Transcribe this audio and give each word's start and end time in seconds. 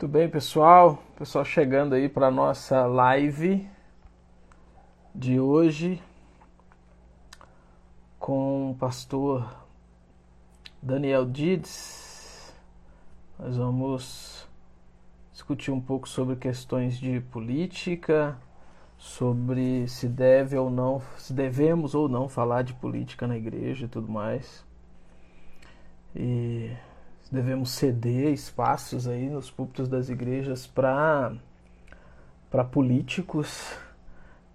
Muito 0.00 0.10
bem, 0.10 0.30
pessoal. 0.30 0.98
Pessoal 1.14 1.44
chegando 1.44 1.94
aí 1.94 2.08
para 2.08 2.30
nossa 2.30 2.86
live 2.86 3.68
de 5.14 5.38
hoje 5.38 6.02
com 8.18 8.70
o 8.70 8.74
pastor 8.76 9.46
Daniel 10.80 11.26
Dides. 11.26 12.50
Nós 13.38 13.58
vamos 13.58 14.48
discutir 15.34 15.70
um 15.70 15.82
pouco 15.82 16.08
sobre 16.08 16.34
questões 16.34 16.98
de 16.98 17.20
política, 17.20 18.38
sobre 18.96 19.86
se 19.86 20.08
deve 20.08 20.56
ou 20.56 20.70
não, 20.70 21.02
se 21.18 21.34
devemos 21.34 21.94
ou 21.94 22.08
não 22.08 22.26
falar 22.26 22.62
de 22.62 22.72
política 22.72 23.26
na 23.26 23.36
igreja 23.36 23.84
e 23.84 23.88
tudo 23.88 24.10
mais. 24.10 24.64
E 26.16 26.74
devemos 27.30 27.70
ceder 27.70 28.32
espaços 28.32 29.06
aí 29.06 29.28
nos 29.28 29.50
púlpitos 29.50 29.88
das 29.88 30.08
igrejas 30.08 30.66
para 30.66 31.32
para 32.50 32.64
políticos. 32.64 33.78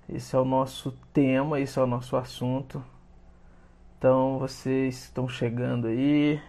Esse 0.09 0.35
é 0.35 0.39
o 0.39 0.43
nosso 0.43 0.91
tema, 1.13 1.59
esse 1.59 1.79
é 1.79 1.81
o 1.81 1.88
nosso 1.88 2.17
assunto. 2.17 2.84
Então, 3.98 4.38
vocês 4.38 5.05
estão 5.05 5.29
chegando 5.29 5.88
aí. 5.88 6.41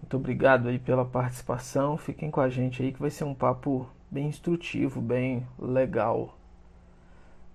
Muito 0.00 0.16
obrigado 0.16 0.68
aí 0.68 0.78
pela 0.78 1.04
participação. 1.04 1.98
Fiquem 1.98 2.30
com 2.30 2.40
a 2.40 2.48
gente 2.48 2.82
aí 2.82 2.92
que 2.92 3.00
vai 3.00 3.10
ser 3.10 3.24
um 3.24 3.34
papo 3.34 3.88
bem 4.08 4.28
instrutivo, 4.28 5.00
bem 5.00 5.44
legal. 5.58 6.38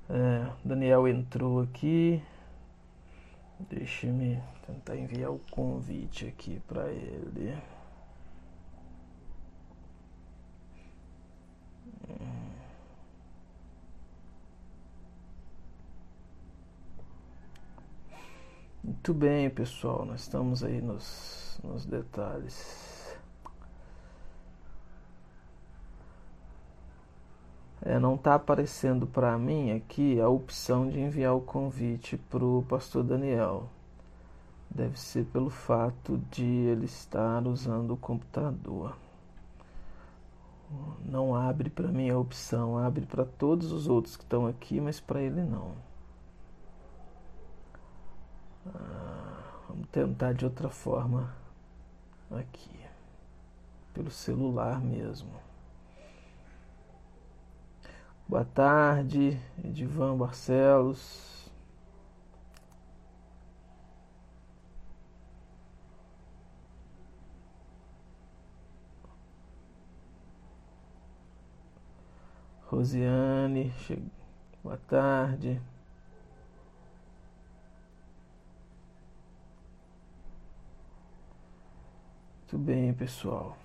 É, 0.09 0.47
Daniel 0.63 1.07
entrou 1.07 1.61
aqui. 1.61 2.21
Deixe-me 3.69 4.41
tentar 4.65 4.95
enviar 4.95 5.31
o 5.31 5.39
convite 5.51 6.27
aqui 6.27 6.59
para 6.67 6.89
ele. 6.91 7.55
Muito 18.83 19.13
bem, 19.13 19.49
pessoal. 19.49 20.05
Nós 20.05 20.21
estamos 20.21 20.63
aí 20.63 20.81
nos, 20.81 21.59
nos 21.63 21.85
detalhes. 21.85 22.90
É, 27.83 27.97
não 27.97 28.13
está 28.13 28.35
aparecendo 28.35 29.07
para 29.07 29.35
mim 29.39 29.71
aqui 29.71 30.21
a 30.21 30.29
opção 30.29 30.87
de 30.87 30.99
enviar 30.99 31.35
o 31.35 31.41
convite 31.41 32.15
para 32.15 32.45
o 32.45 32.63
pastor 32.69 33.03
Daniel. 33.03 33.67
Deve 34.69 34.99
ser 34.99 35.25
pelo 35.25 35.49
fato 35.49 36.19
de 36.29 36.45
ele 36.45 36.85
estar 36.85 37.45
usando 37.47 37.95
o 37.95 37.97
computador. 37.97 38.95
Não 41.03 41.35
abre 41.35 41.69
para 41.69 41.87
mim 41.87 42.09
a 42.09 42.17
opção, 42.17 42.77
abre 42.77 43.05
para 43.05 43.25
todos 43.25 43.71
os 43.71 43.87
outros 43.87 44.15
que 44.15 44.23
estão 44.23 44.45
aqui, 44.45 44.79
mas 44.79 44.99
para 44.99 45.21
ele 45.21 45.41
não. 45.41 45.73
Ah, 48.67 49.41
vamos 49.67 49.87
tentar 49.89 50.33
de 50.33 50.45
outra 50.45 50.69
forma 50.69 51.33
aqui, 52.29 52.79
pelo 53.93 54.11
celular 54.11 54.79
mesmo. 54.79 55.50
Boa 58.31 58.45
tarde, 58.45 59.37
Edivan 59.61 60.15
Barcelos. 60.15 61.51
Rosiane, 72.69 73.69
che... 73.85 74.01
boa 74.63 74.77
tarde. 74.77 75.61
Muito 82.39 82.57
bem, 82.57 82.93
pessoal. 82.93 83.60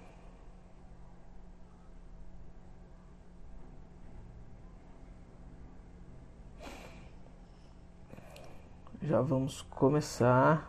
Já 9.06 9.20
vamos 9.20 9.62
começar. 9.62 10.68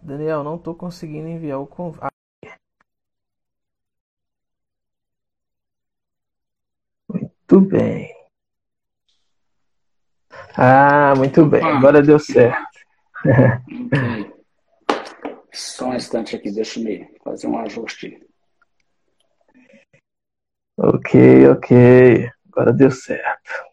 Daniel, 0.00 0.42
não 0.42 0.56
estou 0.56 0.74
conseguindo 0.74 1.28
enviar 1.28 1.60
o 1.60 1.66
convite. 1.66 2.06
Muito 7.10 7.60
bem. 7.60 8.10
Ah, 10.56 11.12
muito 11.14 11.44
bem. 11.44 11.62
Agora 11.62 12.00
deu 12.00 12.18
certo. 12.18 12.78
okay. 13.26 14.32
Só 15.52 15.90
um 15.90 15.94
instante 15.94 16.36
aqui, 16.36 16.50
deixa 16.50 16.80
eu 16.80 17.06
fazer 17.22 17.48
um 17.48 17.58
ajuste. 17.58 18.26
Ok, 20.78 21.48
ok. 21.48 22.30
Agora 22.50 22.72
deu 22.72 22.90
certo. 22.90 23.71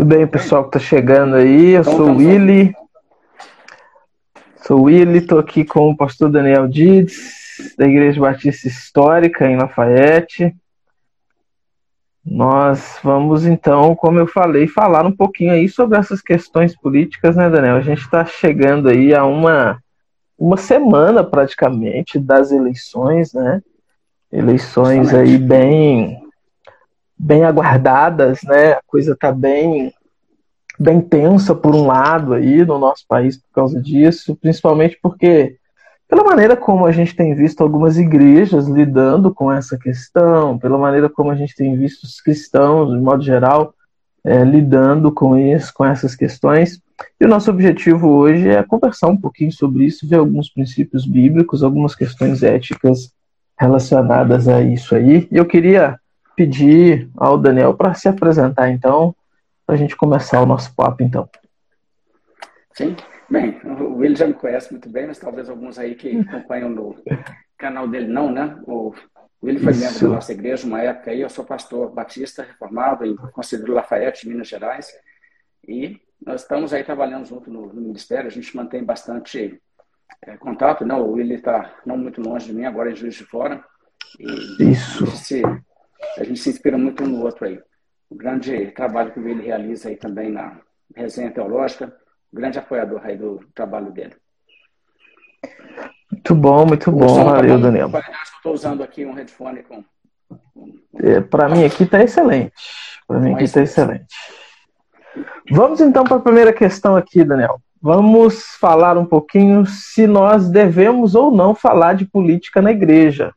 Tudo 0.00 0.16
bem, 0.16 0.26
pessoal 0.26 0.62
que 0.62 0.78
está 0.78 0.78
chegando 0.78 1.36
aí. 1.36 1.72
Eu 1.72 1.82
então, 1.82 1.92
sou 1.94 2.08
o 2.08 2.16
Willy. 2.16 2.74
Sou 4.62 4.80
o 4.80 4.82
Willy, 4.84 5.18
estou 5.18 5.38
aqui 5.38 5.62
com 5.62 5.90
o 5.90 5.96
pastor 5.96 6.30
Daniel 6.30 6.66
Dides, 6.66 7.74
da 7.76 7.86
Igreja 7.86 8.18
Batista 8.18 8.66
Histórica, 8.66 9.46
em 9.46 9.58
Lafayette. 9.58 10.56
Nós 12.24 12.98
vamos 13.04 13.44
então, 13.44 13.94
como 13.94 14.18
eu 14.18 14.26
falei, 14.26 14.66
falar 14.66 15.04
um 15.04 15.12
pouquinho 15.12 15.52
aí 15.52 15.68
sobre 15.68 15.98
essas 15.98 16.22
questões 16.22 16.74
políticas, 16.74 17.36
né, 17.36 17.50
Daniel? 17.50 17.76
A 17.76 17.82
gente 17.82 18.00
está 18.00 18.24
chegando 18.24 18.88
aí 18.88 19.14
a 19.14 19.26
uma, 19.26 19.82
uma 20.38 20.56
semana 20.56 21.22
praticamente 21.22 22.18
das 22.18 22.50
eleições, 22.52 23.34
né? 23.34 23.60
Eleições 24.32 25.12
aí 25.12 25.36
bem 25.36 26.29
bem 27.22 27.44
aguardadas, 27.44 28.42
né? 28.42 28.72
A 28.72 28.80
coisa 28.86 29.12
está 29.12 29.30
bem 29.30 29.92
bem 30.78 30.98
tensa 30.98 31.54
por 31.54 31.74
um 31.74 31.86
lado 31.86 32.32
aí 32.32 32.64
no 32.64 32.78
nosso 32.78 33.04
país 33.06 33.36
por 33.36 33.52
causa 33.52 33.82
disso, 33.82 34.34
principalmente 34.34 34.98
porque 35.02 35.56
pela 36.08 36.24
maneira 36.24 36.56
como 36.56 36.86
a 36.86 36.90
gente 36.90 37.14
tem 37.14 37.34
visto 37.34 37.60
algumas 37.60 37.98
igrejas 37.98 38.66
lidando 38.66 39.32
com 39.32 39.52
essa 39.52 39.76
questão, 39.76 40.58
pela 40.58 40.78
maneira 40.78 41.10
como 41.10 41.30
a 41.30 41.34
gente 41.34 41.54
tem 41.54 41.76
visto 41.76 42.04
os 42.04 42.18
cristãos, 42.22 42.90
de 42.90 42.98
modo 42.98 43.22
geral, 43.22 43.74
é, 44.24 44.42
lidando 44.42 45.12
com 45.12 45.36
isso, 45.36 45.70
com 45.74 45.84
essas 45.84 46.16
questões. 46.16 46.80
E 47.20 47.26
o 47.26 47.28
nosso 47.28 47.50
objetivo 47.50 48.08
hoje 48.08 48.48
é 48.48 48.62
conversar 48.62 49.08
um 49.08 49.16
pouquinho 49.16 49.52
sobre 49.52 49.84
isso, 49.84 50.08
ver 50.08 50.16
alguns 50.16 50.48
princípios 50.48 51.06
bíblicos, 51.06 51.62
algumas 51.62 51.94
questões 51.94 52.42
éticas 52.42 53.12
relacionadas 53.58 54.48
a 54.48 54.62
isso 54.62 54.94
aí. 54.94 55.28
E 55.30 55.36
eu 55.36 55.44
queria 55.44 55.99
pedir 56.40 57.10
ao 57.18 57.36
Daniel 57.36 57.74
para 57.74 57.92
se 57.92 58.08
apresentar, 58.08 58.70
então, 58.70 59.14
para 59.66 59.74
a 59.74 59.78
gente 59.78 59.94
começar 59.94 60.40
o 60.40 60.46
nosso 60.46 60.74
papo, 60.74 61.02
então. 61.02 61.28
Sim, 62.72 62.96
bem, 63.28 63.60
o 63.62 63.96
Will 63.96 64.16
já 64.16 64.26
me 64.26 64.32
conhece 64.32 64.72
muito 64.72 64.88
bem, 64.88 65.06
mas 65.06 65.18
talvez 65.18 65.50
alguns 65.50 65.78
aí 65.78 65.94
que 65.94 66.18
acompanham 66.18 66.70
no 66.70 66.96
canal 67.58 67.86
dele 67.86 68.06
não, 68.06 68.32
né? 68.32 68.58
O 68.66 68.94
Will 69.42 69.60
foi 69.60 69.72
Isso. 69.72 69.84
membro 69.84 70.00
da 70.00 70.14
nossa 70.14 70.32
igreja 70.32 70.66
uma 70.66 70.80
época 70.80 71.10
aí, 71.10 71.20
eu 71.20 71.28
sou 71.28 71.44
pastor 71.44 71.92
batista 71.92 72.42
reformado 72.42 73.04
em 73.04 73.14
Conselheiro 73.16 73.74
Lafayette, 73.74 74.26
Minas 74.26 74.48
Gerais, 74.48 74.90
e 75.68 76.00
nós 76.24 76.40
estamos 76.40 76.72
aí 76.72 76.82
trabalhando 76.82 77.26
junto 77.26 77.50
no, 77.50 77.66
no 77.66 77.82
ministério, 77.82 78.28
a 78.28 78.32
gente 78.32 78.56
mantém 78.56 78.82
bastante 78.82 79.60
é, 80.22 80.38
contato, 80.38 80.86
não, 80.86 81.02
o 81.02 81.12
Will 81.12 81.34
está 81.34 81.70
não 81.84 81.98
muito 81.98 82.22
longe 82.22 82.46
de 82.46 82.54
mim, 82.54 82.64
agora 82.64 82.90
em 82.90 82.96
Juiz 82.96 83.14
de 83.14 83.26
Fora, 83.26 83.62
e 84.18 84.72
Isso. 84.72 85.06
Se, 85.08 85.42
a 86.16 86.24
gente 86.24 86.40
se 86.40 86.50
inspira 86.50 86.76
muito 86.76 87.02
um 87.02 87.08
no 87.08 87.24
outro 87.24 87.46
aí. 87.46 87.60
O 88.08 88.14
grande 88.14 88.70
trabalho 88.72 89.12
que 89.12 89.20
ele 89.20 89.42
realiza 89.42 89.88
aí 89.88 89.96
também 89.96 90.30
na 90.30 90.60
resenha 90.94 91.30
teológica, 91.30 91.94
grande 92.32 92.58
apoiador 92.58 93.00
aí 93.04 93.16
do 93.16 93.40
trabalho 93.54 93.92
dele. 93.92 94.14
Muito 96.10 96.34
bom, 96.34 96.66
muito 96.66 96.90
bom, 96.90 97.24
tá 97.24 97.40
Daniel. 97.40 97.90
Estou 98.36 98.52
usando 98.52 98.82
aqui 98.82 99.04
um 99.04 99.12
headphone 99.12 99.62
com. 99.62 99.84
É, 100.98 101.20
Para 101.20 101.48
mim 101.48 101.64
aqui 101.64 101.84
está 101.84 102.02
excelente. 102.02 102.52
Para 103.06 103.20
mim 103.20 103.34
aqui 103.34 103.44
está 103.44 103.62
excelente. 103.62 104.14
Vamos 105.50 105.80
então 105.80 106.04
para 106.04 106.16
a 106.16 106.20
primeira 106.20 106.52
questão 106.52 106.96
aqui, 106.96 107.24
Daniel. 107.24 107.60
Vamos 107.80 108.56
falar 108.60 108.98
um 108.98 109.06
pouquinho 109.06 109.64
se 109.64 110.06
nós 110.06 110.48
devemos 110.50 111.14
ou 111.14 111.30
não 111.30 111.54
falar 111.54 111.94
de 111.94 112.04
política 112.04 112.60
na 112.60 112.70
igreja. 112.70 113.32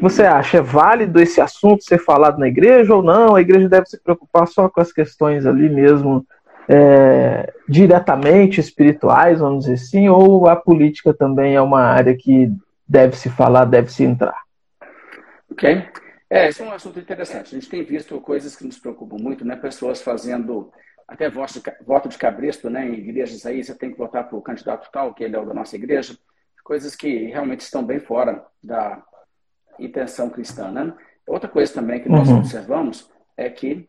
Você 0.00 0.22
acha? 0.22 0.58
É 0.58 0.62
válido 0.62 1.20
esse 1.20 1.40
assunto 1.40 1.84
ser 1.84 1.98
falado 1.98 2.38
na 2.38 2.48
igreja 2.48 2.94
ou 2.94 3.02
não? 3.02 3.34
A 3.34 3.40
igreja 3.40 3.68
deve 3.68 3.86
se 3.86 4.00
preocupar 4.00 4.46
só 4.46 4.68
com 4.68 4.80
as 4.80 4.92
questões 4.92 5.44
ali 5.44 5.68
mesmo 5.68 6.26
é, 6.68 7.52
diretamente 7.68 8.60
espirituais, 8.60 9.40
vamos 9.40 9.64
dizer 9.64 9.74
assim, 9.74 10.08
ou 10.08 10.48
a 10.48 10.56
política 10.56 11.12
também 11.12 11.54
é 11.54 11.60
uma 11.60 11.82
área 11.82 12.16
que 12.16 12.50
deve 12.88 13.16
se 13.16 13.28
falar, 13.28 13.66
deve 13.66 13.90
se 13.90 14.04
entrar? 14.04 14.42
Ok. 15.50 15.86
É, 16.30 16.48
esse 16.48 16.62
é 16.62 16.64
um 16.64 16.72
assunto 16.72 16.98
interessante. 16.98 17.54
A 17.54 17.58
gente 17.60 17.68
tem 17.68 17.84
visto 17.84 18.18
coisas 18.20 18.56
que 18.56 18.64
nos 18.64 18.78
preocupam 18.78 19.16
muito, 19.20 19.44
né? 19.44 19.54
Pessoas 19.54 20.02
fazendo 20.02 20.72
até 21.06 21.30
voto 21.30 22.08
de 22.08 22.18
cabresto, 22.18 22.70
né? 22.70 22.88
Em 22.88 22.94
igrejas 22.94 23.44
aí, 23.44 23.62
você 23.62 23.74
tem 23.74 23.92
que 23.92 23.98
votar 23.98 24.26
para 24.26 24.36
o 24.36 24.42
candidato 24.42 24.88
tal, 24.90 25.14
que 25.14 25.22
ele 25.22 25.36
é 25.36 25.38
o 25.38 25.44
da 25.44 25.54
nossa 25.54 25.76
igreja. 25.76 26.16
Coisas 26.64 26.96
que 26.96 27.26
realmente 27.26 27.60
estão 27.60 27.84
bem 27.84 28.00
fora 28.00 28.42
da 28.62 29.02
intenção 29.78 30.30
cristã, 30.30 30.70
né? 30.70 30.92
Outra 31.26 31.48
coisa 31.48 31.72
também 31.72 32.02
que 32.02 32.08
nós 32.08 32.28
uhum. 32.28 32.38
observamos 32.38 33.10
é 33.36 33.48
que 33.48 33.88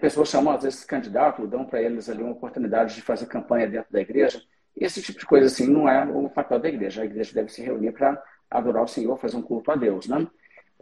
pessoas 0.00 0.28
chamam, 0.28 0.52
às 0.52 0.62
vezes, 0.62 0.84
candidato, 0.84 1.46
dão 1.46 1.64
para 1.64 1.82
eles 1.82 2.08
ali 2.08 2.22
uma 2.22 2.32
oportunidade 2.32 2.94
de 2.94 3.02
fazer 3.02 3.26
campanha 3.26 3.68
dentro 3.68 3.92
da 3.92 4.00
igreja. 4.00 4.40
E 4.76 4.84
esse 4.84 5.02
tipo 5.02 5.18
de 5.18 5.26
coisa, 5.26 5.46
assim, 5.46 5.66
não 5.66 5.88
é 5.88 6.04
o 6.04 6.28
papel 6.30 6.58
da 6.58 6.68
igreja. 6.68 7.02
A 7.02 7.04
igreja 7.04 7.34
deve 7.34 7.50
se 7.50 7.62
reunir 7.62 7.92
para 7.92 8.22
adorar 8.50 8.84
o 8.84 8.88
Senhor, 8.88 9.18
fazer 9.18 9.36
um 9.36 9.42
culto 9.42 9.70
a 9.70 9.76
Deus, 9.76 10.06
né? 10.06 10.26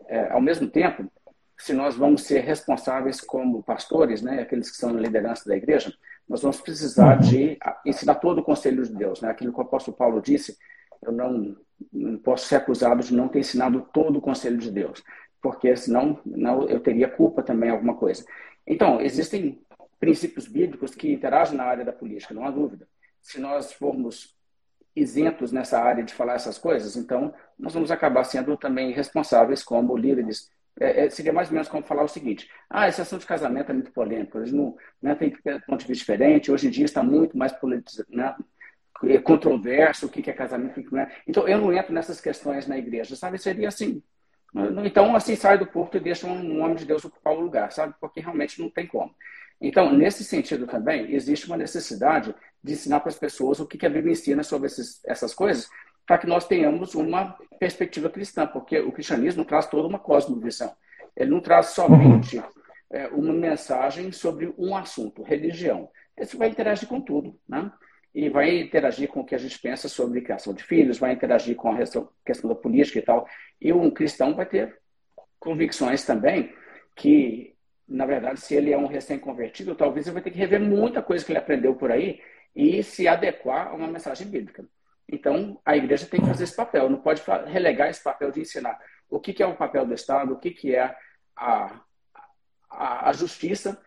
É, 0.09 0.31
ao 0.31 0.41
mesmo 0.41 0.69
tempo, 0.69 1.11
se 1.57 1.73
nós 1.73 1.95
vamos 1.95 2.23
ser 2.23 2.41
responsáveis 2.41 3.21
como 3.21 3.63
pastores, 3.63 4.23
né, 4.23 4.41
aqueles 4.41 4.71
que 4.71 4.77
são 4.77 4.93
na 4.93 5.01
liderança 5.01 5.49
da 5.49 5.57
igreja, 5.57 5.93
nós 6.29 6.41
vamos 6.41 6.61
precisar 6.61 7.17
uhum. 7.17 7.29
de 7.29 7.59
ensinar 7.85 8.15
todo 8.17 8.39
o 8.39 8.43
conselho 8.43 8.83
de 8.83 8.95
Deus. 8.95 9.21
Né? 9.21 9.29
Aquilo 9.29 9.53
que 9.53 9.59
o 9.59 9.63
apóstolo 9.63 9.97
Paulo 9.97 10.23
disse, 10.23 10.57
eu 11.03 11.13
não, 11.13 11.57
não 11.93 12.19
posso 12.19 12.47
ser 12.47 12.57
acusado 12.57 13.03
de 13.03 13.15
não 13.15 13.29
ter 13.29 13.41
ensinado 13.41 13.87
todo 13.93 14.19
o 14.19 14.23
conselho 14.23 14.59
de 14.59 14.71
Deus, 14.71 15.03
porque 15.41 15.75
senão 15.77 16.21
não, 16.25 16.69
eu 16.69 16.81
teria 16.81 17.09
culpa 17.09 17.43
também 17.43 17.71
alguma 17.71 17.95
coisa. 17.95 18.25
Então, 18.67 19.01
existem 19.01 19.61
princípios 19.99 20.47
bíblicos 20.47 20.95
que 20.95 21.13
interagem 21.13 21.57
na 21.57 21.65
área 21.65 21.85
da 21.85 21.93
política, 21.93 22.35
não 22.35 22.45
há 22.45 22.51
dúvida. 22.51 22.89
Se 23.21 23.39
nós 23.39 23.73
formos 23.73 24.35
isentos 24.97 25.53
nessa 25.53 25.79
área 25.81 26.03
de 26.03 26.15
falar 26.15 26.35
essas 26.35 26.59
coisas, 26.59 26.97
então 26.97 27.33
nós 27.59 27.75
vamos 27.75 27.91
acabar 27.91 28.25
sendo 28.25 28.57
também 28.57 28.93
responsáveis 28.93 29.63
como 29.63 29.97
líderes. 29.97 30.51
É, 30.79 31.07
é, 31.07 31.11
seria 31.11 31.33
mais 31.33 31.49
ou 31.49 31.55
menos 31.55 31.69
como 31.69 31.85
falar 31.85 32.03
o 32.03 32.09
seguinte: 32.09 32.49
ah, 32.69 32.89
esse 32.89 33.01
assunto 33.01 33.21
de 33.21 33.27
casamento 33.27 33.71
é 33.71 33.75
muito 33.75 33.93
polêmico, 33.93 34.39
eles 34.39 34.53
não, 34.53 34.77
né, 35.03 35.15
tem 35.15 35.31
ponto 35.31 35.81
de 35.81 35.87
vista 35.87 35.95
diferente, 35.95 36.51
hoje 36.51 36.69
em 36.69 36.71
dia 36.71 36.85
está 36.85 37.03
muito 37.03 37.37
mais 37.37 37.53
politizado, 37.53 38.09
né, 38.11 38.35
é 39.05 39.19
controverso, 39.19 40.07
o 40.07 40.09
que 40.09 40.29
é 40.29 40.33
casamento, 40.33 40.79
o 40.79 40.85
que 40.85 40.93
não 40.93 41.01
é. 41.01 41.13
Então, 41.27 41.49
eu 41.49 41.59
não 41.59 41.73
entro 41.73 41.93
nessas 41.93 42.21
questões 42.21 42.67
na 42.67 42.79
igreja, 42.79 43.17
sabe? 43.17 43.39
Seria 43.39 43.69
assim. 43.69 44.03
Então, 44.85 45.15
assim, 45.15 45.37
sai 45.37 45.59
do 45.59 45.67
porto 45.67 45.97
e 45.97 46.01
deixa 46.01 46.27
um 46.27 46.63
homem 46.63 46.77
de 46.77 46.85
Deus 46.85 47.05
ocupar 47.05 47.35
o 47.35 47.41
lugar, 47.41 47.71
sabe? 47.71 47.95
Porque 48.01 48.21
realmente 48.21 48.61
não 48.61 48.69
tem 48.69 48.87
como. 48.87 49.15
Então, 49.61 49.93
nesse 49.93 50.25
sentido 50.25 50.67
também, 50.67 51.15
existe 51.15 51.47
uma 51.47 51.57
necessidade 51.57 52.35
de 52.63 52.73
ensinar 52.73 53.01
para 53.01 53.11
as 53.11 53.19
pessoas 53.19 53.61
o 53.61 53.67
que 53.67 53.85
a 53.87 53.91
Bíblia 53.91 54.13
ensina 54.13 54.43
sobre 54.43 54.67
esses, 54.67 55.01
essas 55.05 55.35
coisas, 55.35 55.69
para 56.07 56.19
que 56.19 56.27
nós 56.27 56.47
tenhamos 56.47 56.95
uma 56.95 57.37
perspectiva 57.59 58.11
cristã, 58.11 58.47
porque 58.47 58.81
o 58.81 58.91
cristianismo 58.91 59.45
traz 59.45 59.67
toda 59.67 59.87
uma 59.87 59.99
cosmovisão. 59.99 60.75
Ele 61.17 61.31
não 61.31 61.41
traz 61.41 61.67
somente 61.67 62.43
é, 62.91 63.07
uma 63.09 63.33
mensagem 63.33 64.11
sobre 64.11 64.53
um 64.59 64.75
assunto, 64.75 65.23
religião. 65.23 65.89
Isso 66.19 66.37
vai 66.37 66.49
interagir 66.49 66.89
com 66.89 67.01
tudo, 67.01 67.39
né? 67.49 67.71
E 68.15 68.29
vai 68.29 68.61
interagir 68.61 69.09
com 69.09 69.21
o 69.21 69.25
que 69.25 69.35
a 69.35 69.39
gente 69.39 69.59
pensa 69.59 69.89
sobre 69.89 70.21
criação 70.21 70.53
de 70.53 70.63
filhos, 70.65 70.99
vai 70.99 71.13
interagir 71.13 71.55
com 71.55 71.71
a 71.71 71.77
questão 72.25 72.49
da 72.49 72.55
política 72.55 72.99
e 72.99 73.03
tal. 73.03 73.27
E 73.61 73.73
um 73.73 73.91
cristão 73.91 74.35
vai 74.35 74.47
ter 74.47 74.79
convicções 75.39 76.05
também 76.05 76.53
que 76.97 77.57
na 77.91 78.07
verdade, 78.07 78.41
se 78.41 78.55
ele 78.55 78.73
é 78.73 78.79
um 78.79 78.87
recém-convertido, 78.87 79.75
talvez 79.75 80.07
ele 80.07 80.15
vai 80.15 80.23
ter 80.23 80.31
que 80.31 80.39
rever 80.39 80.61
muita 80.61 81.03
coisa 81.03 81.25
que 81.25 81.33
ele 81.33 81.41
aprendeu 81.41 81.75
por 81.75 81.91
aí 81.91 82.21
e 82.55 82.85
se 82.85 83.09
adequar 83.09 83.67
a 83.67 83.75
uma 83.75 83.89
mensagem 83.89 84.29
bíblica. 84.29 84.65
Então, 85.09 85.61
a 85.65 85.77
igreja 85.77 86.07
tem 86.07 86.21
que 86.21 86.27
fazer 86.27 86.45
esse 86.45 86.55
papel, 86.55 86.89
não 86.89 87.01
pode 87.01 87.21
relegar 87.47 87.91
esse 87.91 88.03
papel 88.03 88.31
de 88.31 88.43
ensinar 88.43 88.79
o 89.09 89.19
que, 89.19 89.43
é 89.43 89.47
o 89.47 89.57
papel 89.57 89.85
do 89.85 89.93
Estado, 89.93 90.33
o 90.33 90.39
que 90.39 90.73
é 90.73 90.95
a, 91.37 91.81
a, 92.71 93.11
a 93.11 93.13
justiça. 93.13 93.83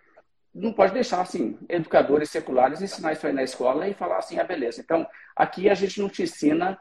Não 0.53 0.71
pode 0.71 0.94
deixar, 0.94 1.21
assim, 1.21 1.57
educadores 1.67 2.29
seculares 2.29 2.81
ensinar 2.81 3.13
isso 3.13 3.25
aí 3.25 3.33
na 3.33 3.44
escola 3.44 3.88
e 3.88 3.94
falar 3.94 4.17
assim, 4.17 4.38
ah, 4.38 4.44
beleza. 4.44 4.81
Então, 4.81 5.07
aqui 5.35 5.69
a 5.69 5.73
gente 5.73 6.00
não 6.00 6.09
te 6.09 6.23
ensina 6.23 6.77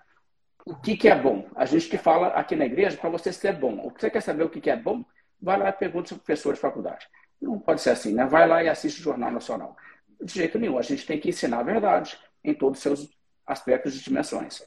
o 0.67 0.75
que, 0.75 0.97
que 0.97 1.09
é 1.09 1.19
bom. 1.19 1.49
A 1.57 1.65
gente 1.65 1.89
te 1.89 1.97
fala 1.97 2.29
aqui 2.29 2.55
na 2.55 2.67
igreja 2.67 2.97
para 2.97 3.09
você 3.11 3.33
ser 3.33 3.55
bom. 3.55 3.91
Você 3.99 4.11
quer 4.11 4.21
saber 4.21 4.45
o 4.45 4.51
que, 4.51 4.61
que 4.61 4.71
é 4.71 4.77
bom? 4.77 5.05
vai 5.43 5.59
lá 5.59 5.69
e 5.69 5.73
pergunta 5.73 6.09
seu 6.09 6.17
professor 6.17 6.55
de 6.55 6.61
faculdade. 6.61 7.07
Não 7.41 7.59
pode 7.59 7.81
ser 7.81 7.91
assim, 7.91 8.15
né? 8.15 8.25
Vai 8.25 8.47
lá 8.47 8.63
e 8.63 8.69
assiste 8.69 9.01
o 9.01 9.03
Jornal 9.03 9.33
Nacional. 9.33 9.77
De 10.23 10.33
jeito 10.33 10.59
nenhum, 10.59 10.79
a 10.79 10.83
gente 10.83 11.05
tem 11.05 11.19
que 11.19 11.29
ensinar 11.29 11.59
a 11.59 11.65
verdade 11.65 12.17
em 12.45 12.55
todos 12.55 12.79
os 12.79 12.83
seus 12.83 13.11
aspectos 13.45 13.97
e 13.97 14.05
dimensões. 14.05 14.63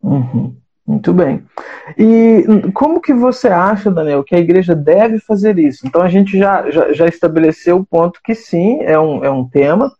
Uhum. 0.00 0.56
Muito 0.86 1.12
bem. 1.12 1.42
E 1.98 2.44
como 2.72 3.00
que 3.00 3.12
você 3.12 3.48
acha, 3.48 3.90
Daniel, 3.90 4.22
que 4.22 4.36
a 4.36 4.38
igreja 4.38 4.74
deve 4.74 5.18
fazer 5.18 5.58
isso? 5.58 5.84
Então 5.84 6.00
a 6.00 6.08
gente 6.08 6.38
já, 6.38 6.70
já, 6.70 6.92
já 6.92 7.06
estabeleceu 7.08 7.78
o 7.78 7.84
ponto 7.84 8.20
que 8.22 8.34
sim, 8.36 8.80
é 8.82 8.98
um, 8.98 9.24
é 9.24 9.30
um 9.30 9.44
tema 9.44 9.90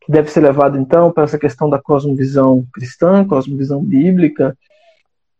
que 0.00 0.10
deve 0.10 0.30
ser 0.30 0.40
levado 0.40 0.78
então 0.78 1.12
para 1.12 1.24
essa 1.24 1.38
questão 1.38 1.68
da 1.68 1.78
cosmovisão 1.78 2.64
cristã, 2.72 3.24
cosmovisão 3.24 3.82
bíblica, 3.84 4.56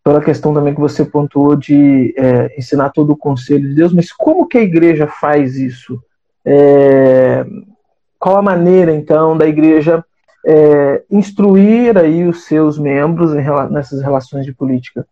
pela 0.04 0.20
questão 0.20 0.52
também 0.52 0.74
que 0.74 0.80
você 0.80 1.04
pontuou 1.04 1.56
de 1.56 2.14
é, 2.16 2.58
ensinar 2.58 2.90
todo 2.90 3.12
o 3.12 3.16
conselho 3.16 3.68
de 3.68 3.74
Deus, 3.74 3.92
mas 3.94 4.12
como 4.12 4.46
que 4.46 4.58
a 4.58 4.62
igreja 4.62 5.06
faz 5.06 5.56
isso? 5.56 6.02
É, 6.44 7.46
qual 8.18 8.36
a 8.36 8.42
maneira, 8.42 8.92
então, 8.92 9.38
da 9.38 9.46
igreja 9.46 10.04
é, 10.44 11.04
instruir 11.10 11.96
aí 11.96 12.24
os 12.24 12.44
seus 12.44 12.78
membros 12.78 13.32
em, 13.34 13.72
nessas 13.72 14.02
relações 14.02 14.44
de 14.44 14.52
política? 14.52 15.06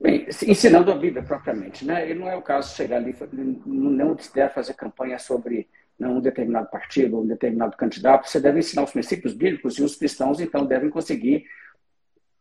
Bem, 0.00 0.26
ensinando 0.46 0.90
a 0.90 0.96
Bíblia 0.96 1.22
propriamente, 1.22 1.84
né? 1.84 2.10
E 2.10 2.14
não 2.14 2.28
é 2.28 2.34
o 2.34 2.42
caso 2.42 2.74
chegar 2.74 2.96
ali, 2.96 3.14
não 3.64 4.16
deve 4.34 4.52
fazer 4.52 4.74
campanha 4.74 5.18
sobre 5.18 5.68
um 6.00 6.20
determinado 6.20 6.68
partido, 6.68 7.20
um 7.20 7.26
determinado 7.26 7.76
candidato. 7.76 8.28
Você 8.28 8.40
deve 8.40 8.58
ensinar 8.58 8.82
os 8.82 8.90
princípios 8.90 9.32
bíblicos 9.32 9.78
e 9.78 9.82
os 9.82 9.94
cristãos, 9.94 10.40
então, 10.40 10.66
devem 10.66 10.90
conseguir 10.90 11.44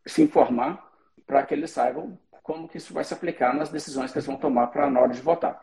se 0.05 0.21
informar 0.23 0.83
para 1.27 1.43
que 1.43 1.53
eles 1.53 1.69
saibam 1.69 2.17
como 2.41 2.67
que 2.67 2.77
isso 2.77 2.93
vai 2.93 3.03
se 3.03 3.13
aplicar 3.13 3.53
nas 3.53 3.69
decisões 3.69 4.11
que 4.11 4.17
eles 4.17 4.25
vão 4.25 4.37
tomar 4.37 4.67
para 4.67 4.89
na 4.89 4.99
hora 4.99 5.13
de 5.13 5.21
votar. 5.21 5.61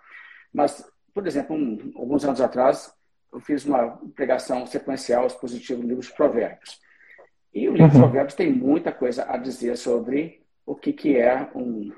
Mas, 0.53 0.89
por 1.13 1.27
exemplo, 1.27 1.57
um, 1.57 1.93
alguns 1.97 2.25
anos 2.25 2.41
atrás, 2.41 2.93
eu 3.33 3.41
fiz 3.41 3.65
uma 3.65 3.99
pregação 4.15 4.67
sequencial 4.67 5.27
expositiva 5.27 5.81
no 5.83 5.89
livro 5.89 6.03
de 6.03 6.13
Provérbios. 6.13 6.81
E 7.53 7.69
o 7.69 7.73
livro 7.73 7.89
de 7.91 7.97
uhum. 7.97 8.03
Provérbios 8.03 8.35
tem 8.35 8.53
muita 8.53 8.93
coisa 8.93 9.27
a 9.29 9.37
dizer 9.37 9.77
sobre 9.77 10.43
o 10.65 10.75
que, 10.75 10.93
que 10.93 11.17
é 11.17 11.49
um 11.55 11.93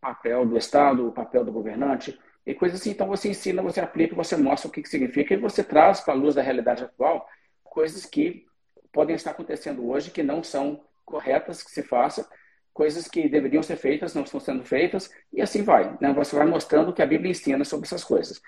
papel 0.00 0.46
do 0.46 0.56
Estado, 0.56 1.06
o 1.06 1.12
papel 1.12 1.44
do 1.44 1.52
governante, 1.52 2.18
e 2.46 2.54
coisas 2.54 2.80
assim. 2.80 2.90
Então 2.90 3.06
você 3.06 3.28
ensina, 3.28 3.62
você 3.62 3.80
aplica, 3.80 4.14
você 4.14 4.36
mostra 4.36 4.68
o 4.68 4.72
que, 4.72 4.82
que 4.82 4.88
significa, 4.88 5.34
e 5.34 5.36
você 5.36 5.62
traz 5.62 6.00
para 6.00 6.14
a 6.14 6.16
luz 6.16 6.34
da 6.34 6.42
realidade 6.42 6.84
atual 6.84 7.26
coisas 7.62 8.04
que 8.04 8.44
podem 8.92 9.14
estar 9.14 9.30
acontecendo 9.30 9.88
hoje 9.88 10.10
que 10.10 10.22
não 10.22 10.42
são 10.42 10.82
corretas 11.04 11.62
que 11.62 11.70
se 11.70 11.82
faça, 11.82 12.28
coisas 12.72 13.06
que 13.08 13.28
deveriam 13.28 13.62
ser 13.62 13.76
feitas 13.76 14.14
não 14.14 14.22
estão 14.22 14.40
sendo 14.40 14.64
feitas, 14.64 15.10
e 15.32 15.40
assim 15.40 15.62
vai. 15.62 15.96
Né? 16.00 16.12
Você 16.12 16.36
vai 16.36 16.46
mostrando 16.46 16.90
o 16.90 16.92
que 16.92 17.02
a 17.02 17.06
Bíblia 17.06 17.30
ensina 17.30 17.64
sobre 17.64 17.86
essas 17.86 18.04
coisas. 18.04 18.40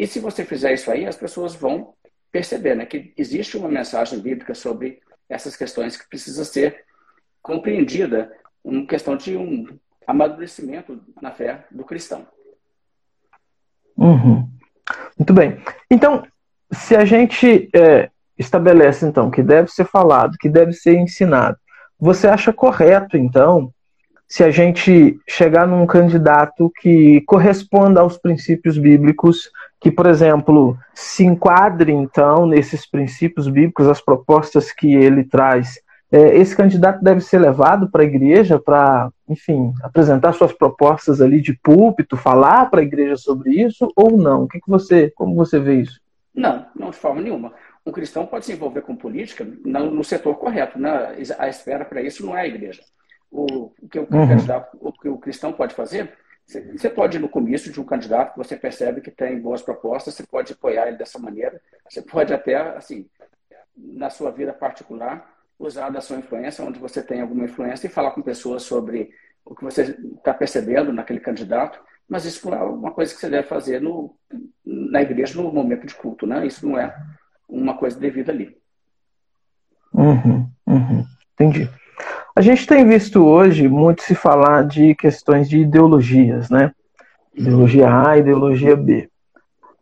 E 0.00 0.06
se 0.06 0.18
você 0.18 0.46
fizer 0.46 0.72
isso 0.72 0.90
aí, 0.90 1.04
as 1.04 1.14
pessoas 1.14 1.54
vão 1.54 1.92
perceber 2.32 2.74
né, 2.74 2.86
que 2.86 3.12
existe 3.18 3.58
uma 3.58 3.68
mensagem 3.68 4.18
bíblica 4.18 4.54
sobre 4.54 4.98
essas 5.28 5.54
questões 5.54 5.94
que 5.94 6.08
precisa 6.08 6.42
ser 6.42 6.86
compreendida, 7.42 8.32
uma 8.64 8.86
questão 8.86 9.14
de 9.14 9.36
um 9.36 9.66
amadurecimento 10.06 10.98
na 11.20 11.30
fé 11.32 11.66
do 11.70 11.84
cristão. 11.84 12.26
Uhum. 13.94 14.48
Muito 15.18 15.34
bem. 15.34 15.62
Então, 15.90 16.26
se 16.72 16.96
a 16.96 17.04
gente 17.04 17.68
é, 17.74 18.08
estabelece 18.38 19.04
então 19.04 19.30
que 19.30 19.42
deve 19.42 19.70
ser 19.70 19.84
falado, 19.84 20.38
que 20.40 20.48
deve 20.48 20.72
ser 20.72 20.94
ensinado, 20.94 21.58
você 21.98 22.26
acha 22.26 22.54
correto, 22.54 23.18
então, 23.18 23.70
se 24.26 24.42
a 24.42 24.50
gente 24.50 25.20
chegar 25.28 25.66
num 25.66 25.86
candidato 25.86 26.72
que 26.80 27.20
corresponda 27.26 28.00
aos 28.00 28.16
princípios 28.16 28.78
bíblicos, 28.78 29.50
que, 29.80 29.90
por 29.90 30.06
exemplo, 30.06 30.76
se 30.94 31.24
enquadre, 31.24 31.92
então, 31.92 32.46
nesses 32.46 32.84
princípios 32.84 33.48
bíblicos, 33.48 33.88
as 33.88 34.00
propostas 34.00 34.72
que 34.72 34.94
ele 34.94 35.24
traz? 35.24 35.80
É, 36.12 36.36
esse 36.36 36.56
candidato 36.56 37.02
deve 37.02 37.20
ser 37.20 37.38
levado 37.38 37.88
para 37.88 38.02
a 38.02 38.06
igreja 38.06 38.58
para, 38.58 39.10
enfim, 39.28 39.72
apresentar 39.82 40.32
suas 40.32 40.52
propostas 40.52 41.20
ali 41.20 41.40
de 41.40 41.54
púlpito, 41.54 42.16
falar 42.16 42.68
para 42.68 42.80
a 42.80 42.84
igreja 42.84 43.16
sobre 43.16 43.50
isso 43.62 43.90
ou 43.96 44.16
não? 44.16 44.42
O 44.42 44.48
que, 44.48 44.60
que 44.60 44.68
você, 44.68 45.10
como 45.14 45.34
você 45.34 45.58
vê 45.58 45.82
isso? 45.82 46.00
Não, 46.34 46.66
não 46.76 46.90
de 46.90 46.96
forma 46.96 47.20
nenhuma 47.20 47.52
um 47.84 47.92
cristão 47.92 48.26
pode 48.26 48.44
se 48.44 48.52
envolver 48.52 48.82
com 48.82 48.94
política 48.94 49.46
no, 49.64 49.90
no 49.90 50.04
setor 50.04 50.36
correto. 50.36 50.78
Né? 50.78 51.16
A 51.38 51.48
espera 51.48 51.84
para 51.84 52.02
isso 52.02 52.24
não 52.24 52.36
é 52.36 52.42
a 52.42 52.46
igreja. 52.46 52.82
O, 53.30 53.72
o, 53.80 53.88
que 53.88 53.98
o, 53.98 54.02
uhum. 54.02 54.64
o 54.80 54.92
que 54.92 55.08
o 55.08 55.18
cristão 55.18 55.52
pode 55.52 55.74
fazer, 55.74 56.12
Você 56.50 56.90
pode 56.90 57.16
ir 57.16 57.20
no 57.20 57.28
comício 57.28 57.72
de 57.72 57.80
um 57.80 57.84
candidato 57.84 58.32
que 58.32 58.38
você 58.38 58.56
percebe 58.56 59.00
que 59.00 59.10
tem 59.10 59.40
boas 59.40 59.62
propostas, 59.62 60.14
você 60.14 60.26
pode 60.26 60.52
apoiar 60.52 60.88
ele 60.88 60.96
dessa 60.96 61.18
maneira, 61.18 61.60
você 61.88 62.02
pode 62.02 62.34
até, 62.34 62.56
assim, 62.76 63.08
na 63.76 64.10
sua 64.10 64.30
vida 64.30 64.52
particular, 64.52 65.32
usar 65.58 65.90
da 65.90 66.00
sua 66.00 66.16
influência, 66.16 66.64
onde 66.64 66.78
você 66.78 67.02
tem 67.02 67.20
alguma 67.20 67.44
influência, 67.44 67.86
e 67.86 67.90
falar 67.90 68.10
com 68.12 68.22
pessoas 68.22 68.62
sobre 68.62 69.10
o 69.44 69.54
que 69.54 69.62
você 69.62 69.96
está 70.16 70.34
percebendo 70.34 70.92
naquele 70.92 71.20
candidato, 71.20 71.80
mas 72.08 72.24
isso 72.24 72.48
não 72.50 72.56
é 72.56 72.62
uma 72.62 72.90
coisa 72.90 73.14
que 73.14 73.20
você 73.20 73.30
deve 73.30 73.46
fazer 73.46 73.80
no, 73.80 74.16
na 74.64 75.00
igreja 75.02 75.40
no 75.40 75.52
momento 75.52 75.86
de 75.86 75.94
culto, 75.94 76.26
né? 76.26 76.44
Isso 76.44 76.66
não 76.66 76.78
é 76.78 76.94
uma 77.48 77.76
coisa 77.76 77.98
devida 77.98 78.32
ali. 78.32 78.56
Uhum, 79.94 80.50
uhum, 80.66 81.04
entendi. 81.34 81.70
A 82.40 82.42
gente 82.42 82.66
tem 82.66 82.88
visto 82.88 83.22
hoje 83.22 83.68
muito 83.68 84.02
se 84.02 84.14
falar 84.14 84.66
de 84.66 84.94
questões 84.94 85.46
de 85.46 85.58
ideologias, 85.58 86.48
né? 86.48 86.72
Ideologia 87.34 87.86
A, 87.94 88.16
ideologia 88.16 88.74
B. 88.74 89.10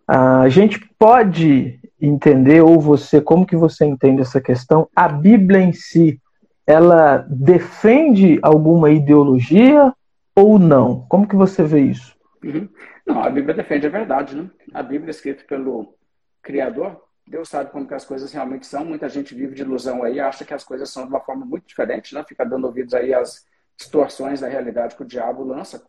A 0.09 0.49
gente 0.49 0.81
pode 0.99 1.79
entender, 2.03 2.61
ou 2.61 2.81
você, 2.81 3.21
como 3.21 3.47
que 3.47 3.55
você 3.55 3.85
entende 3.85 4.23
essa 4.23 4.41
questão? 4.41 4.89
A 4.97 5.07
Bíblia 5.07 5.61
em 5.61 5.73
si, 5.73 6.21
ela 6.67 7.25
defende 7.31 8.41
alguma 8.43 8.91
ideologia 8.91 9.95
ou 10.35 10.59
não? 10.59 11.07
Como 11.09 11.29
que 11.29 11.37
você 11.37 11.63
vê 11.63 11.83
isso? 11.83 12.13
Uhum. 12.43 12.69
Não, 13.07 13.23
a 13.23 13.31
Bíblia 13.31 13.55
defende 13.55 13.87
a 13.87 13.91
verdade, 13.91 14.35
né? 14.35 14.51
A 14.75 14.83
Bíblia 14.83 15.11
é 15.11 15.13
escrita 15.13 15.45
pelo 15.47 15.95
Criador, 16.43 17.01
Deus 17.29 17.49
sabe 17.51 17.71
como 17.71 17.87
que 17.87 17.95
as 17.95 18.07
coisas 18.07 18.33
realmente 18.33 18.67
são. 18.67 18.85
Muita 18.85 19.09
gente 19.09 19.35
vive 19.35 19.55
de 19.55 19.63
ilusão 19.63 20.03
aí, 20.03 20.19
acha 20.19 20.45
que 20.45 20.55
as 20.55 20.65
coisas 20.65 20.89
são 20.91 21.05
de 21.05 21.11
uma 21.11 21.21
forma 21.21 21.45
muito 21.45 21.67
diferente, 21.67 22.15
né? 22.15 22.25
Fica 22.27 22.45
dando 22.45 22.65
ouvidos 22.65 22.95
aí 22.95 23.13
às 23.13 23.47
distorções 23.77 24.41
da 24.41 24.49
realidade 24.49 24.97
que 24.97 25.03
o 25.03 25.07
diabo 25.07 25.45
lança. 25.45 25.85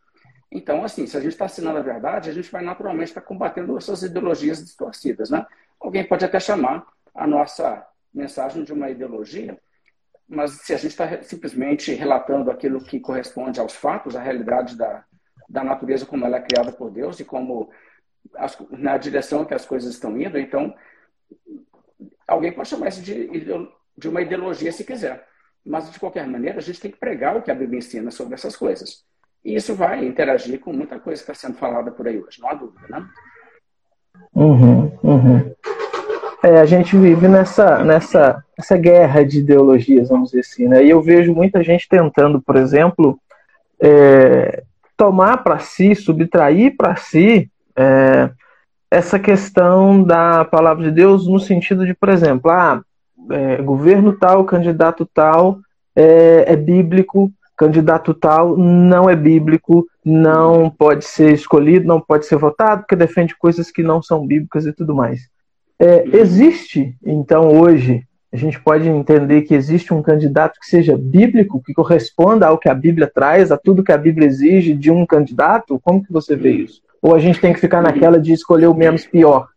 Então, 0.51 0.83
assim, 0.83 1.07
se 1.07 1.15
a 1.15 1.21
gente 1.21 1.31
está 1.31 1.45
assinando 1.45 1.77
a 1.77 1.81
verdade, 1.81 2.29
a 2.29 2.33
gente 2.33 2.51
vai 2.51 2.61
naturalmente 2.61 3.09
estar 3.09 3.21
tá 3.21 3.27
combatendo 3.27 3.77
essas 3.77 4.03
ideologias 4.03 4.63
distorcidas, 4.63 5.29
né? 5.29 5.45
Alguém 5.79 6.03
pode 6.03 6.25
até 6.25 6.39
chamar 6.39 6.85
a 7.15 7.25
nossa 7.25 7.85
mensagem 8.13 8.63
de 8.63 8.73
uma 8.73 8.89
ideologia, 8.89 9.57
mas 10.27 10.51
se 10.51 10.73
a 10.73 10.77
gente 10.77 10.91
está 10.91 11.21
simplesmente 11.23 11.93
relatando 11.93 12.51
aquilo 12.51 12.83
que 12.83 12.99
corresponde 12.99 13.59
aos 13.59 13.73
fatos, 13.73 14.15
a 14.15 14.21
realidade 14.21 14.75
da, 14.75 15.05
da 15.47 15.63
natureza 15.63 16.05
como 16.05 16.25
ela 16.25 16.37
é 16.37 16.41
criada 16.41 16.71
por 16.71 16.91
Deus 16.91 17.19
e 17.19 17.23
como 17.23 17.71
as, 18.35 18.57
na 18.71 18.97
direção 18.97 19.45
que 19.45 19.53
as 19.53 19.65
coisas 19.65 19.93
estão 19.93 20.19
indo, 20.19 20.37
então 20.37 20.75
alguém 22.27 22.51
pode 22.51 22.69
chamar 22.69 22.89
isso 22.89 23.01
de, 23.01 23.29
de 23.97 24.07
uma 24.07 24.21
ideologia 24.21 24.71
se 24.71 24.83
quiser. 24.83 25.25
Mas, 25.65 25.91
de 25.91 25.99
qualquer 25.99 26.25
maneira, 26.25 26.59
a 26.59 26.61
gente 26.61 26.79
tem 26.79 26.91
que 26.91 26.97
pregar 26.97 27.35
o 27.35 27.41
que 27.41 27.51
a 27.51 27.55
Bíblia 27.55 27.79
ensina 27.79 28.11
sobre 28.11 28.33
essas 28.33 28.55
coisas. 28.55 29.03
E 29.43 29.55
isso 29.55 29.75
vai 29.75 30.05
interagir 30.05 30.59
com 30.59 30.73
muita 30.73 30.99
coisa 30.99 31.23
que 31.23 31.31
está 31.31 31.47
sendo 31.47 31.57
falada 31.57 31.91
por 31.91 32.07
aí 32.07 32.17
hoje, 32.17 32.41
não 32.41 32.49
há 32.49 32.53
dúvida, 32.53 32.85
né? 32.89 33.07
Uhum, 34.33 34.91
uhum. 35.03 35.55
É, 36.43 36.59
a 36.59 36.65
gente 36.65 36.97
vive 36.97 37.27
nessa, 37.27 37.83
nessa 37.83 38.43
essa 38.57 38.77
guerra 38.77 39.23
de 39.23 39.39
ideologias, 39.39 40.09
vamos 40.09 40.31
dizer 40.31 40.41
assim, 40.41 40.67
né? 40.67 40.83
E 40.83 40.89
eu 40.89 41.01
vejo 41.01 41.33
muita 41.33 41.63
gente 41.63 41.87
tentando, 41.87 42.41
por 42.41 42.55
exemplo, 42.55 43.19
é, 43.81 44.63
tomar 44.95 45.37
para 45.43 45.59
si, 45.59 45.95
subtrair 45.95 46.75
para 46.75 46.95
si 46.95 47.49
é, 47.75 48.29
essa 48.91 49.19
questão 49.19 50.03
da 50.03 50.43
palavra 50.43 50.85
de 50.85 50.91
Deus 50.91 51.27
no 51.27 51.39
sentido 51.39 51.85
de, 51.85 51.93
por 51.93 52.09
exemplo, 52.09 52.49
ah, 52.49 52.81
é, 53.31 53.61
governo 53.61 54.13
tal, 54.13 54.43
candidato 54.45 55.05
tal 55.13 55.59
é, 55.95 56.45
é, 56.53 56.55
bíblico, 56.55 57.31
candidato 57.55 58.13
tal 58.13 58.57
não 58.57 59.09
é 59.09 59.15
bíblico, 59.15 59.85
não 60.03 60.69
pode 60.69 61.05
ser 61.05 61.33
escolhido, 61.33 61.85
não 61.85 62.01
pode 62.01 62.25
ser 62.25 62.37
votado, 62.37 62.81
porque 62.81 62.95
defende 62.95 63.37
coisas 63.37 63.69
que 63.69 63.83
não 63.83 64.01
são 64.01 64.25
bíblicas 64.25 64.65
e 64.65 64.73
tudo 64.73 64.95
mais. 64.95 65.21
É, 65.77 66.05
existe, 66.17 66.95
então, 67.05 67.59
hoje, 67.59 68.03
a 68.31 68.37
gente 68.37 68.59
pode 68.61 68.87
entender 68.87 69.43
que 69.43 69.53
existe 69.53 69.93
um 69.93 70.01
candidato 70.01 70.59
que 70.59 70.67
seja 70.67 70.97
bíblico, 70.97 71.61
que 71.65 71.73
corresponda 71.73 72.47
ao 72.47 72.57
que 72.57 72.69
a 72.69 72.73
Bíblia 72.73 73.09
traz, 73.13 73.51
a 73.51 73.57
tudo 73.57 73.83
que 73.83 73.91
a 73.91 73.97
Bíblia 73.97 74.27
exige 74.27 74.73
de 74.73 74.91
um 74.91 75.05
candidato? 75.05 75.79
Como 75.83 76.03
que 76.03 76.11
você 76.11 76.35
vê 76.35 76.51
isso? 76.51 76.81
Ou 77.01 77.15
a 77.15 77.19
gente 77.19 77.39
tem 77.39 77.53
que 77.53 77.59
ficar 77.59 77.81
naquela 77.81 78.19
de 78.19 78.33
escolher 78.33 78.67
o 78.67 78.73
menos 78.73 79.05
pior? 79.05 79.47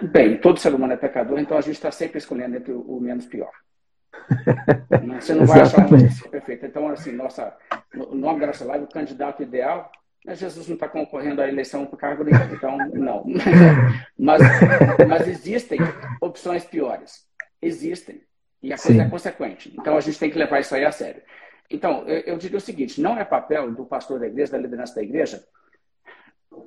Bem, 0.00 0.38
todo 0.38 0.58
ser 0.58 0.74
humano 0.74 0.94
é 0.94 0.96
pecador, 0.96 1.38
então 1.38 1.58
a 1.58 1.60
gente 1.60 1.74
está 1.74 1.90
sempre 1.90 2.18
escolhendo 2.18 2.56
entre 2.56 2.72
o 2.72 2.98
menos 3.00 3.26
pior. 3.26 3.50
Você 5.20 5.34
não 5.34 5.46
vai 5.46 5.60
achar 5.60 5.86
uma 5.86 5.98
notícia 5.98 6.28
perfeita. 6.28 6.66
Então, 6.66 6.88
assim, 6.88 7.12
nossa, 7.12 7.54
no 7.92 8.14
nome 8.14 8.40
da 8.40 8.46
nossa 8.46 8.64
live, 8.64 8.84
o 8.84 8.88
candidato 8.88 9.42
ideal, 9.42 9.90
né, 10.24 10.34
Jesus 10.34 10.66
não 10.68 10.74
está 10.74 10.88
concorrendo 10.88 11.42
à 11.42 11.48
eleição 11.48 11.84
para 11.84 11.98
cargo 11.98 12.24
nenhum, 12.24 12.54
então 12.54 12.78
não. 12.94 13.26
Mas, 14.18 14.40
mas 15.06 15.28
existem 15.28 15.78
opções 16.20 16.64
piores. 16.64 17.26
Existem. 17.60 18.22
E 18.62 18.72
a 18.72 18.78
coisa 18.78 19.02
Sim. 19.02 19.06
é 19.06 19.10
consequente. 19.10 19.74
Então 19.78 19.96
a 19.96 20.00
gente 20.00 20.18
tem 20.18 20.30
que 20.30 20.38
levar 20.38 20.60
isso 20.60 20.74
aí 20.74 20.84
a 20.84 20.92
sério. 20.92 21.20
Então, 21.70 22.06
eu, 22.06 22.20
eu 22.20 22.38
diria 22.38 22.58
o 22.58 22.60
seguinte: 22.60 23.00
não 23.00 23.18
é 23.18 23.24
papel 23.24 23.70
do 23.72 23.84
pastor 23.84 24.20
da 24.20 24.26
igreja, 24.26 24.52
da 24.52 24.58
liderança 24.58 24.94
da 24.94 25.02
igreja, 25.02 25.44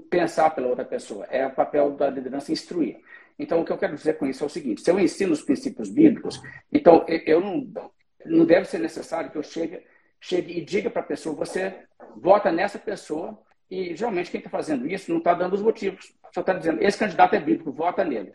pensar 0.10 0.50
pela 0.52 0.68
outra 0.68 0.86
pessoa. 0.86 1.26
É 1.30 1.46
o 1.46 1.52
papel 1.52 1.92
da 1.92 2.10
liderança 2.10 2.52
instruir. 2.52 3.02
Então, 3.40 3.62
o 3.62 3.66
que 3.66 3.72
eu 3.72 3.78
quero 3.78 3.96
dizer 3.96 4.18
com 4.18 4.26
isso 4.26 4.44
é 4.44 4.48
o 4.48 4.50
seguinte: 4.50 4.82
se 4.82 4.90
eu 4.90 5.00
ensino 5.00 5.34
os 5.34 5.42
princípios 5.42 5.90
bíblicos, 5.90 6.42
então 6.72 7.06
eu 7.08 7.40
não, 7.40 7.92
não 8.26 8.46
deve 8.46 8.66
ser 8.66 8.80
necessário 8.80 9.30
que 9.30 9.38
eu 9.38 9.44
chegue, 9.44 9.86
chegue 10.20 10.58
e 10.58 10.62
diga 10.64 10.90
para 10.90 11.02
a 11.02 11.06
pessoa: 11.06 11.36
você 11.36 11.84
vota 12.16 12.52
nessa 12.52 12.80
pessoa, 12.80 13.38
e 13.70 13.96
geralmente 13.96 14.32
quem 14.32 14.40
está 14.40 14.50
fazendo 14.50 14.88
isso 14.88 15.12
não 15.12 15.20
está 15.20 15.34
dando 15.34 15.54
os 15.54 15.62
motivos. 15.62 16.14
Só 16.34 16.42
está 16.42 16.54
dizendo: 16.54 16.82
esse 16.82 16.98
candidato 16.98 17.36
é 17.36 17.40
bíblico, 17.40 17.72
vota 17.72 18.04
nele. 18.04 18.34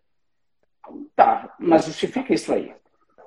Tá, 1.14 1.54
mas 1.58 1.84
justifica 1.84 2.32
isso 2.32 2.52
aí. 2.52 2.74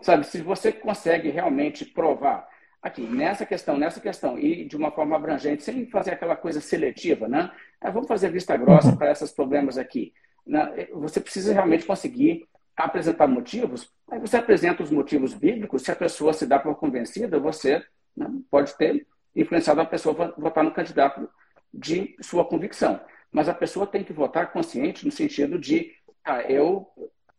Sabe, 0.01 0.25
se 0.25 0.41
você 0.41 0.71
consegue 0.71 1.29
realmente 1.29 1.85
provar 1.85 2.47
aqui, 2.85 3.01
nessa 3.01 3.47
questão, 3.47 3.79
nessa 3.79 3.99
questão, 3.99 4.37
e 4.37 4.63
de 4.63 4.77
uma 4.77 4.91
forma 4.91 5.15
abrangente, 5.15 5.63
sem 5.63 5.87
fazer 5.87 6.11
aquela 6.11 6.35
coisa 6.35 6.61
seletiva, 6.61 7.27
né? 7.27 7.51
É, 7.81 7.89
vamos 7.89 8.07
fazer 8.07 8.29
vista 8.29 8.55
grossa 8.55 8.89
uhum. 8.89 8.95
para 8.95 9.11
esses 9.11 9.31
problemas 9.31 9.75
aqui. 9.79 10.13
Né? 10.45 10.87
Você 10.93 11.19
precisa 11.19 11.51
realmente 11.51 11.83
conseguir 11.83 12.47
apresentar 12.77 13.25
motivos. 13.25 13.91
Aí 14.07 14.19
você 14.19 14.37
apresenta 14.37 14.83
os 14.83 14.91
motivos 14.91 15.33
bíblicos, 15.33 15.81
se 15.81 15.91
a 15.91 15.95
pessoa 15.95 16.31
se 16.31 16.45
dá 16.45 16.59
por 16.59 16.75
convencida, 16.75 17.39
você 17.39 17.83
né, 18.15 18.29
pode 18.51 18.77
ter 18.77 19.07
influenciado 19.35 19.81
a 19.81 19.85
pessoa 19.85 20.35
a 20.37 20.39
votar 20.39 20.63
no 20.63 20.71
candidato 20.71 21.27
de 21.73 22.15
sua 22.21 22.45
convicção. 22.45 23.01
Mas 23.31 23.49
a 23.49 23.53
pessoa 23.55 23.87
tem 23.87 24.03
que 24.03 24.13
votar 24.13 24.53
consciente 24.53 25.03
no 25.07 25.11
sentido 25.11 25.57
de, 25.57 25.91
ah, 26.23 26.43
eu, 26.43 26.87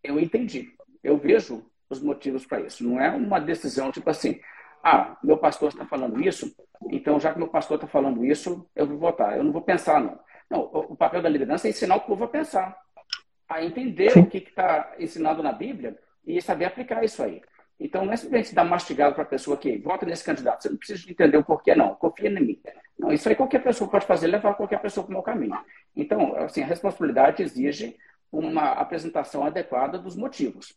eu 0.02 0.18
entendi, 0.18 0.72
eu 1.04 1.16
vejo 1.16 1.64
os 1.88 2.00
motivos 2.02 2.44
para 2.44 2.62
isso. 2.62 2.82
Não 2.82 3.00
é 3.00 3.10
uma 3.10 3.38
decisão 3.38 3.92
tipo 3.92 4.10
assim, 4.10 4.40
ah, 4.88 5.16
meu 5.20 5.36
pastor 5.36 5.70
está 5.70 5.84
falando 5.84 6.22
isso, 6.22 6.54
então 6.92 7.18
já 7.18 7.32
que 7.32 7.38
meu 7.40 7.48
pastor 7.48 7.74
está 7.74 7.88
falando 7.88 8.24
isso, 8.24 8.64
eu 8.76 8.86
vou 8.86 8.96
votar. 8.96 9.36
Eu 9.36 9.42
não 9.42 9.50
vou 9.50 9.62
pensar, 9.62 10.00
não. 10.00 10.16
Não, 10.48 10.60
o 10.60 10.94
papel 10.94 11.20
da 11.20 11.28
liderança 11.28 11.66
é 11.66 11.70
ensinar 11.70 11.96
o 11.96 12.02
povo 12.02 12.22
a 12.22 12.28
pensar, 12.28 12.78
a 13.48 13.64
entender 13.64 14.12
Sim. 14.12 14.20
o 14.20 14.26
que 14.26 14.38
está 14.38 14.94
ensinado 14.96 15.42
na 15.42 15.50
Bíblia 15.50 15.98
e 16.24 16.40
saber 16.40 16.66
aplicar 16.66 17.02
isso 17.02 17.20
aí. 17.20 17.42
Então, 17.80 18.04
não 18.04 18.12
é 18.12 18.16
simplesmente 18.16 18.54
dar 18.54 18.62
mastigado 18.62 19.12
para 19.16 19.24
a 19.24 19.26
pessoa 19.26 19.56
que 19.56 19.76
vota 19.76 20.06
nesse 20.06 20.22
candidato. 20.22 20.62
Você 20.62 20.68
não 20.68 20.76
precisa 20.76 21.10
entender 21.10 21.36
o 21.36 21.44
porquê, 21.44 21.74
não. 21.74 21.96
Confia 21.96 22.30
em 22.30 22.40
mim. 22.40 22.62
Não, 22.96 23.12
isso 23.12 23.28
aí 23.28 23.34
qualquer 23.34 23.64
pessoa 23.64 23.90
pode 23.90 24.06
fazer, 24.06 24.28
levar 24.28 24.54
qualquer 24.54 24.80
pessoa 24.80 25.04
para 25.04 25.10
o 25.10 25.14
meu 25.14 25.22
caminho. 25.22 25.58
Então, 25.96 26.36
assim, 26.36 26.62
a 26.62 26.66
responsabilidade 26.66 27.42
exige 27.42 27.96
uma 28.30 28.70
apresentação 28.70 29.44
adequada 29.44 29.98
dos 29.98 30.14
motivos. 30.14 30.76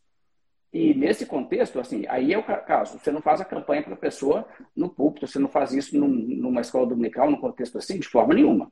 E 0.72 0.94
nesse 0.94 1.26
contexto, 1.26 1.80
assim, 1.80 2.06
aí 2.08 2.32
é 2.32 2.38
o 2.38 2.44
caso. 2.44 3.00
Você 3.00 3.12
não 3.12 3.22
faz 3.22 3.42
a 3.42 3.46
campanha 3.46 3.82
para 3.82 3.94
a 3.94 3.98
pessoa 3.98 4.48
no 4.76 4.88
púlpito, 4.90 5.26
você 5.26 5.40
não 5.40 5.50
faz 5.50 5.74
isso 5.74 5.98
num, 5.98 6.08
numa 6.08 6.62
escola 6.62 6.86
dominical, 6.86 7.30
num 7.30 7.40
contexto 7.40 7.78
assim, 7.78 8.00
de 8.00 8.08
forma 8.08 8.36
nenhuma. 8.36 8.72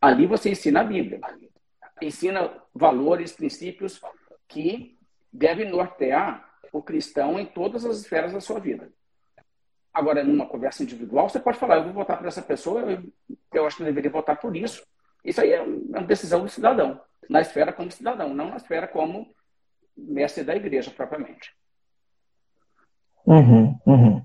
Ali 0.00 0.26
você 0.26 0.50
ensina 0.50 0.80
a 0.80 0.84
Bíblia. 0.84 1.20
Ensina 2.00 2.50
valores, 2.74 3.32
princípios 3.32 4.00
que 4.48 4.98
devem 5.32 5.70
nortear 5.70 6.48
o 6.72 6.82
cristão 6.82 7.38
em 7.38 7.44
todas 7.44 7.84
as 7.84 7.98
esferas 7.98 8.32
da 8.32 8.40
sua 8.40 8.58
vida. 8.58 8.90
Agora, 9.92 10.24
numa 10.24 10.46
conversa 10.46 10.82
individual, 10.82 11.28
você 11.28 11.38
pode 11.38 11.58
falar, 11.58 11.76
eu 11.76 11.84
vou 11.84 11.92
votar 11.92 12.18
por 12.18 12.26
essa 12.26 12.42
pessoa, 12.42 12.80
eu, 12.80 13.02
eu 13.52 13.66
acho 13.66 13.76
que 13.76 13.82
eu 13.82 13.86
deveria 13.86 14.10
votar 14.10 14.40
por 14.40 14.56
isso. 14.56 14.84
Isso 15.24 15.40
aí 15.40 15.52
é 15.52 15.62
uma 15.62 16.02
decisão 16.02 16.42
do 16.42 16.48
cidadão, 16.48 17.00
na 17.28 17.40
esfera 17.40 17.72
como 17.72 17.90
cidadão, 17.90 18.34
não 18.34 18.50
na 18.50 18.56
esfera 18.56 18.88
como 18.88 19.33
mestre 19.96 20.44
da 20.44 20.54
igreja 20.54 20.90
propriamente. 20.90 21.54
Uhum, 23.26 23.78
uhum. 23.86 24.22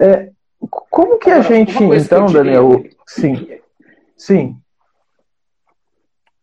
É, 0.00 0.30
como 0.68 1.18
que 1.18 1.30
Agora, 1.30 1.46
a 1.46 1.56
gente, 1.56 1.72
então, 1.72 2.26
diria, 2.26 2.42
Daniel? 2.42 2.84
Sim. 3.06 3.60
Sim. 4.16 4.62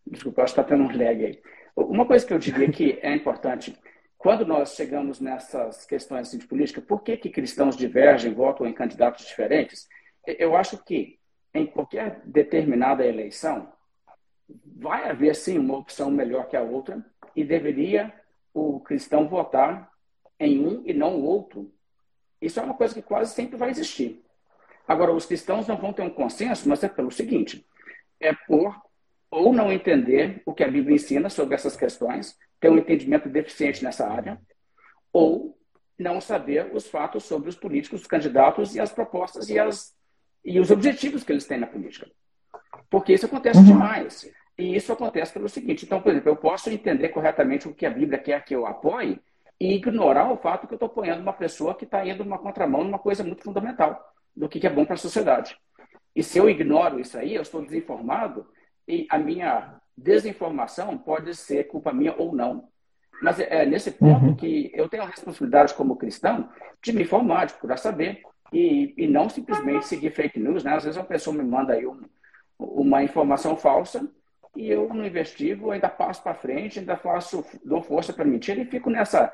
Desculpa, 0.06 0.42
acho 0.42 0.54
que 0.54 0.60
está 0.60 0.68
tendo 0.68 0.84
um 0.84 0.96
lag 0.96 1.24
aí. 1.24 1.40
Uma 1.76 2.04
coisa 2.04 2.26
que 2.26 2.32
eu 2.32 2.38
diria 2.38 2.70
que 2.70 2.98
é 3.00 3.14
importante, 3.14 3.78
quando 4.18 4.44
nós 4.44 4.74
chegamos 4.74 5.20
nessas 5.20 5.86
questões 5.86 6.28
assim, 6.28 6.38
de 6.38 6.46
política, 6.46 6.82
por 6.82 7.02
que, 7.02 7.16
que 7.16 7.30
cristãos 7.30 7.76
divergem, 7.76 8.34
votam 8.34 8.66
em 8.66 8.72
candidatos 8.72 9.24
diferentes? 9.24 9.88
Eu 10.26 10.56
acho 10.56 10.76
que 10.84 11.18
em 11.54 11.66
qualquer 11.66 12.20
determinada 12.24 13.04
eleição, 13.04 13.72
vai 14.76 15.08
haver 15.08 15.34
sim 15.34 15.58
uma 15.58 15.76
opção 15.76 16.10
melhor 16.10 16.48
que 16.48 16.56
a 16.56 16.62
outra 16.62 17.04
e 17.34 17.44
deveria 17.44 18.12
o 18.52 18.80
cristão 18.80 19.28
votar 19.28 19.90
em 20.38 20.64
um 20.64 20.82
e 20.86 20.92
não 20.92 21.16
o 21.16 21.24
outro. 21.24 21.72
Isso 22.40 22.58
é 22.58 22.62
uma 22.62 22.74
coisa 22.74 22.94
que 22.94 23.02
quase 23.02 23.34
sempre 23.34 23.56
vai 23.56 23.70
existir. 23.70 24.22
Agora, 24.88 25.12
os 25.12 25.26
cristãos 25.26 25.66
não 25.68 25.76
vão 25.76 25.92
ter 25.92 26.02
um 26.02 26.10
consenso, 26.10 26.68
mas 26.68 26.82
é 26.82 26.88
pelo 26.88 27.10
seguinte: 27.10 27.66
é 28.18 28.32
por 28.32 28.74
ou 29.30 29.52
não 29.52 29.70
entender 29.70 30.42
o 30.44 30.52
que 30.52 30.64
a 30.64 30.68
Bíblia 30.68 30.96
ensina 30.96 31.30
sobre 31.30 31.54
essas 31.54 31.76
questões, 31.76 32.36
ter 32.58 32.68
um 32.68 32.78
entendimento 32.78 33.28
deficiente 33.28 33.84
nessa 33.84 34.08
área, 34.08 34.40
ou 35.12 35.56
não 35.96 36.20
saber 36.20 36.74
os 36.74 36.88
fatos 36.88 37.24
sobre 37.24 37.48
os 37.48 37.56
políticos, 37.56 38.00
os 38.00 38.06
candidatos 38.06 38.74
e 38.74 38.80
as 38.80 38.90
propostas 38.90 39.48
e, 39.48 39.58
as, 39.58 39.94
e 40.44 40.58
os 40.58 40.70
objetivos 40.70 41.22
que 41.22 41.30
eles 41.30 41.46
têm 41.46 41.58
na 41.58 41.66
política. 41.66 42.10
Porque 42.88 43.12
isso 43.12 43.26
acontece 43.26 43.60
uhum. 43.60 43.66
demais. 43.66 44.28
E 44.60 44.76
isso 44.76 44.92
acontece 44.92 45.32
pelo 45.32 45.48
seguinte: 45.48 45.86
então, 45.86 46.02
por 46.02 46.10
exemplo, 46.10 46.28
eu 46.28 46.36
posso 46.36 46.68
entender 46.68 47.08
corretamente 47.08 47.66
o 47.66 47.74
que 47.74 47.86
a 47.86 47.90
Bíblia 47.90 48.18
quer 48.18 48.44
que 48.44 48.54
eu 48.54 48.66
apoie 48.66 49.18
e 49.58 49.74
ignorar 49.74 50.30
o 50.30 50.36
fato 50.36 50.66
que 50.66 50.74
eu 50.74 50.76
estou 50.76 50.86
apoiando 50.86 51.22
uma 51.22 51.32
pessoa 51.32 51.74
que 51.74 51.84
está 51.84 52.06
indo 52.06 52.24
numa 52.24 52.38
contramão 52.38 52.84
numa 52.84 52.98
coisa 52.98 53.24
muito 53.24 53.42
fundamental 53.42 54.12
do 54.36 54.48
que 54.48 54.66
é 54.66 54.70
bom 54.70 54.84
para 54.84 54.94
a 54.94 54.98
sociedade. 54.98 55.56
E 56.14 56.22
se 56.22 56.38
eu 56.38 56.48
ignoro 56.48 57.00
isso 57.00 57.16
aí, 57.16 57.34
eu 57.34 57.42
estou 57.42 57.62
desinformado 57.62 58.46
e 58.86 59.06
a 59.10 59.18
minha 59.18 59.76
desinformação 59.96 60.96
pode 60.98 61.34
ser 61.34 61.64
culpa 61.64 61.92
minha 61.92 62.14
ou 62.16 62.34
não. 62.34 62.68
Mas 63.22 63.40
é, 63.40 63.62
é 63.62 63.66
nesse 63.66 63.90
ponto 63.90 64.26
uhum. 64.26 64.36
que 64.36 64.70
eu 64.74 64.88
tenho 64.88 65.04
a 65.04 65.06
responsabilidade 65.06 65.72
como 65.74 65.96
cristão 65.96 66.50
de 66.82 66.92
me 66.92 67.02
informar, 67.02 67.46
de 67.46 67.52
procurar 67.52 67.78
saber 67.78 68.22
e, 68.52 68.92
e 68.96 69.06
não 69.06 69.28
simplesmente 69.28 69.86
seguir 69.86 70.10
fake 70.10 70.38
news. 70.38 70.64
Né? 70.64 70.74
Às 70.74 70.84
vezes 70.84 70.98
uma 70.98 71.04
pessoa 71.04 71.36
me 71.36 71.42
manda 71.42 71.74
aí 71.74 71.86
um, 71.86 72.00
uma 72.58 73.02
informação 73.02 73.56
falsa 73.56 74.10
e 74.56 74.70
eu 74.70 74.88
não 74.88 75.06
investigo, 75.06 75.70
ainda 75.70 75.88
passo 75.88 76.22
para 76.22 76.34
frente, 76.34 76.78
ainda 76.78 76.96
faço, 76.96 77.44
dou 77.64 77.82
força 77.82 78.12
para 78.12 78.24
mentira 78.24 78.60
e 78.60 78.66
fico 78.66 78.90
nessa, 78.90 79.32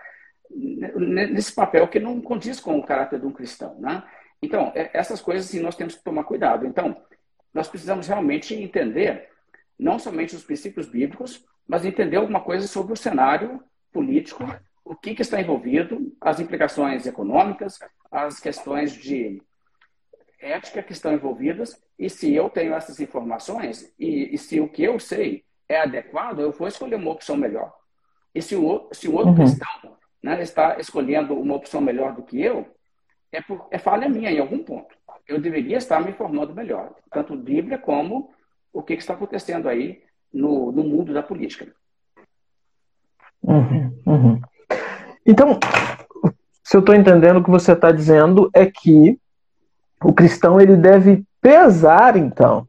nesse 0.50 1.54
papel 1.54 1.88
que 1.88 1.98
não 1.98 2.20
condiz 2.20 2.60
com 2.60 2.78
o 2.78 2.84
caráter 2.84 3.20
de 3.20 3.26
um 3.26 3.32
cristão. 3.32 3.78
Né? 3.78 4.02
Então, 4.42 4.72
é, 4.74 4.90
essas 4.92 5.20
coisas 5.20 5.46
assim, 5.46 5.60
nós 5.60 5.76
temos 5.76 5.94
que 5.94 6.04
tomar 6.04 6.24
cuidado. 6.24 6.66
Então, 6.66 6.96
nós 7.52 7.68
precisamos 7.68 8.06
realmente 8.06 8.54
entender 8.54 9.28
não 9.78 9.98
somente 9.98 10.36
os 10.36 10.44
princípios 10.44 10.88
bíblicos, 10.88 11.44
mas 11.66 11.84
entender 11.84 12.16
alguma 12.16 12.40
coisa 12.40 12.66
sobre 12.66 12.92
o 12.92 12.96
cenário 12.96 13.62
político, 13.92 14.44
o 14.84 14.94
que, 14.94 15.14
que 15.14 15.22
está 15.22 15.40
envolvido, 15.40 16.14
as 16.20 16.38
implicações 16.38 17.06
econômicas, 17.06 17.78
as 18.10 18.38
questões 18.38 18.92
de 18.92 19.42
ética 20.46 20.82
que 20.82 20.92
estão 20.92 21.12
envolvidas, 21.12 21.80
e 21.98 22.08
se 22.08 22.34
eu 22.34 22.48
tenho 22.48 22.74
essas 22.74 23.00
informações, 23.00 23.92
e, 23.98 24.34
e 24.34 24.38
se 24.38 24.60
o 24.60 24.68
que 24.68 24.84
eu 24.84 24.98
sei 24.98 25.44
é 25.68 25.80
adequado, 25.80 26.40
eu 26.40 26.52
vou 26.52 26.68
escolher 26.68 26.96
uma 26.96 27.10
opção 27.10 27.36
melhor. 27.36 27.72
E 28.34 28.42
se 28.42 28.54
o, 28.54 28.88
se 28.92 29.08
o 29.08 29.14
outro 29.14 29.30
uhum. 29.30 29.36
cristão 29.36 29.96
né, 30.22 30.42
está 30.42 30.78
escolhendo 30.78 31.34
uma 31.34 31.54
opção 31.54 31.80
melhor 31.80 32.14
do 32.14 32.22
que 32.22 32.40
eu, 32.40 32.66
é, 33.32 33.40
por, 33.40 33.66
é 33.70 33.78
falha 33.78 34.08
minha 34.08 34.30
em 34.30 34.38
algum 34.38 34.62
ponto. 34.62 34.94
Eu 35.26 35.40
deveria 35.40 35.76
estar 35.76 36.00
me 36.00 36.10
informando 36.10 36.54
melhor, 36.54 36.94
tanto 37.10 37.36
Bíblia 37.36 37.78
como 37.78 38.30
o 38.72 38.82
que, 38.82 38.94
que 38.94 39.02
está 39.02 39.14
acontecendo 39.14 39.68
aí 39.68 40.02
no, 40.32 40.70
no 40.70 40.84
mundo 40.84 41.12
da 41.12 41.22
política. 41.22 41.66
Uhum, 43.42 44.02
uhum. 44.06 44.40
Então, 45.24 45.58
se 46.62 46.76
eu 46.76 46.80
estou 46.80 46.94
entendendo, 46.94 47.38
o 47.38 47.44
que 47.44 47.50
você 47.50 47.72
está 47.72 47.90
dizendo 47.90 48.50
é 48.54 48.66
que 48.66 49.18
o 50.06 50.12
cristão 50.12 50.60
ele 50.60 50.76
deve 50.76 51.24
pesar, 51.42 52.16
então, 52.16 52.66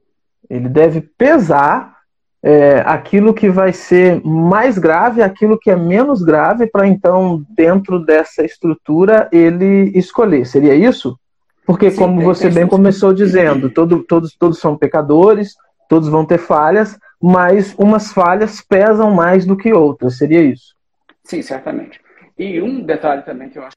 ele 0.50 0.68
deve 0.68 1.02
pesar 1.02 1.98
é, 2.42 2.80
aquilo 2.84 3.32
que 3.32 3.48
vai 3.48 3.72
ser 3.72 4.20
mais 4.26 4.80
grave, 4.80 5.22
aquilo 5.22 5.60
que 5.60 5.70
é 5.70 5.76
menos 5.76 6.24
grave, 6.24 6.66
para 6.66 6.88
então, 6.88 7.46
dentro 7.50 8.00
dessa 8.04 8.44
estrutura, 8.44 9.30
ele 9.32 9.92
escolher. 9.94 10.48
Seria 10.48 10.74
isso? 10.74 11.16
Porque, 11.64 11.92
Sim, 11.92 11.98
como 11.98 12.22
você 12.22 12.50
bem 12.50 12.66
começou 12.66 13.14
dizendo, 13.14 13.70
todo, 13.70 14.04
todos, 14.04 14.36
todos 14.36 14.58
são 14.58 14.76
pecadores, 14.76 15.56
todos 15.88 16.10
vão 16.10 16.26
ter 16.26 16.40
falhas, 16.40 16.98
mas 17.22 17.76
umas 17.78 18.12
falhas 18.12 18.62
pesam 18.62 19.12
mais 19.12 19.46
do 19.46 19.56
que 19.56 19.72
outras. 19.72 20.18
Seria 20.18 20.42
isso? 20.42 20.76
Sim, 21.24 21.44
certamente. 21.44 22.02
E 22.36 22.60
um 22.60 22.82
detalhe 22.82 23.22
também 23.22 23.50
que 23.50 23.60
eu 23.60 23.64
acho. 23.64 23.76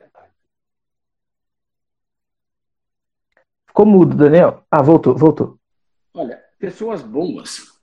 Ficou 3.80 3.90
mudo, 3.90 4.14
Daniel. 4.14 4.62
Ah, 4.70 4.82
voltou, 4.82 5.16
voltou. 5.16 5.58
Olha, 6.12 6.38
pessoas 6.58 7.00
boas. 7.00 7.80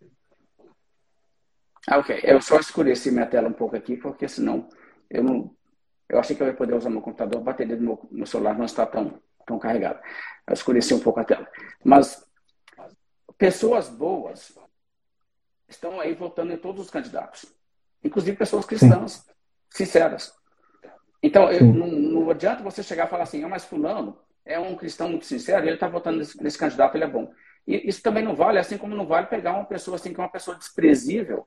Ah, 1.89 1.97
ok. 1.97 2.19
Eu 2.21 2.39
só 2.39 2.59
escureci 2.59 3.09
minha 3.09 3.25
tela 3.25 3.47
um 3.47 3.53
pouco 3.53 3.75
aqui, 3.75 3.97
porque 3.97 4.27
senão 4.27 4.69
eu 5.09 5.23
não. 5.23 5.55
Eu 6.07 6.19
achei 6.19 6.35
que 6.35 6.43
eu 6.43 6.45
ia 6.45 6.53
poder 6.53 6.75
usar 6.75 6.91
meu 6.91 7.01
computador, 7.01 7.41
a 7.41 7.43
bateria 7.43 7.75
do 7.75 7.81
meu, 7.81 8.07
meu 8.11 8.27
celular 8.27 8.55
não 8.55 8.65
está 8.65 8.85
tão, 8.85 9.19
tão 9.43 9.57
carregada. 9.57 9.99
Eu 10.45 10.53
escureci 10.53 10.93
um 10.93 10.99
pouco 10.99 11.19
a 11.19 11.23
tela. 11.23 11.47
Mas 11.83 12.23
pessoas 13.35 13.89
boas 13.89 14.55
estão 15.67 15.99
aí 15.99 16.13
votando 16.13 16.53
em 16.53 16.57
todos 16.57 16.85
os 16.85 16.91
candidatos, 16.91 17.51
inclusive 18.03 18.37
pessoas 18.37 18.67
cristãs, 18.67 19.13
Sim. 19.13 19.31
sinceras. 19.71 20.31
Então, 21.23 21.51
eu, 21.51 21.65
não, 21.65 21.87
não, 21.87 22.29
adianta 22.29 22.61
você 22.61 22.83
chegar 22.83 23.07
e 23.07 23.09
falar 23.09 23.23
assim, 23.23 23.43
ah, 23.43 23.49
mas 23.49 23.65
fulano 23.65 24.26
é 24.47 24.59
um 24.59 24.75
cristão 24.75 25.09
muito 25.09 25.25
sincero, 25.25 25.65
ele 25.65 25.75
está 25.75 25.87
votando 25.87 26.17
nesse, 26.17 26.41
nesse, 26.41 26.57
candidato, 26.57 26.95
ele 26.95 27.03
é 27.03 27.07
bom. 27.07 27.31
E 27.67 27.87
isso 27.87 28.01
também 28.01 28.23
não 28.23 28.35
vale, 28.35 28.57
assim 28.57 28.77
como 28.77 28.95
não 28.95 29.05
vale 29.05 29.27
pegar 29.27 29.53
uma 29.53 29.65
pessoa 29.65 29.95
assim, 29.95 30.13
que 30.13 30.19
é 30.19 30.23
uma 30.23 30.31
pessoa 30.31 30.57
desprezível, 30.57 31.45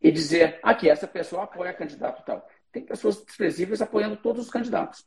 e 0.00 0.12
dizer, 0.12 0.60
aqui, 0.62 0.88
essa 0.88 1.06
pessoa 1.06 1.44
apoia 1.44 1.72
candidato 1.72 2.22
tal. 2.24 2.46
Tem 2.70 2.84
pessoas 2.84 3.24
desprezíveis 3.24 3.82
apoiando 3.82 4.16
todos 4.16 4.44
os 4.44 4.50
candidatos. 4.50 5.04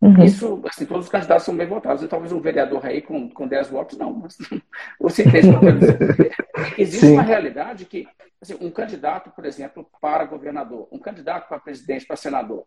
Uhum. 0.00 0.24
Isso, 0.24 0.60
assim, 0.64 0.84
todos 0.84 1.06
os 1.06 1.12
candidatos 1.12 1.44
são 1.44 1.56
bem 1.56 1.66
votados. 1.66 2.02
E 2.02 2.08
talvez 2.08 2.32
um 2.32 2.40
vereador 2.40 2.84
aí 2.84 3.00
com, 3.00 3.30
com 3.30 3.46
10 3.46 3.68
votos, 3.68 3.96
não. 3.96 4.12
Mas 4.12 4.36
você 4.98 5.22
entende. 5.22 5.48
Existe 6.76 7.06
Sim. 7.06 7.12
uma 7.12 7.22
realidade 7.22 7.84
que, 7.84 8.08
assim, 8.40 8.56
um 8.60 8.70
candidato, 8.70 9.30
por 9.30 9.44
exemplo, 9.44 9.88
para 10.00 10.24
governador, 10.24 10.88
um 10.90 10.98
candidato 10.98 11.48
para 11.48 11.60
presidente, 11.60 12.04
para 12.04 12.16
senador, 12.16 12.66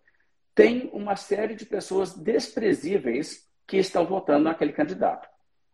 tem 0.56 0.90
uma 0.94 1.18
série 1.18 1.54
de 1.54 1.66
pessoas 1.66 2.16
desprezíveis 2.16 3.46
que 3.68 3.78
estão 3.78 4.06
votando 4.06 4.46
naquele 4.46 4.72
candidato. 4.72 5.28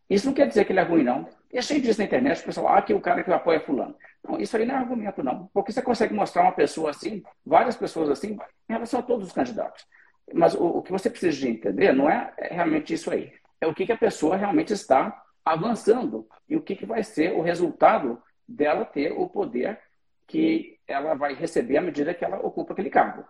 Isso 0.09 0.25
não 0.25 0.33
quer 0.33 0.47
dizer 0.47 0.65
que 0.65 0.73
ele 0.73 0.79
é 0.79 0.83
ruim, 0.83 1.03
não. 1.03 1.29
E 1.53 1.57
é 1.57 1.61
cheio 1.61 1.81
disso 1.81 1.99
na 1.99 2.05
internet, 2.05 2.41
o 2.41 2.45
pessoal, 2.45 2.75
ah, 2.75 2.81
que 2.81 2.93
o 2.93 2.99
cara 2.99 3.23
que 3.23 3.31
apoia 3.31 3.61
fulano. 3.61 3.95
Não, 4.23 4.39
isso 4.39 4.57
aí 4.57 4.65
não 4.65 4.75
é 4.75 4.77
argumento, 4.79 5.23
não. 5.23 5.49
Porque 5.53 5.71
você 5.71 5.81
consegue 5.81 6.13
mostrar 6.13 6.41
uma 6.41 6.51
pessoa 6.51 6.89
assim, 6.89 7.23
várias 7.45 7.77
pessoas 7.77 8.09
assim, 8.09 8.37
em 8.69 8.73
relação 8.73 8.99
a 8.99 9.03
todos 9.03 9.27
os 9.27 9.33
candidatos. 9.33 9.85
Mas 10.33 10.53
o, 10.53 10.65
o, 10.65 10.81
que 10.81 10.91
você 10.91 11.09
precisa 11.09 11.37
de 11.37 11.47
entender 11.47 11.93
não 11.93 12.09
é 12.09 12.33
realmente 12.37 12.93
isso 12.93 13.11
aí. 13.11 13.31
É 13.59 13.67
o 13.67 13.73
que, 13.73 13.85
que 13.85 13.91
a 13.91 13.97
pessoa 13.97 14.35
realmente 14.35 14.73
está 14.73 15.23
avançando 15.45 16.27
e 16.49 16.55
o 16.55 16.61
que, 16.61 16.75
que 16.75 16.85
vai 16.85 17.03
ser 17.03 17.33
o 17.33 17.41
resultado 17.41 18.21
dela 18.47 18.85
ter 18.85 19.11
o 19.11 19.29
poder 19.29 19.79
que 20.27 20.79
ela 20.87 21.13
vai 21.13 21.33
receber 21.33 21.77
à 21.77 21.81
medida 21.81 22.13
que 22.13 22.23
ela 22.25 22.37
ocupa 22.37 22.73
aquele 22.73 22.89
cargo. 22.89 23.25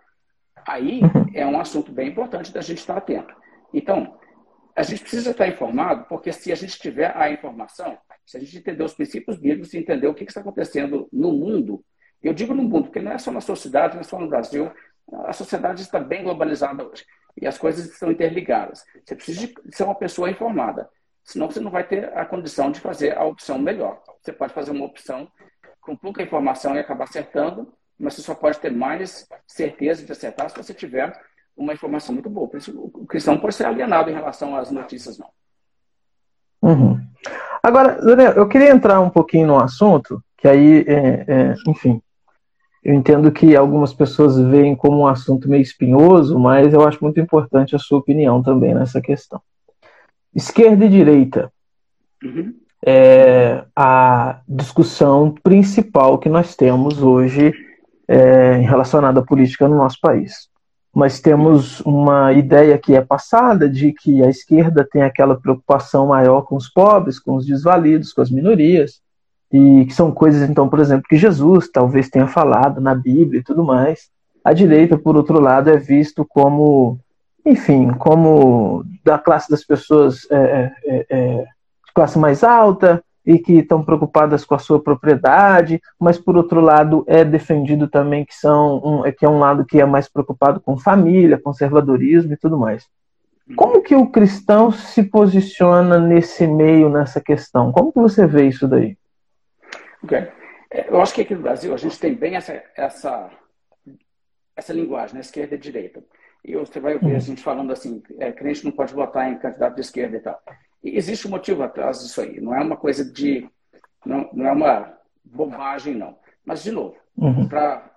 Aí 0.68 1.02
uhum. 1.02 1.26
é 1.34 1.46
um 1.46 1.60
assunto 1.60 1.92
bem 1.92 2.10
importante 2.10 2.54
da 2.54 2.62
gente 2.62 2.80
estar 2.80 2.98
atento. 2.98 3.34
Então, 3.74 4.18
a 4.76 4.84
gente 4.84 5.02
precisa 5.02 5.32
estar 5.32 5.48
informado, 5.48 6.06
porque 6.06 6.32
se 6.32 6.52
a 6.52 6.56
gente 6.56 6.80
tiver 6.80 7.16
a 7.16 7.30
informação, 7.30 7.98
se 8.26 8.38
a 8.38 8.40
gente 8.40 8.58
entender 8.58 8.84
os 8.84 8.94
princípios 8.94 9.38
bíblicos 9.38 9.74
e 9.74 9.78
entender 9.78 10.08
o 10.08 10.14
que 10.14 10.24
está 10.24 10.42
acontecendo 10.42 11.10
no 11.12 11.32
mundo, 11.32 11.84
eu 12.24 12.34
digo 12.34 12.54
no 12.54 12.64
mundo, 12.64 12.84
porque 12.86 13.02
não 13.02 13.12
é 13.12 13.18
só 13.18 13.32
na 13.32 13.42
sociedade, 13.42 13.96
não 13.96 14.02
é 14.02 14.04
só 14.04 14.20
no 14.20 14.30
Brasil, 14.30 14.72
a 15.26 15.34
sociedade 15.34 15.82
está 15.82 16.00
bem 16.00 16.24
globalizada 16.24 16.88
hoje 16.88 17.06
e 17.40 17.48
as 17.48 17.58
coisas 17.58 17.86
estão 17.86 18.12
interligadas. 18.12 18.84
Você 19.04 19.16
precisa 19.16 19.52
ser 19.72 19.84
uma 19.84 19.96
pessoa 19.96 20.30
informada, 20.30 20.90
senão 21.24 21.50
você 21.50 21.60
não 21.60 21.72
vai 21.72 21.86
ter 21.86 22.16
a 22.18 22.26
condição 22.26 22.72
de 22.72 22.80
fazer 22.80 23.18
a 23.18 23.24
opção 23.24 23.58
melhor. 23.60 24.02
Você 24.22 24.32
pode 24.32 24.54
fazer 24.54 24.72
uma 24.72 24.86
opção 24.86 25.30
com 25.82 25.96
pouca 25.96 26.22
informação 26.22 26.76
e 26.76 26.80
acabar 26.80 27.06
acertando, 27.06 27.74
mas 28.02 28.16
você 28.16 28.22
só 28.22 28.34
pode 28.34 28.60
ter 28.60 28.72
mais 28.72 29.28
certeza 29.48 30.04
de 30.04 30.12
acertar 30.12 30.50
se 30.50 30.58
você 30.58 30.74
tiver 30.74 31.14
uma 31.56 31.74
informação 31.74 32.14
muito 32.14 32.30
boa. 32.30 32.48
Por 32.48 32.58
isso, 32.58 32.72
o 32.78 33.06
cristão 33.06 33.38
pode 33.38 33.54
ser 33.54 33.66
alienado 33.66 34.10
em 34.10 34.14
relação 34.14 34.56
às 34.56 34.72
notícias, 34.72 35.20
não. 35.20 35.30
Uhum. 36.62 37.00
Agora, 37.62 38.02
Daniel, 38.02 38.34
eu 38.34 38.48
queria 38.48 38.72
entrar 38.72 39.00
um 39.00 39.10
pouquinho 39.10 39.48
no 39.48 39.60
assunto, 39.60 40.24
que 40.38 40.48
aí, 40.48 40.84
é, 40.88 41.26
é, 41.28 41.56
enfim, 41.68 42.02
eu 42.84 42.96
entendo 42.96 43.32
que 43.32 43.56
algumas 43.56 43.94
pessoas 43.94 44.40
veem 44.40 44.76
como 44.76 45.02
um 45.02 45.08
assunto 45.08 45.48
meio 45.48 45.62
espinhoso, 45.62 46.40
mas 46.40 46.74
eu 46.74 46.88
acho 46.88 47.04
muito 47.04 47.20
importante 47.20 47.76
a 47.76 47.80
sua 47.80 48.00
opinião 48.00 48.42
também 48.42 48.74
nessa 48.74 49.00
questão. 49.00 49.40
Esquerda 50.34 50.86
e 50.86 50.90
direita. 50.90 51.52
Uhum. 52.24 52.56
É 52.84 53.64
a 53.76 54.42
discussão 54.48 55.36
principal 55.44 56.18
que 56.18 56.30
nós 56.30 56.56
temos 56.56 57.04
hoje 57.04 57.54
é, 58.12 58.58
relacionada 58.58 59.22
à 59.22 59.24
política 59.24 59.70
no 59.70 59.78
nosso 59.78 59.98
país. 60.02 60.50
mas 60.94 61.22
temos 61.22 61.80
uma 61.86 62.34
ideia 62.34 62.78
que 62.78 62.94
é 62.94 63.00
passada 63.00 63.70
de 63.70 63.94
que 63.94 64.22
a 64.22 64.30
esquerda 64.30 64.86
tem 64.92 65.04
aquela 65.04 65.40
preocupação 65.40 66.08
maior 66.08 66.42
com 66.42 66.58
os 66.58 66.68
pobres, 66.68 67.18
com 67.18 67.36
os 67.36 67.46
desvalidos, 67.46 68.12
com 68.12 68.22
as 68.22 68.30
minorias, 68.30 69.00
e 69.50 69.86
que 69.86 69.94
são 69.94 70.12
coisas, 70.12 70.50
então, 70.50 70.68
por 70.68 70.82
exemplo, 70.82 71.06
que 71.08 71.16
Jesus 71.16 71.70
talvez 71.72 72.10
tenha 72.10 72.28
falado 72.28 72.82
na 72.82 72.94
Bíblia 72.94 73.40
e 73.40 73.44
tudo 73.44 73.64
mais. 73.64 74.10
A 74.44 74.52
direita, 74.52 74.98
por 74.98 75.16
outro 75.16 75.40
lado, 75.40 75.70
é 75.70 75.78
visto 75.78 76.26
como, 76.26 77.00
enfim, 77.46 77.92
como 77.92 78.84
da 79.06 79.18
classe 79.18 79.50
das 79.50 79.64
pessoas 79.64 80.30
é, 80.30 80.36
é, 80.36 80.74
é, 80.86 81.06
é 81.10 81.38
de 81.38 81.94
classe 81.96 82.20
mais 82.20 82.44
alta, 82.44 83.02
e 83.26 83.38
que 83.38 83.54
estão 83.60 83.84
preocupadas 83.84 84.44
com 84.44 84.56
a 84.56 84.60
sua 84.60 84.82
propriedade, 84.82 85.82
mas 86.00 86.18
por 86.18 86.36
outro 86.36 86.60
lado 86.60 87.04
é 87.08 87.24
defendido 87.24 87.88
também 87.88 88.26
que 88.26 88.36
são 88.36 88.82
um, 88.84 89.06
é 89.06 89.12
que 89.12 89.26
é 89.26 89.30
um 89.30 89.40
lado 89.40 89.66
que 89.66 89.80
é 89.80 89.86
mais 89.86 90.10
preocupado 90.10 90.60
com 90.60 90.78
família, 90.78 91.40
conservadorismo 91.40 92.34
e 92.34 92.38
tudo 92.38 92.58
mais. 92.58 92.88
Como 93.56 93.82
que 93.82 93.96
o 93.96 94.10
cristão 94.10 94.72
se 94.72 95.04
posiciona 95.04 96.00
nesse 96.00 96.48
meio, 96.48 96.90
nessa 96.90 97.20
questão? 97.20 97.72
Como 97.72 97.92
que 97.92 98.00
você 98.00 98.26
vê 98.26 98.48
isso 98.48 98.68
daí? 98.68 98.98
Okay. 100.04 100.28
É, 100.70 100.90
eu 100.90 101.02
acho 101.02 101.14
que 101.14 101.22
aqui 101.22 101.36
no 101.36 101.42
Brasil 101.42 101.74
a 101.74 101.78
gente 101.78 102.00
tem 102.00 102.14
bem 102.16 102.36
essa, 102.36 102.64
essa, 102.76 103.30
essa 104.56 104.74
linguagem, 104.74 105.16
né? 105.16 105.22
esquerda 105.22 105.56
e 105.56 105.58
direita. 105.58 106.02
E 106.44 106.56
você 106.56 106.80
vai 106.80 106.94
ouvir 106.94 107.12
a 107.12 107.14
uhum. 107.16 107.20
gente 107.20 107.44
falando 107.44 107.72
assim, 107.72 108.02
é, 108.20 108.32
crente 108.32 108.64
não 108.64 108.72
pode 108.72 108.94
votar 108.94 109.30
em 109.32 109.38
candidato 109.38 109.76
de 109.76 109.82
esquerda 109.82 110.18
e 110.18 110.22
tal. 110.22 110.42
E 110.84 110.98
existe 110.98 111.28
um 111.28 111.32
motivo 111.32 111.64
atrás 111.64 112.02
disso 112.02 112.22
aí. 112.22 112.40
Não 112.40 112.56
é 112.56 112.62
uma 112.62 112.78
coisa 112.78 113.06
de. 113.06 113.48
Não, 114.06 114.30
não 114.34 114.48
é 114.48 114.52
uma 114.52 114.98
bobagem, 115.24 115.96
não. 115.96 116.18
Mas, 116.44 116.64
de 116.64 116.72
novo, 116.72 116.98
uhum. 117.16 117.48
para 117.48 117.92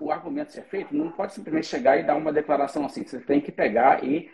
o 0.00 0.12
argumento 0.12 0.52
ser 0.52 0.64
feito, 0.64 0.94
não 0.94 1.10
pode 1.10 1.32
simplesmente 1.32 1.66
chegar 1.66 1.98
e 1.98 2.04
dar 2.04 2.16
uma 2.16 2.32
declaração 2.32 2.84
assim. 2.84 3.04
Você 3.04 3.18
tem 3.20 3.40
que 3.40 3.50
pegar 3.50 4.04
e 4.04 4.30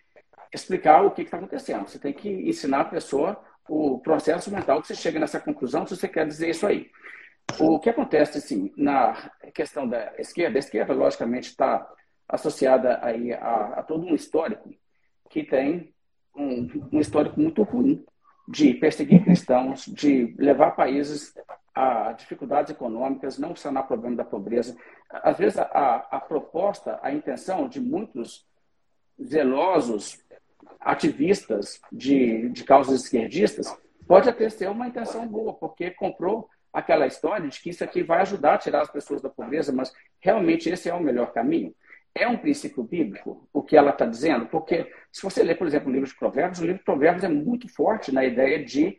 explicar 0.53 1.03
o 1.03 1.11
que 1.11 1.23
está 1.23 1.37
acontecendo. 1.37 1.89
Você 1.89 1.99
tem 1.99 2.13
que 2.13 2.29
ensinar 2.29 2.81
a 2.81 2.85
pessoa 2.87 3.41
o 3.69 3.99
processo 4.01 4.51
mental 4.51 4.81
que 4.81 4.89
você 4.89 4.95
chega 4.95 5.19
nessa 5.19 5.41
conclusão 5.41 5.87
se 5.87 5.97
você 5.97 6.09
quer 6.09 6.27
dizer 6.27 6.51
isso 6.51 6.67
aí. 6.67 6.91
O 7.59 7.79
que 7.79 7.91
acontece, 7.91 8.39
assim, 8.39 8.73
na 8.77 9.31
questão 9.55 9.89
da 9.89 10.13
esquerda, 10.19 10.59
a 10.59 10.61
esquerda, 10.61 10.93
logicamente, 10.93 11.51
está 11.51 11.87
associada 12.29 12.99
aí 13.03 13.33
a, 13.33 13.75
a 13.77 13.83
todo 13.83 14.07
um 14.07 14.15
histórico 14.15 14.71
que 15.31 15.45
tem 15.45 15.94
um, 16.37 16.69
um 16.93 17.01
histórico 17.01 17.41
muito 17.41 17.63
ruim 17.63 18.05
de 18.47 18.75
perseguir 18.75 19.25
cristãos, 19.25 19.87
de 19.87 20.35
levar 20.39 20.73
países 20.73 21.35
a 21.75 22.13
dificuldades 22.13 22.71
econômicas, 22.71 23.39
não 23.39 23.57
sanar 23.57 23.85
o 23.85 23.87
problema 23.89 24.17
da 24.17 24.25
pobreza. 24.25 24.77
Às 25.11 25.39
vezes, 25.39 25.59
a, 25.59 26.07
a 26.11 26.21
proposta, 26.21 27.01
a 27.03 27.13
intenção 27.13 27.69
de 27.69 27.81
muitos 27.81 28.47
zelosos 29.23 30.23
ativistas 30.81 31.81
de, 31.91 32.49
de 32.51 32.65
causas 32.65 33.03
esquerdistas 33.03 33.75
pode 34.07 34.29
até 34.29 34.49
ser 34.49 34.69
uma 34.69 34.87
intenção 34.87 35.27
boa, 35.27 35.55
porque 35.55 35.91
comprou 35.91 36.49
aquela 36.73 37.07
história 37.07 37.49
de 37.49 37.61
que 37.61 37.71
isso 37.71 37.83
aqui 37.83 38.03
vai 38.03 38.21
ajudar 38.21 38.55
a 38.55 38.59
tirar 38.59 38.83
as 38.83 38.91
pessoas 38.91 39.23
da 39.23 39.31
pobreza, 39.31 39.73
mas 39.73 39.93
realmente 40.21 40.69
esse 40.69 40.89
é 40.89 40.95
o 40.95 41.01
melhor 41.01 41.33
caminho? 41.33 41.75
É 42.15 42.29
um 42.29 42.37
princípio 42.37 42.83
bíblico 42.83 43.49
o 43.53 43.63
que 43.63 43.77
ela 43.77 43.91
está 43.91 44.07
dizendo? 44.07 44.47
Porque 44.47 44.91
se 45.11 45.23
você 45.23 45.43
ler, 45.43 45.59
por 45.59 45.67
exemplo, 45.67 45.89
o 45.89 45.93
livro 45.93 46.09
de 46.09 46.15
Provérbios, 46.15 46.61
o 46.61 46.65
livro 46.65 46.79
de 46.79 46.85
Provérbios 46.85 47.25
é 47.25 47.29
muito 47.29 47.69
forte 47.69 48.13
na 48.13 48.25
ideia 48.25 48.65
de 48.65 48.97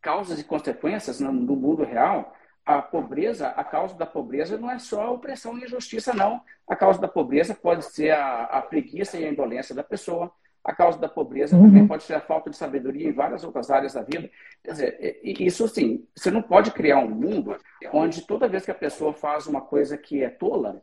causas 0.00 0.38
e 0.38 0.44
consequências 0.44 1.18
no, 1.18 1.32
mundo 1.32 1.82
real. 1.82 2.34
A 2.64 2.80
pobreza, 2.80 3.48
a 3.48 3.64
causa 3.64 3.96
da 3.96 4.06
pobreza 4.06 4.56
não 4.56 4.70
é 4.70 4.78
só 4.78 5.02
a 5.02 5.10
opressão 5.10 5.58
e 5.58 5.64
injustiça, 5.64 6.14
não. 6.14 6.40
A 6.68 6.76
causa 6.76 7.00
da 7.00 7.08
pobreza 7.08 7.52
pode 7.52 7.84
ser 7.86 8.10
a, 8.10 8.44
a 8.44 8.62
preguiça 8.62 9.18
e 9.18 9.24
a 9.24 9.30
indolência 9.30 9.74
da 9.74 9.82
pessoa. 9.82 10.32
A 10.62 10.74
causa 10.74 10.98
da 10.98 11.08
pobreza 11.08 11.56
uhum. 11.56 11.64
também 11.64 11.86
pode 11.86 12.04
ser 12.04 12.14
a 12.14 12.20
falta 12.20 12.50
de 12.50 12.56
sabedoria 12.56 13.08
em 13.08 13.12
várias 13.12 13.42
outras 13.42 13.70
áreas 13.70 13.94
da 13.94 14.02
vida. 14.02 14.30
Quer 14.62 14.70
dizer, 14.70 15.20
isso 15.24 15.66
sim, 15.66 16.06
você 16.14 16.30
não 16.30 16.42
pode 16.42 16.70
criar 16.70 16.98
um 16.98 17.08
mundo 17.08 17.56
onde 17.92 18.26
toda 18.26 18.48
vez 18.48 18.64
que 18.64 18.70
a 18.70 18.74
pessoa 18.74 19.12
faz 19.12 19.46
uma 19.46 19.62
coisa 19.62 19.96
que 19.96 20.22
é 20.22 20.28
tola, 20.28 20.82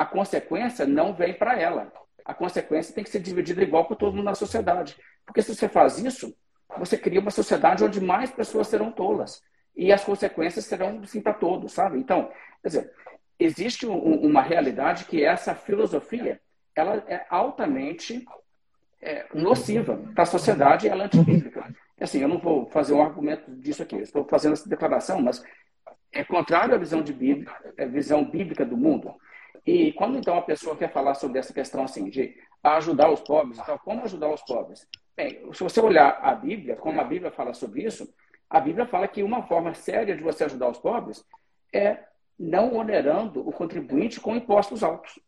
a 0.00 0.06
consequência 0.06 0.86
não 0.86 1.12
vem 1.12 1.34
para 1.34 1.60
ela. 1.60 1.92
A 2.24 2.32
consequência 2.32 2.94
tem 2.94 3.04
que 3.04 3.10
ser 3.10 3.20
dividida 3.20 3.62
igual 3.62 3.84
para 3.84 3.96
todo 3.96 4.14
mundo 4.14 4.24
na 4.24 4.34
sociedade. 4.34 4.96
Porque 5.26 5.42
se 5.42 5.54
você 5.54 5.68
faz 5.68 5.98
isso, 5.98 6.34
você 6.78 6.96
cria 6.96 7.20
uma 7.20 7.30
sociedade 7.30 7.84
onde 7.84 8.00
mais 8.00 8.30
pessoas 8.30 8.68
serão 8.68 8.90
tolas. 8.90 9.42
E 9.76 9.92
as 9.92 10.02
consequências 10.02 10.64
serão 10.64 11.04
sim 11.04 11.20
para 11.20 11.34
todos, 11.34 11.72
sabe? 11.72 11.98
Então, 11.98 12.30
quer 12.62 12.68
dizer, 12.68 12.92
existe 13.38 13.86
um, 13.86 13.98
uma 13.98 14.40
realidade 14.40 15.04
que 15.04 15.22
essa 15.22 15.54
filosofia 15.54 16.40
ela 16.74 17.04
é 17.06 17.26
altamente 17.28 18.24
é, 19.02 19.26
nociva 19.34 19.98
para 20.14 20.22
a 20.22 20.26
sociedade 20.26 20.86
e 20.86 20.88
ela 20.88 21.02
é 21.02 21.06
antibíblica. 21.08 21.74
Assim, 22.00 22.22
eu 22.22 22.28
não 22.28 22.38
vou 22.38 22.70
fazer 22.70 22.94
um 22.94 23.02
argumento 23.02 23.50
disso 23.56 23.82
aqui, 23.82 23.96
estou 23.96 24.24
fazendo 24.24 24.54
essa 24.54 24.66
declaração, 24.66 25.20
mas 25.20 25.44
é 26.10 26.24
contrário 26.24 26.74
à 26.74 26.78
visão, 26.78 27.02
de 27.02 27.12
bíblica, 27.12 27.54
à 27.78 27.84
visão 27.84 28.24
bíblica 28.24 28.64
do 28.64 28.78
mundo. 28.78 29.14
E 29.66 29.92
quando 29.92 30.18
então 30.18 30.36
a 30.36 30.42
pessoa 30.42 30.76
quer 30.76 30.92
falar 30.92 31.14
sobre 31.14 31.38
essa 31.38 31.52
questão 31.52 31.82
assim 31.84 32.08
de 32.08 32.34
ajudar 32.62 33.10
os 33.10 33.20
pobres, 33.20 33.58
então 33.58 33.78
como 33.78 34.02
ajudar 34.04 34.32
os 34.32 34.42
pobres? 34.42 34.86
Bem, 35.16 35.40
se 35.52 35.62
você 35.62 35.80
olhar 35.80 36.18
a 36.22 36.34
Bíblia, 36.34 36.76
como 36.76 37.00
a 37.00 37.04
Bíblia 37.04 37.30
fala 37.30 37.52
sobre 37.52 37.82
isso, 37.84 38.12
a 38.48 38.58
Bíblia 38.58 38.86
fala 38.86 39.06
que 39.06 39.22
uma 39.22 39.42
forma 39.42 39.74
séria 39.74 40.16
de 40.16 40.22
você 40.22 40.44
ajudar 40.44 40.68
os 40.68 40.78
pobres 40.78 41.24
é 41.72 42.04
não 42.38 42.74
onerando 42.74 43.46
o 43.46 43.52
contribuinte 43.52 44.18
com 44.18 44.34
impostos 44.34 44.82
altos. 44.82 45.18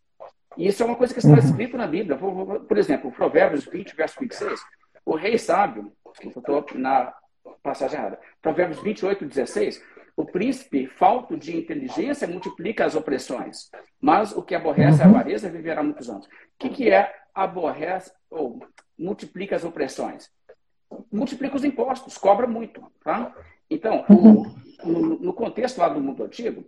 E 0.56 0.66
isso 0.66 0.82
é 0.82 0.86
uma 0.86 0.96
coisa 0.96 1.12
que 1.12 1.20
está 1.20 1.32
uhum. 1.32 1.38
escrito 1.38 1.76
na 1.76 1.86
Bíblia. 1.86 2.18
Por 2.18 2.78
exemplo, 2.78 3.12
Provérbios 3.12 3.64
20, 3.66 3.94
verso 3.94 4.18
26. 4.18 4.60
O 5.04 5.14
rei 5.14 5.38
sábio, 5.38 5.92
estou 6.24 6.64
na 6.74 7.14
passagem 7.62 7.98
errada. 7.98 8.18
Provérbios 8.40 8.82
28, 8.82 9.24
16 9.24 9.82
o 10.16 10.24
príncipe, 10.24 10.86
falto 10.86 11.36
de 11.36 11.56
inteligência, 11.56 12.28
multiplica 12.28 12.84
as 12.84 12.94
opressões, 12.94 13.70
mas 14.00 14.32
o 14.32 14.42
que 14.42 14.54
aborrece 14.54 15.00
uhum. 15.00 15.06
a 15.06 15.10
avareza 15.10 15.50
viverá 15.50 15.82
muitos 15.82 16.08
anos. 16.10 16.26
O 16.26 16.30
que, 16.58 16.68
que 16.68 16.90
é 16.90 17.12
aborrece 17.34 18.12
ou 18.30 18.62
multiplica 18.98 19.56
as 19.56 19.64
opressões? 19.64 20.30
Multiplica 21.10 21.56
os 21.56 21.64
impostos, 21.64 22.18
cobra 22.18 22.46
muito. 22.46 22.82
Tá? 23.02 23.34
Então, 23.70 24.04
o, 24.10 24.46
no, 24.86 25.18
no, 25.18 25.32
contexto 25.32 25.78
lá 25.78 25.88
do 25.88 26.00
mundo 26.00 26.24
antigo, 26.24 26.64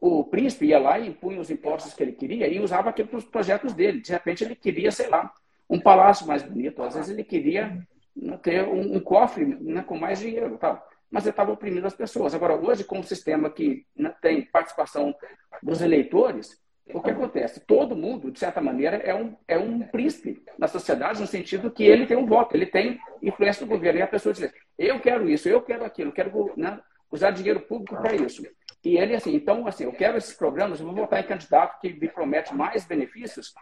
o 0.00 0.22
príncipe 0.22 0.66
ia 0.66 0.78
lá 0.78 1.00
e 1.00 1.08
impunha 1.08 1.40
os 1.40 1.50
impostos 1.50 1.92
que 1.92 2.02
ele 2.04 2.12
queria 2.12 2.46
e 2.46 2.60
usava 2.60 2.90
aquilo 2.90 3.08
para 3.08 3.18
os 3.18 3.24
projetos 3.24 3.74
dele. 3.74 4.00
De 4.00 4.12
repente, 4.12 4.44
ele 4.44 4.54
queria, 4.54 4.92
sei 4.92 5.08
lá, 5.08 5.32
um 5.68 5.80
palácio 5.80 6.28
mais 6.28 6.44
bonito. 6.44 6.80
Às 6.84 6.94
vezes, 6.94 7.10
ele 7.10 7.24
queria 7.24 7.84
né, 8.14 8.38
ter 8.40 8.64
um, 8.68 8.94
um 8.96 9.00
cofre 9.00 9.44
né, 9.44 9.82
com 9.82 9.98
mais 9.98 10.20
dinheiro. 10.20 10.56
Tal 10.58 10.87
mas 11.10 11.24
ele 11.24 11.30
estava 11.30 11.52
oprimindo 11.52 11.86
as 11.86 11.94
pessoas. 11.94 12.34
Agora, 12.34 12.54
hoje, 12.54 12.84
com 12.84 12.98
um 12.98 13.02
sistema 13.02 13.50
que 13.50 13.86
né, 13.96 14.14
tem 14.20 14.42
participação 14.42 15.14
dos 15.62 15.80
eleitores, 15.80 16.60
o 16.92 17.02
que 17.02 17.10
acontece? 17.10 17.60
Todo 17.60 17.96
mundo, 17.96 18.30
de 18.30 18.38
certa 18.38 18.60
maneira, 18.60 18.96
é 18.96 19.14
um, 19.14 19.36
é 19.46 19.58
um 19.58 19.80
príncipe 19.80 20.42
na 20.58 20.66
sociedade, 20.66 21.20
no 21.20 21.26
sentido 21.26 21.70
que 21.70 21.84
ele 21.84 22.06
tem 22.06 22.16
um 22.16 22.26
voto, 22.26 22.54
ele 22.54 22.66
tem 22.66 22.98
influência 23.22 23.64
do 23.64 23.68
governo. 23.68 24.00
E 24.00 24.02
a 24.02 24.06
pessoa 24.06 24.32
diz, 24.32 24.50
eu 24.78 24.98
quero 25.00 25.28
isso, 25.28 25.48
eu 25.48 25.60
quero 25.60 25.84
aquilo, 25.84 26.12
quero 26.12 26.52
né, 26.56 26.80
usar 27.10 27.30
dinheiro 27.30 27.60
público 27.60 27.96
para 28.00 28.14
isso. 28.14 28.42
E 28.84 28.96
ele, 28.96 29.14
assim, 29.14 29.34
então, 29.34 29.66
assim, 29.66 29.84
eu 29.84 29.92
quero 29.92 30.16
esses 30.16 30.34
programas, 30.34 30.80
eu 30.80 30.86
vou 30.86 30.94
votar 30.94 31.20
em 31.20 31.26
candidato 31.26 31.80
que 31.80 31.92
me 31.92 32.08
promete 32.08 32.54
mais 32.54 32.86
benefícios, 32.86 33.52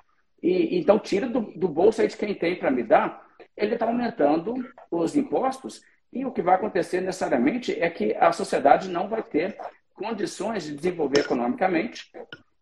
e 0.42 0.78
então 0.78 0.98
tira 0.98 1.26
do, 1.26 1.40
do 1.40 1.66
bolso 1.66 2.02
aí 2.02 2.08
de 2.08 2.16
quem 2.16 2.34
tem 2.34 2.56
para 2.56 2.70
me 2.70 2.82
dar, 2.82 3.26
ele 3.56 3.74
está 3.74 3.86
aumentando 3.86 4.54
os 4.90 5.16
impostos 5.16 5.82
e 6.12 6.24
o 6.24 6.32
que 6.32 6.42
vai 6.42 6.54
acontecer 6.54 7.00
necessariamente 7.00 7.78
é 7.80 7.90
que 7.90 8.14
a 8.14 8.32
sociedade 8.32 8.88
não 8.88 9.08
vai 9.08 9.22
ter 9.22 9.58
condições 9.94 10.64
de 10.64 10.74
desenvolver 10.74 11.20
economicamente. 11.20 12.10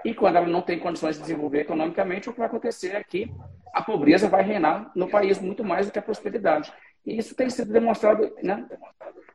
E 0.04 0.14
quando 0.14 0.36
ela 0.36 0.46
não 0.46 0.62
tem 0.62 0.78
condições 0.78 1.16
de 1.16 1.22
desenvolver 1.22 1.60
economicamente, 1.60 2.28
o 2.28 2.32
que 2.32 2.38
vai 2.38 2.48
acontecer 2.48 2.94
é 2.94 3.02
que 3.02 3.30
a 3.72 3.82
pobreza 3.82 4.28
vai 4.28 4.42
reinar 4.42 4.92
no 4.94 5.08
país 5.08 5.40
muito 5.40 5.64
mais 5.64 5.86
do 5.86 5.92
que 5.92 5.98
a 5.98 6.02
prosperidade. 6.02 6.72
E 7.04 7.18
isso 7.18 7.34
tem 7.34 7.50
sido 7.50 7.72
demonstrado, 7.72 8.34
né? 8.42 8.66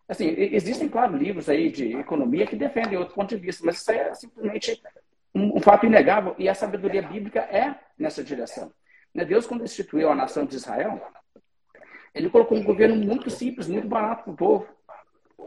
Assim, 0.07 0.27
existem, 0.27 0.89
claro, 0.89 1.15
livros 1.15 1.47
aí 1.49 1.71
de 1.71 1.95
economia 1.95 2.47
que 2.47 2.55
defendem 2.55 2.97
outro 2.97 3.13
ponto 3.13 3.35
de 3.35 3.41
vista, 3.41 3.63
mas 3.63 3.77
isso 3.77 3.91
é 3.91 4.13
simplesmente 4.15 4.81
um, 5.35 5.61
fato 5.61 5.85
inegável 5.85 6.33
e 6.37 6.49
a 6.49 6.55
sabedoria 6.55 7.03
bíblica 7.03 7.41
é 7.41 7.75
nessa 7.97 8.23
direção. 8.23 8.71
Né? 9.13 9.23
Deus, 9.23 9.45
quando 9.45 9.63
instituiu 9.63 10.09
a 10.09 10.15
nação 10.15 10.45
de 10.45 10.55
Israel, 10.55 10.99
ele 12.13 12.29
colocou 12.29 12.57
um 12.57 12.63
governo 12.63 12.95
muito 12.95 13.29
simples, 13.29 13.67
muito 13.67 13.87
barato 13.87 14.23
para 14.23 14.33
o 14.33 14.35
povo. 14.35 14.67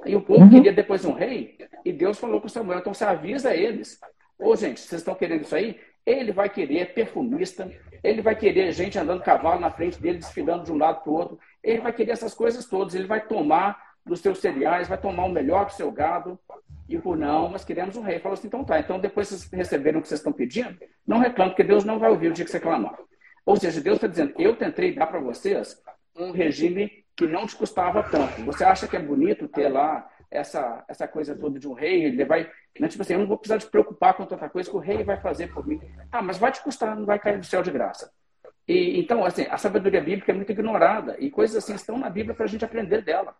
E 0.04 0.16
o 0.16 0.20
povo 0.20 0.42
uhum. 0.42 0.50
queria 0.50 0.72
depois 0.72 1.04
um 1.04 1.12
rei, 1.12 1.56
e 1.84 1.92
Deus 1.92 2.18
falou 2.18 2.40
com 2.40 2.48
Samuel, 2.48 2.80
então 2.80 2.94
você 2.94 3.04
avisa 3.04 3.54
eles. 3.54 4.00
Ô, 4.38 4.56
gente, 4.56 4.80
vocês 4.80 5.00
estão 5.00 5.14
querendo 5.14 5.42
isso 5.42 5.54
aí? 5.54 5.78
Ele 6.04 6.32
vai 6.32 6.48
querer 6.48 6.94
perfumista, 6.94 7.70
ele 8.02 8.20
vai 8.20 8.34
querer 8.34 8.72
gente 8.72 8.98
andando 8.98 9.22
cavalo 9.22 9.60
na 9.60 9.70
frente 9.70 10.00
dele, 10.00 10.18
desfilando 10.18 10.64
de 10.64 10.72
um 10.72 10.78
lado 10.78 11.02
para 11.02 11.10
o 11.10 11.14
outro. 11.14 11.38
Ele 11.62 11.80
vai 11.80 11.92
querer 11.92 12.12
essas 12.12 12.34
coisas 12.34 12.66
todas, 12.66 12.94
ele 12.94 13.06
vai 13.06 13.24
tomar 13.24 13.92
dos 14.04 14.20
seus 14.20 14.38
cereais, 14.38 14.88
vai 14.88 14.98
tomar 14.98 15.24
o 15.24 15.32
melhor 15.32 15.66
do 15.66 15.72
seu 15.72 15.90
gado. 15.92 16.38
E 16.88 16.98
por 16.98 17.16
não, 17.16 17.48
nós 17.48 17.64
queremos 17.64 17.96
um 17.96 18.02
rei. 18.02 18.18
Falou 18.18 18.34
assim, 18.34 18.48
então 18.48 18.64
tá, 18.64 18.80
então 18.80 18.98
depois 18.98 19.28
vocês 19.28 19.48
receberam 19.52 20.00
o 20.00 20.02
que 20.02 20.08
vocês 20.08 20.18
estão 20.18 20.32
pedindo, 20.32 20.76
não 21.06 21.18
reclamem, 21.18 21.52
porque 21.52 21.62
Deus 21.64 21.84
não 21.84 21.98
vai 22.00 22.10
ouvir 22.10 22.28
o 22.28 22.32
dia 22.32 22.44
que 22.44 22.50
você 22.50 22.58
clamar. 22.58 22.98
Ou 23.46 23.56
seja, 23.56 23.80
Deus 23.80 23.96
está 23.96 24.08
dizendo, 24.08 24.34
eu 24.38 24.56
tentei 24.56 24.94
dar 24.94 25.06
para 25.06 25.20
vocês 25.20 25.80
um 26.16 26.30
regime 26.30 27.04
que 27.16 27.26
não 27.26 27.46
te 27.46 27.56
custava 27.56 28.02
tanto. 28.02 28.42
Você 28.44 28.64
acha 28.64 28.88
que 28.88 28.96
é 28.96 29.00
bonito 29.00 29.48
ter 29.48 29.68
lá 29.68 30.08
essa, 30.30 30.84
essa 30.88 31.06
coisa 31.06 31.36
toda 31.36 31.58
de 31.58 31.68
um 31.68 31.74
rei, 31.74 32.04
ele 32.04 32.24
vai. 32.24 32.50
Né, 32.78 32.88
tipo 32.88 33.02
assim, 33.02 33.12
eu 33.12 33.20
não 33.20 33.26
vou 33.26 33.36
precisar 33.36 33.58
te 33.58 33.70
preocupar 33.70 34.14
com 34.14 34.24
tanta 34.24 34.48
coisa 34.48 34.70
que 34.70 34.76
o 34.76 34.80
rei 34.80 35.04
vai 35.04 35.20
fazer 35.20 35.52
por 35.52 35.66
mim. 35.66 35.80
Ah, 36.10 36.22
mas 36.22 36.38
vai 36.38 36.50
te 36.50 36.62
custar, 36.62 36.96
não 36.96 37.04
vai 37.04 37.18
cair 37.18 37.38
do 37.38 37.44
céu 37.44 37.62
de 37.62 37.70
graça. 37.70 38.10
E, 38.66 38.98
então, 38.98 39.24
assim, 39.24 39.46
a 39.50 39.58
sabedoria 39.58 40.00
bíblica 40.00 40.32
é 40.32 40.34
muito 40.34 40.52
ignorada 40.52 41.16
e 41.18 41.30
coisas 41.30 41.56
assim 41.56 41.74
estão 41.74 41.98
na 41.98 42.08
Bíblia 42.08 42.34
para 42.34 42.44
a 42.44 42.48
gente 42.48 42.64
aprender 42.64 43.02
dela. 43.02 43.34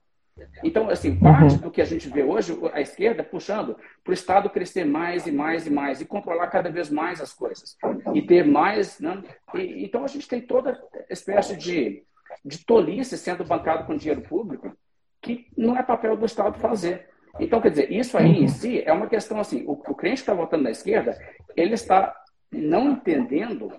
Então, 0.65 0.89
assim, 0.89 1.19
parte 1.19 1.55
uhum. 1.55 1.61
do 1.61 1.71
que 1.71 1.81
a 1.81 1.85
gente 1.85 2.09
vê 2.09 2.23
hoje, 2.23 2.59
a 2.73 2.81
esquerda 2.81 3.23
puxando 3.23 3.77
para 4.03 4.11
o 4.11 4.15
Estado 4.15 4.49
crescer 4.49 4.85
mais 4.85 5.27
e 5.27 5.33
mais 5.33 5.67
e 5.67 5.71
mais 5.71 6.01
e 6.01 6.07
controlar 6.07 6.49
cada 6.49 6.71
vez 6.71 6.89
mais 6.89 7.21
as 7.21 7.33
coisas 7.33 7.77
e 8.15 8.23
ter 8.23 8.45
mais. 8.45 8.99
Né? 8.99 9.23
E, 9.55 9.85
então, 9.85 10.05
a 10.05 10.09
gente 10.09 10.27
tem 10.27 10.41
toda 10.41 10.81
espécie 11.11 11.57
de, 11.57 12.03
de 12.45 12.65
tolice 12.65 13.17
sendo 13.17 13.45
bancado 13.45 13.85
com 13.85 13.97
dinheiro 13.97 14.23
público 14.23 14.77
que 15.21 15.47
não 15.57 15.77
é 15.77 15.83
papel 15.83 16.17
do 16.17 16.27
Estado 16.27 16.59
fazer. 16.59 17.09
Então, 17.39 17.61
quer 17.61 17.71
dizer, 17.71 17.93
isso 17.93 18.19
aí 18.19 18.27
em 18.27 18.43
uhum. 18.43 18.49
si 18.49 18.83
é 18.85 18.93
uma 18.93 19.07
questão 19.07 19.41
assim: 19.41 19.65
o, 19.67 19.73
o 19.73 19.95
crente 19.95 20.17
que 20.17 20.23
está 20.23 20.35
votando 20.35 20.65
na 20.65 20.71
esquerda, 20.71 21.17
ele 21.57 21.75
está 21.75 22.15
não 22.51 22.91
entendendo 22.91 23.73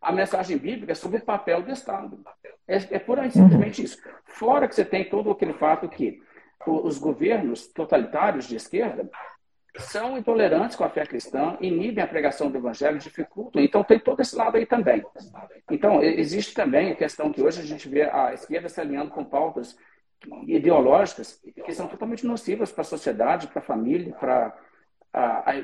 a 0.00 0.10
mensagem 0.12 0.58
bíblica 0.58 0.94
sobre 0.94 1.18
o 1.18 1.24
papel 1.24 1.62
do 1.62 1.70
Estado. 1.70 2.20
É, 2.66 2.76
é 2.76 2.98
puramente 2.98 3.38
uhum. 3.38 3.44
simplesmente 3.44 3.82
isso. 3.82 3.98
Fora 4.24 4.66
que 4.66 4.74
você 4.74 4.84
tem 4.84 5.08
todo 5.08 5.30
aquele 5.30 5.52
fato 5.52 5.88
que 5.88 6.20
os 6.66 6.98
governos 6.98 7.66
totalitários 7.68 8.48
de 8.48 8.56
esquerda 8.56 9.08
são 9.76 10.16
intolerantes 10.16 10.76
com 10.76 10.84
a 10.84 10.88
fé 10.88 11.04
cristã, 11.04 11.56
inibem 11.60 12.02
a 12.02 12.06
pregação 12.06 12.50
do 12.50 12.58
evangelho, 12.58 12.98
dificultam. 12.98 13.62
Então, 13.62 13.82
tem 13.82 13.98
todo 13.98 14.20
esse 14.20 14.36
lado 14.36 14.56
aí 14.56 14.66
também. 14.66 15.04
Então, 15.70 16.02
existe 16.02 16.54
também 16.54 16.92
a 16.92 16.96
questão 16.96 17.32
que 17.32 17.42
hoje 17.42 17.60
a 17.60 17.64
gente 17.64 17.88
vê 17.88 18.02
a 18.02 18.32
esquerda 18.32 18.68
se 18.68 18.80
alinhando 18.80 19.10
com 19.10 19.24
pautas 19.24 19.76
ideológicas 20.46 21.42
que 21.64 21.72
são 21.74 21.86
totalmente 21.88 22.24
nocivas 22.24 22.72
para 22.72 22.82
a 22.82 22.84
sociedade, 22.84 23.48
para 23.48 23.58
a 23.58 23.64
família, 23.64 24.14
para 24.14 24.56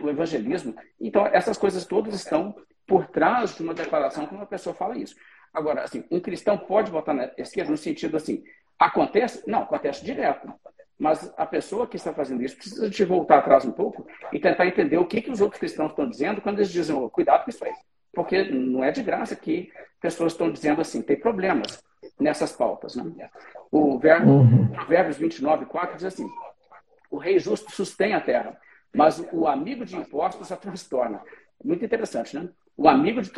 o 0.02 0.08
evangelismo. 0.08 0.74
Então, 1.00 1.26
essas 1.26 1.56
coisas 1.56 1.84
todas 1.84 2.14
estão 2.14 2.54
por 2.86 3.06
trás 3.06 3.54
de 3.54 3.62
uma 3.62 3.74
declaração 3.74 4.26
que 4.26 4.34
uma 4.34 4.46
pessoa 4.46 4.74
fala 4.74 4.98
isso. 4.98 5.14
Agora, 5.52 5.82
assim, 5.82 6.04
um 6.10 6.20
cristão 6.20 6.58
pode 6.58 6.90
votar 6.90 7.14
na 7.14 7.30
esquerda 7.38 7.70
no 7.70 7.76
sentido 7.76 8.16
assim, 8.16 8.42
acontece? 8.78 9.42
Não, 9.46 9.62
acontece 9.62 10.04
direto. 10.04 10.52
Mas 11.00 11.32
a 11.34 11.46
pessoa 11.46 11.86
que 11.86 11.96
está 11.96 12.12
fazendo 12.12 12.42
isso 12.42 12.58
precisa 12.58 12.90
de 12.90 13.04
voltar 13.06 13.38
atrás 13.38 13.64
um 13.64 13.72
pouco 13.72 14.06
e 14.30 14.38
tentar 14.38 14.66
entender 14.66 14.98
o 14.98 15.06
que, 15.06 15.22
que 15.22 15.30
os 15.30 15.40
outros 15.40 15.58
cristãos 15.58 15.92
estão 15.92 16.06
dizendo 16.06 16.42
quando 16.42 16.58
eles 16.58 16.70
dizem, 16.70 16.94
oh, 16.94 17.08
cuidado 17.08 17.44
com 17.44 17.48
isso 17.48 17.64
aí. 17.64 17.72
Porque 18.12 18.44
não 18.44 18.84
é 18.84 18.92
de 18.92 19.02
graça 19.02 19.34
que 19.34 19.72
pessoas 19.98 20.32
estão 20.32 20.52
dizendo 20.52 20.82
assim, 20.82 21.00
tem 21.00 21.18
problemas 21.18 21.82
nessas 22.20 22.52
pautas. 22.52 22.96
Né? 22.96 23.30
O 23.70 23.98
verbo, 23.98 24.30
uhum. 24.30 24.68
Provérbios 24.68 25.16
29, 25.16 25.64
4 25.64 25.96
diz 25.96 26.04
assim: 26.04 26.28
O 27.10 27.16
rei 27.16 27.38
justo 27.38 27.72
sustém 27.72 28.12
a 28.12 28.20
terra, 28.20 28.60
mas 28.94 29.26
o 29.32 29.46
amigo 29.46 29.86
de 29.86 29.96
impostos 29.96 30.52
a 30.52 30.56
transtorna. 30.56 31.22
Muito 31.64 31.82
interessante, 31.82 32.38
né? 32.38 32.46
O 32.76 32.86
amigo 32.86 33.22
de, 33.22 33.30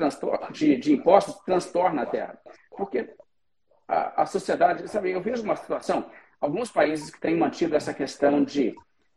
de, 0.50 0.76
de 0.76 0.92
impostos 0.92 1.36
transtorna 1.44 2.02
a 2.02 2.06
terra. 2.06 2.36
Porque 2.76 3.08
a, 3.86 4.22
a, 4.22 4.26
sociedade, 4.26 4.88
sabe, 4.88 5.12
eu 5.12 5.20
vejo 5.20 5.44
uma 5.44 5.56
situação, 5.56 6.10
alguns 6.42 6.70
países 6.70 7.08
que 7.08 7.20
têm 7.20 7.36
mantido 7.36 7.76
essa 7.76 7.94
questão 7.94 8.42
de 8.42 8.74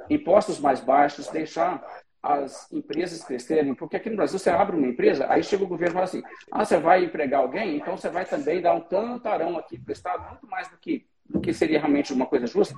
impostos 0.08 0.60
mais 0.60 0.80
baixos, 0.80 1.28
deixar 1.28 1.84
as 2.22 2.72
empresas 2.72 3.24
crescerem, 3.24 3.74
porque 3.74 3.98
aqui 3.98 4.10
no 4.10 4.16
Brasil 4.16 4.38
você 4.38 4.50
abre 4.50 4.76
uma 4.76 4.88
empresa, 4.88 5.26
aí 5.30 5.44
chega 5.44 5.64
o 5.64 5.68
governo 5.68 5.94
e 5.94 5.94
fala 5.94 6.06
assim, 6.06 6.24
ah, 6.52 6.64
você 6.64 6.78
vai 6.78 7.04
empregar 7.04 7.42
alguém, 7.42 7.78
então 7.78 7.98
você 7.98 8.10
vai 8.10 8.26
também 8.26 8.62
dar 8.62 8.74
um 8.74 8.82
tantarão 8.82 9.58
aqui 9.58 9.78
para 9.78 9.90
o 9.90 9.94
Estado, 9.94 10.30
muito 10.30 10.48
mais 10.48 10.68
do 10.68 10.78
que, 10.78 11.06
do 11.28 11.40
que 11.42 11.54
seria 11.54 11.80
realmente 11.80 12.14
uma 12.14 12.26
coisa 12.26 12.48
justa, 12.48 12.76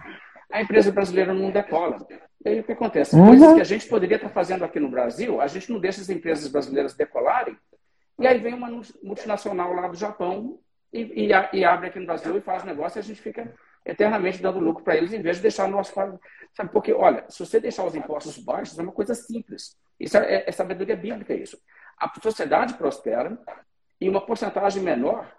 a 0.49 0.61
empresa 0.61 0.91
brasileira 0.91 1.33
não 1.33 1.51
decola. 1.51 2.05
E 2.43 2.49
aí 2.49 2.59
o 2.59 2.63
que 2.63 2.71
acontece? 2.71 3.15
Uhum. 3.15 3.27
Coisas 3.27 3.53
que 3.53 3.61
a 3.61 3.65
gente 3.65 3.87
poderia 3.87 4.15
estar 4.15 4.29
fazendo 4.29 4.63
aqui 4.63 4.79
no 4.79 4.89
Brasil, 4.89 5.41
a 5.41 5.47
gente 5.47 5.71
não 5.71 5.79
deixa 5.79 6.01
as 6.01 6.09
empresas 6.09 6.49
brasileiras 6.49 6.93
decolarem, 6.93 7.57
e 8.19 8.27
aí 8.27 8.39
vem 8.39 8.53
uma 8.53 8.69
multinacional 9.03 9.73
lá 9.73 9.87
do 9.87 9.95
Japão 9.95 10.59
e, 10.91 11.27
e, 11.27 11.29
e 11.53 11.65
abre 11.65 11.87
aqui 11.87 11.99
no 11.99 12.05
Brasil 12.05 12.37
e 12.37 12.41
faz 12.41 12.63
negócio 12.63 12.97
e 12.97 13.01
a 13.01 13.03
gente 13.03 13.21
fica 13.21 13.53
eternamente 13.87 14.41
dando 14.41 14.59
lucro 14.59 14.83
para 14.83 14.97
eles, 14.97 15.13
em 15.13 15.21
vez 15.21 15.37
de 15.37 15.43
deixar 15.43 15.65
o 15.65 15.71
nosso. 15.71 15.93
Sabe, 15.93 16.69
porque, 16.71 16.93
olha, 16.93 17.25
se 17.29 17.39
você 17.39 17.59
deixar 17.59 17.85
os 17.85 17.95
impostos 17.95 18.37
baixos, 18.37 18.77
é 18.77 18.81
uma 18.81 18.91
coisa 18.91 19.15
simples. 19.15 19.77
Isso 19.99 20.17
é, 20.17 20.43
é 20.47 20.51
sabedoria 20.51 20.95
bíblica, 20.95 21.33
isso. 21.33 21.57
A 21.97 22.11
sociedade 22.21 22.73
prospera 22.75 23.37
e 23.99 24.09
uma 24.09 24.21
porcentagem 24.21 24.83
menor 24.83 25.31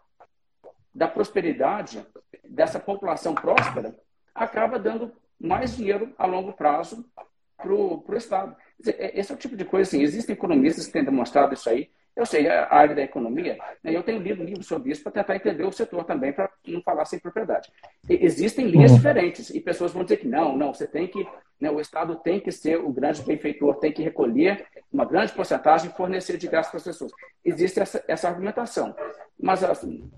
da 0.95 1.07
prosperidade 1.07 2.05
dessa 2.45 2.81
população 2.81 3.35
próspera 3.35 3.95
acaba 4.35 4.79
dando 4.79 5.13
mais 5.39 5.77
dinheiro 5.77 6.13
a 6.19 6.27
longo 6.27 6.53
prazo 6.53 7.09
para 7.57 7.73
o 7.73 8.05
Estado. 8.17 8.57
É, 8.87 9.19
esse 9.19 9.31
é 9.31 9.35
o 9.35 9.39
tipo 9.39 9.57
de 9.57 9.65
coisa, 9.65 9.89
assim, 9.89 10.03
existem 10.03 10.35
economistas 10.35 10.87
que 10.87 10.93
têm 10.93 11.05
demonstrado 11.05 11.55
isso 11.55 11.69
aí, 11.69 11.91
eu 12.19 12.27
sei 12.27 12.49
a 12.49 12.75
área 12.75 12.97
da 12.97 13.03
economia, 13.03 13.57
né, 13.83 13.95
eu 13.95 14.03
tenho 14.03 14.21
lido 14.21 14.43
livros 14.43 14.67
sobre 14.67 14.91
isso 14.91 15.05
para 15.05 15.13
tentar 15.13 15.37
entender 15.37 15.63
o 15.63 15.71
setor 15.71 16.05
também, 16.05 16.33
para 16.33 16.51
não 16.67 16.83
falar 16.83 17.05
sem 17.05 17.21
propriedade. 17.21 17.71
E, 18.11 18.25
existem 18.25 18.67
linhas 18.67 18.91
uhum. 18.91 18.97
diferentes 18.97 19.51
e 19.51 19.61
pessoas 19.61 19.93
vão 19.93 20.03
dizer 20.03 20.17
que 20.17 20.27
não, 20.27 20.57
não, 20.57 20.75
você 20.75 20.89
tem 20.89 21.07
que, 21.07 21.25
né, 21.61 21.71
o 21.71 21.81
Estado 21.81 22.17
tem 22.17 22.41
que 22.41 22.51
ser 22.51 22.77
o 22.77 22.91
grande 22.91 23.23
benfeitor, 23.23 23.77
tem 23.77 23.93
que 23.93 24.03
recolher 24.03 24.67
uma 24.93 25.05
grande 25.05 25.33
porcentagem 25.33 25.91
e 25.91 25.97
fornecer 25.97 26.37
de 26.37 26.49
graça 26.49 26.71
para 26.71 26.79
as 26.79 26.85
pessoas. 26.85 27.13
Existe 27.45 27.79
essa, 27.79 28.05
essa 28.09 28.29
argumentação. 28.29 28.97
Mas 29.41 29.63
assim, 29.63 30.11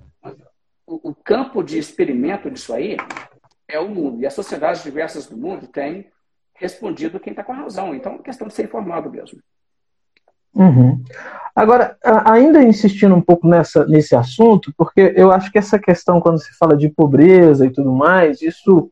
o, 0.86 1.10
o 1.10 1.14
campo 1.14 1.62
de 1.62 1.78
experimento 1.78 2.50
disso 2.50 2.72
aí 2.72 2.96
é 3.68 3.78
o 3.78 3.90
mundo. 3.90 4.22
E 4.22 4.26
as 4.26 4.32
sociedades 4.32 4.82
diversas 4.82 5.26
do 5.26 5.36
mundo 5.36 5.66
têm 5.66 6.10
respondido 6.54 7.20
quem 7.20 7.32
está 7.32 7.44
com 7.44 7.52
a 7.52 7.56
razão. 7.56 7.94
Então, 7.94 8.14
é 8.14 8.22
questão 8.22 8.48
de 8.48 8.54
ser 8.54 8.64
informado 8.64 9.10
mesmo. 9.10 9.38
Uhum. 10.54 11.02
Agora, 11.54 11.96
ainda 12.24 12.62
insistindo 12.62 13.14
um 13.14 13.20
pouco 13.20 13.46
nessa, 13.46 13.84
nesse 13.86 14.14
assunto, 14.14 14.72
porque 14.76 15.12
eu 15.16 15.30
acho 15.30 15.50
que 15.50 15.58
essa 15.58 15.78
questão, 15.78 16.20
quando 16.20 16.38
se 16.38 16.56
fala 16.56 16.76
de 16.76 16.88
pobreza 16.88 17.66
e 17.66 17.70
tudo 17.70 17.92
mais, 17.92 18.40
isso, 18.40 18.88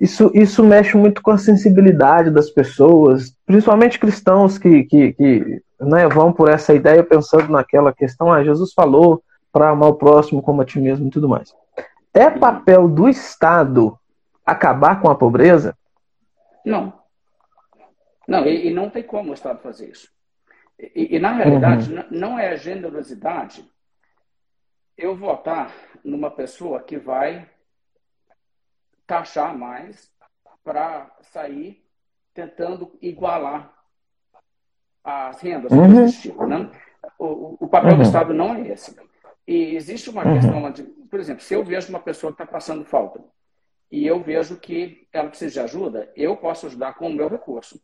isso, 0.00 0.30
isso 0.34 0.64
mexe 0.64 0.96
muito 0.96 1.22
com 1.22 1.30
a 1.30 1.38
sensibilidade 1.38 2.30
das 2.30 2.50
pessoas, 2.50 3.36
principalmente 3.46 3.98
cristãos 3.98 4.58
que, 4.58 4.84
que, 4.84 5.12
que 5.12 5.62
né, 5.80 6.08
vão 6.08 6.32
por 6.32 6.48
essa 6.48 6.74
ideia 6.74 7.04
pensando 7.04 7.52
naquela 7.52 7.92
questão, 7.92 8.32
ah, 8.32 8.42
Jesus 8.42 8.72
falou 8.72 9.22
para 9.52 9.68
amar 9.68 9.90
o 9.90 9.94
próximo 9.94 10.42
como 10.42 10.62
a 10.62 10.64
ti 10.64 10.80
mesmo 10.80 11.06
e 11.06 11.10
tudo 11.10 11.28
mais. 11.28 11.54
É 12.14 12.30
papel 12.30 12.88
do 12.88 13.08
Estado 13.08 13.98
acabar 14.44 15.00
com 15.00 15.10
a 15.10 15.14
pobreza? 15.14 15.76
Não. 16.64 16.92
Não, 18.26 18.46
e, 18.46 18.68
e 18.68 18.74
não 18.74 18.88
tem 18.88 19.02
como 19.02 19.30
o 19.30 19.34
Estado 19.34 19.60
fazer 19.60 19.90
isso. 19.90 20.08
E, 20.82 21.16
e 21.16 21.18
na 21.20 21.32
realidade, 21.32 21.94
uhum. 21.94 22.04
não 22.10 22.38
é 22.38 22.48
a 22.48 22.56
generosidade 22.56 23.64
eu 24.96 25.14
votar 25.16 25.72
numa 26.04 26.30
pessoa 26.30 26.82
que 26.82 26.98
vai 26.98 27.48
taxar 29.06 29.56
mais 29.56 30.12
para 30.64 31.10
sair 31.20 31.84
tentando 32.34 32.96
igualar 33.00 33.72
as 35.04 35.40
rendas, 35.40 35.70
uhum. 35.72 36.46
né? 36.46 36.70
o, 37.18 37.64
o, 37.64 37.68
papel 37.68 37.92
uhum. 37.92 37.96
do 37.98 38.02
Estado 38.02 38.34
não 38.34 38.54
é 38.54 38.68
esse. 38.68 38.96
E 39.46 39.74
existe 39.76 40.10
uma 40.10 40.24
uhum. 40.24 40.34
questão 40.34 40.70
de, 40.70 40.82
por 40.82 41.20
exemplo, 41.20 41.42
se 41.42 41.54
eu 41.54 41.64
vejo 41.64 41.88
uma 41.88 42.00
pessoa 42.00 42.32
que 42.32 42.42
está 42.42 42.50
passando 42.50 42.84
falta 42.84 43.22
e 43.90 44.06
eu 44.06 44.22
vejo 44.22 44.56
que 44.56 45.06
ela 45.12 45.28
precisa 45.28 45.52
de 45.52 45.60
ajuda, 45.60 46.12
eu 46.16 46.36
posso 46.36 46.66
ajudar 46.66 46.94
com 46.94 47.08
o 47.08 47.12
meu 47.12 47.28
recurso. 47.28 47.80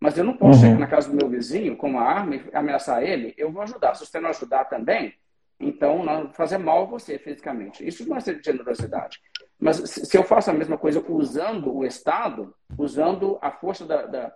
Mas 0.00 0.16
eu 0.16 0.24
não 0.24 0.36
posso 0.36 0.60
uhum. 0.60 0.66
chegar 0.66 0.78
na 0.78 0.86
casa 0.86 1.10
do 1.10 1.16
meu 1.16 1.28
vizinho 1.28 1.76
com 1.76 1.90
uma 1.90 2.02
arma 2.02 2.36
e 2.36 2.42
ameaçar 2.52 3.02
ele. 3.02 3.34
Eu 3.36 3.50
vou 3.50 3.62
ajudar. 3.62 3.94
Se 3.94 4.06
você 4.06 4.20
não 4.20 4.30
ajudar 4.30 4.66
também, 4.66 5.14
então 5.58 6.04
não 6.04 6.32
fazer 6.32 6.58
mal 6.58 6.82
a 6.82 6.86
você 6.86 7.18
fisicamente. 7.18 7.86
Isso 7.86 8.08
não 8.08 8.16
é 8.16 8.20
ser 8.20 8.40
generosidade. 8.42 9.20
Mas 9.58 9.76
se 9.78 10.16
eu 10.16 10.22
faço 10.22 10.50
a 10.50 10.54
mesma 10.54 10.78
coisa 10.78 11.04
usando 11.08 11.74
o 11.74 11.84
Estado, 11.84 12.54
usando 12.76 13.38
a 13.42 13.50
força 13.50 13.84
da, 13.84 14.06
da, 14.06 14.32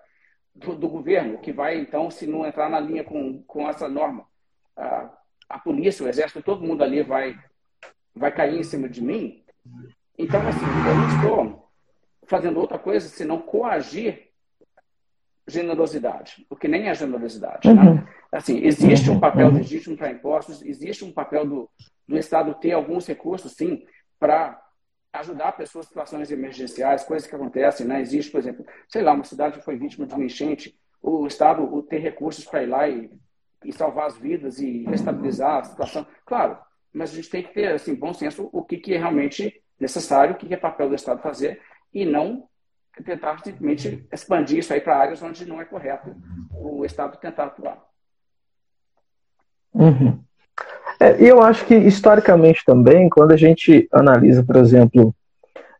do, 0.52 0.74
do, 0.74 0.88
governo, 0.88 1.38
que 1.38 1.52
vai, 1.52 1.78
então, 1.78 2.10
se 2.10 2.26
não 2.26 2.44
entrar 2.44 2.68
na 2.68 2.80
linha 2.80 3.04
com, 3.04 3.40
com 3.44 3.68
essa 3.68 3.88
norma, 3.88 4.26
a, 4.76 5.10
a 5.48 5.58
polícia, 5.60 6.04
o 6.04 6.08
exército, 6.08 6.42
todo 6.42 6.66
mundo 6.66 6.82
ali 6.82 7.04
vai, 7.04 7.38
vai 8.12 8.32
cair 8.32 8.58
em 8.58 8.64
cima 8.64 8.88
de 8.88 9.00
mim. 9.00 9.44
Então, 10.18 10.40
assim, 10.48 10.66
eu 10.88 10.94
não 10.94 11.08
estou 11.08 11.70
fazendo 12.24 12.58
outra 12.58 12.80
coisa 12.80 13.08
senão 13.08 13.40
coagir 13.40 14.31
generosidade, 15.46 16.46
porque 16.48 16.68
nem 16.68 16.88
é 16.88 16.94
generosidade. 16.94 17.68
Uhum. 17.68 17.94
Né? 17.94 18.08
Assim, 18.30 18.64
existe 18.64 19.10
um 19.10 19.18
papel 19.18 19.48
uhum. 19.48 19.54
legítimo 19.54 19.96
para 19.96 20.10
impostos, 20.10 20.62
existe 20.62 21.04
um 21.04 21.12
papel 21.12 21.46
do, 21.46 21.70
do 22.06 22.16
Estado 22.16 22.54
ter 22.54 22.72
alguns 22.72 23.06
recursos, 23.06 23.52
sim, 23.52 23.84
para 24.18 24.60
ajudar 25.12 25.52
pessoas 25.52 25.86
em 25.86 25.88
situações 25.88 26.30
emergenciais, 26.30 27.04
coisas 27.04 27.28
que 27.28 27.34
acontecem, 27.34 27.86
né? 27.86 28.00
Existe, 28.00 28.30
por 28.30 28.38
exemplo, 28.38 28.64
sei 28.88 29.02
lá, 29.02 29.12
uma 29.12 29.24
cidade 29.24 29.58
que 29.58 29.64
foi 29.64 29.76
vítima 29.76 30.06
de 30.06 30.14
uma 30.14 30.24
enchente, 30.24 30.78
o 31.02 31.26
Estado 31.26 31.62
o 31.62 31.82
ter 31.82 31.98
recursos 31.98 32.44
para 32.44 32.62
ir 32.62 32.66
lá 32.66 32.88
e, 32.88 33.10
e 33.64 33.72
salvar 33.72 34.06
as 34.06 34.16
vidas 34.16 34.58
e 34.58 34.84
estabilizar 34.92 35.58
a 35.58 35.64
situação. 35.64 36.06
Claro, 36.24 36.56
mas 36.92 37.10
a 37.10 37.14
gente 37.14 37.28
tem 37.28 37.42
que 37.42 37.52
ter, 37.52 37.72
assim, 37.72 37.94
bom 37.94 38.14
senso, 38.14 38.48
o 38.52 38.62
que, 38.62 38.78
que 38.78 38.94
é 38.94 38.98
realmente 38.98 39.62
necessário, 39.78 40.34
o 40.34 40.38
que, 40.38 40.46
que 40.46 40.54
é 40.54 40.56
papel 40.56 40.88
do 40.88 40.94
Estado 40.94 41.20
fazer, 41.20 41.60
e 41.92 42.06
não 42.06 42.48
tentar 43.04 43.38
simplesmente 43.38 44.06
expandir 44.12 44.58
isso 44.58 44.72
aí 44.72 44.80
para 44.80 44.98
áreas 44.98 45.22
onde 45.22 45.46
não 45.46 45.60
é 45.60 45.64
correto 45.64 46.14
o 46.50 46.84
Estado 46.84 47.16
tentar 47.16 47.44
atuar. 47.44 47.78
Uhum. 49.74 50.18
É, 51.00 51.16
eu 51.18 51.42
acho 51.42 51.64
que 51.64 51.74
historicamente 51.74 52.64
também, 52.64 53.08
quando 53.08 53.32
a 53.32 53.36
gente 53.36 53.88
analisa, 53.92 54.44
por 54.44 54.56
exemplo, 54.56 55.14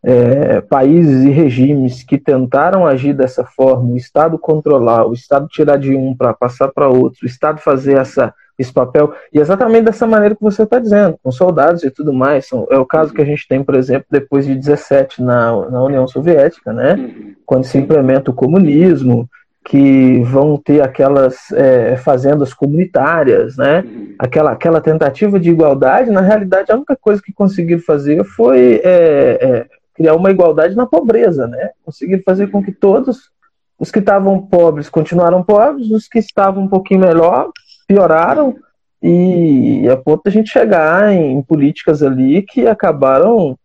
é, 0.03 0.61
países 0.63 1.25
e 1.25 1.31
regimes 1.31 2.03
que 2.03 2.19
tentaram 2.19 2.87
agir 2.87 3.13
dessa 3.13 3.45
forma, 3.45 3.93
o 3.93 3.97
Estado 3.97 4.39
controlar, 4.39 5.07
o 5.07 5.13
Estado 5.13 5.47
tirar 5.47 5.77
de 5.77 5.95
um 5.95 6.15
para 6.15 6.33
passar 6.33 6.69
para 6.73 6.89
outro, 6.89 7.21
o 7.23 7.27
Estado 7.27 7.61
fazer 7.61 7.99
essa, 7.99 8.35
esse 8.59 8.73
papel, 8.73 9.13
e 9.33 9.41
exatamente 9.41 9.85
dessa 9.85 10.07
maneira 10.07 10.35
que 10.35 10.43
você 10.43 10.63
está 10.63 10.79
dizendo, 10.79 11.19
com 11.23 11.33
soldados 11.33 11.83
e 11.83 11.91
tudo 11.91 12.13
mais. 12.13 12.49
É 12.71 12.79
o 12.79 12.87
caso 12.87 13.13
que 13.13 13.23
a 13.23 13.25
gente 13.25 13.47
tem, 13.49 13.63
por 13.63 13.75
exemplo, 13.75 14.07
depois 14.11 14.47
de 14.47 14.55
17 14.55 15.23
na, 15.23 15.71
na 15.71 15.83
União 15.83 16.07
Soviética, 16.07 16.73
né? 16.73 16.95
Uhum. 16.95 17.35
quando 17.47 17.65
se 17.65 17.79
implementa 17.79 18.31
o 18.31 18.35
comunismo, 18.35 19.29
que 19.65 20.21
vão 20.25 20.57
ter 20.57 20.83
aquelas 20.83 21.53
é, 21.53 21.97
fazendas 21.97 22.53
comunitárias, 22.53 23.57
né? 23.57 23.81
Uhum. 23.81 24.15
Aquela, 24.19 24.53
aquela 24.53 24.81
tentativa 24.81 25.39
de 25.39 25.51
igualdade, 25.51 26.11
na 26.11 26.21
realidade, 26.21 26.73
a 26.73 26.77
única 26.77 26.97
coisa 26.97 27.23
que 27.23 27.33
conseguiram 27.33 27.81
fazer 27.81 28.23
foi 28.25 28.81
é, 28.83 29.39
é, 29.41 29.67
criar 29.95 30.15
uma 30.15 30.31
igualdade 30.31 30.75
na 30.75 30.87
pobreza, 30.87 31.47
né? 31.47 31.71
Conseguiram 31.85 32.23
fazer 32.25 32.51
com 32.51 32.63
que 32.63 32.73
todos 32.73 33.31
os 33.79 33.91
que 33.91 34.01
estavam 34.01 34.41
pobres 34.41 34.89
continuaram 34.89 35.43
pobres, 35.43 35.91
os 35.91 36.09
que 36.09 36.19
estavam 36.19 36.65
um 36.65 36.69
pouquinho 36.69 37.01
melhor 37.01 37.51
pioraram, 37.87 38.57
e 39.03 39.89
a 39.89 39.97
ponto 39.97 40.23
de 40.23 40.29
a 40.29 40.33
gente 40.33 40.51
chegar 40.51 41.13
em 41.13 41.43
políticas 41.43 42.03
ali 42.03 42.43
que 42.43 42.67
acabaram 42.67 43.59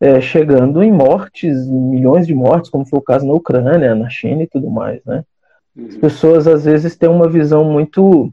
é, 0.00 0.20
chegando 0.20 0.82
em 0.82 0.90
mortes, 0.90 1.66
milhões 1.66 2.26
de 2.26 2.34
mortes, 2.34 2.70
como 2.70 2.86
foi 2.86 2.98
o 2.98 3.02
caso 3.02 3.26
na 3.26 3.34
Ucrânia, 3.34 3.94
na 3.94 4.08
China 4.08 4.42
e 4.42 4.46
tudo 4.46 4.70
mais, 4.70 5.00
né? 5.04 5.24
As 5.76 5.94
uhum. 5.94 6.00
pessoas 6.00 6.46
às 6.46 6.64
vezes 6.64 6.96
têm 6.96 7.08
uma 7.08 7.28
visão 7.28 7.64
muito 7.64 8.32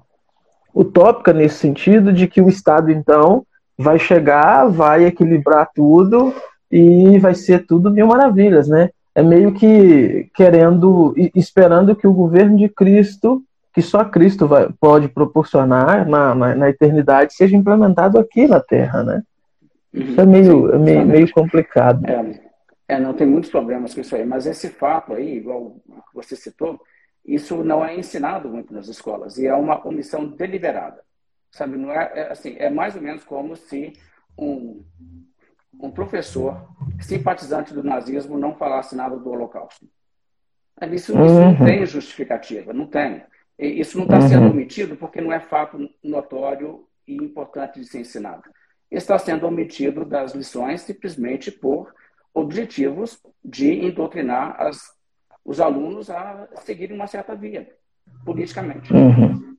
utópica 0.73 1.33
nesse 1.33 1.55
sentido 1.55 2.13
de 2.13 2.27
que 2.27 2.41
o 2.41 2.49
Estado 2.49 2.91
então 2.91 3.45
vai 3.77 3.99
chegar, 3.99 4.65
vai 4.69 5.05
equilibrar 5.05 5.69
tudo 5.73 6.33
e 6.71 7.19
vai 7.19 7.35
ser 7.35 7.65
tudo 7.65 7.91
mil 7.91 8.07
maravilhas, 8.07 8.67
né? 8.67 8.89
É 9.13 9.23
meio 9.23 9.53
que 9.53 10.29
querendo, 10.35 11.13
esperando 11.33 11.95
que 11.95 12.07
o 12.07 12.13
governo 12.13 12.57
de 12.57 12.67
Cristo, 12.69 13.41
que 13.75 13.81
só 13.81 14.05
Cristo 14.05 14.47
vai, 14.47 14.69
pode 14.79 15.09
proporcionar 15.09 16.07
na, 16.07 16.33
na, 16.33 16.55
na 16.55 16.69
eternidade, 16.69 17.33
seja 17.33 17.57
implementado 17.57 18.17
aqui 18.17 18.47
na 18.47 18.61
Terra, 18.61 19.03
né? 19.03 19.21
Uhum. 19.93 20.01
Isso 20.01 20.21
é 20.21 20.25
meio, 20.25 20.69
Sim, 20.69 20.75
é 20.75 20.77
meio, 20.77 21.05
meio 21.05 21.31
complicado. 21.33 22.05
É, 22.05 22.41
é, 22.87 22.99
não 23.01 23.13
tem 23.13 23.27
muitos 23.27 23.49
problemas 23.49 23.93
com 23.93 23.99
isso 23.99 24.15
aí, 24.15 24.25
mas 24.25 24.45
esse 24.45 24.69
fato 24.69 25.13
aí, 25.13 25.35
igual 25.35 25.75
você 26.13 26.37
citou, 26.37 26.79
isso 27.25 27.65
não 27.65 27.83
é 27.83 27.93
ensinado 27.99 28.47
muito 28.47 28.73
nas 28.73 28.87
escolas 28.87 29.37
e 29.37 29.45
é 29.45 29.53
uma 29.53 29.85
omissão 29.85 30.25
deliberada. 30.25 31.01
Sabe, 31.51 31.75
não 31.75 31.91
é, 31.91 32.11
é 32.15 32.31
assim, 32.31 32.55
é 32.57 32.69
mais 32.69 32.95
ou 32.95 33.01
menos 33.01 33.25
como 33.25 33.57
se 33.57 33.91
um, 34.37 34.85
um 35.81 35.91
professor 35.91 36.65
simpatizante 37.01 37.73
do 37.73 37.83
nazismo 37.83 38.37
não 38.37 38.55
falasse 38.55 38.95
nada 38.95 39.17
do 39.17 39.29
Holocausto. 39.29 39.85
Isso, 40.83 41.11
isso 41.11 41.13
uhum. 41.13 41.51
não 41.51 41.65
tem 41.65 41.85
justificativa, 41.85 42.71
não 42.71 42.87
tem. 42.87 43.21
Isso 43.57 43.97
não 43.97 44.05
está 44.05 44.19
uhum. 44.19 44.27
sendo 44.27 44.47
omitido 44.47 44.95
porque 44.95 45.21
não 45.21 45.31
é 45.31 45.39
fato 45.39 45.89
notório 46.03 46.85
e 47.07 47.15
importante 47.15 47.79
de 47.79 47.85
ser 47.85 47.99
ensinado. 47.99 48.43
Está 48.91 49.17
sendo 49.17 49.47
omitido 49.47 50.05
das 50.05 50.33
lições 50.33 50.81
simplesmente 50.81 51.51
por 51.51 51.93
objetivos 52.33 53.19
de 53.43 53.91
doutrinar 53.91 54.61
as 54.61 54.95
os 55.45 55.59
alunos 55.59 56.09
a 56.09 56.47
seguirem 56.63 56.95
uma 56.95 57.05
certa 57.05 57.35
via, 57.35 57.69
politicamente. 58.25 58.91
Uhum. 58.91 59.55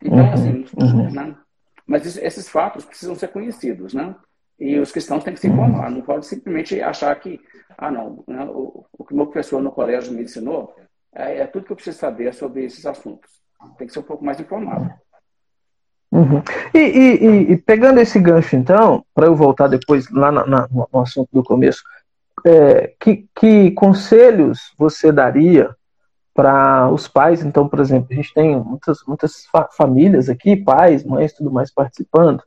Então, 0.00 0.18
uhum. 0.18 0.32
assim, 0.32 0.64
uhum. 0.80 1.10
Né? 1.10 1.36
mas 1.84 2.06
isso, 2.06 2.20
esses 2.20 2.48
fatos 2.48 2.84
precisam 2.84 3.16
ser 3.16 3.28
conhecidos, 3.28 3.92
né? 3.92 4.14
E 4.58 4.78
os 4.78 4.92
cristãos 4.92 5.24
têm 5.24 5.34
que 5.34 5.40
se 5.40 5.48
informar, 5.48 5.90
não 5.90 6.02
pode 6.02 6.26
simplesmente 6.26 6.80
achar 6.80 7.12
que, 7.16 7.40
ah, 7.76 7.90
não, 7.90 8.22
né, 8.28 8.44
o, 8.44 8.86
o 8.96 9.04
que 9.04 9.12
meu 9.12 9.26
professor 9.26 9.60
no 9.60 9.72
colégio 9.72 10.12
me 10.12 10.22
ensinou 10.22 10.72
é, 11.14 11.38
é, 11.38 11.46
tudo 11.46 11.64
que 11.64 11.72
eu 11.72 11.76
preciso 11.76 11.98
saber 11.98 12.34
sobre 12.34 12.64
esses 12.64 12.84
assuntos. 12.84 13.30
Tem 13.78 13.86
que 13.86 13.92
ser 13.92 14.00
um 14.00 14.04
pouco 14.04 14.24
mais 14.24 14.38
informado. 14.40 14.92
Uhum. 16.12 16.42
E, 16.72 16.78
e, 16.78 17.52
e, 17.52 17.56
pegando 17.56 17.98
esse 17.98 18.20
gancho, 18.20 18.54
então, 18.54 19.04
para 19.14 19.26
eu 19.26 19.34
voltar 19.34 19.66
depois 19.66 20.08
lá 20.10 20.30
na, 20.30 20.46
na, 20.46 20.68
no 20.70 21.00
assunto 21.00 21.28
do 21.32 21.42
começo, 21.42 21.82
é, 22.44 22.94
que, 23.00 23.26
que 23.34 23.70
conselhos 23.72 24.72
você 24.78 25.10
daria 25.10 25.74
para 26.34 26.88
os 26.90 27.08
pais? 27.08 27.42
Então, 27.42 27.68
por 27.68 27.80
exemplo, 27.80 28.08
a 28.10 28.14
gente 28.14 28.32
tem 28.34 28.56
muitas, 28.56 28.98
muitas 29.06 29.46
fa 29.46 29.68
famílias 29.76 30.28
aqui, 30.28 30.56
pais, 30.56 31.04
mães, 31.04 31.32
tudo 31.32 31.50
mais 31.50 31.72
participando, 31.72 32.42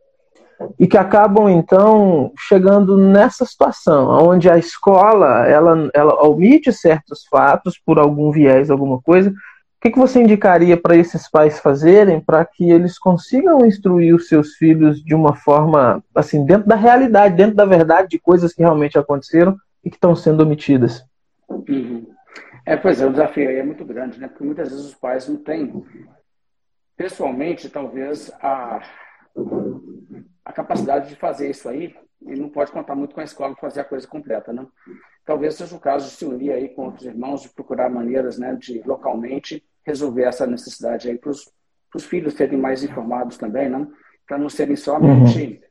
e 0.80 0.88
que 0.88 0.98
acabam 0.98 1.50
então 1.50 2.32
chegando 2.38 2.98
nessa 2.98 3.46
situação, 3.46 4.10
onde 4.28 4.50
a 4.50 4.58
escola 4.58 5.46
ela, 5.48 5.90
ela 5.94 6.28
omite 6.28 6.72
certos 6.74 7.26
fatos 7.26 7.80
por 7.86 8.00
algum 8.00 8.32
viés, 8.32 8.70
alguma 8.70 9.02
coisa. 9.02 9.30
O 9.30 9.34
que, 9.80 9.92
que 9.92 10.00
você 10.00 10.22
indicaria 10.22 10.76
para 10.76 10.96
esses 10.96 11.30
pais 11.30 11.60
fazerem 11.60 12.20
para 12.20 12.44
que 12.44 12.70
eles 12.70 12.98
consigam 12.98 13.66
instruir 13.66 14.16
os 14.16 14.28
seus 14.28 14.54
filhos 14.56 15.04
de 15.04 15.14
uma 15.14 15.36
forma 15.36 16.04
assim 16.16 16.44
dentro 16.44 16.68
da 16.68 16.76
realidade, 16.76 17.36
dentro 17.36 17.56
da 17.56 17.66
verdade 17.66 18.10
de 18.10 18.20
coisas 18.20 18.54
que 18.54 18.62
realmente 18.64 18.98
aconteceram, 18.98 19.56
e 19.88 19.90
que 19.90 19.96
estão 19.96 20.16
sendo 20.16 20.42
omitidas. 20.42 21.06
Uhum. 21.50 22.06
É, 22.66 22.76
pois 22.76 23.02
é, 23.02 23.06
o 23.06 23.12
desafio 23.12 23.48
aí 23.48 23.56
é 23.56 23.64
muito 23.64 23.86
grande, 23.86 24.20
né? 24.20 24.28
Porque 24.28 24.44
muitas 24.44 24.70
vezes 24.70 24.86
os 24.86 24.96
pais 24.96 25.30
não 25.30 25.38
têm, 25.38 25.82
pessoalmente, 26.98 27.70
talvez, 27.70 28.30
a, 28.42 28.82
a 30.48 30.54
capacidade 30.54 31.10
de 31.10 31.16
fazer 31.16 31.50
isso 31.50 31.68
aí 31.68 31.94
e 32.22 32.36
não 32.36 32.50
pode 32.50 32.72
contar 32.72 32.96
muito 32.96 33.14
com 33.14 33.22
a 33.22 33.26
escola 33.26 33.54
para 33.54 33.70
fazer 33.70 33.82
a 33.82 33.86
coisa 33.86 34.08
completa, 34.08 34.54
né? 34.54 34.66
Talvez 35.26 35.56
seja 35.56 35.76
o 35.76 35.80
caso 35.80 36.10
de 36.10 36.16
se 36.16 36.26
unir 36.26 36.54
aí 36.54 36.70
com 36.70 36.86
outros 36.86 37.06
irmãos, 37.06 37.42
de 37.42 37.50
procurar 37.50 37.90
maneiras, 37.90 38.40
né, 38.40 38.56
de 38.56 38.82
localmente 38.86 39.64
resolver 39.86 40.24
essa 40.24 40.48
necessidade 40.48 41.10
aí 41.10 41.18
para 41.18 41.32
os 41.32 42.06
filhos 42.06 42.34
serem 42.34 42.58
mais 42.58 42.84
informados 42.84 43.38
também, 43.38 43.70
né? 43.70 43.86
Para 44.26 44.38
não 44.38 44.50
serem 44.50 44.76
somente 44.76 45.62
uhum 45.62 45.68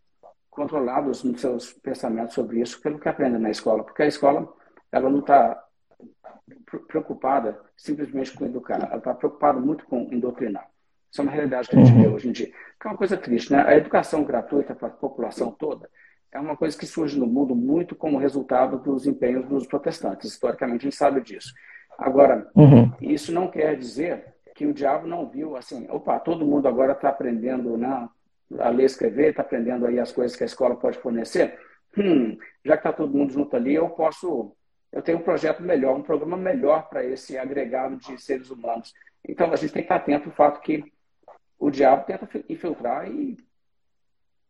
controlados 0.56 1.22
nos 1.22 1.38
seus 1.38 1.74
pensamentos 1.74 2.34
sobre 2.34 2.62
isso 2.62 2.80
pelo 2.80 2.98
que 2.98 3.08
aprendem 3.10 3.38
na 3.38 3.50
escola, 3.50 3.84
porque 3.84 4.02
a 4.02 4.06
escola 4.06 4.50
ela 4.90 5.10
não 5.10 5.18
está 5.18 5.62
preocupada 6.88 7.60
simplesmente 7.76 8.32
com 8.34 8.46
educar, 8.46 8.82
ela 8.82 8.96
está 8.96 9.12
preocupada 9.12 9.60
muito 9.60 9.84
com 9.84 10.08
indoutrinar. 10.10 10.66
Isso 11.10 11.20
é 11.20 11.24
uma 11.24 11.32
realidade 11.32 11.68
que 11.68 11.76
a 11.76 11.84
gente 11.84 11.98
vê 11.98 12.08
hoje 12.08 12.28
em 12.28 12.32
dia. 12.32 12.46
Que 12.46 12.86
é 12.86 12.90
uma 12.90 12.96
coisa 12.96 13.16
triste, 13.16 13.52
né? 13.52 13.64
A 13.66 13.76
educação 13.76 14.24
gratuita 14.24 14.74
para 14.74 14.88
a 14.88 14.90
população 14.90 15.50
toda 15.50 15.88
é 16.32 16.38
uma 16.38 16.56
coisa 16.56 16.76
que 16.76 16.86
surge 16.86 17.18
no 17.18 17.26
mundo 17.26 17.54
muito 17.54 17.94
como 17.94 18.18
resultado 18.18 18.78
dos 18.78 19.06
empenhos 19.06 19.46
dos 19.46 19.66
protestantes. 19.66 20.32
Historicamente, 20.32 20.82
a 20.82 20.90
gente 20.90 20.96
sabe 20.96 21.20
disso. 21.20 21.52
Agora, 21.98 22.50
uhum. 22.54 22.92
isso 23.00 23.32
não 23.32 23.48
quer 23.48 23.76
dizer 23.76 24.34
que 24.54 24.66
o 24.66 24.74
diabo 24.74 25.06
não 25.06 25.28
viu 25.28 25.56
assim, 25.56 25.86
opa, 25.90 26.18
todo 26.18 26.46
mundo 26.46 26.68
agora 26.68 26.92
está 26.92 27.08
aprendendo, 27.08 27.76
né? 27.76 28.08
a 28.58 28.68
ler 28.68 28.84
e 28.84 28.86
escrever, 28.86 29.30
está 29.30 29.42
aprendendo 29.42 29.86
aí 29.86 29.98
as 29.98 30.12
coisas 30.12 30.36
que 30.36 30.44
a 30.44 30.46
escola 30.46 30.76
pode 30.76 30.98
fornecer, 30.98 31.58
hum, 31.98 32.36
já 32.64 32.76
que 32.76 32.80
está 32.80 32.92
todo 32.92 33.16
mundo 33.16 33.32
junto 33.32 33.56
ali, 33.56 33.74
eu 33.74 33.88
posso, 33.90 34.54
eu 34.92 35.02
tenho 35.02 35.18
um 35.18 35.22
projeto 35.22 35.62
melhor, 35.62 35.96
um 35.96 36.02
programa 36.02 36.36
melhor 36.36 36.88
para 36.88 37.04
esse 37.04 37.36
agregado 37.36 37.96
de 37.96 38.20
seres 38.20 38.50
humanos. 38.50 38.94
Então 39.28 39.52
a 39.52 39.56
gente 39.56 39.72
tem 39.72 39.82
que 39.82 39.86
estar 39.86 39.96
atento 39.96 40.28
ao 40.28 40.34
fato 40.34 40.60
que 40.60 40.84
o 41.58 41.70
diabo 41.70 42.04
tenta 42.04 42.28
infiltrar 42.48 43.10
e, 43.10 43.36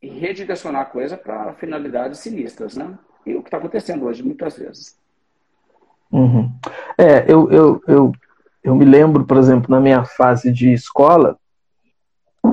e 0.02 0.08
redirecionar 0.08 0.82
a 0.82 0.86
coisa 0.86 1.16
para 1.16 1.54
finalidades 1.54 2.20
sinistras, 2.20 2.76
né? 2.76 2.98
E 3.24 3.34
o 3.34 3.42
que 3.42 3.48
está 3.48 3.58
acontecendo 3.58 4.04
hoje 4.04 4.22
muitas 4.22 4.56
vezes. 4.56 4.96
Uhum. 6.10 6.50
É, 6.96 7.30
eu, 7.30 7.50
eu, 7.50 7.82
eu, 7.86 8.12
eu 8.62 8.74
me 8.74 8.84
lembro, 8.84 9.24
por 9.24 9.36
exemplo, 9.36 9.70
na 9.70 9.80
minha 9.80 10.04
fase 10.04 10.52
de 10.52 10.72
escola, 10.72 11.36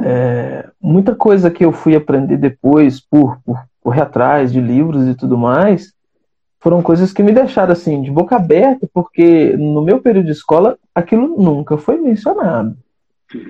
é, 0.03 0.69
muita 0.81 1.15
coisa 1.15 1.51
que 1.51 1.63
eu 1.63 1.71
fui 1.71 1.95
aprender 1.95 2.37
depois 2.37 2.99
por, 2.99 3.39
por 3.41 3.63
correr 3.81 4.01
atrás 4.01 4.51
de 4.51 4.59
livros 4.59 5.07
e 5.07 5.13
tudo 5.13 5.37
mais 5.37 5.93
foram 6.59 6.81
coisas 6.81 7.11
que 7.11 7.21
me 7.21 7.33
deixaram 7.33 7.73
assim 7.73 8.01
de 8.01 8.09
boca 8.09 8.37
aberta 8.37 8.89
porque 8.93 9.55
no 9.57 9.81
meu 9.81 10.01
período 10.01 10.25
de 10.25 10.31
escola 10.31 10.79
aquilo 10.95 11.37
nunca 11.37 11.77
foi 11.77 11.99
mencionado 11.99 12.75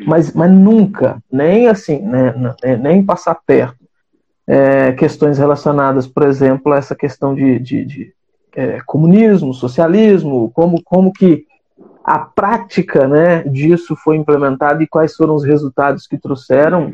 mas, 0.06 0.34
mas 0.34 0.52
nunca 0.52 1.22
nem 1.32 1.68
assim 1.68 2.00
né, 2.00 2.34
nem 2.80 3.04
passar 3.04 3.36
perto 3.46 3.84
é, 4.48 4.92
questões 4.94 5.38
relacionadas, 5.38 6.08
por 6.08 6.24
exemplo, 6.24 6.74
a 6.74 6.78
essa 6.78 6.96
questão 6.96 7.34
de, 7.34 7.60
de, 7.60 7.86
de 7.86 8.14
é, 8.56 8.80
comunismo, 8.86 9.54
socialismo, 9.54 10.52
como, 10.54 10.82
como 10.84 11.12
que 11.12 11.46
a 12.04 12.20
prática 12.20 13.08
né, 13.08 13.44
disso 13.44 13.96
foi 13.96 14.18
implementada 14.18 14.84
e 14.84 14.88
quais 14.88 15.16
foram 15.16 15.36
os 15.36 15.44
resultados 15.44 16.06
que 16.06 16.18
trouxeram. 16.18 16.94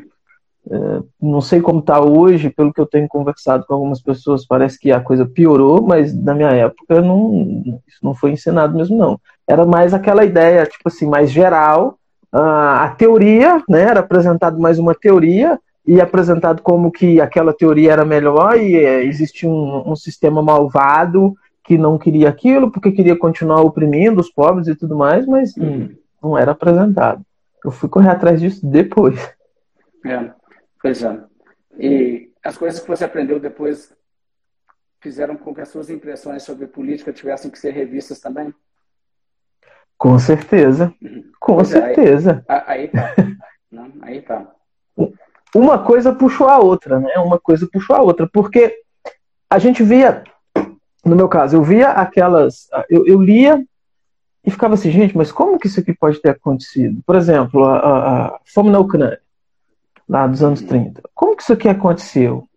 É, 0.69 1.01
não 1.19 1.41
sei 1.41 1.61
como 1.61 1.79
está 1.79 1.99
hoje, 1.99 2.49
pelo 2.51 2.71
que 2.71 2.79
eu 2.79 2.85
tenho 2.85 3.07
conversado 3.07 3.65
com 3.65 3.73
algumas 3.73 4.01
pessoas, 4.01 4.45
parece 4.45 4.77
que 4.79 4.91
a 4.91 4.99
coisa 4.99 5.25
piorou, 5.25 5.81
mas 5.81 6.13
na 6.13 6.35
minha 6.35 6.51
época 6.51 7.01
não, 7.01 7.81
isso 7.87 7.99
não 8.03 8.13
foi 8.13 8.31
ensinado 8.31 8.77
mesmo, 8.77 8.95
não. 8.95 9.19
Era 9.47 9.65
mais 9.65 9.93
aquela 9.93 10.23
ideia, 10.23 10.67
tipo 10.67 10.87
assim, 10.87 11.07
mais 11.07 11.31
geral, 11.31 11.97
a, 12.31 12.85
a 12.85 12.89
teoria, 12.89 13.63
né, 13.67 13.81
era 13.81 13.99
apresentado 14.01 14.59
mais 14.59 14.77
uma 14.79 14.93
teoria, 14.95 15.59
e 15.89 15.99
apresentado 15.99 16.61
como 16.61 16.91
que 16.91 17.19
aquela 17.19 17.51
teoria 17.51 17.91
era 17.91 18.05
melhor 18.05 18.59
e 18.59 18.75
é, 18.75 19.03
existia 19.03 19.49
um, 19.49 19.91
um, 19.91 19.95
sistema 19.95 20.39
malvado 20.39 21.33
que 21.63 21.79
não 21.79 21.97
queria 21.97 22.29
aquilo 22.29 22.71
porque 22.71 22.91
queria 22.91 23.17
continuar 23.17 23.61
oprimindo 23.61 24.21
os 24.21 24.29
pobres 24.29 24.67
e 24.67 24.75
tudo 24.75 24.95
mais, 24.95 25.25
mas 25.25 25.57
hum, 25.57 25.89
não 26.21 26.37
era 26.37 26.51
apresentado. 26.51 27.25
Eu 27.65 27.71
fui 27.71 27.89
correr 27.89 28.09
atrás 28.09 28.39
disso 28.39 28.63
depois. 28.65 29.19
É, 30.05 30.31
pois 30.79 31.01
é. 31.01 31.19
E 31.79 32.29
as 32.43 32.55
coisas 32.55 32.79
que 32.79 32.87
você 32.87 33.03
aprendeu 33.03 33.39
depois 33.39 33.91
fizeram 35.01 35.35
com 35.37 35.55
que 35.55 35.61
as 35.61 35.69
suas 35.69 35.89
impressões 35.89 36.43
sobre 36.43 36.67
política 36.67 37.11
tivessem 37.11 37.49
que 37.49 37.57
ser 37.57 37.71
revistas 37.71 38.19
também? 38.19 38.53
Com 39.99 40.17
certeza. 40.17 40.91
Com 41.39 41.57
pois 41.57 41.67
certeza. 41.67 42.43
É, 42.49 42.63
aí, 42.65 42.79
aí 42.81 42.87
tá. 42.87 43.13
Não, 43.71 43.91
aí 44.01 44.21
tá 44.23 44.47
uma 45.55 45.79
coisa 45.79 46.13
puxou 46.13 46.47
a 46.47 46.59
outra, 46.59 46.99
né? 46.99 47.13
Uma 47.17 47.39
coisa 47.39 47.67
puxou 47.71 47.95
a 47.95 48.01
outra, 48.01 48.29
porque 48.31 48.75
a 49.49 49.57
gente 49.57 49.81
via, 49.81 50.23
no 51.03 51.15
meu 51.15 51.27
caso, 51.27 51.55
eu 51.55 51.63
via 51.63 51.89
aquelas, 51.89 52.67
eu, 52.89 53.05
eu 53.07 53.21
lia 53.21 53.63
e 54.45 54.51
ficava 54.51 54.75
assim, 54.75 54.91
gente, 54.91 55.17
mas 55.17 55.31
como 55.31 55.57
que 55.57 55.67
isso 55.67 55.79
aqui 55.79 55.93
pode 55.93 56.21
ter 56.21 56.29
acontecido? 56.29 57.01
Por 57.05 57.15
exemplo, 57.15 57.63
a, 57.65 57.77
a, 57.77 58.25
a 58.27 58.39
fome 58.45 58.69
na 58.69 58.79
Ucrânia, 58.79 59.19
lá 60.07 60.27
dos 60.27 60.43
anos 60.43 60.61
30. 60.61 61.01
Como 61.13 61.35
que 61.35 61.43
isso 61.43 61.53
aqui 61.53 61.67
aconteceu? 61.67 62.47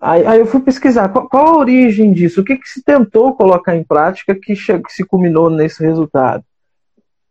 Aí, 0.00 0.26
aí 0.26 0.38
eu 0.40 0.46
fui 0.46 0.60
pesquisar 0.60 1.08
qual, 1.08 1.28
qual, 1.28 1.46
a 1.46 1.58
origem 1.58 2.12
disso, 2.12 2.40
o 2.40 2.44
que, 2.44 2.56
que 2.56 2.68
se 2.68 2.82
tentou 2.82 3.36
colocar 3.36 3.76
em 3.76 3.84
prática 3.84 4.34
que, 4.34 4.54
que 4.54 4.92
se 4.92 5.04
culminou 5.04 5.48
nesse 5.48 5.84
resultado. 5.84 6.44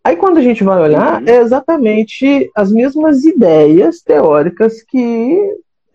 Aí 0.03 0.15
quando 0.15 0.37
a 0.37 0.41
gente 0.41 0.63
vai 0.63 0.81
olhar, 0.81 1.21
uhum. 1.21 1.27
é 1.27 1.37
exatamente 1.37 2.49
as 2.55 2.71
mesmas 2.71 3.23
ideias 3.23 4.01
teóricas 4.01 4.81
que 4.81 5.37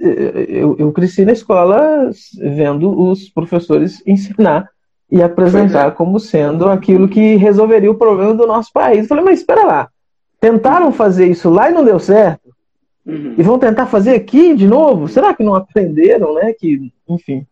eh, 0.00 0.46
eu, 0.48 0.76
eu 0.78 0.92
cresci 0.92 1.24
na 1.24 1.32
escola 1.32 2.10
vendo 2.38 3.08
os 3.08 3.28
professores 3.28 4.02
ensinar 4.06 4.68
e 5.10 5.22
apresentar 5.22 5.88
é. 5.88 5.90
como 5.90 6.20
sendo 6.20 6.68
aquilo 6.68 7.08
que 7.08 7.36
resolveria 7.36 7.90
o 7.90 7.96
problema 7.96 8.34
do 8.34 8.46
nosso 8.46 8.72
país. 8.72 9.02
Eu 9.02 9.08
falei, 9.08 9.24
mas 9.24 9.40
espera 9.40 9.64
lá, 9.64 9.88
tentaram 10.40 10.92
fazer 10.92 11.26
isso 11.26 11.50
lá 11.50 11.70
e 11.70 11.74
não 11.74 11.84
deu 11.84 11.98
certo? 11.98 12.54
Uhum. 13.04 13.34
E 13.38 13.42
vão 13.42 13.58
tentar 13.58 13.86
fazer 13.86 14.14
aqui 14.14 14.54
de 14.54 14.66
novo? 14.66 15.08
Será 15.08 15.32
que 15.34 15.44
não 15.44 15.54
aprenderam, 15.54 16.34
né? 16.34 16.52
Que, 16.52 16.92
enfim, 17.08 17.46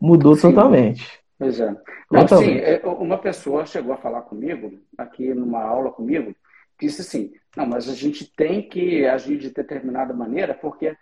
mudou 0.00 0.34
Sim. 0.36 0.48
totalmente. 0.48 1.06
Pois 1.38 1.58
é. 1.60 1.74
Não, 2.10 2.28
sim, 2.28 2.58
é, 2.58 2.80
uma 2.86 3.18
pessoa 3.18 3.66
chegou 3.66 3.92
a 3.92 3.98
falar 3.98 4.22
comigo, 4.22 4.78
aqui 4.96 5.34
numa 5.34 5.62
aula 5.62 5.90
comigo, 5.90 6.34
disse 6.80 7.00
assim, 7.00 7.32
não, 7.56 7.66
mas 7.66 7.88
a 7.88 7.94
gente 7.94 8.24
tem 8.36 8.68
que 8.68 9.04
agir 9.06 9.38
de 9.38 9.50
determinada 9.50 10.14
maneira, 10.14 10.54
porque 10.54 10.96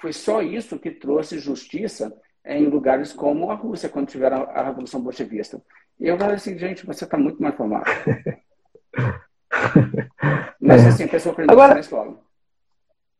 foi 0.00 0.12
só 0.12 0.42
isso 0.42 0.78
que 0.78 0.90
trouxe 0.90 1.38
justiça 1.38 2.12
em 2.44 2.66
lugares 2.66 3.12
como 3.12 3.50
a 3.50 3.54
Rússia, 3.54 3.88
quando 3.88 4.08
tiveram 4.08 4.42
a 4.50 4.62
Revolução 4.62 5.00
Bolchevista. 5.00 5.60
E 5.98 6.06
eu 6.06 6.18
falei 6.18 6.36
assim, 6.36 6.58
gente, 6.58 6.86
você 6.86 7.04
está 7.04 7.16
muito 7.16 7.42
mais 7.42 7.56
formado. 7.56 7.86
mas 10.60 10.84
é. 10.84 10.88
assim, 10.88 11.04
a 11.04 11.08
pessoa 11.08 11.32
aprendeu 11.32 11.52
Agora... 11.52 11.74
na 11.74 11.80
escola. 11.80 12.26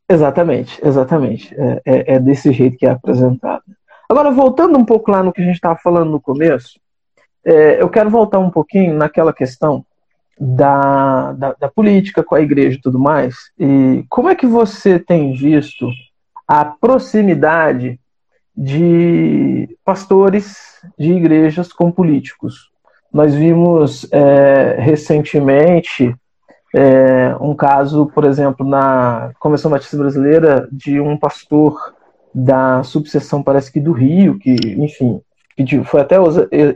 Exatamente, 0.08 0.80
exatamente. 0.86 1.54
É, 1.54 1.82
é, 1.84 2.14
é, 2.14 2.20
desse 2.20 2.52
jeito 2.52 2.76
que 2.76 2.86
é 2.86 2.90
apresentado. 2.90 3.64
Agora, 4.08 4.30
voltando 4.30 4.78
um 4.78 4.84
pouco 4.84 5.10
lá 5.10 5.22
no 5.22 5.32
que 5.32 5.40
a 5.40 5.44
gente 5.44 5.56
estava 5.56 5.76
falando 5.76 6.10
no 6.10 6.20
começo, 6.20 6.78
é, 7.44 7.80
eu 7.80 7.88
quero 7.88 8.10
voltar 8.10 8.38
um 8.38 8.50
pouquinho 8.50 8.94
naquela 8.94 9.32
questão 9.32 9.84
da, 10.38 11.32
da, 11.32 11.52
da, 11.54 11.68
política 11.68 12.22
com 12.22 12.34
a 12.34 12.40
igreja 12.40 12.76
e 12.76 12.80
tudo 12.80 12.98
mais. 12.98 13.36
E 13.58 14.04
como 14.08 14.28
é 14.28 14.34
que 14.34 14.46
você 14.46 14.98
tem 14.98 15.32
visto 15.32 15.88
a 16.46 16.64
proximidade 16.64 17.98
de 18.56 19.76
pastores 19.84 20.80
de 20.98 21.12
igrejas 21.12 21.72
com 21.72 21.90
políticos? 21.90 22.70
Nós 23.12 23.34
vimos 23.34 24.06
é, 24.12 24.76
recentemente 24.78 26.14
é, 26.74 27.34
um 27.40 27.54
caso, 27.54 28.06
por 28.06 28.24
exemplo, 28.24 28.68
na 28.68 29.32
Convenção 29.38 29.70
Batista 29.70 29.96
Brasileira, 29.96 30.68
de 30.70 31.00
um 31.00 31.16
pastor 31.16 31.95
da 32.38 32.82
subseção, 32.82 33.42
parece 33.42 33.72
que 33.72 33.80
do 33.80 33.92
Rio, 33.92 34.38
que, 34.38 34.54
enfim, 34.76 35.22
foi 35.84 36.02
até 36.02 36.16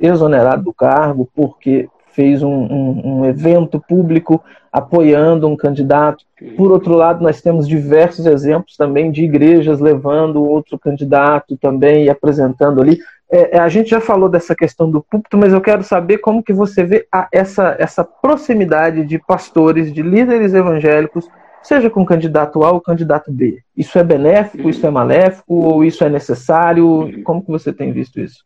exonerado 0.01 0.65
do 0.65 0.73
cargo 0.73 1.29
porque 1.35 1.87
fez 2.15 2.43
um, 2.43 2.49
um, 2.49 3.03
um, 3.05 3.25
evento 3.27 3.79
público 3.79 4.43
apoiando 4.73 5.47
um 5.47 5.55
candidato. 5.55 6.25
Por 6.57 6.73
outro 6.73 6.95
lado, 6.95 7.23
nós 7.23 7.43
temos 7.43 7.69
diversos 7.69 8.25
exemplos 8.25 8.75
também 8.75 9.11
de 9.13 9.23
igrejas 9.23 9.81
levando 9.81 10.43
outro 10.43 10.79
candidato 10.79 11.59
também 11.59 12.05
e 12.05 12.11
apresentando 12.11 12.81
ali. 12.81 12.99
É, 13.31 13.59
é, 13.59 13.61
a 13.61 13.69
gente 13.69 13.91
já 13.91 14.01
falou 14.01 14.31
dessa 14.31 14.55
questão 14.55 14.91
do 14.91 15.03
púlpito, 15.03 15.37
mas 15.37 15.53
eu 15.53 15.61
quero 15.61 15.85
saber 15.85 16.19
como 16.19 16.43
que 16.43 16.55
você 16.55 16.83
vê 16.83 17.07
a, 17.13 17.29
essa, 17.31 17.77
essa 17.79 18.03
proximidade 18.03 19.05
de 19.05 19.19
pastores, 19.19 19.93
de 19.93 20.03
líderes 20.03 20.55
evangélicos 20.55 21.29
seja 21.63 21.91
com 21.91 22.03
o 22.03 22.07
candidato 22.07 22.63
A 22.63 22.73
ou 22.73 22.81
candidato 22.81 23.31
B. 23.33 23.63
Isso 23.77 23.99
é 23.99 24.05
benéfico, 24.05 24.69
isso 24.69 24.87
é 24.87 24.91
maléfico, 24.91 25.55
ou 25.55 25.85
isso 25.85 26.05
é 26.05 26.09
necessário? 26.09 27.23
Como 27.23 27.43
que 27.43 27.51
você 27.51 27.73
tem 27.73 27.93
visto 27.93 28.21
isso? 28.21 28.45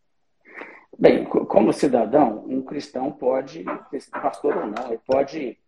Bem, 0.99 1.25
como 1.25 1.73
cidadão, 1.73 2.45
um 2.47 2.63
cristão 2.63 3.11
pode, 3.11 3.65
pastor 4.13 4.57
ou 4.57 4.67
não, 4.67 4.89
ele 4.89 5.01
pode 5.07 5.59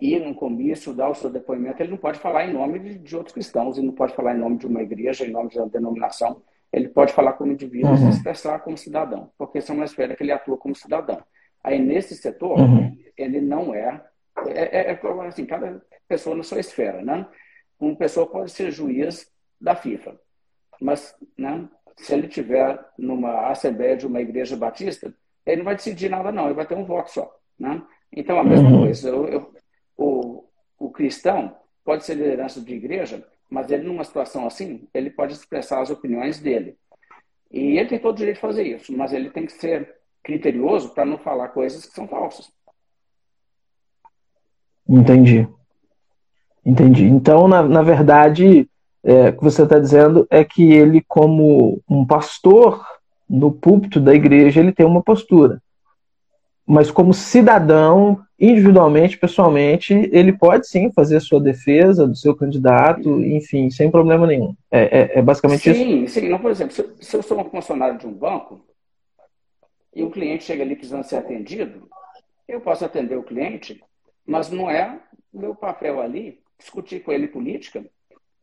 ir 0.00 0.20
num 0.20 0.34
comício, 0.34 0.94
dar 0.94 1.08
o 1.08 1.14
seu 1.14 1.30
depoimento, 1.30 1.82
ele 1.82 1.90
não 1.90 1.98
pode 1.98 2.18
falar 2.18 2.46
em 2.46 2.52
nome 2.52 2.78
de, 2.78 2.98
de 2.98 3.16
outros 3.16 3.34
cristãos, 3.34 3.76
ele 3.76 3.86
não 3.86 3.94
pode 3.94 4.14
falar 4.14 4.34
em 4.34 4.38
nome 4.38 4.56
de 4.56 4.66
uma 4.66 4.82
igreja, 4.82 5.24
em 5.24 5.30
nome 5.30 5.50
de 5.50 5.58
uma 5.58 5.68
denominação, 5.68 6.42
ele 6.72 6.88
pode 6.88 7.12
falar 7.12 7.34
como 7.34 7.52
indivíduo 7.52 7.90
uhum. 7.90 7.96
e 7.96 7.98
se 7.98 8.08
expressar 8.08 8.58
como 8.60 8.76
cidadão, 8.76 9.30
porque 9.38 9.60
são 9.60 9.76
uma 9.76 9.84
esfera 9.84 10.16
que 10.16 10.22
ele 10.22 10.32
atua 10.32 10.56
como 10.56 10.74
cidadão. 10.74 11.22
Aí, 11.62 11.78
nesse 11.78 12.14
setor, 12.16 12.58
uhum. 12.58 12.96
ele 13.16 13.40
não 13.40 13.74
é, 13.74 14.02
é, 14.46 14.90
é, 14.90 14.92
é 14.92 15.26
assim, 15.26 15.46
cada 15.46 15.80
pessoa 16.08 16.36
na 16.36 16.42
sua 16.42 16.60
esfera, 16.60 17.02
né? 17.02 17.26
Uma 17.78 17.96
pessoa 17.96 18.26
pode 18.26 18.50
ser 18.50 18.70
juiz 18.70 19.30
da 19.60 19.74
FIFA, 19.74 20.18
mas 20.80 21.14
né, 21.36 21.68
se 21.96 22.14
ele 22.14 22.28
tiver 22.28 22.78
numa 22.98 23.48
assembleia 23.48 23.96
de 23.96 24.06
uma 24.06 24.20
igreja 24.20 24.56
batista, 24.56 25.14
ele 25.46 25.58
não 25.58 25.64
vai 25.64 25.76
decidir 25.76 26.08
nada 26.08 26.32
não, 26.32 26.46
ele 26.46 26.54
vai 26.54 26.66
ter 26.66 26.76
um 26.76 26.84
voto 26.84 27.10
só, 27.10 27.34
né? 27.58 27.82
Então 28.12 28.38
a 28.38 28.44
mesma 28.44 28.70
uhum. 28.70 28.80
coisa, 28.82 29.08
eu, 29.08 29.28
eu, 29.28 29.54
o, 29.96 30.44
o 30.78 30.90
cristão 30.90 31.56
pode 31.84 32.04
ser 32.04 32.14
liderança 32.14 32.60
de 32.60 32.74
igreja, 32.74 33.26
mas 33.50 33.70
ele 33.70 33.84
numa 33.84 34.04
situação 34.04 34.46
assim, 34.46 34.88
ele 34.92 35.10
pode 35.10 35.34
expressar 35.34 35.80
as 35.80 35.90
opiniões 35.90 36.40
dele. 36.40 36.76
E 37.50 37.78
ele 37.78 37.88
tem 37.88 37.98
todo 37.98 38.14
o 38.14 38.18
direito 38.18 38.36
de 38.36 38.40
fazer 38.40 38.64
isso, 38.64 38.96
mas 38.96 39.12
ele 39.12 39.30
tem 39.30 39.46
que 39.46 39.52
ser 39.52 39.94
criterioso 40.22 40.90
para 40.90 41.04
não 41.04 41.18
falar 41.18 41.48
coisas 41.48 41.86
que 41.86 41.94
são 41.94 42.08
falsas. 42.08 42.50
Entendi. 44.88 45.48
Entendi. 46.64 47.04
Então, 47.04 47.46
na, 47.46 47.62
na 47.62 47.82
verdade, 47.82 48.68
é, 49.02 49.28
o 49.28 49.36
que 49.36 49.44
você 49.44 49.62
está 49.62 49.78
dizendo 49.78 50.26
é 50.30 50.42
que 50.42 50.72
ele, 50.72 51.04
como 51.06 51.80
um 51.88 52.06
pastor 52.06 52.84
no 53.28 53.52
púlpito 53.52 54.00
da 54.00 54.14
igreja, 54.14 54.60
ele 54.60 54.72
tem 54.72 54.86
uma 54.86 55.02
postura. 55.02 55.62
Mas 56.66 56.90
como 56.90 57.12
cidadão, 57.12 58.22
individualmente, 58.40 59.18
pessoalmente, 59.18 59.92
ele 60.10 60.32
pode 60.32 60.66
sim 60.66 60.90
fazer 60.90 61.20
sua 61.20 61.38
defesa 61.38 62.06
do 62.06 62.16
seu 62.16 62.34
candidato, 62.34 63.22
enfim, 63.22 63.68
sem 63.68 63.90
problema 63.90 64.26
nenhum. 64.26 64.54
É, 64.70 65.00
é, 65.00 65.18
é 65.18 65.22
basicamente 65.22 65.62
sim, 65.62 65.70
isso? 65.70 66.14
Sim, 66.14 66.20
sim. 66.20 66.28
Não, 66.30 66.38
por 66.38 66.50
exemplo, 66.50 66.74
se, 66.74 66.88
se 67.00 67.16
eu 67.16 67.22
sou 67.22 67.38
um 67.38 67.50
funcionário 67.50 67.98
de 67.98 68.06
um 68.06 68.12
banco 68.12 68.64
e 69.94 70.02
o 70.02 70.10
cliente 70.10 70.44
chega 70.44 70.62
ali 70.62 70.74
precisando 70.74 71.04
ser 71.04 71.16
atendido, 71.16 71.86
eu 72.48 72.60
posso 72.60 72.84
atender 72.84 73.16
o 73.16 73.22
cliente, 73.22 73.82
mas 74.26 74.50
não 74.50 74.70
é 74.70 74.98
meu 75.32 75.54
papel 75.54 76.00
ali 76.00 76.38
discutir 76.58 77.00
com 77.00 77.12
ele 77.12 77.28
política 77.28 77.84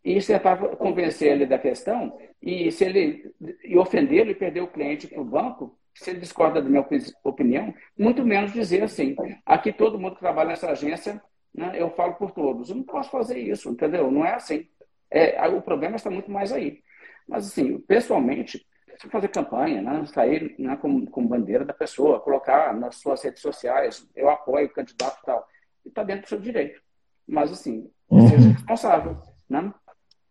e 0.03 0.19
tentar 0.19 0.57
convencer 0.77 1.31
ele 1.31 1.45
da 1.45 1.59
questão 1.59 2.17
e 2.41 2.71
se 2.71 2.83
ele 2.85 3.33
e 3.63 3.77
ofendê-lo 3.77 4.31
e 4.31 4.35
perder 4.35 4.61
o 4.61 4.67
cliente 4.67 5.07
para 5.07 5.21
o 5.21 5.25
banco, 5.25 5.77
se 5.93 6.09
ele 6.09 6.19
discorda 6.19 6.61
da 6.61 6.69
minha 6.69 6.85
opinião, 7.23 7.73
muito 7.97 8.25
menos 8.25 8.53
dizer 8.53 8.83
assim, 8.83 9.15
aqui 9.45 9.71
todo 9.71 9.99
mundo 9.99 10.15
que 10.15 10.21
trabalha 10.21 10.49
nessa 10.49 10.71
agência, 10.71 11.21
né, 11.53 11.73
eu 11.75 11.89
falo 11.91 12.13
por 12.15 12.31
todos. 12.31 12.69
Eu 12.69 12.77
não 12.77 12.83
posso 12.83 13.11
fazer 13.11 13.37
isso, 13.37 13.69
entendeu? 13.69 14.09
Não 14.09 14.25
é 14.25 14.33
assim. 14.33 14.67
É, 15.09 15.45
o 15.49 15.61
problema 15.61 15.97
está 15.97 16.09
muito 16.09 16.31
mais 16.31 16.51
aí. 16.51 16.81
Mas, 17.27 17.47
assim, 17.47 17.77
pessoalmente, 17.79 18.65
se 18.99 19.09
fazer 19.09 19.27
campanha, 19.27 19.81
né? 19.81 20.05
sair 20.05 20.55
né, 20.57 20.75
com, 20.77 21.05
com 21.05 21.27
bandeira 21.27 21.65
da 21.65 21.73
pessoa, 21.73 22.19
colocar 22.19 22.73
nas 22.73 22.95
suas 22.95 23.21
redes 23.23 23.41
sociais, 23.41 24.07
eu 24.15 24.29
apoio 24.29 24.67
o 24.67 24.73
candidato 24.73 25.19
e 25.21 25.25
tal, 25.25 25.47
e 25.85 25.89
está 25.89 26.03
dentro 26.03 26.23
do 26.23 26.29
seu 26.29 26.39
direito. 26.39 26.81
Mas, 27.27 27.51
assim, 27.51 27.89
uhum. 28.11 28.29
seja 28.29 28.49
responsável, 28.49 29.17
né? 29.49 29.71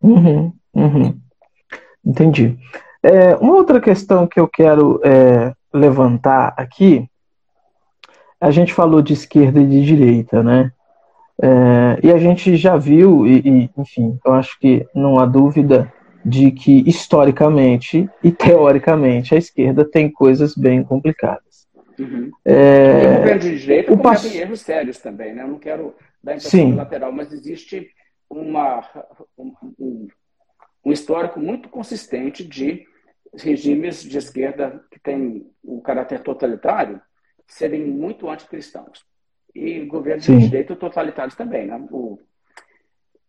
Uhum, 0.03 0.53
uhum. 0.75 1.21
Entendi. 2.05 2.59
É, 3.03 3.35
uma 3.37 3.55
outra 3.55 3.81
questão 3.81 4.27
que 4.27 4.39
eu 4.39 4.47
quero 4.47 5.01
é, 5.05 5.53
levantar 5.73 6.55
aqui, 6.57 7.09
a 8.41 8.51
gente 8.51 8.73
falou 8.73 9.03
de 9.03 9.13
esquerda 9.13 9.61
e 9.61 9.67
de 9.67 9.85
direita, 9.85 10.43
né? 10.43 10.73
É, 11.43 11.99
e 12.03 12.13
a 12.13 12.19
gente 12.19 12.57
já 12.57 12.77
viu, 12.77 13.27
e, 13.27 13.39
e, 13.39 13.71
enfim, 13.79 14.19
eu 14.25 14.35
acho 14.35 14.59
que 14.59 14.87
não 14.95 15.19
há 15.19 15.25
dúvida 15.25 15.91
de 16.25 16.51
que 16.51 16.83
historicamente 16.87 18.09
e 18.23 18.31
teoricamente 18.31 19.35
a 19.35 19.39
esquerda 19.39 19.85
tem 19.85 20.11
coisas 20.11 20.55
bem 20.55 20.83
complicadas. 20.85 21.67
Uhum. 21.99 22.31
É... 22.45 23.15
o 23.15 23.17
governo 23.19 23.41
de 23.41 23.59
direita 23.59 23.97
comete 23.97 24.03
pass... 24.03 24.35
erros 24.35 24.61
sérios 24.61 24.99
também, 24.99 25.35
né? 25.35 25.43
Eu 25.43 25.49
não 25.49 25.59
quero 25.59 25.95
dar 26.23 26.37
impressão 26.37 26.75
lateral, 26.75 27.13
mas 27.13 27.33
existe 27.33 27.91
uma, 28.29 28.89
um, 29.37 30.09
um 30.85 30.93
histórico 30.93 31.41
muito 31.41 31.69
consistente 31.69 32.45
de 32.45 32.87
regimes 33.35 34.03
de 34.03 34.19
esquerda 34.19 34.85
que 34.91 34.99
têm 34.99 35.51
o 35.63 35.81
caráter 35.81 36.21
totalitário 36.21 37.01
serem 37.47 37.85
muito 37.85 38.29
anticristãos. 38.29 39.05
E 39.55 39.81
governos 39.85 40.25
Sim. 40.25 40.39
de 40.39 40.45
direita 40.47 40.77
totalitários 40.77 41.35
também. 41.35 41.67
Né? 41.67 41.89
O, 41.91 42.19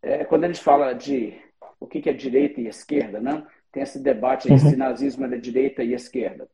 é, 0.02 0.24
quando 0.26 0.44
a 0.44 0.48
gente 0.48 0.62
fala 0.62 0.94
de 0.94 1.36
o 1.80 1.88
que 1.88 2.08
é 2.08 2.14
direita 2.14 2.62
e 2.62 2.68
esquerda, 2.68 3.20
né? 3.20 3.46
tem 3.72 3.82
esse 3.82 4.00
debate 4.00 4.52
uhum. 4.52 4.58
se 4.58 4.76
nazismo 4.76 5.26
é 5.26 5.38
direita 5.38 5.84
e 5.84 5.94
esquerda. 5.94 6.48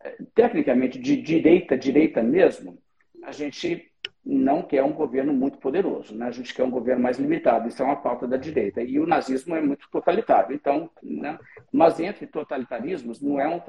É, 0.00 0.16
tecnicamente, 0.34 0.98
de 0.98 1.16
direita, 1.16 1.78
direita 1.78 2.22
mesmo, 2.22 2.78
a 3.22 3.32
gente 3.32 3.90
não 4.24 4.62
quer 4.62 4.82
um 4.82 4.92
governo 4.92 5.32
muito 5.32 5.58
poderoso, 5.58 6.14
né? 6.14 6.26
a 6.26 6.30
gente 6.30 6.54
quer 6.54 6.64
um 6.64 6.70
governo 6.70 7.02
mais 7.02 7.18
limitado, 7.18 7.68
isso 7.68 7.82
é 7.82 7.84
uma 7.84 7.96
pauta 7.96 8.26
da 8.26 8.36
direita. 8.36 8.82
E 8.82 8.98
o 8.98 9.06
nazismo 9.06 9.54
é 9.54 9.60
muito 9.60 9.88
totalitário. 9.90 10.54
Então, 10.54 10.88
né? 11.02 11.38
mas 11.70 12.00
entre 12.00 12.26
totalitarismos, 12.26 13.20
não 13.20 13.38
é 13.38 13.46
um 13.46 13.60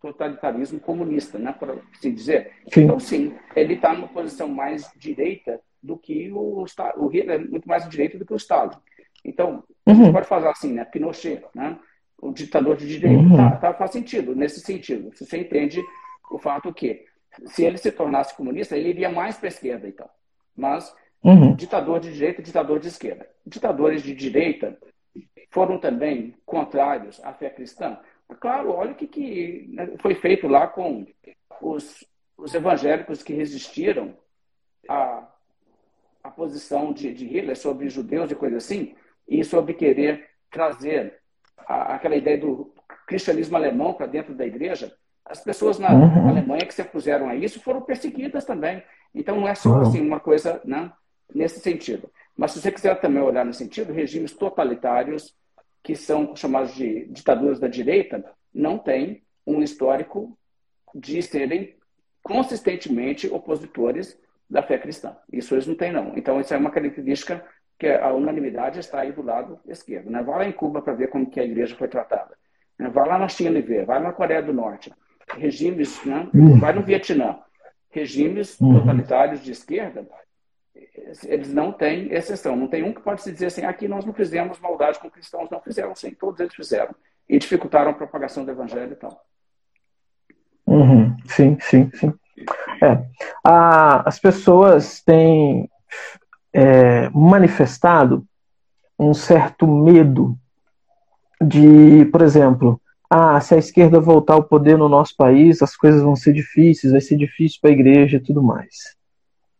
totalitarismo 0.00 0.78
comunista, 0.78 1.38
né? 1.38 1.54
por 1.58 1.82
assim 1.96 2.12
dizer. 2.12 2.52
Sim. 2.72 2.84
Então, 2.84 3.00
sim, 3.00 3.34
ele 3.56 3.74
está 3.74 3.94
numa 3.94 4.08
posição 4.08 4.48
mais 4.48 4.90
direita 4.96 5.58
do 5.82 5.96
que 5.96 6.30
o 6.32 6.64
Estado. 6.64 7.02
O 7.02 7.08
Hitler 7.08 7.40
é 7.40 7.44
muito 7.44 7.66
mais 7.66 7.88
direita 7.88 8.18
do 8.18 8.26
que 8.26 8.32
o 8.32 8.36
Estado. 8.36 8.76
Então, 9.24 9.64
uhum. 9.86 9.94
você 9.94 10.12
pode 10.12 10.28
falar 10.28 10.50
assim, 10.50 10.72
né? 10.72 10.84
Pinochet, 10.84 11.42
né? 11.54 11.78
o 12.20 12.32
ditador 12.32 12.76
de 12.76 12.86
direita, 12.86 13.22
uhum. 13.22 13.36
tá, 13.36 13.56
tá, 13.56 13.74
faz 13.74 13.92
sentido, 13.92 14.34
nesse 14.34 14.60
sentido. 14.60 15.10
Você 15.14 15.38
entende 15.38 15.80
o 16.30 16.38
fato 16.38 16.72
que 16.74 17.04
se 17.46 17.64
ele 17.64 17.78
se 17.78 17.90
tornasse 17.92 18.36
comunista, 18.36 18.76
ele 18.76 18.90
iria 18.90 19.08
mais 19.08 19.36
para 19.36 19.48
a 19.48 19.48
esquerda, 19.48 19.88
então. 19.88 20.08
Mas 20.56 20.94
uhum. 21.22 21.54
ditador 21.54 22.00
de 22.00 22.12
direita, 22.12 22.42
ditador 22.42 22.78
de 22.78 22.88
esquerda. 22.88 23.28
Ditadores 23.46 24.02
de 24.02 24.14
direita 24.14 24.76
foram 25.50 25.78
também 25.78 26.34
contrários 26.44 27.20
à 27.24 27.32
fé 27.32 27.50
cristã. 27.50 27.98
Claro, 28.40 28.72
olha 28.72 28.92
o 28.92 28.94
que, 28.94 29.06
que 29.06 29.68
né, 29.72 29.88
foi 29.98 30.14
feito 30.14 30.46
lá 30.46 30.66
com 30.66 31.06
os, 31.60 32.04
os 32.36 32.54
evangélicos 32.54 33.22
que 33.22 33.32
resistiram 33.32 34.14
à, 34.88 35.26
à 36.22 36.30
posição 36.30 36.92
de, 36.92 37.12
de 37.12 37.26
Hitler 37.26 37.56
sobre 37.56 37.88
judeus 37.88 38.30
e 38.30 38.34
coisa 38.34 38.58
assim, 38.58 38.94
e 39.26 39.42
sobre 39.42 39.74
querer 39.74 40.28
trazer 40.50 41.18
a, 41.56 41.94
aquela 41.94 42.16
ideia 42.16 42.38
do 42.38 42.72
cristianismo 43.06 43.56
alemão 43.56 43.94
para 43.94 44.06
dentro 44.06 44.34
da 44.34 44.46
igreja. 44.46 44.94
As 45.28 45.40
pessoas 45.40 45.78
na 45.78 45.92
uhum. 45.92 46.28
Alemanha 46.28 46.64
que 46.66 46.74
se 46.74 46.82
opuseram 46.82 47.28
a 47.28 47.34
isso 47.34 47.60
foram 47.60 47.82
perseguidas 47.82 48.44
também. 48.44 48.82
Então 49.14 49.36
não 49.36 49.48
é 49.48 49.54
só 49.54 49.70
uhum. 49.70 49.82
assim 49.82 50.00
uma 50.00 50.20
coisa 50.20 50.60
né, 50.64 50.90
nesse 51.34 51.60
sentido. 51.60 52.10
Mas 52.36 52.52
se 52.52 52.60
você 52.60 52.70
quiser 52.70 52.98
também 53.00 53.22
olhar 53.22 53.44
no 53.44 53.52
sentido, 53.52 53.92
regimes 53.92 54.32
totalitários 54.32 55.34
que 55.82 55.94
são 55.94 56.34
chamados 56.36 56.74
de 56.74 57.06
ditaduras 57.06 57.58
da 57.58 57.68
direita 57.68 58.24
não 58.54 58.78
têm 58.78 59.22
um 59.46 59.62
histórico 59.62 60.36
de 60.94 61.22
serem 61.22 61.76
consistentemente 62.22 63.28
opositores 63.28 64.18
da 64.48 64.62
fé 64.62 64.78
cristã. 64.78 65.16
Isso 65.32 65.54
eles 65.54 65.66
não 65.66 65.74
têm, 65.74 65.92
não. 65.92 66.16
Então, 66.16 66.40
isso 66.40 66.52
é 66.52 66.56
uma 66.56 66.70
característica 66.70 67.44
que 67.78 67.86
a 67.86 68.12
unanimidade 68.12 68.80
está 68.80 69.00
aí 69.00 69.12
do 69.12 69.22
lado 69.22 69.60
esquerdo. 69.66 70.10
Né? 70.10 70.22
Vá 70.22 70.36
lá 70.38 70.46
em 70.46 70.52
Cuba 70.52 70.82
para 70.82 70.94
ver 70.94 71.08
como 71.08 71.30
que 71.30 71.40
a 71.40 71.44
igreja 71.44 71.76
foi 71.76 71.88
tratada. 71.88 72.36
Né? 72.78 72.88
Vá 72.88 73.04
lá 73.04 73.18
na 73.18 73.28
China 73.28 73.58
e 73.58 73.62
ver. 73.62 73.86
Vai 73.86 74.02
na 74.02 74.12
Coreia 74.12 74.42
do 74.42 74.52
Norte 74.52 74.92
regimes, 75.36 76.02
né? 76.04 76.28
Uhum. 76.34 76.58
vai 76.58 76.72
no 76.72 76.82
Vietnã, 76.82 77.38
regimes 77.90 78.58
uhum. 78.60 78.78
totalitários 78.78 79.42
de 79.42 79.52
esquerda, 79.52 80.06
eles 81.24 81.52
não 81.52 81.72
têm 81.72 82.12
exceção. 82.12 82.56
Não 82.56 82.68
tem 82.68 82.82
um 82.82 82.92
que 82.92 83.00
pode 83.00 83.22
se 83.22 83.32
dizer 83.32 83.46
assim, 83.46 83.64
aqui 83.64 83.88
nós 83.88 84.04
não 84.04 84.12
fizemos 84.12 84.58
maldade 84.60 84.98
com 84.98 85.10
cristãos. 85.10 85.50
Não 85.50 85.60
fizeram 85.60 85.94
sim, 85.94 86.10
todos 86.12 86.40
eles 86.40 86.54
fizeram. 86.54 86.94
E 87.28 87.38
dificultaram 87.38 87.90
a 87.90 87.94
propagação 87.94 88.44
do 88.44 88.50
evangelho 88.50 88.92
e 88.92 88.96
tal. 88.96 89.24
Uhum. 90.66 91.16
Sim, 91.26 91.56
sim, 91.60 91.90
sim. 91.94 92.12
É. 92.82 93.04
As 93.42 94.18
pessoas 94.18 95.02
têm 95.02 95.68
é, 96.52 97.08
manifestado 97.10 98.26
um 98.98 99.14
certo 99.14 99.66
medo 99.66 100.36
de, 101.40 102.04
por 102.06 102.22
exemplo, 102.22 102.80
ah, 103.10 103.40
se 103.40 103.54
a 103.54 103.58
esquerda 103.58 104.00
voltar 104.00 104.34
ao 104.34 104.44
poder 104.44 104.76
no 104.76 104.88
nosso 104.88 105.16
país, 105.16 105.62
as 105.62 105.74
coisas 105.76 106.02
vão 106.02 106.14
ser 106.14 106.32
difíceis, 106.32 106.92
vai 106.92 107.00
ser 107.00 107.16
difícil 107.16 107.58
para 107.60 107.70
a 107.70 107.72
igreja 107.72 108.18
e 108.18 108.20
tudo 108.20 108.42
mais. 108.42 108.96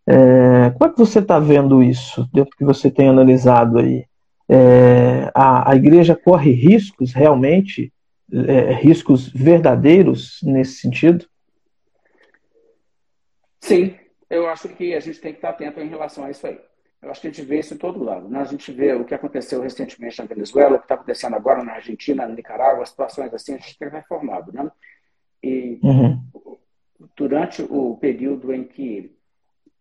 É, 0.06 0.70
como 0.70 0.90
é 0.90 0.92
que 0.92 0.98
você 0.98 1.18
está 1.18 1.38
vendo 1.38 1.82
isso, 1.82 2.28
dentro 2.32 2.56
que 2.56 2.64
você 2.64 2.90
tem 2.90 3.08
analisado 3.08 3.78
aí? 3.78 4.06
É, 4.48 5.30
a, 5.34 5.72
a 5.72 5.76
igreja 5.76 6.16
corre 6.16 6.50
riscos 6.52 7.12
realmente, 7.12 7.92
é, 8.32 8.72
riscos 8.72 9.28
verdadeiros 9.28 10.40
nesse 10.42 10.80
sentido? 10.80 11.26
Sim, 13.60 13.94
eu 14.30 14.46
acho 14.48 14.68
que 14.70 14.94
a 14.94 15.00
gente 15.00 15.20
tem 15.20 15.32
que 15.32 15.38
estar 15.38 15.50
atento 15.50 15.80
em 15.80 15.88
relação 15.88 16.24
a 16.24 16.30
isso 16.30 16.46
aí. 16.46 16.58
Eu 17.00 17.10
acho 17.10 17.20
que 17.20 17.28
a 17.28 17.30
gente 17.30 17.46
vê 17.46 17.60
isso 17.60 17.74
em 17.74 17.78
todo 17.78 18.02
lado. 18.02 18.28
Né? 18.28 18.40
A 18.40 18.44
gente 18.44 18.72
vê 18.72 18.92
o 18.92 19.04
que 19.04 19.14
aconteceu 19.14 19.60
recentemente 19.60 20.18
na 20.18 20.26
Venezuela, 20.26 20.76
o 20.76 20.78
que 20.78 20.84
está 20.84 20.94
acontecendo 20.94 21.36
agora 21.36 21.62
na 21.62 21.74
Argentina, 21.74 22.26
na 22.26 22.34
Nicarágua, 22.34 22.84
situações 22.84 23.32
assim, 23.32 23.54
a 23.54 23.58
gente 23.58 23.78
tem 23.78 23.88
reformado. 23.88 24.52
Né? 24.52 24.70
E 25.42 25.78
uhum. 25.82 26.20
durante 27.16 27.62
o 27.62 27.96
período 27.96 28.52
em 28.52 28.64
que 28.64 29.16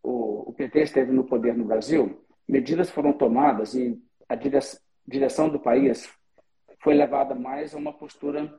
o, 0.03 0.49
o, 0.49 0.53
PT 0.53 0.81
esteve 0.81 1.11
no 1.11 1.23
poder 1.23 1.57
no 1.57 1.65
Brasil, 1.65 2.23
medidas 2.47 2.89
foram 2.89 3.11
tomadas 3.11 3.73
e 3.73 3.99
a 4.29 4.35
direção 5.05 5.49
do 5.49 5.59
país 5.59 6.07
foi 6.79 6.93
levada 6.93 7.33
mais 7.33 7.73
a 7.73 7.77
uma 7.77 7.93
postura 7.93 8.53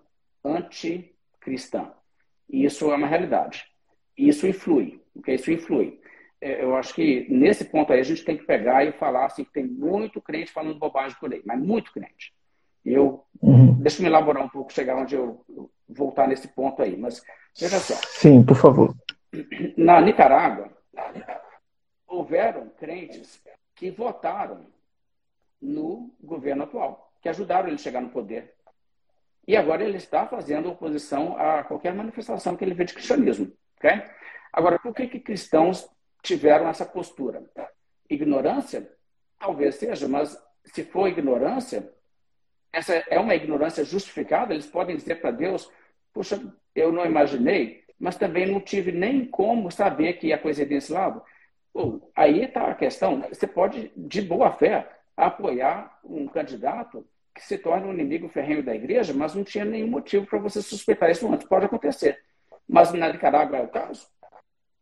anticristã. 0.45 1.93
E 2.49 2.65
isso 2.65 2.91
é 2.91 2.97
uma 2.97 3.07
realidade. 3.07 3.67
E 4.17 4.29
isso 4.29 4.47
influi. 4.47 5.01
Okay? 5.15 5.37
Isso 5.37 5.53
influi. 5.53 6.01
É, 6.41 6.63
eu 6.63 6.77
acho 6.77 6.95
que 6.95 7.27
nesse 7.29 7.65
ponto 7.65 7.93
aí 7.93 8.01
a 8.01 8.05
gente 8.05 8.25
tem 8.25 8.37
que 8.37 8.45
pegar 8.45 8.85
e 8.85 8.93
falar 8.93 9.27
assim 9.27 9.45
que 9.45 9.53
tem 9.53 9.67
muito 9.67 10.21
crente 10.21 10.53
falando 10.53 10.79
bobagem 10.79 11.17
por 11.19 11.33
aí, 11.33 11.43
mas 11.45 11.61
muito 11.61 11.93
crente. 11.93 12.33
Eu 12.85 13.25
uhum. 13.43 13.75
deixa 13.75 13.99
eu 13.99 14.03
me 14.03 14.09
elaborar 14.09 14.45
um 14.45 14.49
pouco, 14.49 14.73
chegar 14.73 14.97
onde 14.97 15.15
eu 15.15 15.45
voltar 15.89 16.29
nesse 16.29 16.49
ponto 16.49 16.83
aí, 16.83 16.97
mas 16.97 17.23
veja 17.59 17.79
só. 17.79 17.95
Sim, 18.07 18.45
por 18.45 18.57
favor. 18.57 18.95
Na 19.77 20.01
Nicarágua 20.01 20.71
houveram 22.07 22.71
crentes 22.71 23.43
que 23.75 23.91
votaram 23.91 24.67
no 25.61 26.15
governo 26.23 26.65
atual, 26.65 27.13
que 27.21 27.29
ajudaram 27.29 27.67
ele 27.67 27.77
a 27.77 27.79
chegar 27.79 28.01
no 28.01 28.11
poder. 28.11 28.55
E 29.47 29.57
agora 29.57 29.83
ele 29.83 29.97
está 29.97 30.27
fazendo 30.27 30.71
oposição 30.71 31.37
a 31.37 31.65
qualquer 31.65 31.95
manifestação 31.95 32.57
que 32.57 32.65
ele 32.65 32.75
vê 32.75 32.85
de 32.85 32.95
cristianismo. 32.95 33.51
Okay? 33.77 34.03
Agora, 34.53 34.79
por 34.79 34.95
que, 34.95 35.09
que 35.09 35.21
cristãos 35.21 35.89
tiveram 36.23 36.69
essa 36.69 36.85
postura. 36.85 37.43
Ignorância? 38.09 38.91
Talvez 39.39 39.77
seja, 39.77 40.09
mas 40.09 40.37
se 40.65 40.85
for 40.85 41.09
ignorância, 41.09 41.93
essa 42.73 42.95
é 42.95 43.19
uma 43.19 43.35
ignorância 43.35 43.85
justificada, 43.85 44.53
eles 44.53 44.67
podem 44.67 44.97
dizer 44.97 45.21
para 45.21 45.31
Deus: 45.31 45.71
puxa, 46.13 46.41
eu 46.75 46.93
não 46.93 47.05
imaginei, 47.05 47.85
mas 47.99 48.17
também 48.17 48.47
não 48.47 48.61
tive 48.61 48.93
nem 48.93 49.25
como 49.25 49.71
saber 49.71 50.15
que 50.15 50.33
a 50.33 50.39
coisa 50.39 50.63
é 50.63 50.67
desse 50.67 50.93
lado. 50.93 51.23
Aí 52.15 52.45
está 52.45 52.69
a 52.69 52.75
questão: 52.75 53.21
você 53.29 53.47
pode, 53.47 53.93
de 53.97 54.23
boa 54.23 54.53
fé, 54.53 54.89
apoiar 55.17 55.99
um 56.05 56.27
candidato 56.27 57.07
que 57.35 57.45
se 57.45 57.57
torna 57.57 57.87
um 57.87 57.93
inimigo 57.93 58.29
ferrenho 58.29 58.65
da 58.65 58.75
igreja, 58.75 59.15
mas 59.15 59.35
não 59.35 59.45
tinha 59.45 59.65
nenhum 59.65 59.89
motivo 59.89 60.27
para 60.27 60.41
você 60.41 60.61
suspeitar 60.61 61.11
isso 61.11 61.33
antes. 61.33 61.47
Pode 61.47 61.67
acontecer. 61.67 62.21
Mas 62.69 62.93
na 62.93 63.13
Nicarágua 63.13 63.59
é 63.59 63.63
o 63.63 63.69
caso? 63.69 64.09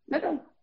Não, 0.09 0.19
não. 0.19 0.56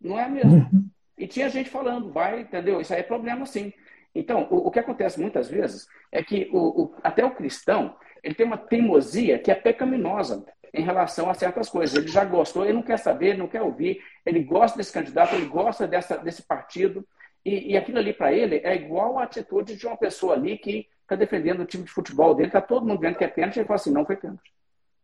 Não 0.00 0.18
é 0.18 0.28
mesmo. 0.28 0.68
Uhum. 0.72 0.88
E 1.18 1.26
tinha 1.26 1.48
gente 1.48 1.68
falando, 1.68 2.10
vai, 2.10 2.40
entendeu? 2.40 2.80
Isso 2.80 2.94
aí 2.94 3.00
é 3.00 3.04
problema 3.04 3.44
sim. 3.44 3.72
Então, 4.14 4.48
o, 4.50 4.68
o 4.68 4.70
que 4.70 4.78
acontece 4.78 5.20
muitas 5.20 5.48
vezes 5.48 5.86
é 6.10 6.22
que 6.22 6.48
o, 6.52 6.82
o, 6.82 6.94
até 7.02 7.24
o 7.24 7.34
cristão, 7.34 7.96
ele 8.22 8.34
tem 8.34 8.46
uma 8.46 8.56
teimosia 8.56 9.38
que 9.38 9.50
é 9.50 9.54
pecaminosa 9.54 10.44
em 10.72 10.82
relação 10.82 11.28
a 11.28 11.34
certas 11.34 11.68
coisas. 11.68 11.96
Ele 11.96 12.08
já 12.08 12.24
gostou, 12.24 12.64
ele 12.64 12.72
não 12.72 12.82
quer 12.82 12.98
saber, 12.98 13.30
ele 13.30 13.38
não 13.38 13.48
quer 13.48 13.62
ouvir, 13.62 14.00
ele 14.24 14.42
gosta 14.42 14.78
desse 14.78 14.92
candidato, 14.92 15.34
ele 15.34 15.46
gosta 15.46 15.86
dessa, 15.86 16.16
desse 16.16 16.42
partido, 16.42 17.06
e, 17.44 17.72
e 17.72 17.76
aquilo 17.76 17.98
ali 17.98 18.12
para 18.12 18.32
ele 18.32 18.60
é 18.64 18.74
igual 18.74 19.18
a 19.18 19.24
atitude 19.24 19.76
de 19.76 19.86
uma 19.86 19.96
pessoa 19.96 20.34
ali 20.34 20.58
que 20.58 20.86
está 21.02 21.16
defendendo 21.16 21.60
o 21.60 21.66
time 21.66 21.84
de 21.84 21.90
futebol 21.90 22.34
dele, 22.34 22.48
está 22.48 22.60
todo 22.60 22.86
mundo 22.86 23.00
vendo 23.00 23.16
que 23.16 23.24
é 23.24 23.28
pênalti, 23.28 23.58
ele 23.58 23.66
fala 23.66 23.76
assim, 23.76 23.92
não 23.92 24.06
foi 24.06 24.16
pênalti. 24.16 24.52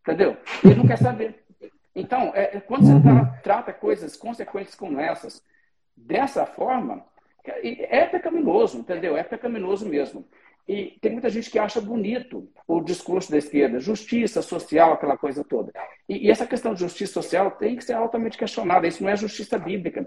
Entendeu? 0.02 0.36
Ele 0.64 0.74
não 0.76 0.86
quer 0.86 0.98
saber. 0.98 1.44
Então, 1.96 2.30
é, 2.34 2.58
é 2.58 2.60
quando 2.60 2.84
você 2.84 2.92
uhum. 2.92 3.26
trata 3.42 3.72
coisas 3.72 4.14
consequentes 4.16 4.74
como 4.74 5.00
essas, 5.00 5.42
dessa 5.96 6.44
forma, 6.44 7.02
é, 7.42 8.00
é 8.00 8.06
pecaminoso, 8.06 8.78
entendeu? 8.78 9.16
É 9.16 9.22
pecaminoso 9.22 9.88
mesmo. 9.88 10.28
E 10.68 10.98
tem 11.00 11.12
muita 11.12 11.30
gente 11.30 11.50
que 11.50 11.58
acha 11.58 11.80
bonito 11.80 12.48
o 12.68 12.82
discurso 12.82 13.30
da 13.30 13.38
esquerda, 13.38 13.80
justiça 13.80 14.42
social, 14.42 14.92
aquela 14.92 15.16
coisa 15.16 15.42
toda. 15.42 15.72
E, 16.06 16.26
e, 16.26 16.30
essa 16.30 16.46
questão 16.46 16.74
de 16.74 16.80
justiça 16.80 17.14
social 17.14 17.52
tem 17.52 17.76
que 17.76 17.84
ser 17.84 17.94
altamente 17.94 18.36
questionada. 18.36 18.86
Isso 18.86 19.02
não 19.02 19.08
é 19.08 19.16
justiça 19.16 19.58
bíblica. 19.58 20.06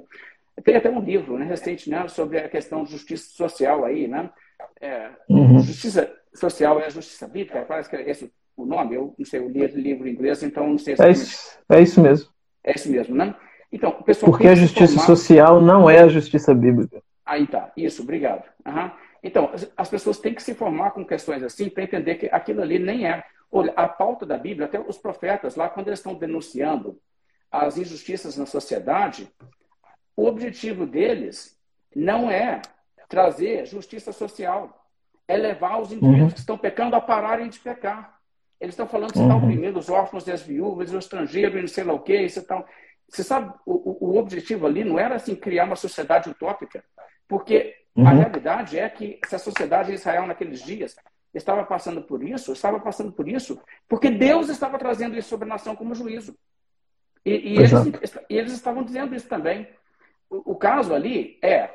Tem 0.64 0.76
até 0.76 0.90
um 0.90 1.00
livro 1.00 1.40
né, 1.40 1.46
recente 1.46 1.90
né, 1.90 2.08
sobre 2.08 2.38
a 2.38 2.50
questão 2.50 2.84
de 2.84 2.92
justiça 2.92 3.30
social 3.30 3.84
aí, 3.84 4.08
né? 4.08 4.30
É, 4.80 5.10
uhum. 5.30 5.60
Justiça 5.60 6.14
social 6.36 6.80
é 6.82 6.86
a 6.86 6.90
justiça 6.90 7.28
bíblica, 7.28 7.66
parece 7.66 7.90
que 7.90 7.96
é 7.96 8.10
esse 8.10 8.32
o 8.64 8.66
nome. 8.66 8.96
Eu 8.96 9.16
não 9.18 9.26
sei, 9.26 9.40
eu 9.40 9.50
li 9.50 9.66
livro 9.68 10.08
em 10.08 10.12
inglês, 10.12 10.44
então 10.44 10.68
não 10.68 10.78
sei 10.78 10.96
é 11.00 11.12
isso, 11.12 11.60
é 11.70 11.82
isso 11.82 12.02
mesmo. 12.02 12.30
É 12.64 12.74
isso 12.76 12.90
mesmo, 12.92 13.16
né? 13.16 13.36
Então, 13.72 13.92
o 13.92 14.04
pessoal 14.04 14.32
Porque 14.32 14.48
a 14.48 14.56
justiça 14.56 14.94
formar... 14.94 15.06
social 15.06 15.62
não 15.62 15.90
é 15.90 16.00
a 16.00 16.08
justiça 16.08 16.54
bíblica. 16.54 17.02
Aí 17.26 17.46
tá, 17.46 17.72
isso, 17.78 18.02
obrigado. 18.02 18.44
Uhum. 18.66 18.92
Então, 19.24 19.52
as 19.78 19.90
pessoas 19.90 20.18
têm 20.18 20.34
que 20.34 20.42
se 20.42 20.56
formar 20.56 20.92
com 20.92 21.06
questões 21.06 21.44
assim 21.44 21.70
para 21.70 21.84
entender 21.84 22.16
que 22.16 22.28
aquilo 22.32 22.62
ali 22.62 22.80
nem 22.80 23.08
é. 23.08 23.24
Olha, 23.52 23.74
a 23.76 23.88
pauta 23.88 24.26
da 24.26 24.38
Bíblia, 24.38 24.66
até 24.66 24.80
os 24.80 24.98
profetas 24.98 25.56
lá, 25.56 25.70
quando 25.70 25.88
eles 25.88 26.00
estão 26.00 26.14
denunciando 26.14 27.00
as 27.52 27.78
injustiças 27.78 28.38
na 28.38 28.46
sociedade, 28.46 29.28
o 30.16 30.26
objetivo 30.26 30.86
deles 30.86 31.58
não 31.96 32.30
é 32.30 32.62
trazer 33.08 33.66
justiça 33.66 34.12
social, 34.12 34.86
é 35.28 35.36
levar 35.36 35.80
os 35.80 35.92
indivíduos 35.92 36.24
uhum. 36.24 36.30
que 36.30 36.40
estão 36.40 36.58
pecando 36.58 36.96
a 36.96 37.02
pararem 37.02 37.50
de 37.50 37.60
pecar. 37.60 38.19
Eles 38.60 38.74
estão 38.74 38.88
falando 38.88 39.12
que 39.12 39.18
você 39.18 39.24
está 39.24 39.36
uhum. 39.36 39.44
oprimindo 39.44 39.80
os 39.80 39.90
órfãos 39.90 40.28
e 40.28 40.32
as 40.32 40.42
viúvas, 40.42 40.90
os 40.90 41.06
estrangeiros 41.06 41.58
e 41.58 41.62
não 41.62 41.68
sei 41.68 41.84
lá 41.84 41.94
o 41.94 42.00
quê. 42.00 42.28
Você, 42.28 42.42
tá... 42.42 42.64
você 43.08 43.24
sabe, 43.24 43.54
o, 43.66 44.12
o 44.12 44.18
objetivo 44.18 44.68
ali 44.68 44.84
não 44.84 45.00
era 45.00 45.16
assim 45.16 45.36
criar 45.36 45.66
uma 45.66 45.76
sociedade 45.76 46.30
utópica, 46.30 46.84
porque 47.28 47.76
Uhum. 48.00 48.08
A 48.08 48.12
realidade 48.12 48.80
é 48.80 48.88
que 48.88 49.20
se 49.28 49.36
a 49.36 49.40
sociedade 49.40 49.90
de 49.90 49.96
Israel 49.96 50.26
naqueles 50.26 50.64
dias 50.64 50.96
estava 51.34 51.64
passando 51.66 52.02
por 52.02 52.24
isso, 52.24 52.54
estava 52.54 52.80
passando 52.80 53.12
por 53.12 53.28
isso, 53.28 53.60
porque 53.88 54.10
Deus 54.10 54.50
estava 54.50 54.78
trazendo 54.78 55.18
isso 55.18 55.30
sobre 55.30 55.46
a 55.46 55.50
nação 55.50 55.76
como 55.76 55.94
juízo. 55.94 56.36
E, 57.26 57.32
e 57.32 57.58
eles, 57.58 57.72
e 58.30 58.38
eles, 58.38 58.54
estavam 58.54 58.84
dizendo 58.84 59.14
isso 59.14 59.28
também. 59.28 59.68
O, 60.30 60.54
o, 60.54 60.56
caso 60.56 60.94
ali 60.94 61.38
é, 61.44 61.70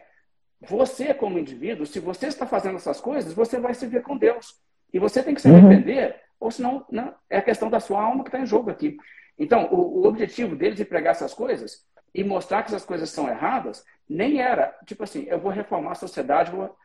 você 0.61 1.12
como 1.12 1.39
indivíduo, 1.39 1.85
se 1.85 2.01
você 2.01 2.28
está 2.28 2.47
fazendo 2.47 2.76
essas 2.76 3.01
coisas, 3.01 3.35
você 3.35 3.61
vai 3.61 3.74
se 3.74 3.87
ver 3.87 4.03
com 4.03 4.16
Deus. 4.16 4.59
E 4.93 4.99
você 4.99 5.22
tem 5.22 5.35
que 5.35 5.43
se 5.43 5.49
uhum. 5.49 5.57
arrepender, 5.57 6.07
uhum. 6.07 6.18
Ou 6.45 6.51
senão 6.51 6.84
né, 6.90 7.14
é 7.30 7.38
a 7.38 7.42
questão 7.42 7.70
da 7.70 7.80
sua 7.80 8.03
alma 8.03 8.22
que 8.22 8.28
está 8.28 8.38
em 8.38 8.45
jogo 8.45 8.70
aqui. 8.70 8.99
Então, 9.38 9.66
o, 9.72 10.03
o 10.03 10.07
objetivo 10.07 10.55
deles 10.55 10.76
de 10.76 10.84
pregar 10.84 11.12
essas 11.12 11.32
coisas 11.32 11.86
e 12.14 12.22
mostrar 12.22 12.62
que 12.62 12.68
essas 12.68 12.84
coisas 12.84 13.09
são 13.09 13.26
erradas, 13.26 13.82
nem 14.07 14.42
era, 14.42 14.78
tipo 14.84 15.03
assim, 15.05 15.24
eu 15.26 15.38
vou 15.38 15.51
reformar 15.51 15.92
a 15.92 15.95
sociedade, 15.95 16.51
vou 16.51 16.76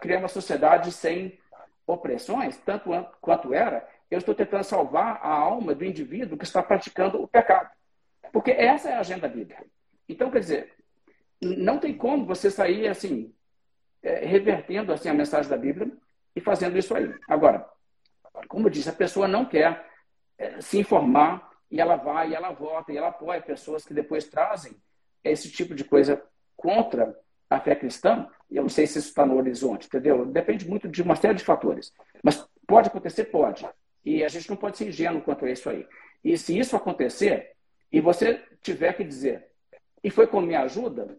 criar 0.00 0.18
uma 0.18 0.26
sociedade 0.26 0.90
sem 0.90 1.38
opressões, 1.86 2.56
tanto 2.56 2.90
quanto 3.20 3.54
era, 3.54 3.88
eu 4.10 4.18
estou 4.18 4.34
tentando 4.34 4.64
salvar 4.64 5.20
a 5.22 5.30
alma 5.30 5.76
do 5.76 5.84
indivíduo 5.84 6.36
que 6.36 6.44
está 6.44 6.60
praticando 6.60 7.22
o 7.22 7.28
pecado. 7.28 7.70
Porque 8.32 8.50
essa 8.50 8.90
é 8.90 8.94
a 8.94 9.00
agenda 9.00 9.28
bíblica. 9.28 9.64
Então, 10.08 10.28
quer 10.28 10.40
dizer, 10.40 10.72
não 11.40 11.78
tem 11.78 11.96
como 11.96 12.26
você 12.26 12.50
sair 12.50 12.88
assim, 12.88 13.32
é, 14.02 14.26
revertendo 14.26 14.92
assim 14.92 15.08
a 15.08 15.14
mensagem 15.14 15.48
da 15.48 15.56
Bíblia 15.56 15.88
e 16.34 16.40
fazendo 16.40 16.76
isso 16.76 16.96
aí. 16.96 17.14
Agora, 17.28 17.64
como 18.46 18.66
eu 18.66 18.70
disse, 18.70 18.88
a 18.88 18.92
pessoa 18.92 19.28
não 19.28 19.44
quer 19.44 19.86
é, 20.38 20.60
se 20.60 20.78
informar 20.78 21.50
e 21.70 21.80
ela 21.80 21.96
vai, 21.96 22.30
e 22.30 22.34
ela 22.34 22.52
vota, 22.52 22.92
e 22.92 22.96
ela 22.96 23.08
apoia 23.08 23.40
pessoas 23.40 23.84
que 23.84 23.94
depois 23.94 24.24
trazem 24.26 24.76
esse 25.22 25.50
tipo 25.50 25.74
de 25.74 25.84
coisa 25.84 26.22
contra 26.56 27.18
a 27.48 27.60
fé 27.60 27.74
cristã, 27.74 28.28
e 28.50 28.56
eu 28.56 28.62
não 28.62 28.68
sei 28.68 28.86
se 28.86 28.98
isso 28.98 29.08
está 29.08 29.24
no 29.24 29.36
horizonte, 29.36 29.86
entendeu? 29.86 30.26
Depende 30.26 30.68
muito 30.68 30.88
de 30.88 31.02
uma 31.02 31.16
série 31.16 31.34
de 31.34 31.44
fatores. 31.44 31.92
Mas 32.22 32.46
pode 32.66 32.88
acontecer? 32.88 33.24
Pode. 33.26 33.66
E 34.04 34.22
a 34.22 34.28
gente 34.28 34.48
não 34.50 34.56
pode 34.56 34.76
ser 34.76 34.88
ingênuo 34.88 35.22
quanto 35.22 35.44
a 35.44 35.50
isso 35.50 35.68
aí. 35.68 35.86
E 36.22 36.36
se 36.36 36.58
isso 36.58 36.76
acontecer, 36.76 37.52
e 37.90 38.00
você 38.00 38.42
tiver 38.62 38.92
que 38.94 39.04
dizer, 39.04 39.46
e 40.02 40.10
foi 40.10 40.26
com 40.26 40.40
minha 40.40 40.62
ajuda, 40.62 41.18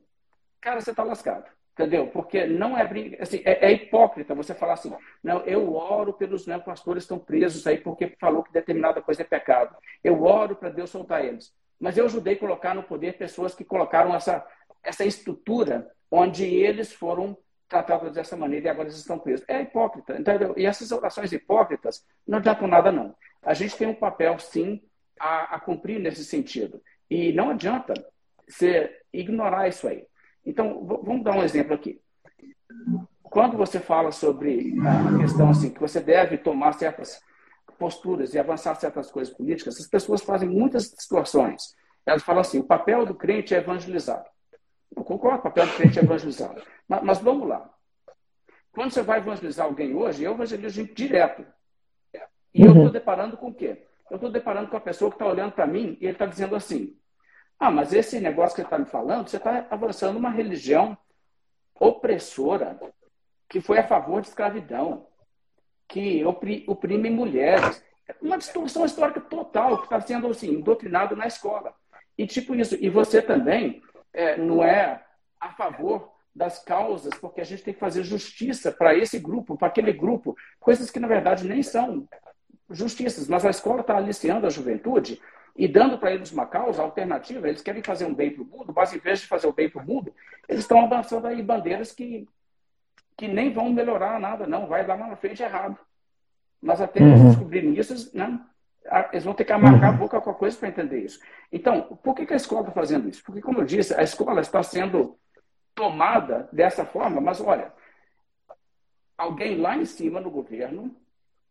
cara, 0.61 0.81
você 0.81 0.91
está 0.91 1.03
lascado. 1.03 1.49
Entendeu? 1.75 2.07
Porque 2.07 2.45
não 2.45 2.77
é, 2.77 2.89
assim, 3.19 3.41
é, 3.43 3.67
é, 3.67 3.71
hipócrita 3.73 4.33
você 4.33 4.55
falar 4.55 4.75
assim, 4.75 4.93
não, 5.21 5.41
eu 5.41 5.75
oro 5.75 6.13
pelos 6.13 6.47
né, 6.47 6.57
pastores 6.57 7.03
estão 7.03 7.19
presos 7.19 7.67
aí 7.67 7.77
porque 7.77 8.15
falou 8.17 8.43
que 8.43 8.53
determinada 8.53 9.01
coisa 9.01 9.23
é 9.23 9.25
pecado. 9.25 9.75
Eu 10.01 10.23
oro 10.23 10.55
para 10.55 10.69
Deus 10.69 10.89
soltar 10.89 11.25
eles. 11.25 11.53
Mas 11.77 11.97
eu 11.97 12.05
ajudei 12.05 12.35
a 12.35 12.39
colocar 12.39 12.73
no 12.73 12.83
poder 12.83 13.17
pessoas 13.17 13.53
que 13.53 13.65
colocaram 13.65 14.15
essa, 14.15 14.47
essa 14.81 15.03
estrutura 15.03 15.91
onde 16.09 16.45
eles 16.45 16.93
foram 16.93 17.37
tratados 17.67 18.13
dessa 18.13 18.37
maneira 18.37 18.67
e 18.67 18.69
agora 18.69 18.87
eles 18.87 18.97
estão 18.97 19.19
presos. 19.19 19.45
É 19.45 19.61
hipócrita, 19.61 20.17
entendeu? 20.17 20.53
E 20.55 20.65
essas 20.65 20.93
orações 20.93 21.33
hipócritas 21.33 22.05
não 22.25 22.37
adiantam 22.37 22.69
nada, 22.69 22.89
não. 22.89 23.13
A 23.43 23.53
gente 23.53 23.75
tem 23.75 23.87
um 23.87 23.93
papel, 23.93 24.39
sim, 24.39 24.81
a, 25.19 25.55
a 25.55 25.59
cumprir 25.59 25.99
nesse 25.99 26.23
sentido. 26.23 26.81
E 27.09 27.33
não 27.33 27.49
adianta 27.49 27.93
você 28.47 28.97
ignorar 29.11 29.67
isso 29.67 29.89
aí. 29.89 30.07
Então, 30.45 30.85
vamos 30.85 31.23
dar 31.23 31.35
um 31.35 31.43
exemplo 31.43 31.73
aqui. 31.73 31.99
Quando 33.23 33.57
você 33.57 33.79
fala 33.79 34.11
sobre 34.11 34.75
a 34.79 35.17
questão 35.19 35.49
assim, 35.49 35.69
que 35.69 35.79
você 35.79 35.99
deve 35.99 36.37
tomar 36.37 36.73
certas 36.73 37.21
posturas 37.77 38.33
e 38.33 38.39
avançar 38.39 38.75
certas 38.75 39.11
coisas 39.11 39.33
políticas, 39.33 39.79
as 39.79 39.87
pessoas 39.87 40.21
fazem 40.21 40.47
muitas 40.47 40.91
distorções. 40.91 41.75
Elas 42.05 42.23
falam 42.23 42.41
assim: 42.41 42.59
o 42.59 42.63
papel 42.63 43.05
do 43.05 43.15
crente 43.15 43.53
é 43.53 43.57
evangelizar. 43.57 44.23
Eu 44.95 45.03
concordo, 45.03 45.39
o 45.39 45.43
papel 45.43 45.65
do 45.65 45.73
crente 45.73 45.99
é 45.99 46.03
evangelizar. 46.03 46.55
Mas, 46.87 47.03
mas 47.03 47.19
vamos 47.19 47.47
lá. 47.47 47.69
Quando 48.71 48.91
você 48.91 49.01
vai 49.01 49.19
evangelizar 49.19 49.65
alguém 49.65 49.95
hoje, 49.95 50.23
eu 50.23 50.33
evangelizo 50.33 50.85
direto. 50.93 51.45
E 52.53 52.61
uhum. 52.61 52.67
eu 52.67 52.71
estou 52.71 52.91
deparando 52.91 53.37
com 53.37 53.47
o 53.47 53.53
quê? 53.53 53.85
Eu 54.09 54.15
estou 54.15 54.31
deparando 54.31 54.69
com 54.69 54.77
a 54.77 54.81
pessoa 54.81 55.09
que 55.09 55.15
está 55.15 55.25
olhando 55.25 55.53
para 55.53 55.67
mim 55.67 55.97
e 55.99 56.05
ele 56.05 56.13
está 56.13 56.25
dizendo 56.25 56.55
assim: 56.55 56.95
ah, 57.59 57.71
mas 57.71 57.93
esse 57.93 58.19
negócio 58.19 58.55
que 58.55 58.61
ele 58.61 58.67
está 58.67 58.77
me 58.77 58.85
falando, 58.85 59.27
você 59.27 59.37
está 59.37 59.65
avançando 59.69 60.17
uma 60.17 60.29
religião 60.29 60.97
opressora, 61.79 62.79
que 63.49 63.61
foi 63.61 63.79
a 63.79 63.87
favor 63.87 64.21
de 64.21 64.27
escravidão, 64.27 65.07
que 65.87 66.23
oprime 66.25 67.09
mulheres. 67.09 67.83
É 68.07 68.15
uma 68.21 68.37
distorção 68.37 68.85
histórica 68.85 69.21
total 69.21 69.77
que 69.77 69.85
está 69.85 69.99
sendo 70.01 70.27
assim, 70.27 70.61
doutrinado 70.61 71.15
na 71.15 71.27
escola. 71.27 71.73
E 72.17 72.27
tipo 72.27 72.55
isso. 72.55 72.75
E 72.79 72.89
você 72.89 73.21
também 73.21 73.81
é, 74.13 74.37
não 74.37 74.63
é 74.63 75.03
a 75.39 75.51
favor 75.51 76.11
das 76.35 76.59
causas, 76.63 77.13
porque 77.15 77.39
a 77.39 77.45
gente 77.45 77.63
tem 77.63 77.73
que 77.73 77.79
fazer 77.79 78.03
justiça 78.03 78.71
para 78.71 78.93
esse 78.93 79.17
grupo, 79.17 79.57
para 79.57 79.69
aquele 79.69 79.93
grupo, 79.93 80.35
coisas 80.59 80.91
que 80.91 80.99
na 80.99 81.07
verdade 81.07 81.47
nem 81.47 81.63
são 81.63 82.07
justiças, 82.69 83.27
mas 83.27 83.45
a 83.45 83.49
escola 83.49 83.81
está 83.81 83.95
aliciando 83.95 84.45
a 84.45 84.49
juventude 84.49 85.21
e 85.55 85.67
dando 85.67 85.97
para 85.97 86.11
eles 86.11 86.31
uma 86.31 86.45
causa 86.45 86.81
alternativa, 86.81 87.47
eles 87.47 87.61
querem 87.61 87.81
fazer 87.81 88.05
um 88.05 88.13
bem 88.13 88.29
para 88.29 88.43
o 88.43 88.45
mundo, 88.45 88.73
mas 88.75 88.93
em 88.93 88.99
vez 88.99 89.21
de 89.21 89.27
fazer 89.27 89.47
o 89.47 89.53
bem 89.53 89.69
para 89.69 89.81
o 89.81 89.85
mundo, 89.85 90.13
eles 90.49 90.61
estão 90.61 90.81
avançando 90.81 91.27
aí 91.27 91.41
bandeiras 91.41 91.93
que, 91.93 92.27
que 93.15 93.27
nem 93.27 93.53
vão 93.53 93.71
melhorar 93.71 94.19
nada, 94.19 94.45
não, 94.45 94.67
vai 94.67 94.85
lá 94.85 94.97
na 94.97 95.15
frente 95.15 95.41
errado. 95.41 95.79
Mas 96.61 96.81
até 96.81 96.99
uhum. 96.99 97.09
eles 97.09 97.23
descobrirem 97.23 97.77
isso, 97.77 98.15
né, 98.15 98.39
eles 99.13 99.23
vão 99.23 99.33
ter 99.33 99.45
que 99.45 99.53
amarrar 99.53 99.91
uhum. 99.91 99.95
a 99.95 99.97
boca 99.97 100.19
com 100.19 100.29
a 100.29 100.35
coisa 100.35 100.57
para 100.57 100.69
entender 100.69 100.99
isso. 100.99 101.19
Então, 101.51 101.83
por 102.03 102.13
que, 102.13 102.25
que 102.25 102.33
a 102.33 102.37
escola 102.37 102.61
está 102.61 102.73
fazendo 102.73 103.07
isso? 103.07 103.23
Porque, 103.23 103.41
como 103.41 103.59
eu 103.59 103.65
disse, 103.65 103.93
a 103.93 104.03
escola 104.03 104.41
está 104.41 104.61
sendo 104.61 105.17
tomada 105.73 106.49
dessa 106.51 106.85
forma, 106.85 107.21
mas 107.21 107.39
olha, 107.39 107.71
alguém 109.17 109.57
lá 109.57 109.77
em 109.77 109.85
cima 109.85 110.19
no 110.19 110.29
governo 110.29 110.95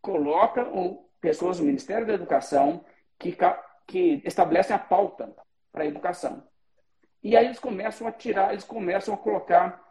coloca 0.00 0.62
um, 0.68 1.02
pessoas 1.20 1.58
do 1.58 1.64
Ministério 1.64 2.06
da 2.06 2.12
Educação 2.12 2.84
que 3.18 3.34
que 3.86 4.22
estabelecem 4.24 4.74
a 4.74 4.78
pauta 4.78 5.34
para 5.72 5.84
a 5.84 5.86
educação. 5.86 6.42
E 7.22 7.36
aí 7.36 7.46
eles 7.46 7.58
começam 7.58 8.06
a 8.06 8.12
tirar, 8.12 8.52
eles 8.52 8.64
começam 8.64 9.14
a 9.14 9.16
colocar 9.16 9.82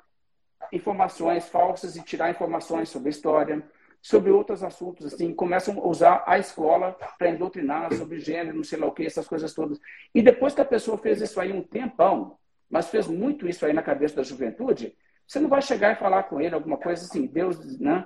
informações 0.72 1.50
falsas 1.50 1.96
e 1.96 2.04
tirar 2.04 2.30
informações 2.30 2.89
sobre 2.89 3.10
história, 3.10 3.64
sobre 4.02 4.32
outros 4.32 4.62
assuntos, 4.64 5.14
assim, 5.14 5.34
começam 5.34 5.80
a 5.80 5.88
usar 5.88 6.24
a 6.28 6.38
escola 6.38 6.98
para 7.18 7.32
doutrinar 7.32 7.94
sobre 7.94 8.20
gênero, 8.20 8.58
não 8.58 8.64
sei 8.64 8.78
lá 8.78 8.88
o 8.88 8.91
que, 8.91 9.06
essas 9.06 9.28
coisas 9.28 9.54
todas. 9.54 9.80
E 10.14 10.22
depois 10.22 10.54
que 10.54 10.62
a 10.62 10.66
pessoa 10.66 10.98
fez 10.98 11.22
isso 11.22 11.39
aí 11.39 11.54
um 11.54 11.64
tempão, 11.64 12.38
mas 12.70 12.89
fez 12.89 13.08
muito 13.08 13.48
isso 13.48 13.66
aí 13.66 13.72
na 13.72 13.82
cabeça 13.82 14.18
da 14.18 14.24
juventude, 14.24 14.96
você 15.26 15.39
não 15.39 15.48
vai 15.48 15.62
chegar 15.62 15.94
e 15.94 16.00
falar 16.00 16.24
com 16.24 16.41
ele 16.41 16.54
alguma 16.54 16.78
coisa 16.78 17.06
assim, 17.06 17.26
Deus, 17.26 17.80
né? 17.80 18.06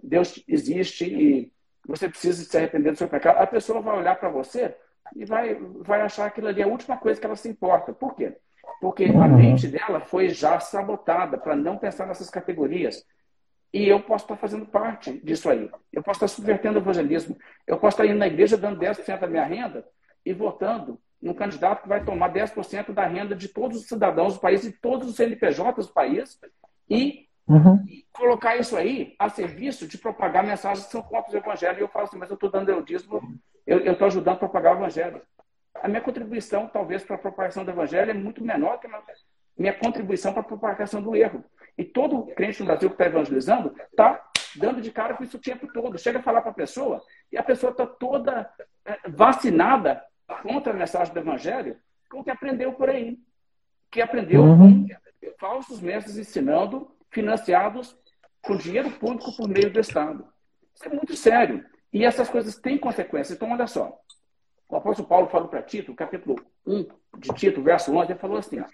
Deus 0.00 0.42
existe 0.46 1.04
e 1.06 1.52
você 1.86 2.08
precisa 2.08 2.44
se 2.44 2.56
arrepender 2.56 2.92
do 2.92 2.98
seu 2.98 3.08
pecado, 3.08 3.38
a 3.38 3.46
pessoa 3.46 3.80
vai 3.80 3.98
olhar 3.98 4.14
para 4.14 4.28
você 4.28 4.76
e 5.14 5.24
vai, 5.24 5.54
vai 5.54 6.00
achar 6.00 6.26
aquilo 6.26 6.48
ali 6.48 6.62
a 6.62 6.66
última 6.66 6.96
coisa 6.96 7.20
que 7.20 7.26
ela 7.26 7.36
se 7.36 7.48
importa. 7.48 7.92
Por 7.92 8.14
quê? 8.14 8.36
Porque 8.80 9.04
a 9.04 9.08
uhum. 9.08 9.36
mente 9.36 9.68
dela 9.68 10.00
foi 10.00 10.28
já 10.28 10.58
sabotada 10.60 11.38
para 11.38 11.54
não 11.54 11.78
pensar 11.78 12.06
nessas 12.06 12.30
categorias. 12.30 13.04
E 13.72 13.88
eu 13.88 14.00
posso 14.00 14.24
estar 14.24 14.36
fazendo 14.36 14.66
parte 14.66 15.18
disso 15.24 15.48
aí. 15.48 15.70
Eu 15.92 16.02
posso 16.02 16.18
estar 16.18 16.28
subvertendo 16.28 16.78
o 16.78 16.82
evangelismo. 16.82 17.36
Eu 17.66 17.78
posso 17.78 17.94
estar 17.94 18.06
indo 18.06 18.18
na 18.18 18.26
igreja 18.26 18.56
dando 18.56 18.78
10% 18.78 19.18
da 19.18 19.26
minha 19.26 19.44
renda 19.44 19.86
e 20.24 20.32
votando 20.32 20.98
num 21.20 21.32
candidato 21.32 21.82
que 21.82 21.88
vai 21.88 22.04
tomar 22.04 22.32
10% 22.32 22.92
da 22.92 23.06
renda 23.06 23.34
de 23.34 23.48
todos 23.48 23.78
os 23.78 23.86
cidadãos 23.86 24.34
do 24.34 24.40
país 24.40 24.64
e 24.64 24.72
todos 24.72 25.08
os 25.08 25.16
CNPJs 25.16 25.86
do 25.86 25.92
país 25.92 26.38
e 26.90 27.28
uhum. 27.46 27.82
colocar 28.12 28.56
isso 28.56 28.76
aí 28.76 29.14
a 29.18 29.28
serviço 29.28 29.86
de 29.86 29.96
propagar 29.96 30.44
mensagens 30.44 30.86
que 30.86 30.92
são 30.92 31.02
contra 31.02 31.32
o 31.32 31.36
evangelho. 31.38 31.78
E 31.78 31.82
eu 31.82 31.88
falo 31.88 32.06
assim, 32.06 32.18
mas 32.18 32.28
eu 32.28 32.34
estou 32.34 32.50
dando 32.50 32.68
eu 32.68 32.82
dízimo, 32.82 33.22
eu 33.66 33.92
estou 33.92 34.06
ajudando 34.06 34.34
a 34.34 34.38
propagar 34.38 34.74
o 34.74 34.78
evangelho. 34.78 35.22
A 35.74 35.88
minha 35.88 36.00
contribuição, 36.00 36.68
talvez, 36.68 37.02
para 37.02 37.16
a 37.16 37.18
propagação 37.18 37.64
do 37.64 37.70
evangelho 37.70 38.10
é 38.10 38.14
muito 38.14 38.44
menor 38.44 38.78
que 38.78 38.86
a 38.86 39.02
minha 39.56 39.72
contribuição 39.72 40.32
para 40.32 40.42
a 40.42 40.44
propagação 40.44 41.02
do 41.02 41.16
erro. 41.16 41.44
E 41.76 41.84
todo 41.84 42.26
crente 42.34 42.60
no 42.60 42.66
Brasil 42.66 42.88
que 42.90 42.94
está 42.94 43.06
evangelizando 43.06 43.74
está 43.90 44.22
dando 44.56 44.80
de 44.80 44.90
cara 44.90 45.14
com 45.14 45.24
isso 45.24 45.36
o 45.36 45.40
tempo 45.40 45.66
todo. 45.72 45.98
Chega 45.98 46.18
a 46.18 46.22
falar 46.22 46.42
para 46.42 46.50
a 46.50 46.54
pessoa 46.54 47.02
e 47.30 47.38
a 47.38 47.42
pessoa 47.42 47.72
está 47.72 47.86
toda 47.86 48.50
eh, 48.84 48.98
vacinada 49.08 50.02
contra 50.42 50.72
a 50.72 50.76
mensagem 50.76 51.12
do 51.12 51.20
Evangelho 51.20 51.78
com 52.10 52.20
o 52.20 52.24
que 52.24 52.30
aprendeu 52.30 52.72
por 52.74 52.90
aí. 52.90 53.18
Que 53.90 54.02
aprendeu 54.02 54.42
uhum. 54.42 54.86
com 54.86 55.32
falsos 55.38 55.80
mestres 55.80 56.16
ensinando, 56.16 56.90
financiados 57.10 57.96
com 58.42 58.56
dinheiro 58.56 58.90
público 58.92 59.34
por 59.36 59.48
meio 59.48 59.70
do 59.70 59.80
Estado. 59.80 60.26
Isso 60.74 60.86
é 60.86 60.88
muito 60.88 61.16
sério. 61.16 61.64
E 61.92 62.04
essas 62.04 62.28
coisas 62.28 62.56
têm 62.56 62.78
consequências. 62.78 63.36
Então, 63.36 63.52
olha 63.52 63.66
só. 63.66 63.98
O 64.68 64.76
apóstolo 64.76 65.06
Paulo 65.06 65.28
falou 65.28 65.48
para 65.48 65.62
Tito, 65.62 65.94
capítulo 65.94 66.36
1 66.66 66.86
de 67.18 67.28
Tito, 67.34 67.62
verso 67.62 67.94
11, 67.94 68.12
ele 68.12 68.18
falou 68.18 68.38
assim: 68.38 68.64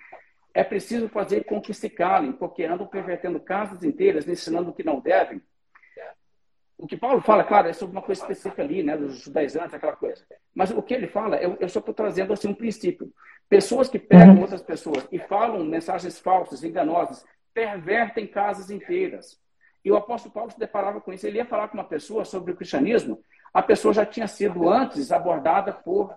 é 0.54 0.62
preciso 0.62 1.08
fazer 1.08 1.44
com 1.44 1.60
que 1.60 1.74
se 1.74 1.90
calem, 1.90 2.32
porque 2.32 2.64
andam 2.64 2.86
pervertendo 2.86 3.40
casas 3.40 3.82
inteiras, 3.82 4.28
ensinando 4.28 4.70
o 4.70 4.72
que 4.72 4.84
não 4.84 5.00
devem. 5.00 5.42
O 6.78 6.86
que 6.86 6.96
Paulo 6.96 7.20
fala, 7.20 7.42
claro, 7.42 7.68
é 7.68 7.72
sobre 7.72 7.96
uma 7.96 8.02
coisa 8.02 8.20
específica 8.20 8.62
ali, 8.62 8.84
né, 8.84 8.96
dos 8.96 9.18
judaizantes, 9.18 9.74
aquela 9.74 9.96
coisa. 9.96 10.24
Mas 10.54 10.70
o 10.70 10.80
que 10.80 10.94
ele 10.94 11.08
fala, 11.08 11.36
eu, 11.36 11.56
eu 11.58 11.68
só 11.68 11.80
estou 11.80 11.92
trazendo 11.92 12.32
assim 12.32 12.46
um 12.46 12.54
princípio. 12.54 13.12
Pessoas 13.48 13.88
que 13.88 13.98
pegam 13.98 14.36
uhum. 14.36 14.42
outras 14.42 14.62
pessoas 14.62 15.06
e 15.10 15.18
falam 15.18 15.64
mensagens 15.64 16.20
falsas, 16.20 16.62
enganosas, 16.62 17.26
pervertem 17.52 18.28
casas 18.28 18.70
inteiras. 18.70 19.40
E 19.84 19.90
o 19.90 19.96
apóstolo 19.96 20.34
Paulo 20.34 20.50
se 20.50 20.58
deparava 20.58 21.00
com 21.00 21.12
isso. 21.12 21.26
Ele 21.26 21.38
ia 21.38 21.46
falar 21.46 21.68
com 21.68 21.74
uma 21.76 21.84
pessoa 21.84 22.24
sobre 22.24 22.52
o 22.52 22.56
cristianismo, 22.56 23.22
a 23.52 23.62
pessoa 23.62 23.94
já 23.94 24.04
tinha 24.04 24.26
sido 24.26 24.68
antes 24.68 25.10
abordada 25.10 25.72
por 25.72 26.14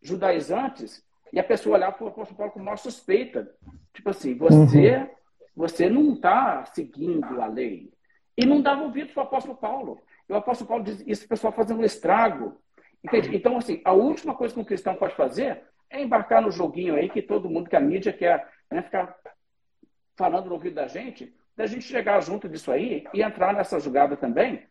judaizantes 0.00 1.04
e 1.32 1.38
a 1.38 1.44
pessoa 1.44 1.76
olhava 1.76 1.92
para 1.92 2.04
o 2.04 2.08
apóstolo 2.08 2.36
Paulo 2.36 2.52
com 2.52 2.60
maior 2.60 2.76
suspeita. 2.76 3.54
Tipo 3.92 4.10
assim, 4.10 4.36
você, 4.36 4.96
uhum. 4.96 5.08
você 5.54 5.88
não 5.88 6.14
está 6.14 6.64
seguindo 6.64 7.40
a 7.40 7.46
lei. 7.46 7.92
E 8.36 8.46
não 8.46 8.60
dava 8.60 8.82
ouvido 8.82 9.12
para 9.12 9.22
o 9.22 9.26
apóstolo 9.26 9.56
Paulo. 9.56 10.00
E 10.28 10.32
o 10.32 10.36
apóstolo 10.36 10.68
Paulo 10.68 10.84
diz, 10.84 11.04
isso 11.06 11.28
pessoal 11.28 11.52
fazendo 11.52 11.80
um 11.80 11.84
estrago. 11.84 12.60
Entende? 13.04 13.34
Então, 13.34 13.56
assim, 13.56 13.80
a 13.84 13.92
última 13.92 14.34
coisa 14.34 14.54
que 14.54 14.60
um 14.60 14.64
cristão 14.64 14.94
pode 14.94 15.14
fazer 15.14 15.62
é 15.88 16.02
embarcar 16.02 16.42
no 16.42 16.50
joguinho 16.50 16.94
aí 16.94 17.08
que 17.08 17.22
todo 17.22 17.50
mundo, 17.50 17.68
que 17.68 17.76
a 17.76 17.80
mídia 17.80 18.12
quer 18.12 18.48
né, 18.70 18.82
ficar 18.82 19.16
falando 20.16 20.46
no 20.46 20.54
ouvido 20.54 20.74
da 20.74 20.86
gente, 20.86 21.34
da 21.60 21.66
gente 21.66 21.84
chegar 21.84 22.20
junto 22.22 22.48
disso 22.48 22.72
aí 22.72 23.04
e 23.12 23.22
entrar 23.22 23.52
nessa 23.52 23.78
jogada 23.78 24.16
também 24.16 24.62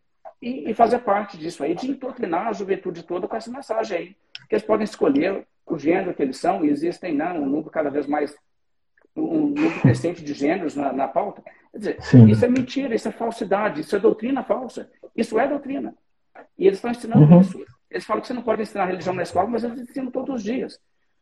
e, 0.41 0.69
e 0.69 0.73
fazer 0.73 0.99
parte 0.99 1.37
disso 1.37 1.63
aí, 1.63 1.75
de 1.75 1.93
doutrinar 1.93 2.47
a 2.47 2.53
juventude 2.53 3.03
toda 3.03 3.27
com 3.27 3.35
essa 3.35 3.51
mensagem 3.51 3.97
aí. 3.97 4.15
Que 4.47 4.55
eles 4.55 4.65
podem 4.65 4.83
escolher 4.83 5.45
o 5.67 5.77
gênero 5.77 6.15
que 6.15 6.23
eles 6.23 6.37
são, 6.37 6.65
e 6.65 6.69
existem 6.69 7.13
né, 7.13 7.31
um 7.33 7.45
número 7.45 7.69
cada 7.69 7.91
vez 7.91 8.07
mais, 8.07 8.35
um 9.15 9.49
número 9.49 9.79
crescente 9.81 10.23
de 10.23 10.33
gêneros 10.33 10.75
na, 10.75 10.91
na 10.91 11.07
pauta. 11.07 11.43
Quer 11.71 11.77
dizer, 11.77 12.01
Sim. 12.01 12.27
isso 12.27 12.43
é 12.43 12.47
mentira, 12.47 12.95
isso 12.95 13.07
é 13.07 13.11
falsidade, 13.11 13.81
isso 13.81 13.95
é 13.95 13.99
doutrina 13.99 14.43
falsa. 14.43 14.89
Isso 15.15 15.39
é 15.39 15.47
doutrina. 15.47 15.93
E 16.57 16.65
eles 16.65 16.79
estão 16.79 16.89
ensinando 16.89 17.21
uhum. 17.21 17.41
isso. 17.41 17.63
Eles 17.91 18.05
falam 18.05 18.21
que 18.21 18.27
você 18.27 18.33
não 18.33 18.41
pode 18.41 18.63
ensinar 18.63 18.85
religião 18.85 19.13
na 19.13 19.23
escola, 19.23 19.47
mas 19.47 19.63
eles 19.63 19.81
ensinam 19.81 20.09
todos 20.09 20.35
os 20.35 20.43
dias. 20.43 20.79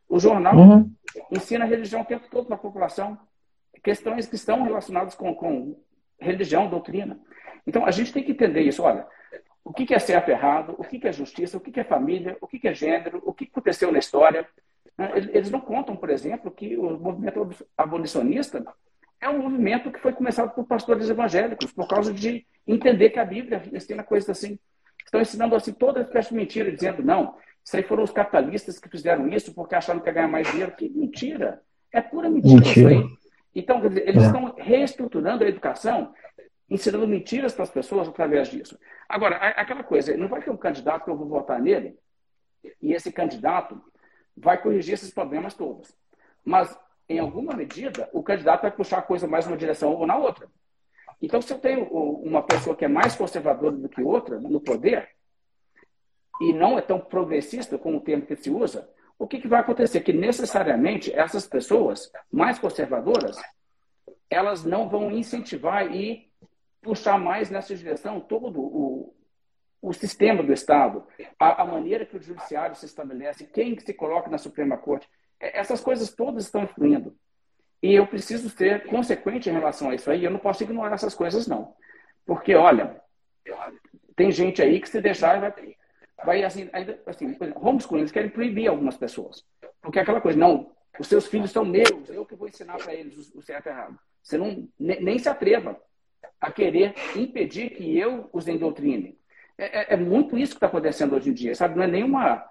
O 0.08 0.18
jornal 0.18 0.56
uhum. 0.56 0.90
ensina 1.30 1.66
religião 1.66 2.00
o 2.00 2.06
tempo 2.06 2.26
todo 2.30 2.46
para 2.46 2.54
a 2.54 2.58
população. 2.58 3.18
Questões 3.82 4.26
que 4.26 4.36
estão 4.36 4.62
relacionadas 4.62 5.14
com, 5.14 5.34
com 5.34 5.80
religião, 6.18 6.68
doutrina. 6.68 7.18
Então, 7.66 7.84
a 7.84 7.90
gente 7.90 8.12
tem 8.12 8.22
que 8.22 8.32
entender 8.32 8.62
isso. 8.62 8.82
Olha, 8.82 9.06
o 9.64 9.72
que 9.72 9.92
é 9.92 9.98
certo 9.98 10.28
e 10.28 10.32
errado, 10.32 10.74
o 10.78 10.84
que 10.84 11.06
é 11.06 11.12
justiça, 11.12 11.56
o 11.56 11.60
que 11.60 11.78
é 11.78 11.84
família, 11.84 12.36
o 12.40 12.46
que 12.46 12.66
é 12.66 12.72
gênero, 12.72 13.22
o 13.24 13.32
que 13.32 13.44
aconteceu 13.44 13.92
na 13.92 13.98
história. 13.98 14.46
Né? 14.96 15.10
Eles 15.32 15.50
não 15.50 15.60
contam, 15.60 15.94
por 15.94 16.10
exemplo, 16.10 16.50
que 16.50 16.76
o 16.76 16.98
movimento 16.98 17.48
abolicionista 17.76 18.64
é 19.20 19.28
um 19.28 19.38
movimento 19.38 19.90
que 19.90 20.00
foi 20.00 20.12
começado 20.12 20.54
por 20.54 20.64
pastores 20.64 21.10
evangélicos, 21.10 21.72
por 21.72 21.86
causa 21.86 22.12
de 22.12 22.46
entender 22.66 23.10
que 23.10 23.18
a 23.18 23.24
Bíblia 23.24 23.62
ensina 23.72 24.02
coisas 24.02 24.30
assim. 24.30 24.58
Estão 25.04 25.20
ensinando 25.20 25.54
assim 25.54 25.72
toda 25.72 26.00
espécie 26.00 26.30
de 26.30 26.36
mentira, 26.36 26.70
dizendo, 26.70 27.02
não, 27.02 27.34
isso 27.64 27.76
aí 27.76 27.82
foram 27.82 28.04
os 28.04 28.10
capitalistas 28.10 28.78
que 28.78 28.88
fizeram 28.88 29.28
isso 29.28 29.52
porque 29.52 29.74
acharam 29.74 30.00
que 30.00 30.08
ia 30.08 30.12
ganhar 30.14 30.28
mais 30.28 30.50
dinheiro. 30.50 30.72
Que 30.72 30.88
mentira! 30.88 31.60
É 31.92 32.00
pura 32.00 32.30
mentira, 32.30 32.54
mentira. 32.54 32.92
isso 32.92 33.02
aí. 33.02 33.18
Então, 33.54 33.84
eles 33.84 34.22
é. 34.22 34.26
estão 34.26 34.54
reestruturando 34.56 35.44
a 35.44 35.48
educação 35.48 36.14
ensinando 36.70 37.08
mentiras 37.08 37.54
para 37.54 37.62
as 37.62 37.70
pessoas 37.70 38.08
através 38.08 38.48
disso. 38.48 38.78
Agora, 39.08 39.36
aquela 39.36 39.82
coisa, 39.82 40.14
não 40.16 40.28
vai 40.28 40.42
ter 40.42 40.50
um 40.50 40.56
candidato 40.56 41.04
que 41.04 41.10
eu 41.10 41.16
vou 41.16 41.26
votar 41.26 41.60
nele 41.60 41.98
e 42.82 42.92
esse 42.92 43.10
candidato 43.10 43.80
vai 44.36 44.60
corrigir 44.60 44.94
esses 44.94 45.10
problemas 45.10 45.54
todos. 45.54 45.94
Mas, 46.44 46.78
em 47.08 47.18
alguma 47.18 47.54
medida, 47.54 48.08
o 48.12 48.22
candidato 48.22 48.62
vai 48.62 48.70
puxar 48.70 48.98
a 48.98 49.02
coisa 49.02 49.26
mais 49.26 49.46
numa 49.46 49.56
direção 49.56 49.94
ou 49.94 50.06
na 50.06 50.16
outra. 50.16 50.48
Então, 51.20 51.40
se 51.40 51.52
eu 51.52 51.58
tenho 51.58 51.84
uma 51.84 52.42
pessoa 52.42 52.76
que 52.76 52.84
é 52.84 52.88
mais 52.88 53.16
conservadora 53.16 53.74
do 53.74 53.88
que 53.88 54.02
outra 54.02 54.38
no 54.38 54.60
poder, 54.60 55.08
e 56.40 56.52
não 56.52 56.78
é 56.78 56.82
tão 56.82 57.00
progressista 57.00 57.76
como 57.78 57.98
o 57.98 58.00
termo 58.00 58.24
que 58.24 58.36
se 58.36 58.50
usa, 58.50 58.88
o 59.18 59.26
que, 59.26 59.40
que 59.40 59.48
vai 59.48 59.60
acontecer? 59.60 60.00
Que 60.00 60.12
necessariamente 60.12 61.12
essas 61.12 61.46
pessoas 61.46 62.10
mais 62.30 62.58
conservadoras, 62.58 63.36
elas 64.30 64.64
não 64.64 64.88
vão 64.88 65.10
incentivar 65.10 65.92
e 65.92 66.30
puxar 66.80 67.18
mais 67.18 67.50
nessa 67.50 67.74
direção 67.74 68.20
todo 68.20 68.60
o, 68.60 69.14
o 69.82 69.92
sistema 69.92 70.42
do 70.42 70.52
Estado, 70.52 71.04
a, 71.38 71.62
a, 71.62 71.66
maneira 71.66 72.06
que 72.06 72.16
o 72.16 72.22
judiciário 72.22 72.76
se 72.76 72.86
estabelece, 72.86 73.46
quem 73.46 73.74
que 73.74 73.82
se 73.82 73.92
coloca 73.92 74.30
na 74.30 74.38
Suprema 74.38 74.76
Corte, 74.76 75.08
é, 75.40 75.58
essas 75.58 75.80
coisas 75.80 76.14
todas 76.14 76.44
estão 76.44 76.62
influindo. 76.62 77.16
E 77.82 77.94
eu 77.94 78.06
preciso 78.06 78.48
ser 78.50 78.86
consequente 78.86 79.48
em 79.48 79.52
relação 79.52 79.90
a 79.90 79.94
isso 79.94 80.10
aí. 80.10 80.24
Eu 80.24 80.30
não 80.30 80.40
posso 80.40 80.62
ignorar 80.64 80.94
essas 80.94 81.14
coisas, 81.14 81.46
não. 81.46 81.74
Porque, 82.26 82.54
olha, 82.54 83.00
tem 84.16 84.32
gente 84.32 84.60
aí 84.60 84.80
que 84.80 84.88
se 84.88 85.00
deixar 85.00 85.40
vai, 85.40 85.52
vai 86.24 86.42
assim, 86.44 86.68
assim, 87.06 87.36
homeschooling, 87.54 88.02
eles 88.02 88.12
querem 88.12 88.30
proibir 88.30 88.68
algumas 88.68 88.96
pessoas. 88.96 89.44
Porque 89.80 89.98
é 89.98 90.02
aquela 90.02 90.20
coisa, 90.20 90.38
não, 90.38 90.70
os 90.98 91.06
seus 91.06 91.26
filhos 91.26 91.50
são 91.50 91.64
meus, 91.64 92.08
eu 92.08 92.26
que 92.26 92.34
vou 92.34 92.48
ensinar 92.48 92.76
para 92.76 92.94
eles 92.94 93.32
o, 93.34 93.42
certo 93.42 93.66
e 93.66 93.68
errado. 93.70 93.98
Você 94.22 94.36
não, 94.36 94.68
nem, 94.78 95.18
se 95.18 95.28
atreva 95.28 95.80
a 96.40 96.50
querer 96.50 96.94
impedir 97.16 97.70
que 97.70 97.96
eu 97.96 98.28
os 98.32 98.48
endoutrine. 98.48 99.18
É, 99.56 99.80
é, 99.80 99.94
é 99.94 99.96
muito 99.96 100.36
isso 100.36 100.52
que 100.52 100.56
está 100.56 100.66
acontecendo 100.66 101.14
hoje 101.14 101.30
em 101.30 101.32
dia, 101.32 101.54
sabe? 101.54 101.76
Não 101.76 101.84
é 101.84 101.86
nenhuma 101.86 102.44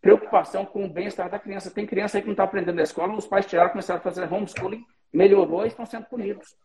preocupação 0.00 0.64
com 0.64 0.84
o 0.84 0.90
bem-estar 0.90 1.30
da 1.30 1.38
criança. 1.38 1.70
Tem 1.70 1.86
criança 1.86 2.16
aí 2.16 2.22
que 2.22 2.26
não 2.26 2.32
está 2.32 2.44
aprendendo 2.44 2.76
na 2.76 2.82
escola, 2.82 3.14
os 3.14 3.26
pais 3.26 3.46
tiraram, 3.46 3.70
começaram 3.70 4.00
a 4.00 4.02
fazer 4.02 4.32
homeschooling, 4.32 4.84
melhorou 5.12 5.64
e 5.64 5.68
estão 5.68 5.84
sendo 5.84 6.06
punidos. 6.06 6.56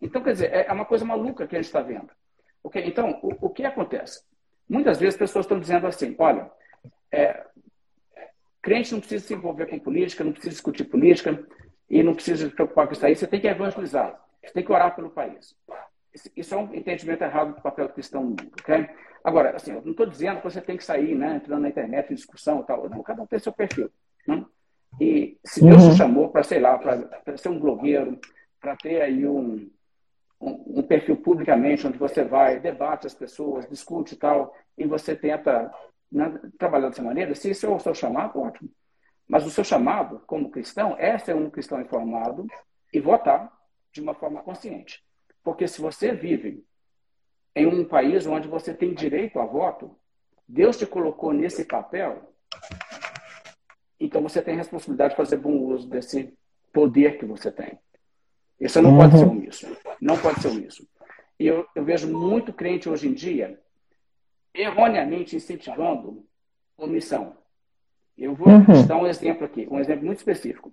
Então, 0.00 0.22
quer 0.22 0.32
dizer, 0.32 0.52
é, 0.52 0.66
é 0.66 0.72
uma 0.72 0.84
coisa 0.84 1.04
maluca 1.04 1.46
que 1.46 1.56
a 1.56 1.58
gente 1.58 1.66
está 1.66 1.80
vendo. 1.80 2.10
Okay? 2.62 2.86
Então, 2.86 3.18
o, 3.22 3.46
o, 3.46 3.50
que 3.50 3.64
acontece? 3.64 4.22
Muitas 4.68 4.98
vezes 4.98 5.14
as 5.14 5.18
pessoas 5.18 5.44
estão 5.44 5.60
dizendo 5.60 5.86
assim, 5.86 6.14
olha, 6.18 6.50
é, 7.12 7.44
crente 8.60 8.92
não 8.92 9.00
precisa 9.00 9.24
se 9.24 9.34
envolver 9.34 9.66
com 9.66 9.78
política, 9.78 10.24
não 10.24 10.32
precisa 10.32 10.52
discutir 10.52 10.84
política 10.84 11.44
e 11.88 12.02
não 12.02 12.14
precisa 12.14 12.48
se 12.48 12.54
preocupar 12.54 12.86
com 12.86 12.92
isso 12.92 13.06
aí, 13.06 13.14
você 13.14 13.26
tem 13.26 13.40
que 13.40 13.46
evangelizar, 13.46 14.20
você 14.42 14.52
tem 14.52 14.64
que 14.64 14.72
orar 14.72 14.94
pelo 14.94 15.10
país. 15.10 15.54
Isso 16.34 16.54
é 16.54 16.58
um 16.58 16.74
entendimento 16.74 17.22
errado 17.22 17.54
do 17.54 17.62
papel 17.62 17.88
cristão 17.90 18.22
no 18.22 18.28
mundo, 18.30 18.50
ok? 18.60 18.88
Agora, 19.22 19.56
assim, 19.56 19.72
eu 19.72 19.82
não 19.82 19.90
estou 19.90 20.06
dizendo 20.06 20.38
que 20.38 20.44
você 20.44 20.60
tem 20.60 20.76
que 20.76 20.84
sair, 20.84 21.14
né, 21.14 21.36
entrando 21.36 21.62
na 21.62 21.68
internet 21.68 22.10
em 22.10 22.14
discussão 22.14 22.60
e 22.60 22.64
tal. 22.64 22.88
Não, 22.88 23.02
cada 23.02 23.22
um 23.22 23.26
tem 23.26 23.38
seu 23.38 23.52
perfil. 23.52 23.90
Né? 24.26 24.44
E 25.00 25.36
se 25.44 25.60
Deus 25.60 25.82
uhum. 25.82 25.90
te 25.90 25.96
chamou 25.96 26.28
para, 26.28 26.42
sei 26.42 26.60
lá, 26.60 26.78
para 26.78 27.36
ser 27.36 27.48
um 27.48 27.58
blogueiro, 27.58 28.18
para 28.60 28.76
ter 28.76 29.02
aí 29.02 29.26
um, 29.26 29.68
um, 30.40 30.80
um, 30.80 30.82
perfil 30.82 31.16
publicamente, 31.16 31.86
onde 31.86 31.98
você 31.98 32.24
vai, 32.24 32.60
debate 32.60 33.06
as 33.06 33.14
pessoas, 33.14 33.68
discute 33.68 34.14
e 34.14 34.18
tal, 34.18 34.54
e 34.76 34.86
você 34.86 35.16
tenta 35.16 35.72
né, 36.10 36.38
trabalhar 36.58 36.88
dessa 36.88 37.02
maneira, 37.02 37.34
se 37.34 37.50
isso 37.50 37.66
é 37.66 37.68
o 37.68 37.78
seu 37.78 37.94
chamado, 37.94 38.38
ótimo. 38.38 38.70
Mas 39.26 39.44
o 39.44 39.50
seu 39.50 39.64
chamado, 39.64 40.22
como 40.26 40.50
cristão, 40.50 40.96
é 40.98 41.18
ser 41.18 41.34
um 41.34 41.50
cristão 41.50 41.80
informado 41.80 42.46
e 42.92 43.00
votar 43.00 43.52
de 43.92 44.00
uma 44.00 44.14
forma 44.14 44.42
consciente. 44.42 45.02
Porque 45.42 45.66
se 45.66 45.80
você 45.80 46.12
vive 46.12 46.64
em 47.54 47.66
um 47.66 47.84
país 47.84 48.26
onde 48.26 48.46
você 48.46 48.72
tem 48.72 48.94
direito 48.94 49.40
a 49.40 49.46
voto, 49.46 49.96
Deus 50.46 50.76
te 50.76 50.86
colocou 50.86 51.32
nesse 51.32 51.64
papel, 51.64 52.32
então 53.98 54.22
você 54.22 54.42
tem 54.42 54.54
a 54.54 54.58
responsabilidade 54.58 55.10
de 55.10 55.16
fazer 55.16 55.38
bom 55.38 55.56
uso 55.58 55.88
desse 55.88 56.32
poder 56.72 57.18
que 57.18 57.24
você 57.24 57.50
tem. 57.50 57.78
Isso 58.60 58.80
não 58.80 58.90
uhum. 58.90 58.98
pode 58.98 59.18
ser 59.18 59.24
omisso. 59.24 59.66
Não 60.00 60.16
pode 60.18 60.40
ser 60.40 60.48
omisso. 60.48 60.86
E 61.38 61.46
eu, 61.46 61.66
eu 61.74 61.84
vejo 61.84 62.08
muito 62.08 62.52
crente 62.52 62.88
hoje 62.88 63.08
em 63.08 63.12
dia 63.12 63.60
erroneamente 64.54 65.36
incentivando 65.36 66.24
omissão. 66.76 67.36
Eu 68.16 68.34
vou 68.34 68.48
uhum. 68.48 68.86
dar 68.86 68.96
um 68.96 69.06
exemplo 69.06 69.44
aqui, 69.44 69.68
um 69.70 69.78
exemplo 69.78 70.06
muito 70.06 70.18
específico. 70.18 70.72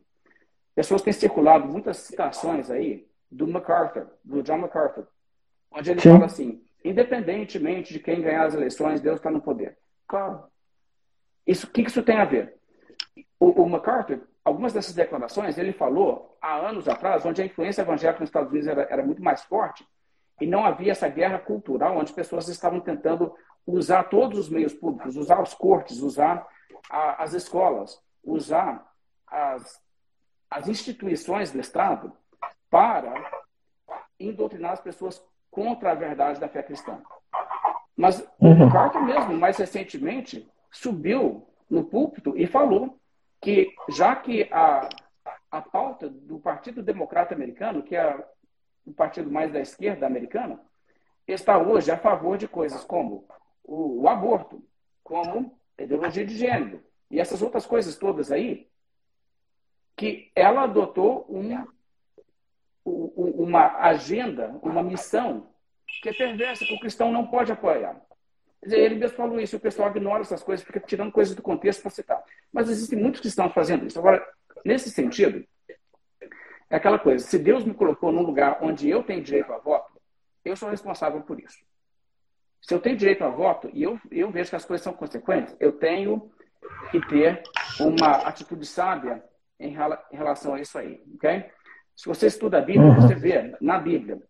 Pessoas 0.74 1.02
têm 1.02 1.14
circulado 1.14 1.68
muitas 1.68 1.98
citações 1.98 2.72
aí 2.72 3.06
do 3.30 3.48
MacArthur, 3.48 4.08
do 4.24 4.42
John 4.42 4.60
MacArthur, 4.60 5.08
onde 5.72 5.92
ele 5.92 6.00
Sim. 6.00 6.14
fala 6.14 6.26
assim: 6.26 6.64
independentemente 6.84 7.94
de 7.94 8.00
quem 8.00 8.22
ganhar 8.22 8.46
as 8.46 8.54
eleições, 8.54 9.02
Deus 9.02 9.18
está 9.18 9.30
no 9.30 9.42
poder. 9.42 9.78
Claro. 10.08 10.46
Isso, 11.46 11.68
o 11.68 11.70
que 11.70 11.82
isso 11.82 12.02
tem 12.02 12.18
a 12.18 12.26
ver? 12.26 12.56
O, 13.40 13.64
o, 13.64 13.70
MacArthur, 13.70 14.22
algumas 14.44 14.74
dessas 14.74 14.94
declarações, 14.94 15.58
ele 15.58 15.72
falou 15.72 16.38
há 16.42 16.58
anos 16.58 16.88
atrás, 16.88 17.26
onde 17.26 17.42
a 17.42 17.46
influência 17.46 17.82
evangélica 17.82 18.20
nos 18.20 18.30
Estados 18.30 18.50
Unidos 18.50 18.68
era, 18.68 18.84
era 18.90 19.04
muito 19.04 19.24
mais 19.24 19.44
forte 19.44 19.88
e 20.42 20.48
não 20.48 20.66
havia 20.66 20.92
essa 20.92 21.08
guerra 21.08 21.40
cultural, 21.40 21.98
onde 21.98 22.12
pessoas 22.12 22.48
estavam 22.48 22.80
tentando 22.80 23.34
usar 23.66 24.04
todos 24.04 24.38
os 24.38 24.50
meios 24.50 24.74
públicos, 24.74 25.16
usar 25.16 25.42
os 25.42 25.54
cortes, 25.54 26.02
usar 26.02 26.46
a, 26.90 27.24
as 27.24 27.34
escolas, 27.34 28.02
usar 28.24 28.86
as, 29.28 29.82
as 30.50 30.68
instituições 30.68 31.52
do 31.52 31.60
Estado 31.60 32.12
para 32.70 33.14
indoutrinar 34.20 34.74
as 34.74 34.82
pessoas 34.82 35.24
contra 35.50 35.92
a 35.92 35.96
verdade 35.96 36.40
da 36.40 36.50
fé 36.50 36.64
cristã. 36.64 37.02
Mas 37.96 38.20
uhum. 38.40 38.68
o 38.68 38.72
Carter 38.72 39.04
mesmo, 39.04 39.38
mais 39.38 39.58
recentemente, 39.58 40.50
subiu 40.72 41.48
no 41.70 41.84
púlpito 41.86 42.36
e 42.36 42.48
falou 42.48 43.00
que, 43.44 43.76
já 43.90 44.16
que 44.16 44.48
a, 44.52 44.88
a 45.52 45.62
pauta 45.62 46.10
do 46.10 46.40
Partido 46.40 46.82
Democrata 46.82 47.36
Americano, 47.36 47.84
que 47.84 47.94
é 47.94 48.26
o 48.86 48.94
partido 48.94 49.30
mais 49.30 49.52
da 49.52 49.60
esquerda 49.60 50.08
americana, 50.08 50.60
está 51.28 51.58
hoje 51.58 51.92
a 51.92 51.98
favor 51.98 52.38
de 52.38 52.48
coisas 52.48 52.84
como 52.86 53.28
o, 53.62 54.04
o 54.04 54.08
aborto, 54.08 54.64
como 55.04 55.60
ideologia 55.78 56.26
de 56.26 56.38
gênero 56.38 56.82
e 57.12 57.20
essas 57.20 57.42
outras 57.42 57.66
coisas 57.66 57.98
todas 57.98 58.32
aí, 58.32 58.70
que 59.96 60.32
ela 60.34 60.64
adotou 60.64 61.26
um, 61.30 61.68
uma 62.86 63.78
agenda, 63.80 64.58
uma 64.62 64.82
missão 64.82 65.50
que 66.02 66.10
é 66.10 66.14
perversa, 66.14 66.66
que 66.66 66.74
o 66.74 66.80
cristão 66.80 67.12
não 67.12 67.28
pode 67.28 67.52
apoiar. 67.52 68.02
Dizer, 68.64 68.80
ele 68.80 68.96
mesmo 68.96 69.18
falou 69.18 69.40
isso, 69.40 69.58
o 69.58 69.60
pessoal 69.60 69.90
ignora 69.90 70.22
essas 70.22 70.42
coisas, 70.42 70.66
fica 70.66 70.80
tirando 70.80 71.12
coisas 71.12 71.36
do 71.36 71.42
contexto 71.42 71.82
para 71.82 71.92
citar. 71.92 72.24
Mas 72.52 72.70
existem 72.70 72.98
muitos 72.98 73.20
cristãos 73.20 73.54
fazendo 73.54 73.86
isso. 73.86 74.00
Agora, 74.00 74.26
nesse 74.64 74.90
sentido, 74.90 75.46
é 76.70 76.78
aquela 76.78 76.98
coisa, 76.98 77.26
se 77.26 77.38
Deus 77.38 77.66
me 77.66 77.74
colocou 77.74 78.12
num 78.12 78.24
lugar 78.24 78.60
onde 78.62 78.90
eu 78.90 79.04
tenho 79.04 79.22
direito 79.22 79.52
a 79.52 79.58
voto, 79.58 80.02
eu 80.46 80.56
sou 80.56 80.70
responsável 80.70 81.22
por 81.22 81.40
isso. 81.40 81.60
Se 82.62 82.74
eu 82.74 82.80
tenho 82.80 82.96
direito 82.96 83.24
a 83.24 83.30
voto 83.30 83.70
e 83.74 83.84
eu, 83.84 84.00
eu 84.10 84.32
vejo 84.32 84.50
que 84.50 84.56
as 84.56 84.66
coisas 84.66 84.84
são 84.84 84.94
consequentes, 84.94 85.56
eu 85.60 85.74
tenho 85.74 86.32
que 86.90 87.06
ter 87.08 87.44
uma 87.80 88.28
atitude 88.28 88.66
sábia 88.66 89.22
em, 89.60 89.76
em 89.76 90.16
relação 90.18 90.54
a 90.54 90.62
isso 90.62 90.78
aí, 90.78 91.04
ok? 91.16 91.46
Se 91.96 92.08
você 92.08 92.28
estuda 92.28 92.58
a 92.58 92.62
Bíblia, 92.62 92.88
uhum. 92.88 92.96
você 92.96 93.14
vê 93.14 93.56
na 93.60 93.78
Bíblia 93.78 94.22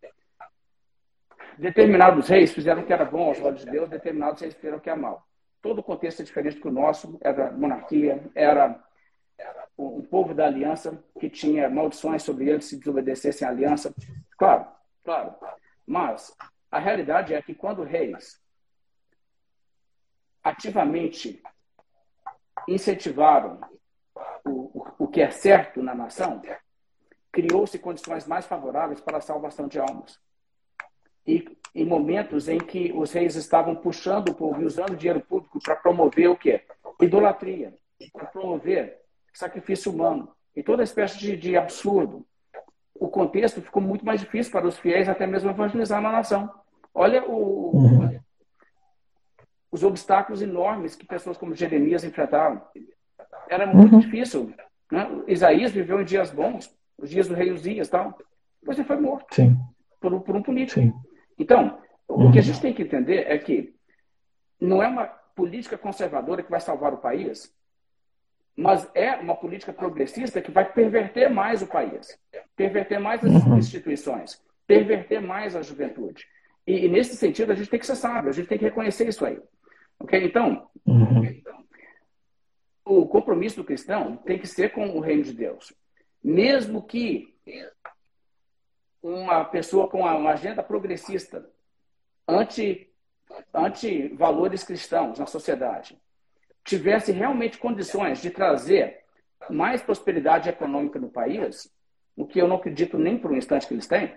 determinados 1.57 2.27
reis 2.27 2.53
fizeram 2.53 2.81
o 2.81 2.85
que 2.85 2.93
era 2.93 3.05
bom 3.05 3.27
aos 3.27 3.41
olhos 3.41 3.63
de 3.63 3.71
Deus, 3.71 3.89
determinados 3.89 4.41
reis 4.41 4.53
fizeram 4.53 4.77
o 4.77 4.81
que 4.81 4.89
é 4.89 4.95
mal. 4.95 5.27
Todo 5.61 5.79
o 5.79 5.83
contexto 5.83 6.21
é 6.21 6.25
diferente 6.25 6.59
do 6.59 6.71
nosso, 6.71 7.17
era 7.21 7.51
monarquia, 7.51 8.23
era 8.35 8.83
um 9.77 10.01
povo 10.01 10.33
da 10.33 10.45
aliança 10.45 11.03
que 11.19 11.29
tinha 11.29 11.69
maldições 11.69 12.23
sobre 12.23 12.49
eles 12.49 12.65
se 12.65 12.77
desobedecessem 12.77 13.47
à 13.47 13.51
aliança. 13.51 13.93
Claro, 14.37 14.67
claro. 15.03 15.35
Mas 15.85 16.35
a 16.69 16.79
realidade 16.79 17.33
é 17.33 17.41
que 17.41 17.55
quando 17.55 17.83
reis 17.83 18.41
ativamente 20.43 21.41
incentivaram 22.67 23.59
o, 24.45 24.49
o, 24.49 24.87
o 24.99 25.07
que 25.07 25.21
é 25.21 25.29
certo 25.29 25.81
na 25.81 25.95
nação, 25.95 26.41
criou-se 27.31 27.79
condições 27.79 28.27
mais 28.27 28.45
favoráveis 28.45 29.01
para 29.01 29.17
a 29.17 29.21
salvação 29.21 29.67
de 29.67 29.79
almas. 29.79 30.19
E 31.25 31.45
em 31.75 31.85
momentos 31.85 32.47
em 32.47 32.59
que 32.59 32.91
os 32.93 33.11
reis 33.11 33.35
estavam 33.35 33.75
puxando 33.75 34.29
o 34.29 34.35
povo 34.35 34.61
e 34.61 34.65
usando 34.65 34.95
dinheiro 34.95 35.21
público 35.21 35.59
para 35.63 35.75
promover 35.75 36.29
o 36.29 36.35
quê? 36.35 36.61
Idolatria, 37.01 37.73
para 38.11 38.25
promover 38.25 38.99
sacrifício 39.33 39.91
humano 39.91 40.29
e 40.55 40.61
toda 40.61 40.83
espécie 40.83 41.17
de, 41.17 41.35
de 41.35 41.57
absurdo. 41.57 42.25
O 42.93 43.07
contexto 43.07 43.61
ficou 43.61 43.81
muito 43.81 44.05
mais 44.05 44.21
difícil 44.21 44.51
para 44.51 44.67
os 44.67 44.77
fiéis 44.77 45.09
até 45.09 45.25
mesmo 45.25 45.49
evangelizar 45.49 45.99
na 45.99 46.11
nação. 46.11 46.49
Olha 46.93 47.25
o, 47.25 47.75
uhum. 47.75 48.19
os 49.71 49.83
obstáculos 49.83 50.41
enormes 50.41 50.95
que 50.95 51.05
pessoas 51.05 51.37
como 51.37 51.55
Jeremias 51.55 52.03
enfrentaram. 52.03 52.61
Era 53.49 53.65
muito 53.65 53.95
uhum. 53.95 53.99
difícil. 53.99 54.53
Né? 54.91 55.09
Isaías 55.27 55.71
viveu 55.71 55.99
em 55.99 56.05
dias 56.05 56.29
bons, 56.29 56.71
os 56.97 57.09
dias 57.09 57.27
do 57.27 57.33
rei 57.33 57.51
Uzias 57.51 57.89
tal. 57.89 58.15
Depois 58.61 58.77
ele 58.77 58.87
foi 58.87 58.99
morto 58.99 59.33
Sim. 59.33 59.57
Por, 59.99 60.21
por 60.21 60.35
um 60.35 60.43
político. 60.43 60.79
Sim. 60.79 60.93
Então, 61.37 61.81
o 62.07 62.31
que 62.31 62.37
a 62.37 62.41
uhum. 62.41 62.41
gente 62.41 62.61
tem 62.61 62.73
que 62.73 62.83
entender 62.83 63.25
é 63.27 63.37
que 63.37 63.73
não 64.59 64.81
é 64.81 64.87
uma 64.87 65.05
política 65.35 65.77
conservadora 65.77 66.43
que 66.43 66.51
vai 66.51 66.59
salvar 66.59 66.93
o 66.93 66.97
país, 66.97 67.53
mas 68.55 68.89
é 68.93 69.15
uma 69.15 69.35
política 69.35 69.73
progressista 69.73 70.41
que 70.41 70.51
vai 70.51 70.71
perverter 70.71 71.29
mais 71.29 71.61
o 71.61 71.67
país, 71.67 72.19
perverter 72.55 72.99
mais 72.99 73.23
as 73.23 73.31
uhum. 73.31 73.57
instituições, 73.57 74.41
perverter 74.67 75.21
mais 75.21 75.55
a 75.55 75.61
juventude. 75.61 76.25
E, 76.65 76.85
e, 76.85 76.89
nesse 76.89 77.15
sentido, 77.15 77.51
a 77.51 77.55
gente 77.55 77.69
tem 77.69 77.79
que 77.79 77.85
ser 77.85 77.95
sábio, 77.95 78.29
a 78.29 78.33
gente 78.33 78.47
tem 78.47 78.57
que 78.57 78.65
reconhecer 78.65 79.07
isso 79.07 79.25
aí. 79.25 79.39
Ok? 79.99 80.23
Então, 80.23 80.69
uhum. 80.85 81.41
o 82.85 83.07
compromisso 83.07 83.57
do 83.57 83.65
cristão 83.65 84.17
tem 84.17 84.37
que 84.37 84.47
ser 84.47 84.71
com 84.71 84.87
o 84.89 84.99
reino 84.99 85.23
de 85.23 85.33
Deus. 85.33 85.73
Mesmo 86.23 86.81
que 86.83 87.35
uma 89.03 89.43
pessoa 89.43 89.89
com 89.89 89.99
uma 89.99 90.31
agenda 90.31 90.63
progressista, 90.63 91.45
anti, 92.25 92.89
anti 93.53 94.07
valores 94.15 94.63
cristãos 94.63 95.19
na 95.19 95.25
sociedade, 95.25 96.01
tivesse 96.63 97.11
realmente 97.11 97.57
condições 97.57 98.21
de 98.21 98.31
trazer 98.31 99.03
mais 99.49 99.81
prosperidade 99.81 100.47
econômica 100.47 100.97
no 100.97 101.09
país, 101.09 101.69
o 102.15 102.25
que 102.25 102.39
eu 102.39 102.47
não 102.47 102.55
acredito 102.55 102.97
nem 102.97 103.17
por 103.17 103.31
um 103.31 103.35
instante 103.35 103.67
que 103.67 103.73
eles 103.73 103.87
têm, 103.87 104.15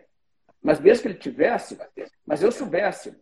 mas 0.63 0.79
mesmo 0.79 1.03
que 1.03 1.09
ele 1.09 1.19
tivesse, 1.19 1.77
mas 2.25 2.41
eu 2.41 2.53
soubesse 2.53 3.17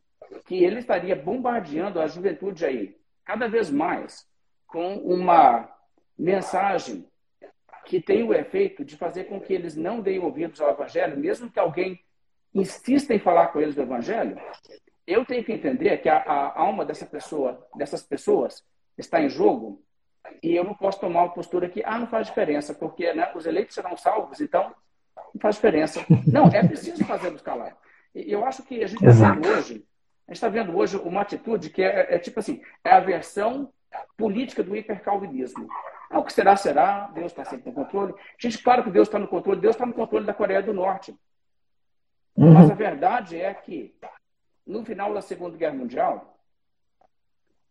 que 0.45 0.63
ele 0.63 0.81
estaria 0.81 1.17
bombardeando 1.17 1.99
a 1.99 2.07
juventude 2.07 2.67
aí, 2.67 2.99
cada 3.25 3.49
vez 3.49 3.71
mais, 3.71 4.27
com 4.67 4.97
uma 4.97 5.69
mensagem 6.19 7.09
que 7.85 8.01
tem 8.01 8.23
o 8.23 8.33
efeito 8.33 8.85
de 8.85 8.97
fazer 8.97 9.25
com 9.25 9.41
que 9.41 9.53
eles 9.53 9.77
não 9.77 10.01
deem 10.01 10.19
ouvidos 10.19 10.61
ao 10.61 10.71
Evangelho, 10.71 11.19
mesmo 11.19 11.51
que 11.51 11.59
alguém 11.59 12.01
insista 12.55 13.13
em 13.15 13.19
falar 13.19 13.49
com 13.49 13.61
eles 13.61 13.75
do 13.75 13.83
Evangelho, 13.83 14.41
eu 15.07 15.25
tenho 15.25 15.45
que 15.45 15.53
entender 15.53 15.99
que 15.99 16.09
a, 16.09 16.19
a 16.19 16.59
alma 16.59 16.85
dessa 16.85 17.05
pessoa, 17.05 17.67
dessas 17.77 18.03
pessoas 18.03 18.65
está 18.97 19.21
em 19.21 19.29
jogo 19.29 19.83
e 20.43 20.55
eu 20.55 20.65
não 20.65 20.75
posso 20.75 21.01
tomar 21.01 21.25
uma 21.25 21.35
postura 21.35 21.69
que, 21.69 21.83
ah, 21.85 21.99
não 21.99 22.07
faz 22.07 22.27
diferença, 22.27 22.73
porque 22.75 23.13
né, 23.13 23.31
os 23.35 23.45
eleitos 23.45 23.75
serão 23.75 23.97
salvos, 23.97 24.41
então 24.41 24.75
não 25.35 25.41
faz 25.41 25.57
diferença. 25.57 26.05
Não, 26.27 26.47
é 26.47 26.67
preciso 26.67 27.05
fazê-los 27.05 27.43
calar. 27.43 27.77
E 28.15 28.33
eu 28.33 28.45
acho 28.45 28.63
que 28.63 28.83
a 28.83 28.87
gente 28.87 29.05
está 29.05 29.33
vendo 29.33 29.49
hoje, 29.49 29.85
a 30.27 30.33
gente 30.33 30.37
está 30.37 30.49
vendo 30.49 30.77
hoje 30.77 30.97
uma 30.97 31.21
atitude 31.21 31.71
que 31.71 31.83
é, 31.83 32.15
é, 32.15 32.19
tipo 32.19 32.39
assim, 32.41 32.63
é 32.83 32.91
a 32.93 33.01
versão 33.01 33.71
política 34.17 34.63
do 34.63 34.77
hipercalvinismo. 34.77 35.69
Ah, 36.15 36.21
o 36.21 36.25
que 36.25 36.33
será, 36.33 36.55
será, 36.55 37.09
Deus 37.09 37.27
está 37.27 37.45
sempre 37.45 37.71
no 37.71 37.75
controle. 37.75 38.15
Gente, 38.39 38.63
claro 38.63 38.85
que 38.85 38.91
Deus 38.91 39.09
está 39.09 39.19
no 39.19 39.27
controle, 39.27 39.61
Deus 39.61 39.75
está 39.75 39.85
no 39.85 39.93
controle 39.93 40.25
da 40.25 40.33
Coreia 40.33 40.63
do 40.63 40.73
Norte. 40.73 41.11
Uhum. 42.37 42.53
Mas 42.55 42.71
a 42.71 42.75
verdade 42.75 43.37
é 43.41 43.53
que, 43.53 43.93
no 44.65 44.85
final 44.85 45.13
da 45.13 45.21
Segunda 45.21 45.57
Guerra 45.57 45.75
Mundial, 45.75 46.39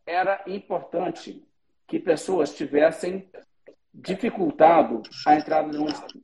era 0.06 0.44
importante 0.46 1.48
que 1.88 1.98
pessoas 2.00 2.54
tivessem 2.54 3.30
dificultado 3.94 5.04
a 5.26 5.36
entrada 5.36 5.72
da 5.72 5.80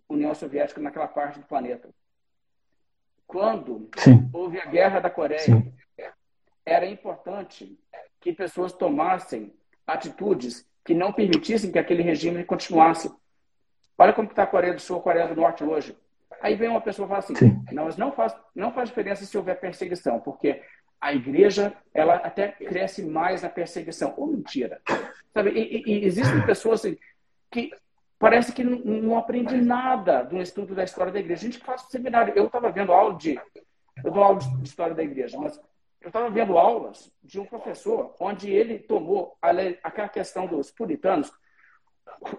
União 0.09 0.35
Soviética 0.35 0.81
naquela 0.81 1.07
parte 1.07 1.39
do 1.39 1.45
planeta. 1.45 1.89
Quando 3.25 3.89
Sim. 3.97 4.29
houve 4.33 4.59
a 4.59 4.65
Guerra 4.65 4.99
da 4.99 5.09
Coreia, 5.09 5.39
Sim. 5.39 5.73
era 6.65 6.85
importante 6.85 7.79
que 8.19 8.33
pessoas 8.33 8.73
tomassem 8.73 9.53
atitudes 9.87 10.68
que 10.89 10.93
não 10.95 11.13
permitissem 11.13 11.71
que 11.71 11.77
aquele 11.77 12.01
regime 12.01 12.43
continuasse. 12.43 13.13
Olha 13.95 14.11
como 14.11 14.27
está 14.27 14.41
a 14.41 14.47
Coreia 14.47 14.73
do 14.73 14.81
Sul, 14.81 14.97
a 14.97 15.01
Coreia 15.01 15.27
do 15.27 15.39
Norte 15.39 15.63
hoje. 15.63 15.95
Aí 16.41 16.55
vem 16.55 16.67
uma 16.67 16.81
pessoa 16.81 17.05
e 17.05 17.09
fala 17.09 17.19
assim, 17.19 17.33
não, 17.71 17.85
mas 17.85 17.95
não 17.95 18.11
faz, 18.11 18.35
não 18.55 18.73
faz 18.73 18.89
diferença 18.89 19.23
se 19.23 19.37
houver 19.37 19.59
perseguição, 19.59 20.19
porque 20.19 20.63
a 20.99 21.13
igreja 21.13 21.75
ela 21.93 22.15
até 22.15 22.47
cresce 22.47 23.03
mais 23.05 23.43
na 23.43 23.49
perseguição. 23.49 24.15
Ou 24.17 24.25
mentira. 24.25 24.81
Sabe? 25.31 25.51
E, 25.51 25.83
e, 25.85 26.05
existem 26.05 26.43
pessoas 26.43 26.79
assim, 26.79 26.97
que 27.51 27.69
parece 28.17 28.51
que 28.51 28.63
não, 28.63 28.79
não 28.79 29.15
aprende 29.15 29.61
nada 29.61 30.23
do 30.23 30.41
estudo 30.41 30.73
da 30.73 30.83
história 30.83 31.13
da 31.13 31.19
igreja. 31.19 31.47
A 31.47 31.51
gente 31.51 31.63
faz 31.63 31.83
seminário. 31.83 32.33
Eu 32.35 32.47
estava 32.47 32.71
vendo 32.71 32.91
aula 32.91 33.13
de. 33.13 33.39
Eu 34.03 34.09
dou 34.09 34.23
aula 34.23 34.39
de 34.39 34.67
história 34.67 34.95
da 34.95 35.03
igreja, 35.03 35.37
mas 35.37 35.61
eu 36.01 36.07
estava 36.07 36.29
vendo 36.29 36.57
aulas 36.57 37.11
de 37.21 37.39
um 37.39 37.45
professor 37.45 38.15
onde 38.19 38.49
ele 38.49 38.79
tomou 38.79 39.37
aquela 39.83 40.07
questão 40.07 40.47
dos 40.47 40.71
puritanos. 40.71 41.31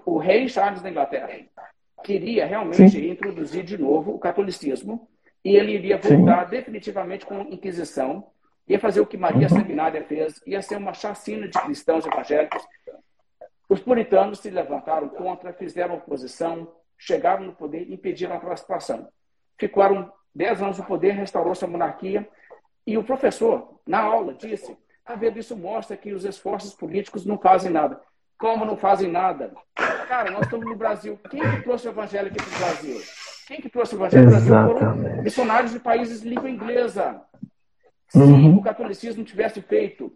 O 0.05 0.19
rei 0.19 0.49
Charles 0.49 0.83
da 0.83 0.91
Inglaterra 0.91 1.29
queria 2.03 2.47
realmente 2.47 2.91
Sim. 2.91 3.11
introduzir 3.11 3.63
de 3.63 3.77
novo 3.77 4.13
o 4.13 4.19
catolicismo 4.19 5.09
e 5.45 5.57
ele 5.57 5.73
iria 5.73 5.99
voltar 5.99 6.45
Sim. 6.45 6.51
definitivamente 6.51 7.27
com 7.27 7.41
a 7.41 7.45
Inquisição, 7.45 8.31
ia 8.67 8.79
fazer 8.79 9.01
o 9.01 9.07
que 9.07 9.17
Maria 9.17 9.49
uhum. 9.49 9.61
Sanguinária 9.61 10.05
fez, 10.05 10.41
ia 10.47 10.63
ser 10.63 10.77
uma 10.77 10.95
chacina 10.95 11.47
de 11.47 11.59
cristãos 11.61 12.07
evangélicos. 12.07 12.63
Os 13.69 13.81
puritanos 13.81 14.41
se 14.41 14.51
levantaram 14.51 15.09
contra, 15.09 15.53
fizeram 15.53 15.97
oposição, 15.97 16.73
chegaram 16.99 17.45
no 17.45 17.55
poder 17.55 17.89
e 17.89 17.95
impediram 17.95 18.37
a 18.37 18.41
participação. 18.41 19.09
Ficaram 19.59 20.13
dez 20.35 20.63
anos 20.63 20.79
no 20.79 20.85
poder, 20.85 21.13
restaurou-se 21.13 21.65
a 21.65 21.69
monarquia 21.69 22.29
e 22.87 22.97
o 22.97 23.05
professor, 23.05 23.81
na 23.87 24.01
aula, 24.01 24.35
disse: 24.35 24.77
está 24.99 25.15
vendo, 25.15 25.39
isso 25.39 25.57
mostra 25.57 25.97
que 25.97 26.13
os 26.13 26.25
esforços 26.25 26.75
políticos 26.75 27.25
não 27.25 27.39
fazem 27.39 27.71
nada. 27.71 28.01
Como 28.39 28.65
não 28.65 28.77
fazem 28.77 29.11
nada? 29.11 29.53
Cara, 30.09 30.31
nós 30.31 30.43
estamos 30.43 30.67
no 30.67 30.77
Brasil. 30.77 31.19
Quem 31.29 31.41
que 31.41 31.63
trouxe 31.63 31.87
o 31.87 31.91
evangelho 31.91 32.29
aqui 32.29 32.37
para 32.37 32.57
o 32.57 32.59
Brasil? 32.59 33.01
Quem 33.47 33.61
que 33.61 33.69
trouxe 33.69 33.95
o 33.95 33.99
evangelho 33.99 34.31
para 34.31 34.39
o 34.39 34.45
Brasil 34.45 34.55
foram 34.55 35.23
missionários 35.23 35.73
de 35.73 35.81
países 35.81 36.23
de 36.23 36.29
língua 36.29 36.49
inglesa. 36.49 37.21
Se 38.09 38.19
uhum. 38.19 38.57
o 38.57 38.63
catolicismo 38.63 39.25
tivesse 39.25 39.61
feito 39.61 40.13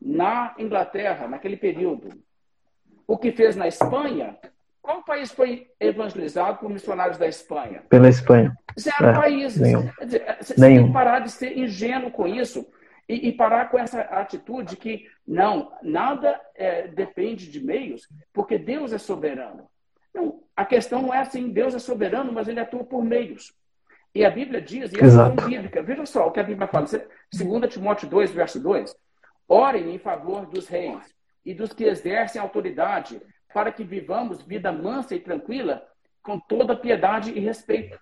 na 0.00 0.54
Inglaterra, 0.58 1.26
naquele 1.26 1.56
período, 1.56 2.10
o 3.06 3.16
que 3.16 3.32
fez 3.32 3.56
na 3.56 3.66
Espanha, 3.66 4.36
qual 4.88 5.02
país 5.02 5.30
foi 5.30 5.70
evangelizado 5.78 6.60
por 6.60 6.70
missionários 6.70 7.18
da 7.18 7.28
Espanha? 7.28 7.82
Pela 7.90 8.08
Espanha. 8.08 8.56
Zero 8.80 9.08
é, 9.08 9.12
países. 9.12 9.60
Nenhum. 9.60 9.86
Você 10.40 10.54
nenhum. 10.58 10.76
tem 10.76 10.86
que 10.86 10.92
parar 10.94 11.20
de 11.20 11.30
ser 11.30 11.58
ingênuo 11.58 12.10
com 12.10 12.26
isso 12.26 12.66
e, 13.06 13.28
e 13.28 13.32
parar 13.34 13.68
com 13.68 13.78
essa 13.78 14.00
atitude 14.00 14.78
que 14.78 15.06
não, 15.26 15.70
nada 15.82 16.40
é, 16.54 16.88
depende 16.88 17.50
de 17.50 17.62
meios, 17.62 18.08
porque 18.32 18.56
Deus 18.56 18.94
é 18.94 18.96
soberano. 18.96 19.68
Não, 20.14 20.42
a 20.56 20.64
questão 20.64 21.02
não 21.02 21.12
é 21.12 21.18
assim, 21.18 21.50
Deus 21.50 21.74
é 21.74 21.78
soberano, 21.78 22.32
mas 22.32 22.48
ele 22.48 22.58
atua 22.58 22.82
por 22.82 23.04
meios. 23.04 23.52
E 24.14 24.24
a 24.24 24.30
Bíblia 24.30 24.62
diz, 24.62 24.90
e 24.90 24.96
a 24.96 25.00
questão 25.00 25.36
bíblica, 25.36 25.82
veja 25.82 26.06
só 26.06 26.28
o 26.28 26.30
que 26.30 26.40
a 26.40 26.44
Bíblia 26.44 26.66
fala, 26.66 26.86
2 26.86 27.74
Timóteo 27.74 28.08
2, 28.08 28.30
verso 28.30 28.58
2, 28.58 28.96
orem 29.46 29.94
em 29.94 29.98
favor 29.98 30.46
dos 30.46 30.66
reis 30.66 31.14
e 31.44 31.52
dos 31.52 31.74
que 31.74 31.84
exercem 31.84 32.40
autoridade, 32.40 33.20
para 33.52 33.72
que 33.72 33.84
vivamos 33.84 34.42
vida 34.42 34.70
mansa 34.70 35.14
e 35.14 35.20
tranquila, 35.20 35.86
com 36.22 36.38
toda 36.38 36.76
piedade 36.76 37.32
e 37.32 37.40
respeito. 37.40 37.98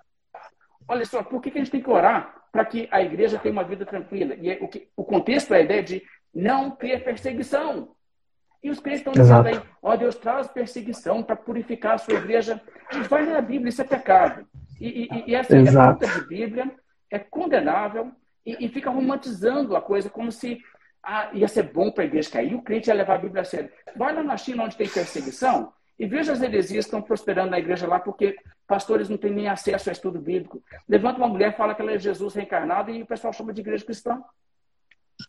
Olha 0.88 1.04
só, 1.04 1.22
por 1.22 1.40
que 1.40 1.50
a 1.50 1.52
gente 1.52 1.70
tem 1.70 1.82
que 1.82 1.90
orar? 1.90 2.36
para 2.56 2.64
que 2.64 2.88
a 2.90 3.02
igreja 3.02 3.38
tenha 3.38 3.52
uma 3.52 3.64
vida 3.64 3.84
tranquila. 3.84 4.34
E 4.34 4.50
é 4.50 4.58
o, 4.62 4.66
que, 4.66 4.88
o 4.96 5.04
contexto 5.04 5.52
é 5.52 5.58
a 5.58 5.60
ideia 5.60 5.82
de 5.82 6.02
não 6.34 6.70
ter 6.70 7.04
perseguição. 7.04 7.94
E 8.62 8.70
os 8.70 8.80
crentes 8.80 9.00
estão 9.00 9.12
dizendo 9.12 9.46
aí, 9.46 9.60
ó, 9.82 9.92
oh, 9.92 9.96
Deus 9.98 10.14
traz 10.16 10.48
perseguição 10.48 11.22
para 11.22 11.36
purificar 11.36 11.96
a 11.96 11.98
sua 11.98 12.14
igreja. 12.14 12.58
Gente 12.90 13.08
vai 13.10 13.26
ler 13.26 13.36
a 13.36 13.42
Bíblia, 13.42 13.68
isso 13.68 13.82
é 13.82 13.84
pecado. 13.84 14.46
E, 14.80 15.02
e, 15.04 15.24
e 15.30 15.34
essa 15.34 15.54
é 15.54 15.66
falta 15.66 16.06
de 16.06 16.26
Bíblia 16.26 16.74
é 17.10 17.18
condenável 17.18 18.10
e, 18.44 18.64
e, 18.64 18.68
fica 18.68 18.90
romantizando 18.90 19.76
a 19.76 19.82
coisa 19.82 20.08
como 20.08 20.32
se 20.32 20.58
ah, 21.08 21.30
ia 21.32 21.46
ser 21.46 21.62
bom 21.62 21.88
para 21.92 22.02
a 22.02 22.06
igreja 22.06 22.28
cair. 22.28 22.50
E 22.50 22.54
o 22.56 22.62
crente 22.62 22.90
ia 22.90 22.94
levar 22.94 23.14
a 23.14 23.18
Bíblia 23.18 23.42
a 23.42 23.44
sério. 23.44 23.70
Vai 23.94 24.12
lá 24.12 24.24
na 24.24 24.36
China, 24.36 24.64
onde 24.64 24.76
tem 24.76 24.88
perseguição, 24.88 25.72
e 25.96 26.04
veja 26.04 26.32
as 26.32 26.42
heresias 26.42 26.84
que 26.84 26.88
estão 26.88 27.00
prosperando 27.00 27.50
na 27.50 27.60
igreja 27.60 27.86
lá, 27.86 28.00
porque 28.00 28.36
pastores 28.66 29.08
não 29.08 29.16
têm 29.16 29.32
nem 29.32 29.46
acesso 29.46 29.88
a 29.88 29.92
estudo 29.92 30.20
bíblico. 30.20 30.60
Levanta 30.88 31.18
uma 31.18 31.28
mulher, 31.28 31.56
fala 31.56 31.76
que 31.76 31.80
ela 31.80 31.92
é 31.92 31.98
Jesus 31.98 32.34
reencarnado 32.34 32.90
e 32.90 33.02
o 33.02 33.06
pessoal 33.06 33.32
chama 33.32 33.52
de 33.52 33.60
igreja 33.60 33.84
cristã. 33.84 34.20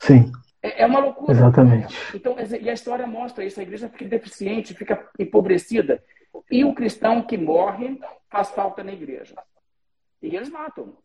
Sim. 0.02 0.32
É, 0.64 0.82
é 0.82 0.86
uma 0.88 1.00
loucura. 1.00 1.32
Exatamente. 1.32 1.96
Então, 2.14 2.36
e 2.60 2.70
a 2.70 2.74
história 2.74 3.06
mostra 3.06 3.46
isso. 3.46 3.60
A 3.60 3.64
igreja 3.64 3.88
fica 3.88 4.06
deficiente, 4.06 4.74
fica 4.74 5.08
empobrecida. 5.20 6.04
E 6.50 6.66
o 6.66 6.74
cristão 6.74 7.22
que 7.22 7.38
morre 7.38 8.00
faz 8.32 8.50
falta 8.50 8.84
na 8.84 8.92
igreja. 8.92 9.36
E 10.24 10.36
eles 10.36 10.50
matam. 10.50 10.98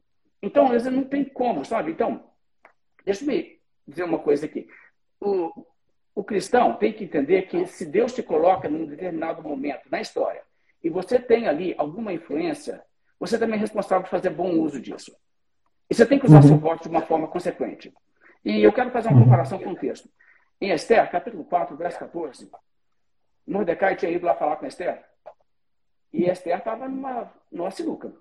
Então, 0.43 0.71
eles 0.71 0.87
não 0.87 1.05
tem 1.05 1.25
como, 1.25 1.63
sabe? 1.63 1.93
Então, 1.93 2.25
deixa 3.05 3.23
eu 3.31 3.62
dizer 3.87 4.05
uma 4.05 4.19
coisa 4.19 4.47
aqui. 4.47 4.69
O, 5.21 5.67
o 6.15 6.25
cristão 6.25 6.75
tem 6.75 6.93
que 6.93 7.05
entender 7.05 7.43
que 7.43 7.67
se 7.67 7.87
Deus 7.87 8.13
te 8.13 8.23
coloca 8.23 8.69
num 8.69 8.87
determinado 8.87 9.43
momento 9.43 9.89
na 9.91 10.01
história 10.01 10.43
e 10.83 10.91
você 10.91 11.19
tem 11.19 11.47
ali 11.47 11.75
alguma 11.79 12.13
influência, 12.13 12.83
você 13.19 13.39
também 13.39 13.57
é 13.57 13.61
responsável 13.61 14.03
por 14.03 14.11
fazer 14.11 14.31
bom 14.31 14.59
uso 14.59 14.81
disso. 14.81 15.15
E 15.89 15.95
você 15.95 16.05
tem 16.05 16.19
que 16.19 16.27
usar 16.27 16.37
uhum. 16.37 16.49
seu 16.49 16.59
voto 16.59 16.83
de 16.83 16.89
uma 16.89 17.03
forma 17.03 17.29
consequente. 17.29 17.93
E 18.45 18.63
eu 18.63 18.73
quero 18.73 18.91
fazer 18.91 19.09
uma 19.09 19.19
uhum. 19.19 19.25
comparação 19.25 19.59
com 19.59 19.71
o 19.71 19.77
texto. 19.77 20.09
Em 20.61 20.71
Esther, 20.71 21.11
capítulo 21.11 21.45
4, 21.45 21.77
verso 21.77 21.99
14, 21.99 22.51
Mordecai 23.47 23.97
tinha 23.97 24.11
ido 24.11 24.27
lá 24.27 24.35
falar 24.35 24.57
com 24.57 24.67
Esther. 24.67 25.05
E 26.13 26.25
Esther 26.25 26.59
estava 26.59 26.89
numa, 26.89 27.33
numa 27.51 27.71
sinuca. 27.71 28.13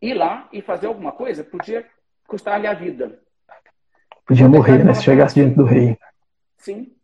Ir 0.00 0.14
lá 0.14 0.48
e 0.52 0.62
fazer 0.62 0.86
alguma 0.86 1.12
coisa 1.12 1.42
podia 1.42 1.88
custar-lhe 2.26 2.66
a 2.66 2.74
vida. 2.74 3.20
Podia 4.26 4.48
Mordecai 4.48 4.72
morrer, 4.72 4.84
né? 4.84 4.94
Se 4.94 5.02
chegasse 5.02 5.34
diante 5.34 5.56
do 5.56 5.64
rei. 5.64 5.98
Sim. 6.56 6.94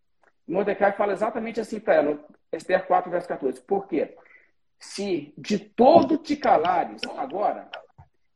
Mordecai 0.47 0.93
fala 0.93 1.13
exatamente 1.13 1.61
assim 1.61 1.79
para 1.79 1.95
ela, 1.95 2.25
Esther 2.53 2.87
4, 2.87 3.11
verso 3.11 3.29
14. 3.29 3.61
Por 3.61 3.87
quê? 3.87 4.17
Se 4.79 5.35
de 5.37 5.59
todo 5.59 6.17
te 6.17 6.37
calares 6.37 7.03
agora, 7.17 7.69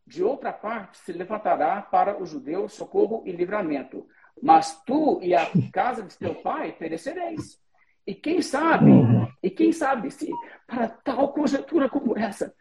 de 0.06 0.22
outra 0.22 0.52
parte 0.52 0.98
se 0.98 1.12
levantará 1.12 1.80
para 1.80 2.20
os 2.22 2.30
judeus 2.30 2.74
socorro 2.74 3.22
e 3.24 3.32
livramento. 3.32 4.06
Mas 4.42 4.82
tu 4.84 5.20
e 5.22 5.34
a 5.34 5.50
casa 5.72 6.02
de 6.02 6.16
teu 6.18 6.34
pai 6.36 6.72
perecereis. 6.72 7.58
E 8.06 8.14
quem 8.14 8.42
sabe, 8.42 8.90
e 9.42 9.48
quem 9.48 9.72
sabe 9.72 10.10
se 10.10 10.30
para 10.66 10.88
tal 10.88 11.32
conjuntura 11.32 11.88
como 11.88 12.18
essa 12.18 12.54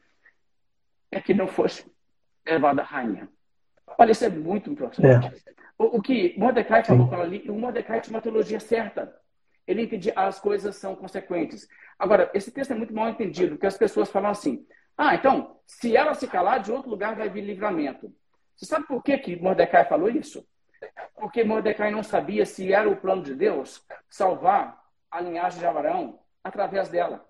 é 1.12 1.20
que 1.20 1.34
não 1.34 1.48
fosse 1.48 1.86
levada 2.46 2.82
a 2.82 2.86
rainha. 2.86 3.28
Olha, 3.98 4.12
isso 4.12 4.24
é 4.24 4.30
muito 4.30 4.72
importante. 4.72 5.06
É. 5.06 5.54
O, 5.78 5.98
o, 5.98 6.02
que 6.02 6.36
Mordecai 6.38 6.84
falou 6.84 7.08
para 7.08 7.24
ali, 7.24 7.50
o 7.50 7.54
Mordecai 7.54 8.00
tinha 8.02 8.16
uma 8.16 8.22
teologia 8.22 8.60
certa. 8.60 9.14
Ele 9.66 9.84
entendia 9.84 10.14
as 10.16 10.40
coisas 10.40 10.76
são 10.76 10.96
consequentes. 10.96 11.68
Agora, 11.98 12.30
esse 12.34 12.52
texto 12.52 12.72
é 12.72 12.76
muito 12.76 12.94
mal 12.94 13.10
entendido, 13.10 13.52
porque 13.52 13.68
as 13.68 13.78
pessoas 13.78 14.10
falam 14.10 14.32
assim: 14.32 14.66
ah, 14.98 15.16
então, 15.16 15.58
se 15.66 15.96
ela 15.96 16.14
se 16.14 16.28
calar, 16.28 16.60
de 16.60 16.72
outro 16.72 16.90
lugar 16.90 17.16
vai 17.16 17.30
vir 17.30 17.42
livramento. 17.42 18.14
Você 18.56 18.66
sabe 18.66 18.86
por 18.88 19.02
que, 19.02 19.18
que 19.18 19.36
Mordecai 19.36 19.86
falou 19.86 20.10
isso? 20.10 20.46
Porque 21.16 21.44
Mordecai 21.44 21.92
não 21.92 22.04
sabia 22.04 22.46
se 22.46 22.72
era 22.72 22.90
o 22.90 22.98
plano 22.98 23.24
de 23.24 23.34
Deus 23.34 23.84
salvar 24.10 24.80
a 25.10 25.22
linhagem 25.22 25.60
de 25.60 25.66
Abraão 25.66 26.20
através 26.44 26.90
dela. 26.90 27.26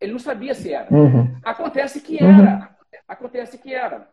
Ele 0.00 0.12
não 0.12 0.18
sabia 0.18 0.54
se 0.54 0.72
era. 0.72 0.92
Uhum. 0.94 1.38
Acontece 1.44 2.00
que 2.00 2.22
era. 2.22 2.28
Uhum. 2.28 2.68
Acontece 3.08 3.58
que 3.58 3.74
era. 3.74 4.08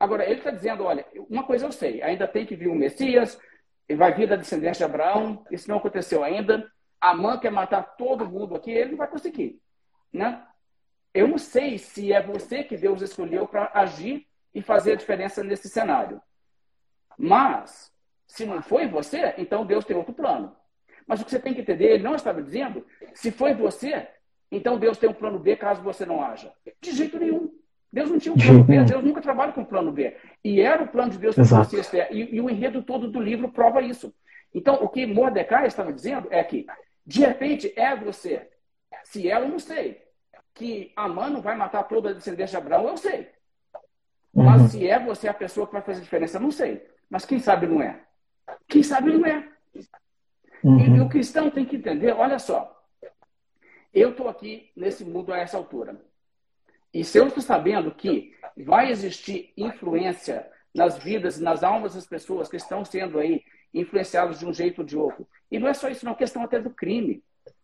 Agora, 0.00 0.24
ele 0.24 0.38
está 0.38 0.50
dizendo: 0.50 0.84
olha, 0.84 1.06
uma 1.28 1.44
coisa 1.44 1.66
eu 1.66 1.72
sei, 1.72 2.02
ainda 2.02 2.26
tem 2.26 2.46
que 2.46 2.56
vir 2.56 2.68
o 2.68 2.74
Messias, 2.74 3.38
vai 3.94 4.14
vir 4.14 4.26
da 4.26 4.36
descendência 4.36 4.86
de 4.86 4.90
Abraão, 4.90 5.44
isso 5.50 5.68
não 5.68 5.76
aconteceu 5.76 6.24
ainda. 6.24 6.66
Amã 6.98 7.38
quer 7.38 7.50
matar 7.50 7.82
todo 7.96 8.28
mundo 8.28 8.54
aqui, 8.54 8.70
ele 8.70 8.92
não 8.92 8.98
vai 8.98 9.08
conseguir. 9.08 9.60
Né? 10.10 10.42
Eu 11.12 11.28
não 11.28 11.38
sei 11.38 11.76
se 11.76 12.12
é 12.12 12.22
você 12.22 12.64
que 12.64 12.76
Deus 12.76 13.02
escolheu 13.02 13.46
para 13.46 13.70
agir 13.74 14.26
e 14.54 14.62
fazer 14.62 14.92
a 14.92 14.96
diferença 14.96 15.42
nesse 15.44 15.68
cenário. 15.68 16.20
Mas, 17.16 17.92
se 18.26 18.46
não 18.46 18.62
foi 18.62 18.86
você, 18.86 19.34
então 19.36 19.66
Deus 19.66 19.84
tem 19.84 19.96
outro 19.96 20.14
plano. 20.14 20.56
Mas 21.06 21.20
o 21.20 21.24
que 21.24 21.30
você 21.30 21.40
tem 21.40 21.52
que 21.52 21.60
entender, 21.60 21.94
ele 21.94 22.02
não 22.02 22.14
estava 22.14 22.42
dizendo, 22.42 22.86
se 23.14 23.30
foi 23.30 23.54
você, 23.54 24.08
então 24.50 24.78
Deus 24.78 24.98
tem 24.98 25.08
um 25.08 25.14
plano 25.14 25.38
B 25.38 25.56
caso 25.56 25.82
você 25.82 26.06
não 26.06 26.22
haja. 26.22 26.52
De 26.80 26.92
jeito 26.92 27.18
nenhum. 27.18 27.59
Deus 27.92 28.10
não 28.10 28.18
tinha 28.18 28.34
um 28.34 28.38
plano 28.38 28.64
B, 28.64 28.82
Deus 28.84 29.04
nunca 29.04 29.20
trabalha 29.20 29.52
com 29.52 29.64
plano 29.64 29.92
B. 29.92 30.16
E 30.44 30.60
era 30.60 30.82
o 30.82 30.88
plano 30.88 31.10
de 31.10 31.18
Deus 31.18 31.34
para 31.34 31.44
você. 31.44 32.08
E, 32.10 32.36
e, 32.36 32.40
o 32.40 32.48
enredo 32.48 32.82
todo 32.82 33.10
do 33.10 33.20
livro 33.20 33.50
prova 33.50 33.82
isso. 33.82 34.14
Então, 34.54 34.76
o 34.76 34.88
que 34.88 35.06
Mordecai 35.06 35.66
estava 35.66 35.92
dizendo 35.92 36.28
é 36.30 36.42
que, 36.42 36.66
de 37.04 37.20
repente, 37.20 37.72
é 37.76 37.94
você. 37.96 38.48
Se 39.04 39.28
ela, 39.28 39.46
eu 39.46 39.50
não 39.50 39.58
sei. 39.58 40.02
Que 40.54 40.92
Amã 40.96 41.28
não 41.28 41.40
vai 41.40 41.56
matar 41.56 41.84
toda 41.84 42.10
a 42.10 42.12
descendência 42.12 42.58
de 42.58 42.64
Abraão, 42.64 42.88
eu 42.88 42.96
sei. 42.96 43.28
Mas 44.32 44.62
uhum. 44.62 44.68
se 44.68 44.88
é 44.88 44.98
você 44.98 45.28
a 45.28 45.34
pessoa 45.34 45.66
que 45.66 45.72
vai 45.72 45.82
fazer 45.82 46.00
a 46.00 46.04
diferença, 46.04 46.36
eu 46.36 46.42
não 46.42 46.50
sei. 46.50 46.86
Mas 47.08 47.24
quem 47.24 47.38
sabe 47.38 47.66
não 47.66 47.82
é. 47.82 48.00
Quem 48.68 48.82
sabe 48.82 49.12
não 49.12 49.26
é. 49.26 49.48
Uhum. 50.62 50.78
E, 50.78 50.96
e 50.96 51.00
o 51.00 51.08
cristão 51.08 51.50
tem 51.50 51.64
que 51.64 51.76
entender, 51.76 52.12
olha 52.12 52.38
só. 52.38 52.76
Eu 53.92 54.10
estou 54.10 54.28
aqui 54.28 54.70
nesse 54.76 55.04
mundo 55.04 55.32
a 55.32 55.38
essa 55.38 55.56
altura. 55.56 56.00
E 56.92 57.04
se 57.04 57.18
eu 57.18 57.28
estou 57.28 57.42
sabendo 57.42 57.90
que 57.90 58.34
vai 58.56 58.90
existir 58.90 59.52
influência 59.56 60.46
nas 60.74 60.98
vidas 60.98 61.38
e 61.38 61.42
nas 61.42 61.62
almas 61.62 61.94
das 61.94 62.06
pessoas 62.06 62.48
que 62.48 62.56
estão 62.56 62.84
sendo 62.84 63.18
aí 63.18 63.42
influenciadas 63.72 64.38
de 64.38 64.46
um 64.46 64.52
jeito 64.52 64.80
ou 64.80 64.84
de 64.84 64.96
outro. 64.96 65.26
E 65.50 65.58
não 65.58 65.68
é 65.68 65.74
só 65.74 65.88
isso, 65.88 66.04
não, 66.04 66.12
a 66.12 66.16
questão 66.16 66.42
até 66.42 66.60
do 66.60 66.70
crime. 66.70 67.22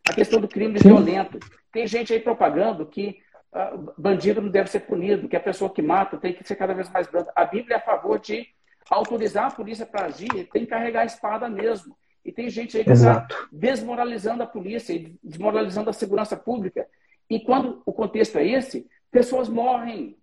A 0.09 0.13
questão 0.13 0.41
do 0.41 0.49
crime 0.49 0.79
Sim. 0.79 0.89
violento. 0.89 1.39
Tem 1.73 1.87
gente 1.87 2.13
aí 2.13 2.21
propagando 2.21 2.87
que 2.87 3.21
uh, 3.53 3.93
bandido 3.99 4.41
não 4.41 4.49
deve 4.49 4.71
ser 4.71 4.81
punido, 4.81 5.29
que 5.29 5.37
a 5.37 5.41
pessoa 5.41 5.73
que 5.73 5.83
mata 5.83 6.17
tem 6.17 6.33
que 6.33 6.47
ser 6.47 6.57
cada 6.57 6.75
vez 6.75 6.91
mais 6.91 7.07
branda. 7.07 7.33
A 7.35 7.45
Bíblia 7.45 7.77
é 7.77 7.79
a 7.79 7.83
favor 7.83 8.19
de 8.19 8.47
autorizar 8.89 9.47
a 9.47 9.55
polícia 9.55 9.85
para 9.85 10.07
agir, 10.07 10.29
tem 10.53 10.63
que 10.63 10.67
carregar 10.67 11.03
a 11.03 11.07
espada 11.07 11.49
mesmo. 11.49 11.97
E 12.25 12.33
tem 12.33 12.49
gente 12.49 12.77
aí 12.77 12.85
que 12.85 12.91
está 12.91 13.27
desmoralizando 13.53 14.43
a 14.43 14.47
polícia 14.47 14.93
e 14.93 15.17
desmoralizando 15.23 15.91
a 15.91 15.93
segurança 15.93 16.37
pública. 16.37 16.87
E 17.31 17.41
quando 17.41 17.83
o 17.85 17.93
contexto 17.93 18.39
é 18.39 18.47
esse, 18.47 18.87
pessoas 19.17 19.49
morrem. 19.49 20.19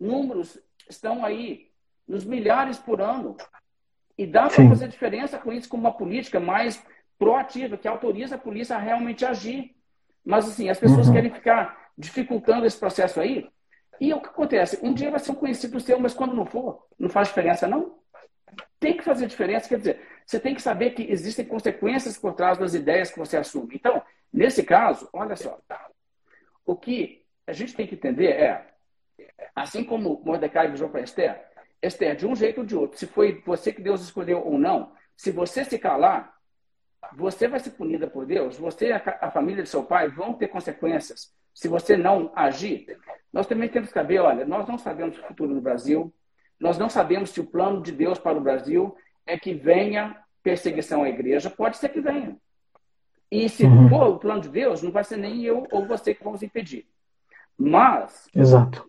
Números 0.00 0.58
estão 0.90 1.24
aí 1.24 1.70
nos 2.08 2.24
milhares 2.24 2.76
por 2.76 3.00
ano. 3.00 3.36
E 4.18 4.26
dá 4.26 4.48
para 4.48 4.68
fazer 4.68 4.88
diferença 4.88 5.38
com 5.38 5.52
isso 5.52 5.68
com 5.68 5.76
uma 5.76 5.92
política 5.92 6.40
mais 6.40 6.84
proativa, 7.16 7.76
que 7.76 7.86
autoriza 7.86 8.34
a 8.34 8.38
polícia 8.38 8.74
a 8.74 8.80
realmente 8.80 9.24
agir. 9.24 9.76
Mas, 10.24 10.48
assim, 10.48 10.68
as 10.68 10.78
pessoas 10.78 11.06
uhum. 11.06 11.14
querem 11.14 11.32
ficar 11.32 11.90
dificultando 11.96 12.66
esse 12.66 12.76
processo 12.76 13.20
aí. 13.20 13.48
E 14.00 14.12
o 14.12 14.20
que 14.20 14.28
acontece? 14.28 14.78
Um 14.82 14.92
dia 14.92 15.10
vai 15.10 15.20
ser 15.20 15.30
um 15.30 15.36
conhecido 15.36 15.78
seu, 15.78 16.00
mas 16.00 16.12
quando 16.12 16.34
não 16.34 16.44
for, 16.44 16.84
não 16.98 17.08
faz 17.08 17.28
diferença, 17.28 17.68
não? 17.68 17.96
Tem 18.80 18.96
que 18.96 19.04
fazer 19.04 19.28
diferença. 19.28 19.68
Quer 19.68 19.78
dizer, 19.78 20.00
você 20.26 20.40
tem 20.40 20.54
que 20.54 20.62
saber 20.62 20.90
que 20.90 21.04
existem 21.10 21.44
consequências 21.44 22.18
por 22.18 22.34
trás 22.34 22.58
das 22.58 22.74
ideias 22.74 23.12
que 23.12 23.18
você 23.20 23.36
assume. 23.36 23.76
Então, 23.76 24.02
nesse 24.32 24.64
caso, 24.64 25.08
olha 25.12 25.36
só. 25.36 25.60
O 26.66 26.74
que 26.74 27.21
a 27.46 27.52
gente 27.52 27.74
tem 27.74 27.86
que 27.86 27.94
entender 27.94 28.28
é, 28.28 28.66
assim 29.54 29.84
como 29.84 30.22
Mordecai 30.24 30.66
avisou 30.66 30.88
para 30.88 31.02
Esther, 31.02 31.40
Esther, 31.82 32.16
de 32.16 32.26
um 32.26 32.34
jeito 32.34 32.60
ou 32.60 32.66
de 32.66 32.76
outro, 32.76 32.98
se 32.98 33.06
foi 33.06 33.42
você 33.44 33.72
que 33.72 33.82
Deus 33.82 34.02
escolheu 34.02 34.44
ou 34.44 34.58
não, 34.58 34.92
se 35.16 35.30
você 35.30 35.64
se 35.64 35.78
calar, 35.78 36.32
você 37.14 37.48
vai 37.48 37.58
ser 37.58 37.70
punida 37.70 38.06
por 38.06 38.24
Deus, 38.24 38.56
você 38.56 38.88
e 38.88 38.92
a 38.92 39.30
família 39.30 39.62
de 39.62 39.68
seu 39.68 39.82
pai 39.82 40.08
vão 40.08 40.34
ter 40.34 40.48
consequências 40.48 41.34
se 41.52 41.68
você 41.68 41.96
não 41.96 42.32
agir. 42.34 42.86
Nós 43.32 43.46
também 43.46 43.68
temos 43.68 43.88
que 43.88 43.94
saber, 43.94 44.20
olha, 44.20 44.44
nós 44.44 44.66
não 44.66 44.78
sabemos 44.78 45.18
o 45.18 45.22
futuro 45.22 45.54
do 45.54 45.60
Brasil, 45.60 46.12
nós 46.58 46.78
não 46.78 46.88
sabemos 46.88 47.30
se 47.30 47.40
o 47.40 47.46
plano 47.46 47.82
de 47.82 47.92
Deus 47.92 48.18
para 48.18 48.38
o 48.38 48.40
Brasil 48.40 48.96
é 49.26 49.38
que 49.38 49.52
venha 49.52 50.16
perseguição 50.42 51.02
à 51.02 51.08
igreja, 51.08 51.50
pode 51.50 51.76
ser 51.76 51.88
que 51.88 52.00
venha. 52.00 52.36
E 53.30 53.48
se 53.48 53.64
uhum. 53.64 53.88
for 53.88 54.08
o 54.08 54.18
plano 54.18 54.42
de 54.42 54.48
Deus, 54.48 54.82
não 54.82 54.90
vai 54.90 55.04
ser 55.04 55.16
nem 55.16 55.42
eu 55.42 55.66
ou 55.70 55.86
você 55.86 56.14
que 56.14 56.22
vamos 56.22 56.42
impedir. 56.42 56.86
Mas, 57.64 58.28
Exato. 58.34 58.84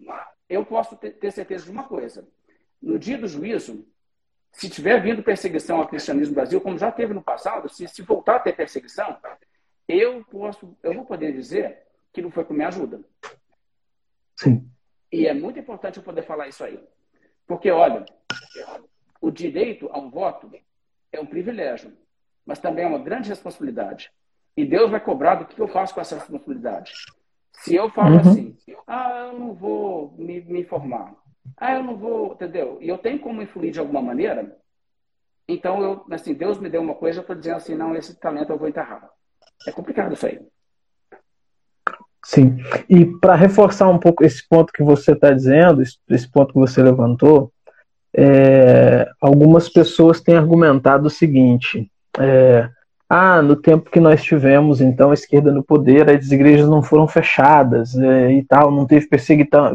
eu 0.49 0.65
posso 0.65 0.95
ter 0.95 1.31
certeza 1.31 1.65
de 1.65 1.69
uma 1.69 1.83
coisa: 1.83 2.27
no 2.81 2.97
dia 2.97 3.19
do 3.19 3.27
juízo, 3.27 3.85
se 4.51 4.67
tiver 4.67 4.99
vindo 4.99 5.21
perseguição 5.21 5.77
ao 5.77 5.87
cristianismo 5.87 6.31
no 6.31 6.35
Brasil, 6.35 6.59
como 6.59 6.77
já 6.77 6.91
teve 6.91 7.13
no 7.13 7.21
passado, 7.21 7.69
se, 7.69 7.87
se 7.87 8.01
voltar 8.01 8.37
a 8.37 8.39
ter 8.39 8.55
perseguição, 8.55 9.15
eu 9.87 10.25
posso, 10.25 10.75
eu 10.81 10.95
vou 10.95 11.05
poder 11.05 11.33
dizer 11.33 11.83
que 12.11 12.21
não 12.21 12.31
foi 12.31 12.45
com 12.45 12.55
minha 12.55 12.67
ajuda. 12.67 12.99
Sim. 14.35 14.67
E 15.11 15.27
é 15.27 15.35
muito 15.35 15.59
importante 15.59 15.97
eu 15.97 16.03
poder 16.03 16.23
falar 16.23 16.47
isso 16.47 16.63
aí. 16.63 16.83
Porque, 17.45 17.69
olha, 17.69 18.03
o 19.21 19.29
direito 19.29 19.87
a 19.91 19.99
um 19.99 20.09
voto 20.09 20.51
é 21.11 21.19
um 21.19 21.27
privilégio, 21.27 21.95
mas 22.43 22.57
também 22.57 22.85
é 22.85 22.87
uma 22.87 22.97
grande 22.97 23.29
responsabilidade. 23.29 24.11
E 24.57 24.65
Deus 24.65 24.89
vai 24.89 24.99
cobrar 24.99 25.35
do 25.35 25.45
que 25.45 25.59
eu 25.59 25.67
faço 25.67 25.93
com 25.93 26.01
essa 26.01 26.15
responsabilidade. 26.15 26.91
Se 27.53 27.75
eu 27.75 27.89
falo 27.89 28.15
uhum. 28.15 28.19
assim, 28.19 28.57
ah, 28.87 29.29
eu 29.31 29.39
não 29.39 29.53
vou 29.53 30.13
me, 30.17 30.41
me 30.41 30.61
informar, 30.61 31.13
ah, 31.57 31.73
eu 31.73 31.83
não 31.83 31.95
vou, 31.95 32.33
entendeu? 32.33 32.77
E 32.81 32.89
eu 32.89 32.97
tenho 32.97 33.19
como 33.19 33.41
influir 33.41 33.71
de 33.71 33.79
alguma 33.79 34.01
maneira. 34.01 34.55
Então, 35.47 35.81
eu, 35.81 36.05
assim, 36.11 36.33
Deus 36.33 36.57
me 36.57 36.69
deu 36.69 36.81
uma 36.81 36.95
coisa, 36.95 37.19
eu 37.19 37.21
estou 37.21 37.35
dizendo 37.35 37.57
assim, 37.57 37.75
não, 37.75 37.95
esse 37.95 38.19
talento 38.19 38.51
eu 38.51 38.57
vou 38.57 38.67
enterrar. 38.67 39.09
É 39.67 39.71
complicado 39.71 40.13
isso 40.13 40.25
aí. 40.25 40.39
Sim. 42.25 42.57
E 42.89 43.05
para 43.05 43.35
reforçar 43.35 43.89
um 43.89 43.99
pouco 43.99 44.23
esse 44.23 44.47
ponto 44.47 44.71
que 44.71 44.81
você 44.81 45.11
está 45.11 45.31
dizendo, 45.31 45.81
esse 45.81 46.31
ponto 46.31 46.53
que 46.53 46.59
você 46.59 46.81
levantou, 46.81 47.51
é, 48.15 49.09
algumas 49.19 49.67
pessoas 49.67 50.21
têm 50.21 50.35
argumentado 50.35 51.07
o 51.07 51.11
seguinte: 51.11 51.91
é, 52.19 52.69
ah, 53.15 53.41
no 53.43 53.55
tempo 53.55 53.91
que 53.91 53.99
nós 53.99 54.23
tivemos, 54.23 54.81
então, 54.81 55.11
a 55.11 55.13
esquerda 55.13 55.51
no 55.51 55.63
poder, 55.63 56.09
as 56.09 56.31
igrejas 56.31 56.67
não 56.67 56.81
foram 56.81 57.07
fechadas 57.07 57.95
é, 57.95 58.31
e 58.31 58.43
tal, 58.43 58.71
não 58.71 58.87
teve 58.87 59.07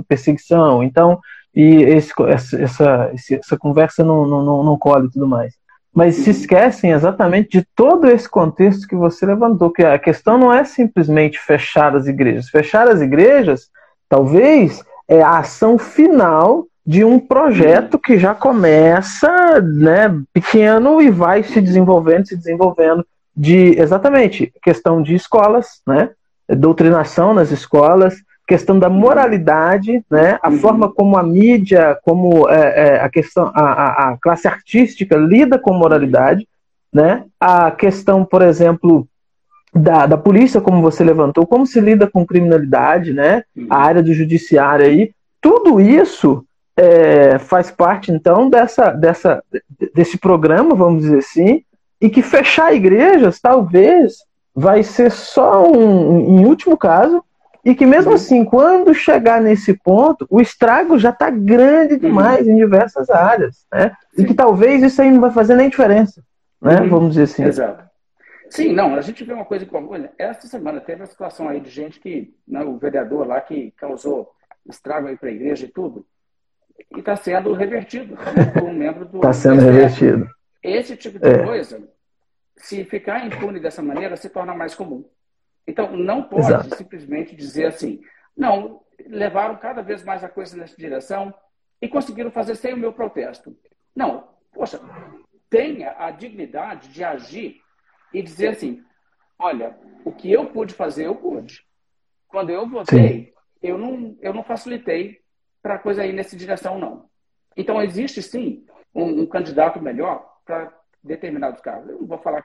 perseguição, 0.08 0.82
então 0.82 1.20
e 1.54 1.82
esse, 1.82 2.12
essa, 2.58 3.12
essa 3.12 3.56
conversa 3.56 4.04
não, 4.04 4.26
não, 4.26 4.64
não 4.64 4.76
colhe 4.76 5.06
e 5.06 5.10
tudo 5.10 5.26
mais. 5.26 5.54
Mas 5.94 6.16
se 6.16 6.30
esquecem 6.30 6.90
exatamente 6.90 7.58
de 7.58 7.66
todo 7.76 8.08
esse 8.08 8.28
contexto 8.28 8.86
que 8.86 8.96
você 8.96 9.24
levantou, 9.24 9.70
que 9.70 9.84
a 9.84 9.98
questão 9.98 10.36
não 10.36 10.52
é 10.52 10.64
simplesmente 10.64 11.38
fechar 11.38 11.94
as 11.96 12.06
igrejas. 12.06 12.48
Fechar 12.48 12.88
as 12.88 13.00
igrejas, 13.00 13.68
talvez, 14.08 14.84
é 15.08 15.22
a 15.22 15.38
ação 15.38 15.78
final 15.78 16.66
de 16.84 17.04
um 17.04 17.20
projeto 17.20 17.98
que 17.98 18.18
já 18.18 18.34
começa 18.34 19.60
né, 19.60 20.12
pequeno 20.32 21.00
e 21.00 21.10
vai 21.10 21.42
se 21.42 21.60
desenvolvendo, 21.60 22.26
se 22.26 22.36
desenvolvendo 22.36 23.06
de 23.38 23.78
exatamente 23.80 24.52
questão 24.60 25.00
de 25.00 25.14
escolas, 25.14 25.80
né, 25.86 26.10
doutrinação 26.48 27.32
nas 27.32 27.52
escolas, 27.52 28.16
questão 28.48 28.78
da 28.78 28.88
moralidade, 28.88 30.02
né? 30.10 30.38
a 30.42 30.48
uhum. 30.48 30.58
forma 30.58 30.90
como 30.90 31.18
a 31.18 31.22
mídia, 31.22 31.98
como 32.02 32.48
é, 32.48 32.94
é, 32.96 33.00
a 33.00 33.08
questão, 33.10 33.52
a, 33.54 34.08
a, 34.12 34.16
classe 34.16 34.48
artística 34.48 35.14
lida 35.16 35.58
com 35.58 35.74
moralidade, 35.74 36.48
né? 36.90 37.24
a 37.38 37.70
questão, 37.70 38.24
por 38.24 38.40
exemplo, 38.40 39.06
da, 39.74 40.06
da 40.06 40.16
polícia, 40.16 40.62
como 40.62 40.80
você 40.80 41.04
levantou, 41.04 41.46
como 41.46 41.66
se 41.66 41.78
lida 41.78 42.06
com 42.06 42.26
criminalidade, 42.26 43.12
né? 43.12 43.44
a 43.54 43.60
uhum. 43.60 43.66
área 43.70 44.02
do 44.02 44.14
judiciário 44.14 44.86
aí, 44.86 45.12
tudo 45.42 45.78
isso 45.78 46.42
é, 46.74 47.38
faz 47.38 47.70
parte, 47.70 48.10
então, 48.10 48.48
dessa, 48.48 48.90
dessa, 48.92 49.44
desse 49.94 50.16
programa, 50.16 50.74
vamos 50.74 51.02
dizer 51.02 51.18
assim, 51.18 51.62
e 52.00 52.08
que 52.08 52.22
fechar 52.22 52.74
igrejas, 52.74 53.40
talvez, 53.40 54.18
vai 54.54 54.82
ser 54.82 55.10
só 55.10 55.70
um, 55.70 56.40
em 56.40 56.46
último 56.46 56.76
caso, 56.76 57.24
e 57.64 57.74
que 57.74 57.84
mesmo 57.84 58.10
uhum. 58.10 58.16
assim, 58.16 58.44
quando 58.44 58.94
chegar 58.94 59.40
nesse 59.40 59.74
ponto, 59.74 60.26
o 60.30 60.40
estrago 60.40 60.98
já 60.98 61.10
está 61.10 61.28
grande 61.28 61.94
uhum. 61.94 62.00
demais 62.00 62.46
uhum. 62.46 62.52
em 62.52 62.56
diversas 62.56 63.10
áreas, 63.10 63.66
né? 63.72 63.92
E 64.16 64.24
que 64.24 64.34
talvez 64.34 64.82
isso 64.82 65.02
aí 65.02 65.10
não 65.10 65.20
vai 65.20 65.30
fazer 65.30 65.54
nem 65.54 65.68
diferença, 65.68 66.22
né? 66.60 66.80
Uhum. 66.80 66.88
Vamos 66.88 67.08
dizer 67.10 67.24
assim. 67.24 67.44
Exato. 67.44 67.88
Sim, 68.50 68.72
não, 68.72 68.94
a 68.94 69.00
gente 69.02 69.22
vê 69.24 69.32
uma 69.32 69.44
coisa 69.44 69.66
como, 69.66 69.90
olha, 69.90 70.10
essa 70.16 70.46
semana 70.46 70.80
teve 70.80 71.02
a 71.02 71.06
situação 71.06 71.48
aí 71.48 71.60
de 71.60 71.68
gente 71.68 72.00
que, 72.00 72.34
né, 72.46 72.64
o 72.64 72.78
vereador 72.78 73.26
lá 73.26 73.40
que 73.40 73.72
causou 73.76 74.30
estrago 74.66 75.08
aí 75.08 75.16
para 75.16 75.28
a 75.28 75.32
igreja 75.32 75.66
e 75.66 75.68
tudo, 75.68 76.06
e 76.94 77.00
está 77.00 77.16
sendo 77.16 77.52
revertido 77.52 78.16
por 78.54 78.62
um 78.62 78.72
membro 78.72 79.04
do. 79.04 79.18
Está 79.18 79.32
sendo 79.32 79.60
revertido. 79.60 80.26
Esse 80.68 80.96
tipo 80.96 81.18
de 81.18 81.28
é. 81.28 81.44
coisa, 81.44 81.88
se 82.56 82.84
ficar 82.84 83.26
impune 83.26 83.60
dessa 83.60 83.82
maneira, 83.82 84.16
se 84.16 84.28
torna 84.28 84.54
mais 84.54 84.74
comum. 84.74 85.08
Então, 85.66 85.96
não 85.96 86.22
pode 86.22 86.46
Exato. 86.46 86.76
simplesmente 86.76 87.36
dizer 87.36 87.66
assim, 87.66 88.00
não, 88.36 88.82
levaram 89.06 89.56
cada 89.56 89.82
vez 89.82 90.02
mais 90.02 90.24
a 90.24 90.28
coisa 90.28 90.56
nessa 90.56 90.76
direção 90.76 91.32
e 91.80 91.88
conseguiram 91.88 92.30
fazer 92.30 92.54
sem 92.56 92.72
o 92.72 92.76
meu 92.76 92.92
protesto. 92.92 93.56
Não, 93.94 94.28
poxa, 94.52 94.80
tenha 95.50 95.94
a 95.98 96.10
dignidade 96.10 96.88
de 96.88 97.04
agir 97.04 97.60
e 98.12 98.22
dizer 98.22 98.48
assim, 98.48 98.82
olha, 99.38 99.76
o 100.04 100.12
que 100.12 100.30
eu 100.30 100.46
pude 100.46 100.74
fazer, 100.74 101.06
eu 101.06 101.14
pude. 101.14 101.64
Quando 102.26 102.50
eu 102.50 102.68
votei, 102.68 103.32
eu 103.62 103.78
não, 103.78 104.16
eu 104.20 104.32
não 104.32 104.42
facilitei 104.42 105.20
para 105.62 105.74
a 105.74 105.78
coisa 105.78 106.04
ir 106.04 106.12
nessa 106.12 106.36
direção, 106.36 106.78
não. 106.78 107.08
Então, 107.56 107.82
existe 107.82 108.22
sim 108.22 108.64
um, 108.94 109.22
um 109.22 109.26
candidato 109.26 109.80
melhor 109.80 110.27
para 110.48 110.72
determinados 111.04 111.60
casos. 111.60 111.90
Eu 111.90 112.00
não 112.00 112.06
vou 112.06 112.18
falar 112.18 112.42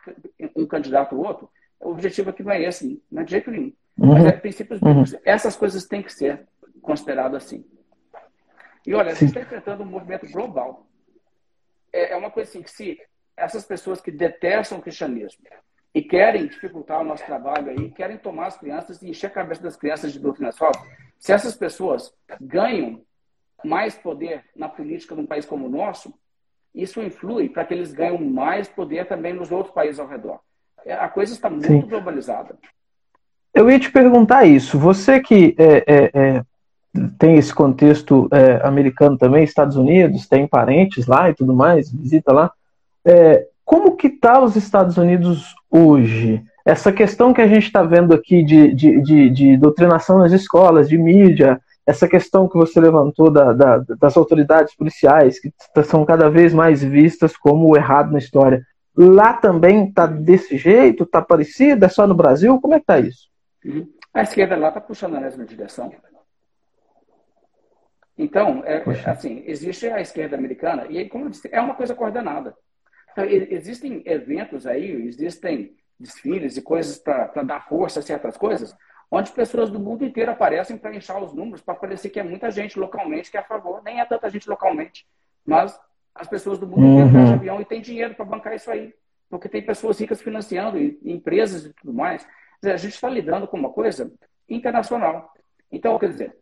um 0.56 0.68
candidato 0.68 1.16
ou 1.16 1.26
outro, 1.26 1.50
o 1.80 1.92
objetivo 1.92 2.30
aqui 2.30 2.44
não 2.44 2.52
é 2.52 2.62
esse, 2.62 3.02
não 3.10 3.22
é 3.22 3.26
de 3.26 3.32
jeito 3.32 3.50
nenhum. 3.50 3.74
Uhum. 3.98 4.14
Mas 4.14 4.26
é 4.26 4.32
princípios 4.34 4.82
uhum. 4.82 5.04
Essas 5.24 5.56
coisas 5.56 5.86
têm 5.86 6.04
que 6.04 6.12
ser 6.12 6.46
consideradas 6.82 7.46
assim. 7.46 7.66
E 8.86 8.94
olha, 8.94 9.12
a 9.12 9.14
gente 9.14 9.30
está 9.30 9.40
enfrentando 9.40 9.84
um 9.84 9.86
movimento 9.86 10.30
global. 10.30 10.86
É, 11.92 12.12
é 12.12 12.18
uma 12.18 12.30
coisa 12.30 12.50
assim 12.50 12.62
que 12.62 12.70
se 12.70 13.00
essas 13.38 13.64
pessoas 13.64 14.02
que 14.02 14.12
detestam 14.12 14.80
o 14.80 14.82
cristianismo 14.82 15.46
e 15.96 16.02
querem 16.02 16.48
dificultar 16.48 17.00
o 17.00 17.06
nosso 17.06 17.26
trabalho 17.26 17.70
aí, 17.70 17.92
querem 17.92 18.18
tomar 18.18 18.48
as 18.48 18.58
crianças 18.58 19.02
e 19.02 19.10
encher 19.10 19.28
a 19.28 19.30
cabeça 19.30 19.64
das 19.64 19.78
crianças 19.78 20.12
de 20.12 20.20
doutrinas 20.20 20.58
falsas, 20.58 20.84
se 21.18 21.32
essas 21.32 21.56
pessoas 21.56 22.14
ganham 22.42 23.02
mais 23.64 23.96
poder 23.96 24.44
na 24.56 24.68
política 24.68 25.16
num 25.16 25.26
país 25.26 25.46
como 25.46 25.68
o 25.68 25.70
nosso, 25.70 26.14
isso 26.74 27.02
influi 27.02 27.50
para 27.50 27.66
que 27.66 27.74
eles 27.74 27.94
ganhem 27.94 28.30
mais 28.30 28.68
poder 28.68 29.08
também 29.08 29.34
nos 29.34 29.52
outros 29.52 29.74
países 29.74 30.00
ao 30.00 30.08
redor. 30.08 30.40
É, 30.86 30.94
a 30.94 31.08
coisa 31.08 31.34
está 31.34 31.50
muito 31.50 31.68
Sim. 31.68 31.82
globalizada. 31.82 32.56
Eu 33.54 33.70
ia 33.70 33.80
te 33.80 33.92
perguntar 33.92 34.46
isso. 34.46 34.80
Você 34.80 35.20
que 35.20 35.56
é, 35.58 35.84
é, 35.88 36.12
é, 36.14 36.44
tem 37.20 37.38
esse 37.38 37.54
contexto 37.54 38.28
é, 38.32 38.66
americano 38.66 39.18
também, 39.18 39.44
Estados 39.44 39.78
Unidos, 39.78 40.28
tem 40.28 40.48
parentes 40.48 41.06
lá 41.06 41.30
e 41.30 41.34
tudo 41.34 41.54
mais, 41.54 41.92
visita 41.92 42.34
lá. 42.34 42.52
É, 43.06 43.48
como 43.64 43.96
que 43.96 44.08
está 44.08 44.42
os 44.42 44.56
Estados 44.56 44.98
Unidos 44.98 45.56
hoje? 45.70 46.44
Essa 46.66 46.92
questão 46.92 47.34
que 47.34 47.42
a 47.42 47.48
gente 47.48 47.66
está 47.66 47.84
vendo 47.84 48.14
aqui 48.14 48.44
de, 48.44 48.74
de, 48.74 49.02
de, 49.02 49.30
de, 49.30 49.58
doutrinação 49.58 50.18
nas 50.18 50.32
escolas, 50.32 50.90
de 50.90 50.98
mídia, 50.98 51.60
essa 51.86 52.08
questão 52.08 52.48
que 52.48 52.58
você 52.58 52.80
levantou 52.80 53.30
da, 53.30 53.52
da, 53.54 53.78
das 54.00 54.16
autoridades 54.16 54.76
policiais, 54.76 55.40
que 55.40 55.52
são 55.84 56.06
cada 56.06 56.30
vez 56.30 56.54
mais 56.54 56.84
vistas 56.84 57.36
como 57.36 57.70
o 57.70 57.76
errado 57.76 58.12
na 58.12 58.20
história. 58.20 58.66
Lá 58.96 59.34
também 59.34 59.88
está 59.88 60.06
desse 60.06 60.58
jeito? 60.58 61.04
Está 61.04 61.22
parecido? 61.22 61.84
É 61.84 61.90
só 61.90 62.08
no 62.08 62.16
Brasil? 62.16 62.60
Como 62.62 62.74
é 62.74 62.78
que 62.78 62.84
está 62.84 63.00
isso? 63.00 63.28
Uhum. 63.66 63.88
A 64.14 64.22
esquerda 64.22 64.56
lá 64.56 64.70
está 64.70 64.80
puxando 64.80 65.14
na 65.14 65.22
mesma 65.22 65.46
direção. 65.46 65.92
Então, 68.18 68.64
é, 68.64 68.84
assim, 69.10 69.44
existe 69.48 69.88
a 69.88 70.00
esquerda 70.00 70.38
americana, 70.38 70.86
e 70.88 71.10
como 71.10 71.26
eu 71.26 71.30
disse, 71.30 71.50
é 71.52 71.60
uma 71.60 71.74
coisa 71.74 71.96
coordenada. 71.96 72.56
Então, 73.12 73.26
existem 73.26 74.04
eventos 74.06 74.68
aí, 74.68 74.92
existem 75.08 75.76
desfiles 76.00 76.58
e 76.58 76.62
coisas 76.62 76.98
para 77.00 77.44
dar 77.44 77.68
força 77.68 78.00
a 78.00 78.04
certas 78.04 78.38
coisas, 78.38 78.76
onde 79.16 79.32
pessoas 79.32 79.70
do 79.70 79.80
mundo 79.80 80.04
inteiro 80.04 80.32
aparecem 80.32 80.76
para 80.76 80.96
inchar 80.96 81.22
os 81.22 81.34
números, 81.34 81.62
para 81.62 81.76
parecer 81.76 82.10
que 82.10 82.20
é 82.20 82.24
muita 82.24 82.50
gente 82.50 82.80
localmente 82.80 83.30
que 83.30 83.38
é 83.38 83.42
a 83.42 83.44
favor. 83.44 83.80
Nem 83.84 84.00
é 84.00 84.06
tanta 84.06 84.28
gente 84.28 84.50
localmente, 84.50 85.06
mas 85.46 85.80
as 86.16 86.28
pessoas 86.28 86.58
do 86.58 86.66
mundo 86.66 86.82
uhum. 86.82 86.94
inteiro 86.94 87.10
viajam 87.10 87.34
avião 87.36 87.62
e 87.62 87.66
tem 87.66 87.80
dinheiro 87.80 88.16
para 88.16 88.26
bancar 88.26 88.56
isso 88.56 88.72
aí. 88.72 88.92
Porque 89.30 89.48
tem 89.48 89.62
pessoas 89.64 90.00
ricas 90.00 90.20
financiando, 90.20 90.80
e, 90.80 91.00
empresas 91.04 91.64
e 91.64 91.74
tudo 91.74 91.94
mais. 91.94 92.28
A 92.64 92.76
gente 92.76 92.96
está 92.96 93.08
lidando 93.08 93.48
com 93.48 93.56
uma 93.56 93.70
coisa 93.70 94.12
internacional. 94.50 95.32
Então, 95.72 96.00
quer 96.00 96.10
dizer, 96.10 96.36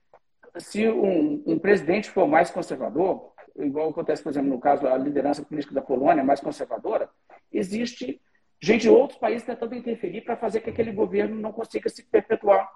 se 0.57 0.87
um, 0.87 1.43
um, 1.45 1.59
presidente 1.59 2.09
for 2.09 2.25
mais 2.25 2.51
conservador, 2.51 3.33
igual 3.57 3.89
acontece, 3.89 4.23
por 4.23 4.29
exemplo, 4.29 4.49
no 4.49 4.59
caso 4.59 4.83
da 4.83 4.97
liderança 4.97 5.43
política 5.43 5.75
da 5.75 5.81
Polônia, 5.81 6.23
mais 6.23 6.39
conservadora, 6.39 7.09
existe 7.51 8.21
gente 8.61 8.81
de 8.81 8.89
outros 8.89 9.17
países 9.17 9.45
tentando 9.45 9.75
interferir 9.75 10.21
para 10.21 10.37
fazer 10.37 10.61
que 10.61 10.69
aquele 10.69 10.91
governo 10.91 11.35
não 11.35 11.51
consiga 11.51 11.89
se 11.89 12.03
perpetuar. 12.03 12.69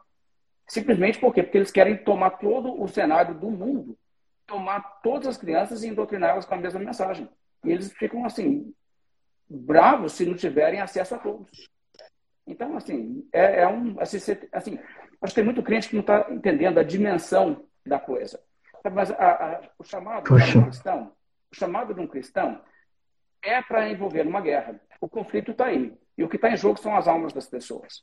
Simplesmente 0.67 1.19
por 1.19 1.33
quê? 1.33 1.43
Porque 1.43 1.57
eles 1.57 1.71
querem 1.71 1.95
tomar 1.95 2.31
todo 2.31 2.81
o 2.81 2.87
cenário 2.87 3.35
do 3.35 3.51
mundo, 3.51 3.97
tomar 4.47 4.81
todas 5.03 5.27
as 5.27 5.37
crianças 5.37 5.83
e 5.83 5.91
doutriná-las 5.91 6.45
com 6.45 6.55
a 6.55 6.57
mesma 6.57 6.79
mensagem. 6.79 7.29
E 7.63 7.71
eles 7.71 7.93
ficam 7.93 8.25
assim, 8.25 8.73
bravos 9.47 10.13
se 10.13 10.25
não 10.25 10.35
tiverem 10.35 10.81
acesso 10.81 11.13
a 11.13 11.19
todos. 11.19 11.69
Então, 12.47 12.75
assim, 12.75 13.27
é, 13.31 13.61
é 13.61 13.67
um. 13.67 13.99
Assim, 13.99 14.17
assim, 14.51 14.79
acho 15.21 15.33
que 15.33 15.35
tem 15.35 15.43
muito 15.43 15.63
crente 15.63 15.89
que 15.89 15.95
não 15.95 16.01
está 16.01 16.27
entendendo 16.29 16.79
a 16.79 16.83
dimensão 16.83 17.65
da 17.85 17.99
coisa. 17.99 18.39
Mas 18.91 19.09
a, 19.11 19.15
a, 19.15 19.61
o 19.79 19.83
chamado 19.83 20.23
de 20.23 20.57
um 20.57 20.63
cristão, 20.63 21.11
o 21.51 21.55
chamado 21.55 21.93
de 21.93 21.99
um 21.99 22.07
cristão 22.07 22.61
é 23.41 23.61
para 23.61 23.89
envolver 23.89 24.27
uma 24.27 24.41
guerra. 24.41 24.79
O 24.99 25.07
conflito 25.07 25.51
está 25.51 25.65
aí. 25.65 25.93
E 26.17 26.23
o 26.23 26.30
que 26.30 26.38
está 26.38 26.49
em 26.49 26.57
jogo 26.57 26.80
são 26.80 26.95
as 26.95 27.07
almas 27.07 27.34
das 27.34 27.47
pessoas. 27.47 28.01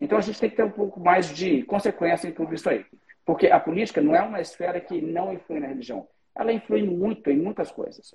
Então 0.00 0.16
a 0.16 0.20
gente 0.20 0.40
tem 0.40 0.48
que 0.48 0.56
ter 0.56 0.64
um 0.64 0.70
pouco 0.70 1.00
mais 1.00 1.34
de 1.34 1.62
consequência 1.64 2.28
em 2.28 2.32
tudo 2.32 2.54
isso 2.54 2.68
aí. 2.68 2.86
Porque 3.24 3.48
a 3.48 3.60
política 3.60 4.00
não 4.00 4.14
é 4.14 4.22
uma 4.22 4.40
esfera 4.40 4.80
que 4.80 5.00
não 5.00 5.32
influi 5.32 5.60
na 5.60 5.66
religião. 5.66 6.08
Ela 6.34 6.52
influi 6.52 6.82
muito 6.82 7.30
em 7.30 7.36
muitas 7.36 7.70
coisas. 7.70 8.14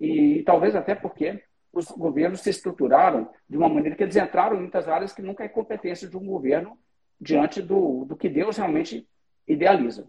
E 0.00 0.42
talvez 0.44 0.74
até 0.74 0.94
porque 0.94 1.42
os 1.72 1.86
governos 1.90 2.40
se 2.40 2.50
estruturaram 2.50 3.30
de 3.48 3.56
uma 3.56 3.68
maneira 3.68 3.94
que 3.94 4.02
eles 4.02 4.16
entraram 4.16 4.56
em 4.56 4.60
muitas 4.60 4.88
áreas 4.88 5.12
que 5.12 5.20
nunca 5.20 5.44
é 5.44 5.48
competência 5.48 6.08
de 6.08 6.16
um 6.16 6.26
governo 6.26 6.78
diante 7.20 7.60
do, 7.60 8.04
do 8.04 8.16
que 8.16 8.28
Deus 8.28 8.56
realmente 8.56 9.06
idealiza. 9.46 10.08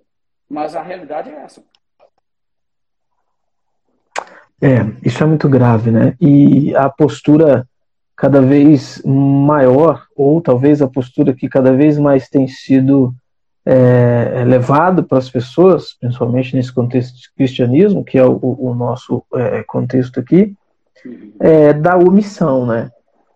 Mas 0.49 0.75
a 0.75 0.81
realidade 0.81 1.29
é 1.29 1.35
essa. 1.35 1.63
É, 4.61 4.85
isso 5.03 5.23
é 5.23 5.25
muito 5.25 5.47
grave, 5.47 5.91
né? 5.91 6.15
E 6.19 6.75
a 6.75 6.89
postura 6.89 7.67
cada 8.15 8.41
vez 8.41 9.01
maior, 9.05 10.05
ou 10.15 10.41
talvez 10.41 10.81
a 10.81 10.87
postura 10.87 11.33
que 11.33 11.47
cada 11.47 11.71
vez 11.71 11.99
mais 11.99 12.27
tem 12.27 12.47
sido 12.47 13.13
é, 13.63 14.43
levado 14.45 15.03
para 15.03 15.19
as 15.19 15.29
pessoas, 15.29 15.93
principalmente 15.99 16.55
nesse 16.55 16.73
contexto 16.73 17.15
de 17.15 17.31
cristianismo, 17.35 18.03
que 18.03 18.17
é 18.17 18.25
o, 18.25 18.39
o 18.41 18.73
nosso 18.73 19.23
é, 19.35 19.63
contexto 19.63 20.19
aqui, 20.19 20.55
é 21.39 21.73
da 21.73 21.95
omissão, 21.95 22.65
né? 22.65 22.89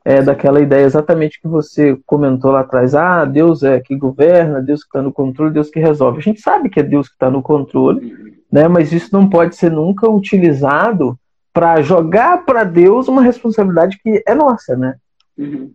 é 0.03 0.21
daquela 0.21 0.59
ideia 0.59 0.85
exatamente 0.85 1.39
que 1.39 1.47
você 1.47 1.97
comentou 2.05 2.51
lá 2.51 2.61
atrás. 2.61 2.95
Ah, 2.95 3.23
Deus 3.23 3.63
é 3.63 3.79
que 3.79 3.95
governa, 3.95 4.61
Deus 4.61 4.81
que 4.81 4.87
está 4.87 5.01
no 5.01 5.11
controle, 5.11 5.53
Deus 5.53 5.69
que 5.69 5.79
resolve. 5.79 6.19
A 6.19 6.21
gente 6.21 6.41
sabe 6.41 6.69
que 6.69 6.79
é 6.79 6.83
Deus 6.83 7.07
que 7.07 7.13
está 7.13 7.29
no 7.29 7.41
controle, 7.41 8.30
né? 8.51 8.67
Mas 8.67 8.91
isso 8.91 9.09
não 9.11 9.29
pode 9.29 9.55
ser 9.55 9.71
nunca 9.71 10.09
utilizado 10.09 11.17
para 11.53 11.81
jogar 11.81 12.45
para 12.45 12.63
Deus 12.63 13.07
uma 13.07 13.21
responsabilidade 13.21 13.99
que 13.99 14.23
é 14.25 14.33
nossa, 14.33 14.75
né? 14.75 14.95
Uhum. 15.37 15.73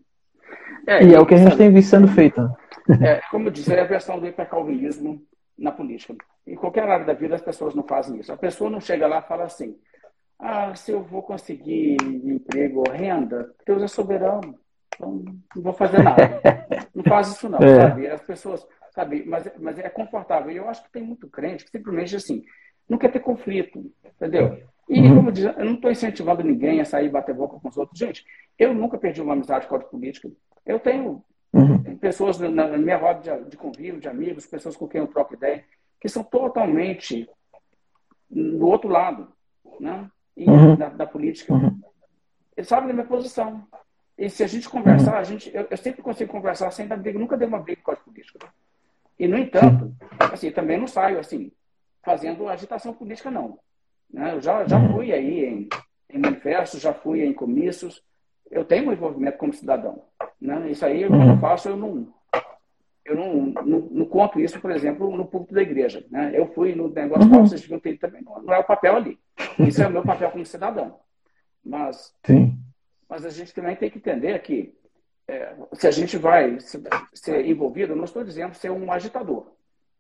É, 0.86 1.04
e 1.04 1.14
é 1.14 1.20
o 1.20 1.26
que 1.26 1.34
a 1.34 1.38
gente 1.38 1.56
tem 1.56 1.72
visto 1.72 1.90
sendo 1.90 2.08
feito. 2.08 2.48
É, 3.02 3.20
como 3.30 3.48
eu 3.48 3.50
disse, 3.50 3.72
é 3.74 3.80
a 3.80 3.86
versão 3.86 4.20
do 4.20 4.26
hipercalvinismo 4.26 5.20
na 5.58 5.72
política. 5.72 6.14
Em 6.46 6.54
qualquer 6.54 6.88
área 6.88 7.04
da 7.04 7.12
vida 7.12 7.34
as 7.34 7.42
pessoas 7.42 7.74
não 7.74 7.82
fazem 7.82 8.20
isso. 8.20 8.32
A 8.32 8.36
pessoa 8.36 8.70
não 8.70 8.80
chega 8.80 9.06
lá 9.06 9.18
e 9.18 9.28
fala 9.28 9.44
assim: 9.44 9.76
ah, 10.38 10.74
se 10.74 10.92
eu 10.92 11.02
vou 11.02 11.22
conseguir 11.22 11.96
emprego 12.02 12.84
ou 12.86 12.92
renda, 12.92 13.52
Deus 13.66 13.82
é 13.82 13.88
soberano. 13.88 14.54
Então, 14.94 15.24
não 15.54 15.62
vou 15.62 15.72
fazer 15.72 16.02
nada. 16.02 16.40
Não 16.94 17.04
faz 17.04 17.28
isso 17.28 17.46
não, 17.46 17.58
é. 17.58 17.76
sabe? 17.78 18.06
As 18.06 18.22
pessoas, 18.22 18.66
sabe? 18.94 19.22
Mas, 19.26 19.46
mas 19.58 19.78
é 19.78 19.90
confortável. 19.90 20.50
E 20.50 20.56
eu 20.56 20.66
acho 20.66 20.82
que 20.82 20.90
tem 20.90 21.02
muito 21.02 21.28
crente 21.28 21.62
que 21.62 21.70
simplesmente, 21.70 22.16
assim, 22.16 22.42
não 22.88 22.98
quer 22.98 23.10
ter 23.10 23.20
conflito, 23.20 23.90
entendeu? 24.04 24.58
E, 24.88 25.00
uhum. 25.00 25.16
como 25.16 25.32
diz, 25.32 25.44
eu 25.44 25.64
não 25.64 25.74
estou 25.74 25.90
incentivando 25.90 26.44
ninguém 26.44 26.80
a 26.80 26.84
sair 26.84 27.06
e 27.06 27.10
bater 27.10 27.34
boca 27.34 27.58
com 27.58 27.68
os 27.68 27.76
outros. 27.76 27.98
Gente, 27.98 28.24
eu 28.58 28.72
nunca 28.72 28.96
perdi 28.96 29.20
uma 29.20 29.32
amizade 29.32 29.66
com 29.66 29.74
a 29.74 29.80
política. 29.80 30.30
Eu 30.64 30.78
tenho 30.78 31.24
uhum. 31.52 31.96
pessoas 31.96 32.38
na, 32.38 32.78
minha 32.78 32.96
roda 32.96 33.20
de, 33.20 33.50
de 33.50 33.56
convívio, 33.56 34.00
de 34.00 34.08
amigos, 34.08 34.46
pessoas 34.46 34.76
com 34.76 34.86
quem 34.86 35.00
eu 35.00 35.08
troco 35.08 35.34
ideia, 35.34 35.64
que 36.00 36.08
são 36.08 36.22
totalmente 36.22 37.28
do 38.30 38.66
outro 38.66 38.88
lado, 38.88 39.28
né? 39.80 40.08
uhum. 40.36 40.76
da, 40.76 40.88
da, 40.88 41.06
política. 41.06 41.52
Uhum. 41.52 41.80
Eles 42.56 42.68
sabem 42.68 42.88
da 42.88 42.94
minha 42.94 43.06
posição. 43.06 43.66
E 44.18 44.30
se 44.30 44.42
a 44.42 44.46
gente 44.46 44.68
conversar, 44.68 45.14
uhum. 45.14 45.18
a 45.18 45.24
gente, 45.24 45.54
eu, 45.54 45.66
eu, 45.70 45.76
sempre 45.76 46.02
consigo 46.02 46.30
conversar 46.30 46.70
sem 46.70 46.86
dar 46.86 46.96
briga, 46.96 47.18
nunca 47.18 47.36
dei 47.36 47.48
uma 47.48 47.58
briga 47.58 47.80
com 47.82 47.90
a 47.90 47.96
política. 47.96 48.38
E, 49.18 49.26
no 49.26 49.38
entanto, 49.38 49.94
assim, 50.32 50.50
também 50.50 50.78
não 50.78 50.86
saio 50.86 51.18
assim, 51.18 51.50
fazendo 52.06 52.48
agitação 52.48 52.94
política, 52.94 53.32
não. 53.32 53.58
Né? 54.08 54.32
Eu 54.32 54.40
já, 54.40 54.64
já 54.64 54.78
fui 54.92 55.12
aí 55.12 55.44
em, 55.44 55.68
em 56.08 56.18
manifestos, 56.18 56.80
já 56.80 56.94
fui 56.94 57.24
em 57.24 57.32
comícios. 57.32 58.00
Eu 58.48 58.64
tenho 58.64 58.88
um 58.88 58.92
envolvimento 58.92 59.36
como 59.36 59.52
cidadão. 59.52 60.04
Né? 60.40 60.70
Isso 60.70 60.86
aí, 60.86 61.06
quando 61.08 61.22
eu 61.22 61.28
uhum. 61.30 61.40
faço, 61.40 61.68
eu 61.68 61.76
não, 61.76 62.08
eu 63.04 63.16
não, 63.16 63.34
não, 63.64 63.78
não, 63.90 64.06
conto 64.06 64.38
isso, 64.38 64.60
por 64.60 64.70
exemplo, 64.70 65.14
no 65.16 65.26
púlpito 65.26 65.54
da 65.54 65.62
igreja. 65.62 66.06
Né? 66.08 66.30
Eu 66.32 66.46
fui 66.54 66.76
no 66.76 66.88
negócio 66.88 67.28
uhum. 67.28 67.44
vocês 67.44 67.60
viram 67.62 67.80
que 67.80 67.94
também 67.96 68.22
não, 68.22 68.40
não, 68.40 68.54
é 68.54 68.58
o 68.60 68.64
papel 68.64 68.94
ali. 68.94 69.18
Isso 69.58 69.82
é 69.82 69.88
o 69.88 69.90
meu 69.90 70.04
papel 70.04 70.30
como 70.30 70.46
cidadão. 70.46 71.00
Mas, 71.64 72.14
Sim. 72.24 72.56
mas 73.08 73.26
a 73.26 73.30
gente 73.30 73.52
também 73.52 73.74
tem 73.74 73.90
que 73.90 73.98
entender 73.98 74.40
que 74.42 74.72
é, 75.26 75.56
se 75.72 75.88
a 75.88 75.90
gente 75.90 76.16
vai 76.16 76.56
ser 77.12 77.44
envolvido, 77.44 77.92
eu 77.92 77.96
não 77.96 78.04
estou 78.04 78.22
dizendo 78.22 78.54
ser 78.54 78.70
um 78.70 78.92
agitador. 78.92 79.55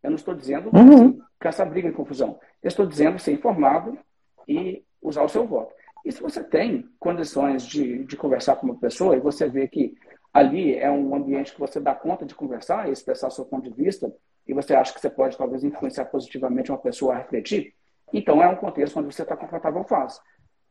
Eu 0.06 0.10
não 0.10 0.16
estou 0.16 0.34
dizendo 0.34 0.70
uhum. 0.72 0.94
assim, 0.94 1.20
que 1.40 1.48
essa 1.48 1.64
briga 1.64 1.88
e 1.88 1.92
confusão. 1.92 2.38
Eu 2.62 2.68
estou 2.68 2.86
dizendo 2.86 3.18
ser 3.18 3.32
informado 3.32 3.98
e 4.46 4.84
usar 5.02 5.22
o 5.22 5.28
seu 5.28 5.44
voto. 5.44 5.74
E 6.04 6.12
se 6.12 6.22
você 6.22 6.44
tem 6.44 6.88
condições 7.00 7.66
de, 7.66 8.04
de 8.04 8.16
conversar 8.16 8.54
com 8.56 8.66
uma 8.66 8.78
pessoa 8.78 9.16
e 9.16 9.20
você 9.20 9.48
vê 9.48 9.66
que 9.66 9.96
ali 10.32 10.76
é 10.76 10.88
um 10.88 11.12
ambiente 11.12 11.52
que 11.52 11.58
você 11.58 11.80
dá 11.80 11.92
conta 11.92 12.24
de 12.24 12.36
conversar 12.36 12.88
e 12.88 12.92
expressar 12.92 13.30
seu 13.30 13.44
ponto 13.44 13.68
de 13.68 13.74
vista, 13.74 14.14
e 14.46 14.54
você 14.54 14.76
acha 14.76 14.94
que 14.94 15.00
você 15.00 15.10
pode 15.10 15.36
talvez 15.36 15.64
influenciar 15.64 16.04
positivamente 16.04 16.70
uma 16.70 16.78
pessoa 16.78 17.14
a 17.14 17.18
refletir, 17.18 17.74
então 18.12 18.40
é 18.40 18.46
um 18.46 18.54
contexto 18.54 18.96
onde 19.00 19.12
você 19.12 19.22
está 19.22 19.36
confortável 19.36 19.82
faz. 19.82 20.20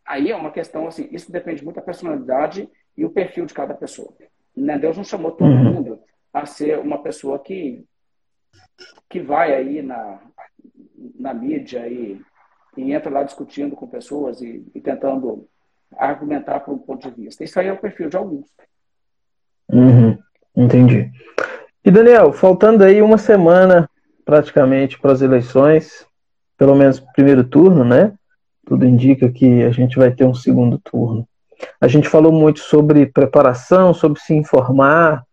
Aí 0.06 0.32
é 0.32 0.36
uma 0.36 0.52
questão 0.52 0.88
assim, 0.88 1.10
isso 1.12 1.30
depende 1.30 1.62
muito 1.62 1.76
da 1.76 1.82
personalidade 1.82 2.70
e 2.96 3.04
o 3.04 3.10
perfil 3.10 3.46
de 3.46 3.54
cada 3.54 3.74
pessoa. 3.74 4.14
Né? 4.56 4.80
Deus 4.80 4.96
não 4.96 5.04
chamou 5.04 5.32
todo 5.32 5.50
uhum. 5.50 5.74
mundo 5.74 6.00
a 6.32 6.46
ser 6.46 6.80
uma 6.80 7.04
pessoa 7.04 7.38
que 7.40 7.84
que 9.10 9.20
vai 9.22 9.54
aí 9.54 9.82
na, 9.82 10.20
na 11.18 11.34
mídia 11.34 11.88
e, 11.88 12.22
e 12.78 12.94
entra 12.94 13.12
lá 13.12 13.24
discutindo 13.24 13.76
com 13.76 13.88
pessoas 13.88 14.42
e, 14.42 14.66
e 14.74 14.82
tentando 14.82 15.48
argumentar 15.98 16.60
por 16.60 16.74
um 16.74 16.78
ponto 16.78 17.10
de 17.10 17.22
vista. 17.24 17.44
Isso 17.44 17.60
aí 17.60 17.68
é 17.68 17.74
o 17.74 17.78
perfil 17.78 18.10
de 18.10 18.18
alguns. 18.18 18.48
Uhum, 19.72 20.18
entendi. 20.56 21.12
E 21.84 21.92
Daniel, 21.92 22.34
faltando 22.34 22.84
aí 22.84 23.02
uma 23.02 23.18
semana 23.18 23.90
praticamente 24.26 25.00
para 25.00 25.12
as 25.12 25.22
eleições, 25.22 26.06
pelo 26.58 26.76
menos 26.76 27.00
primeiro 27.00 27.44
turno, 27.44 27.86
né? 27.86 28.14
Tudo 28.66 28.86
indica 28.86 29.30
que 29.30 29.64
a 29.64 29.70
gente 29.70 29.98
vai 29.98 30.12
ter 30.12 30.26
um 30.26 30.34
segundo 30.34 30.80
turno. 30.80 31.28
A 31.80 31.88
gente 31.88 32.10
falou 32.10 32.32
muito 32.32 32.60
sobre 32.60 33.06
preparação, 33.06 33.94
sobre 33.94 34.20
se 34.20 34.34
informar, 34.34 35.24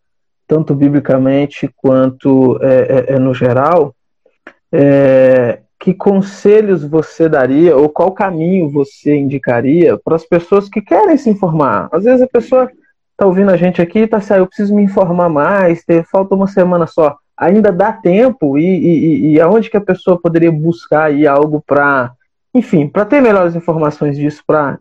tanto 0.53 0.75
biblicamente 0.75 1.67
quanto 1.75 2.59
é, 2.61 3.07
é, 3.11 3.15
é 3.15 3.19
no 3.19 3.33
geral. 3.33 3.95
é, 4.71 5.61
que 5.81 5.95
conselhos 5.95 6.85
você 6.85 7.27
daria 7.27 7.75
ou 7.75 7.89
qual 7.89 8.13
caminho 8.13 8.69
você 8.69 9.17
indicaria 9.17 9.99
para 9.99 10.15
as 10.15 10.25
pessoas 10.25 10.69
que 10.69 10.83
querem 10.83 11.17
se 11.17 11.31
informar? 11.31 11.89
Às 11.91 12.05
vezes 12.05 12.21
a 12.21 12.27
pessoa 12.29 12.71
está 13.13 13.27
ouvindo 13.27 13.51
a 13.51 13.57
gente 13.57 13.81
aqui 13.81 14.01
e 14.01 14.03
está 14.03 14.19
assim, 14.19 14.35
ah, 14.35 14.37
eu 14.37 14.47
preciso 14.47 14.75
me 14.75 14.83
informar 14.83 15.31
mais, 15.31 15.83
ter, 15.85 16.05
falta 16.05 16.35
uma 16.35 16.47
semana 16.47 16.87
só. 16.87 17.17
Ainda 17.35 17.73
dá 17.73 17.91
tempo 17.91 18.59
e, 18.59 18.65
e, 18.65 19.33
e 19.33 19.41
aonde 19.41 19.71
que 19.71 19.77
a 19.77 19.81
pessoa 19.81 20.21
poderia 20.21 20.53
buscar 20.53 21.05
aí 21.05 21.27
algo 21.27 21.63
para, 21.67 22.13
enfim, 22.55 22.87
para 22.87 23.07
ter 23.07 23.21
melhores 23.21 23.57
informações 23.57 24.17
disso, 24.17 24.43
para 24.47 24.79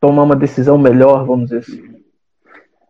tomar 0.00 0.24
uma 0.24 0.36
decisão 0.36 0.76
melhor, 0.76 1.24
vamos 1.24 1.48
dizer 1.50 1.60
assim? 1.60 1.82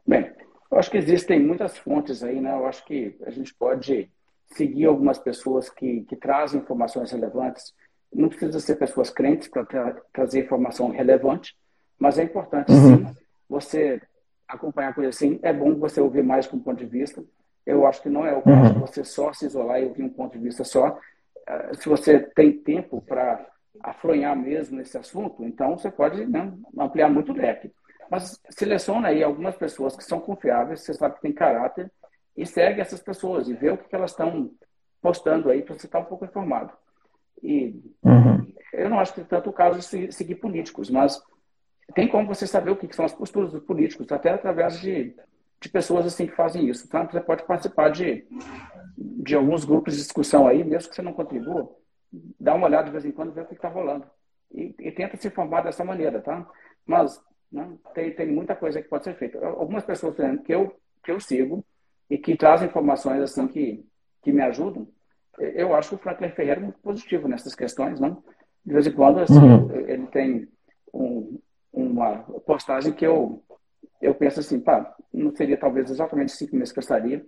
Bem, 0.05 0.31
eu 0.77 0.81
acho 0.81 0.91
que 0.91 0.99
existem 0.99 1.41
muitas 1.41 1.79
fontes 1.79 2.23
aí, 2.23 2.39
né? 2.39 2.53
Eu 2.53 2.67
acho 2.67 2.85
que 2.85 3.17
a 3.25 3.31
gente 3.31 3.55
pode 3.55 4.11
seguir 4.49 4.85
algumas 4.85 5.19
pessoas 5.19 5.71
que, 5.71 6.03
que 6.03 6.15
trazem 6.15 6.61
informações 6.61 7.11
relevantes. 7.11 7.73
Não 8.13 8.29
precisa 8.29 8.61
ser 8.61 8.77
pessoas 8.77 9.09
crentes 9.09 9.49
para 9.49 9.65
tra 9.65 9.97
trazer 10.13 10.45
informação 10.45 10.91
relevante, 10.91 11.57
mas 11.99 12.19
é 12.19 12.25
importante 12.25 12.71
uhum. 12.73 13.07
sim 13.07 13.17
você 13.49 14.03
acompanhar 14.47 14.95
coisas 14.95 15.17
assim. 15.17 15.41
É 15.43 15.51
bom 15.51 15.75
você 15.77 15.99
ouvir 15.99 16.23
mais 16.23 16.47
que 16.47 16.55
um 16.55 16.61
ponto 16.61 16.77
de 16.77 16.85
vista. 16.85 17.25
Eu 17.65 17.87
acho 17.87 18.03
que 18.03 18.11
não 18.11 18.27
é 18.27 18.37
o 18.37 18.43
caso 18.43 18.75
uhum. 18.75 18.81
você 18.81 19.03
só 19.03 19.33
se 19.33 19.47
isolar 19.47 19.81
e 19.81 19.87
ouvir 19.87 20.03
um 20.03 20.11
ponto 20.11 20.37
de 20.37 20.45
vista 20.45 20.63
só. 20.63 20.99
Eh, 21.49 21.71
se 21.79 21.89
você 21.89 22.19
tem 22.21 22.53
tempo 22.53 23.01
para 23.01 23.47
afronhar 23.83 24.37
mesmo 24.37 24.77
nesse 24.77 24.99
assunto, 24.99 25.43
então 25.43 25.79
você 25.79 25.91
pode 25.91 26.27
né, 26.27 26.53
ampliar 26.79 27.09
muito 27.09 27.33
o 27.33 27.35
leque. 27.35 27.73
Mas 28.11 28.41
seleciona 28.51 29.09
aí 29.09 29.23
algumas 29.23 29.57
pessoas 29.57 29.97
que 29.97 30.05
são 30.05 30.21
confiáveis, 30.21 30.81
você 30.81 30.95
sabe 30.95 31.17
que 31.17 31.23
tem 31.23 31.33
caráter, 31.33 31.91
e 32.37 32.47
segue 32.47 32.81
essas 32.81 33.01
pessoas 33.01 33.49
e 33.49 33.55
vê 33.55 33.71
o 33.71 33.79
que 33.79 33.95
elas 33.95 34.11
estão 34.11 34.51
postando 35.01 35.51
aí 35.51 35.63
para 35.63 35.75
você 35.75 35.87
estar 35.87 35.99
um 35.99 36.05
pouco 36.05 36.25
informado. 36.25 36.73
E 37.43 37.81
uhum. 38.03 38.53
eu 38.73 38.91
não 38.91 38.99
acho 38.99 39.15
que 39.15 39.25
tanto 39.25 39.51
o 39.51 39.53
caso 39.53 39.79
de 39.79 40.13
seguir 40.13 40.37
políticos, 40.37 40.91
mas 40.91 41.21
tem 41.95 42.09
como 42.09 42.27
você 42.27 42.47
saber 42.47 42.71
o 42.71 42.77
que 42.77 42.95
são 42.95 43.05
as 43.05 43.13
posturas 43.13 43.53
dos 43.53 43.63
políticos, 43.63 44.11
até 44.11 44.31
através 44.31 44.81
de, 44.81 45.15
de 45.61 45.69
pessoas 45.69 46.07
assim 46.07 46.27
que 46.27 46.35
fazem 46.35 46.69
isso. 46.69 46.85
Então, 46.87 47.07
você 47.07 47.21
pode 47.21 47.45
participar 47.45 47.91
de, 47.91 48.27
de 48.99 49.35
alguns 49.35 49.65
grupos 49.65 49.95
de 49.95 50.03
discussão 50.03 50.47
aí, 50.47 50.65
mesmo 50.65 50.89
que 50.89 50.97
você 50.97 51.03
não 51.03 51.13
contribua, 51.13 51.71
dá 52.41 52.55
uma 52.55 52.67
olhada 52.67 52.87
de 52.87 52.93
vez 52.93 53.05
em 53.05 53.13
quando, 53.13 53.33
vê 53.33 53.43
o 53.43 53.47
que 53.47 53.55
está 53.55 53.69
rolando. 53.69 54.07
E, 54.53 54.75
e, 54.79 54.93
tenta 54.93 55.17
se 55.17 55.29
informar 55.29 55.63
dessa 55.63 55.85
maneira, 55.85 56.21
tá? 56.21 56.47
Mas 56.85 57.21
né, 57.57 57.69
tem, 57.95 58.13
tem 58.13 58.27
muita 58.27 58.55
coisa 58.55 58.83
que 58.83 58.89
pode 58.89 59.05
ser 59.05 59.15
feita. 59.15 59.45
Algumas 59.45 59.85
pessoas 59.85 60.15
que 60.45 60.55
eu, 60.55 60.75
que 61.03 61.11
eu 61.11 61.19
sigo, 61.19 61.65
e 62.09 62.17
que 62.17 62.37
trazem 62.37 62.69
informações 62.69 63.21
assim 63.21 63.47
que, 63.49 63.85
que 64.23 64.33
me 64.33 64.43
ajudam. 64.43 64.87
Eu 65.39 65.75
acho 65.75 65.91
que 65.91 65.95
o 65.97 65.99
Franklin 65.99 66.31
Ferreira 66.31 66.61
é 66.61 66.65
muito 66.65 66.79
positivo 66.79 67.29
nessas 67.29 67.55
questões, 67.55 68.01
não? 68.01 68.23
De 68.65 68.73
vez 68.73 68.87
em 68.87 68.93
quando, 68.93 69.21
assim, 69.21 69.39
uhum. 69.39 69.71
ele 69.87 70.07
tem 70.07 70.49
um, 70.93 71.39
uma 71.73 72.19
postagem 72.47 72.93
que 72.93 73.07
eu, 73.07 73.43
eu 74.01 74.15
penso 74.15 74.41
assim, 74.41 74.59
pá, 74.59 74.95
não 75.13 75.35
seria 75.35 75.57
talvez 75.57 75.91
exatamente 75.91 76.33
cinco 76.33 76.57
meses 76.57 76.73
que 76.73 76.79
eu 76.79 76.83
estaria 76.83 77.25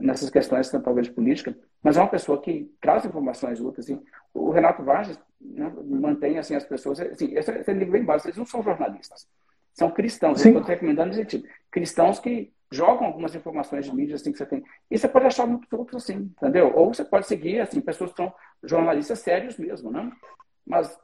nessas 0.00 0.30
questões, 0.30 0.70
talvez 0.70 1.08
política, 1.08 1.54
mas 1.82 1.96
é 1.96 2.00
uma 2.00 2.08
pessoa 2.08 2.40
que 2.40 2.72
traz 2.80 3.04
informações 3.04 3.60
úteis. 3.60 3.90
Assim. 3.90 4.02
O 4.32 4.50
Renato 4.50 4.82
Vargas 4.82 5.18
né, 5.40 5.70
mantém 5.84 6.38
assim, 6.38 6.54
as 6.54 6.64
pessoas, 6.64 7.00
assim, 7.00 7.34
esse, 7.36 7.50
esse 7.50 7.70
é 7.70 7.74
nível 7.74 7.92
bem 7.92 8.04
básico, 8.04 8.28
eles 8.28 8.38
não 8.38 8.46
são 8.46 8.62
jornalistas, 8.62 9.26
são 9.74 9.90
cristãos. 9.90 10.40
Sim. 10.40 10.52
Eu 10.52 10.60
estou 10.60 10.74
recomendando 10.74 11.12
esse 11.12 11.24
tipo. 11.24 11.46
Cristãos 11.70 12.18
que 12.18 12.52
jogam 12.70 13.06
algumas 13.06 13.34
informações 13.34 13.84
de 13.84 13.94
mídia 13.94 14.14
assim 14.14 14.32
que 14.32 14.38
você 14.38 14.46
tem. 14.46 14.64
E 14.90 14.98
você 14.98 15.08
pode 15.08 15.26
achar 15.26 15.46
muitos 15.46 15.70
outros 15.72 16.02
assim, 16.02 16.32
entendeu? 16.36 16.72
Ou 16.74 16.94
você 16.94 17.04
pode 17.04 17.26
seguir 17.26 17.60
assim 17.60 17.80
pessoas 17.80 18.10
que 18.10 18.16
são 18.16 18.32
jornalistas 18.62 19.18
sérios 19.18 19.58
mesmo, 19.58 19.90
né? 19.90 20.10
Mas 20.66 20.98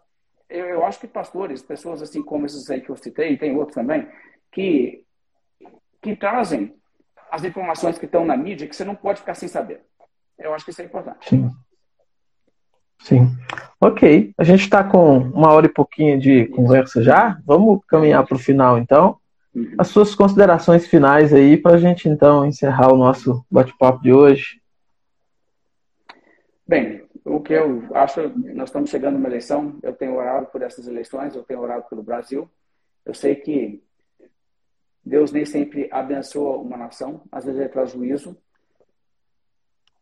eu, 0.49 0.67
eu 0.67 0.85
acho 0.85 0.99
que 1.01 1.07
pastores, 1.07 1.63
pessoas 1.63 2.01
assim 2.01 2.23
como 2.23 2.47
esses 2.47 2.71
aí 2.71 2.81
que 2.81 2.91
eu 2.91 2.97
citei, 2.97 3.33
e 3.33 3.39
tem 3.39 3.57
outros 3.57 3.75
também, 3.75 4.09
que 4.51 5.05
que 6.03 6.17
trazem 6.17 6.75
as 7.31 7.45
informações 7.45 7.99
que 7.99 8.07
estão 8.07 8.25
na 8.25 8.37
mídia 8.37 8.67
que 8.67 8.75
você 8.75 8.85
não 8.85 8.95
pode 8.97 9.21
ficar 9.21 9.35
sem 9.35 9.49
saber. 9.49 9.85
Eu 10.39 10.55
acho 10.55 10.65
que 10.65 10.71
isso 10.71 10.81
é 10.81 10.85
importante. 10.87 11.29
Sim. 11.29 11.51
Sim. 13.01 13.29
Ok. 13.81 14.33
A 14.37 14.45
gente 14.45 14.61
está 14.61 14.85
com 14.85 15.19
uma 15.19 15.53
hora 15.53 15.67
e 15.67 15.73
pouquinho 15.73 16.19
de 16.19 16.47
conversa 16.49 17.03
já. 17.03 17.41
Vamos 17.45 17.81
caminhar 17.87 18.27
para 18.27 18.37
o 18.37 18.41
final, 18.41 18.79
então 18.79 19.19
as 19.79 19.89
suas 19.89 20.15
considerações 20.15 20.87
finais 20.87 21.33
aí 21.33 21.57
para 21.57 21.75
a 21.75 21.79
gente 21.79 22.09
então 22.09 22.47
encerrar 22.47 22.93
o 22.93 22.97
nosso 22.97 23.45
bate-papo 23.51 24.01
de 24.03 24.13
hoje. 24.13 24.61
Bem, 26.67 27.05
o 27.25 27.41
que 27.41 27.55
eu 27.55 27.89
acho, 27.95 28.29
nós 28.55 28.69
estamos 28.69 28.91
chegando 28.91 29.15
numa 29.15 29.29
eleição, 29.29 29.79
eu 29.83 29.93
tenho 29.93 30.15
orado 30.15 30.47
por 30.47 30.63
essas 30.63 30.87
eleições, 30.87 31.35
eu 31.35 31.43
tenho 31.43 31.61
orado 31.61 31.85
pelo 31.89 32.03
Brasil. 32.03 32.49
Eu 33.05 33.13
sei 33.13 33.35
que 33.35 33.83
Deus 35.05 35.33
nem 35.33 35.45
sempre 35.45 35.89
abençoa 35.91 36.59
uma 36.59 36.77
nação, 36.77 37.23
às 37.33 37.45
vezes 37.45 37.59
ele 37.59 37.69
traz 37.69 37.91
juízo. 37.91 38.37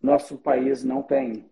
Nosso 0.02 0.36
país 0.36 0.84
não 0.84 1.02
tem 1.02 1.48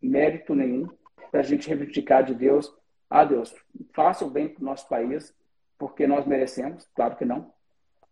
mérito 0.00 0.54
nenhum 0.54 0.88
para 1.30 1.40
a 1.40 1.42
gente 1.42 1.68
reivindicar 1.68 2.24
de 2.24 2.34
Deus. 2.34 2.72
Ah, 3.08 3.24
Deus, 3.24 3.54
faça 3.92 4.24
o 4.24 4.30
bem 4.30 4.48
para 4.48 4.62
o 4.62 4.64
nosso 4.64 4.88
país, 4.88 5.34
porque 5.78 6.06
nós 6.06 6.26
merecemos, 6.26 6.88
claro 6.94 7.16
que 7.16 7.24
não. 7.24 7.52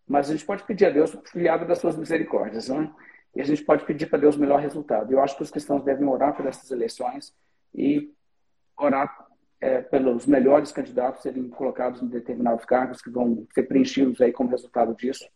Mas 0.07 0.29
a 0.29 0.33
gente 0.33 0.45
pode 0.45 0.63
pedir 0.63 0.85
a 0.85 0.89
Deus 0.89 1.17
filiado 1.31 1.65
das 1.65 1.79
suas 1.79 1.97
misericórdias, 1.97 2.69
não 2.69 2.83
é? 2.83 2.91
E 3.35 3.41
a 3.41 3.43
gente 3.43 3.63
pode 3.63 3.83
pedir 3.85 4.05
para 4.05 4.19
Deus 4.19 4.35
o 4.35 4.39
melhor 4.39 4.59
resultado. 4.61 5.11
Eu 5.11 5.19
acho 5.19 5.35
que 5.35 5.43
os 5.43 5.51
cristãos 5.51 5.83
devem 5.83 6.07
orar 6.07 6.35
por 6.35 6.45
essas 6.45 6.71
eleições 6.71 7.35
e 7.73 8.13
orar 8.77 9.27
é, 9.59 9.81
pelos 9.81 10.25
melhores 10.25 10.71
candidatos 10.71 11.21
serem 11.21 11.49
colocados 11.49 12.01
em 12.01 12.07
determinados 12.07 12.65
cargos 12.65 13.01
que 13.01 13.09
vão 13.09 13.45
ser 13.53 13.63
preenchidos 13.63 14.21
aí 14.21 14.31
como 14.31 14.51
resultado 14.51 14.95
disso 14.95 15.27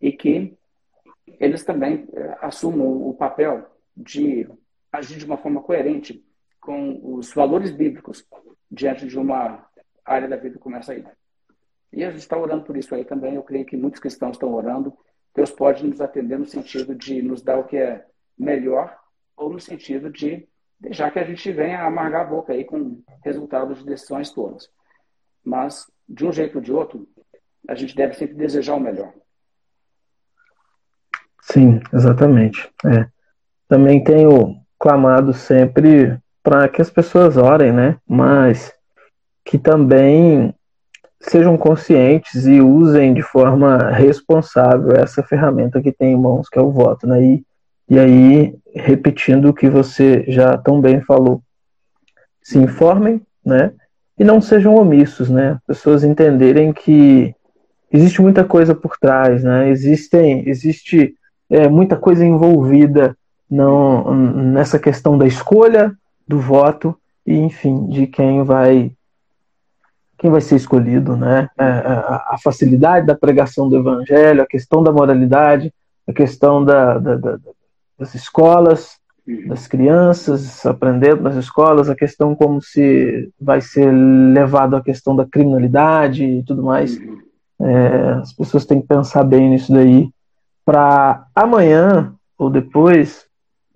e 0.00 0.12
que 0.12 0.56
eles 1.38 1.64
também 1.64 2.08
é, 2.14 2.38
assumam 2.40 3.08
o 3.08 3.14
papel 3.14 3.66
de 3.96 4.48
agir 4.96 5.18
de 5.18 5.24
uma 5.24 5.36
forma 5.36 5.62
coerente 5.62 6.24
com 6.60 7.00
os 7.16 7.32
valores 7.32 7.70
bíblicos 7.70 8.26
diante 8.70 9.06
de 9.06 9.18
uma 9.18 9.68
área 10.04 10.28
da 10.28 10.36
vida 10.36 10.58
como 10.58 10.76
essa 10.76 10.92
aí. 10.92 11.04
E 11.92 12.04
a 12.04 12.10
gente 12.10 12.20
está 12.20 12.36
orando 12.36 12.64
por 12.64 12.76
isso 12.76 12.94
aí 12.94 13.04
também. 13.04 13.34
Eu 13.34 13.42
creio 13.42 13.64
que 13.64 13.76
muitos 13.76 14.00
cristãos 14.00 14.36
estão 14.36 14.52
orando. 14.52 14.96
Deus 15.34 15.50
pode 15.50 15.86
nos 15.86 16.00
atender 16.00 16.38
no 16.38 16.46
sentido 16.46 16.94
de 16.94 17.22
nos 17.22 17.42
dar 17.42 17.58
o 17.58 17.64
que 17.64 17.76
é 17.76 18.04
melhor 18.38 18.96
ou 19.36 19.52
no 19.52 19.60
sentido 19.60 20.10
de 20.10 20.48
deixar 20.78 21.10
que 21.10 21.18
a 21.18 21.24
gente 21.24 21.50
venha 21.52 21.82
amargar 21.82 22.22
a 22.22 22.28
boca 22.28 22.52
aí 22.52 22.64
com 22.64 23.02
resultados 23.24 23.78
de 23.78 23.86
decisões 23.86 24.30
todas. 24.30 24.70
Mas, 25.44 25.90
de 26.08 26.26
um 26.26 26.32
jeito 26.32 26.56
ou 26.56 26.60
de 26.60 26.72
outro, 26.72 27.08
a 27.68 27.74
gente 27.74 27.94
deve 27.94 28.14
sempre 28.14 28.34
desejar 28.34 28.74
o 28.74 28.80
melhor. 28.80 29.12
Sim, 31.42 31.80
exatamente. 31.92 32.68
É. 32.84 33.08
Também 33.68 34.02
tenho 34.02 34.65
clamado 34.78 35.32
sempre 35.32 36.18
para 36.42 36.68
que 36.68 36.80
as 36.80 36.90
pessoas 36.90 37.36
orem, 37.36 37.72
né? 37.72 37.96
Mas 38.08 38.72
que 39.44 39.58
também 39.58 40.54
sejam 41.20 41.56
conscientes 41.56 42.46
e 42.46 42.60
usem 42.60 43.14
de 43.14 43.22
forma 43.22 43.90
responsável 43.90 44.92
essa 44.92 45.22
ferramenta 45.22 45.80
que 45.80 45.92
tem 45.92 46.12
em 46.12 46.16
mãos, 46.16 46.48
que 46.48 46.58
é 46.58 46.62
o 46.62 46.70
voto, 46.70 47.06
né? 47.06 47.22
E, 47.22 47.44
e 47.88 47.98
aí, 47.98 48.54
repetindo 48.74 49.48
o 49.48 49.54
que 49.54 49.68
você 49.68 50.24
já 50.28 50.56
tão 50.56 50.80
bem 50.80 51.00
falou, 51.00 51.42
se 52.42 52.58
informem, 52.58 53.20
né? 53.44 53.72
E 54.18 54.24
não 54.24 54.40
sejam 54.40 54.76
omissos, 54.76 55.28
né? 55.28 55.58
Pessoas 55.66 56.04
entenderem 56.04 56.72
que 56.72 57.34
existe 57.92 58.22
muita 58.22 58.44
coisa 58.44 58.74
por 58.74 58.96
trás, 58.98 59.42
né? 59.42 59.68
Existem, 59.68 60.48
existe 60.48 61.14
é, 61.50 61.68
muita 61.68 61.96
coisa 61.96 62.24
envolvida 62.24 63.16
não, 63.50 64.14
nessa 64.14 64.78
questão 64.78 65.16
da 65.16 65.26
escolha 65.26 65.96
do 66.26 66.40
voto 66.40 66.96
e, 67.24 67.36
enfim, 67.36 67.86
de 67.86 68.06
quem 68.06 68.42
vai 68.42 68.92
quem 70.18 70.30
vai 70.30 70.40
ser 70.40 70.56
escolhido, 70.56 71.14
né? 71.14 71.48
É, 71.58 71.64
é, 71.64 71.68
a, 71.68 72.36
facilidade 72.42 73.06
da 73.06 73.14
pregação 73.14 73.68
do 73.68 73.76
evangelho, 73.76 74.42
a 74.42 74.46
questão 74.46 74.82
da 74.82 74.90
moralidade, 74.90 75.72
a 76.08 76.12
questão 76.12 76.64
da, 76.64 76.98
da, 76.98 77.16
da, 77.16 77.38
das 77.98 78.14
escolas, 78.14 78.96
das 79.46 79.66
crianças 79.66 80.64
aprendendo 80.64 81.22
nas 81.22 81.36
escolas, 81.36 81.90
a 81.90 81.94
questão 81.94 82.34
como 82.34 82.62
se 82.62 83.30
vai 83.38 83.60
ser 83.60 83.90
levado 83.92 84.74
a 84.74 84.82
questão 84.82 85.14
da 85.14 85.26
criminalidade 85.26 86.24
e 86.24 86.42
tudo 86.44 86.62
mais. 86.62 86.98
É, 87.60 88.12
as 88.20 88.32
pessoas 88.32 88.64
têm 88.64 88.80
que 88.80 88.86
pensar 88.86 89.24
bem 89.24 89.50
nisso 89.50 89.72
daí 89.72 90.08
para 90.64 91.26
amanhã 91.34 92.14
ou 92.38 92.48
depois 92.48 93.25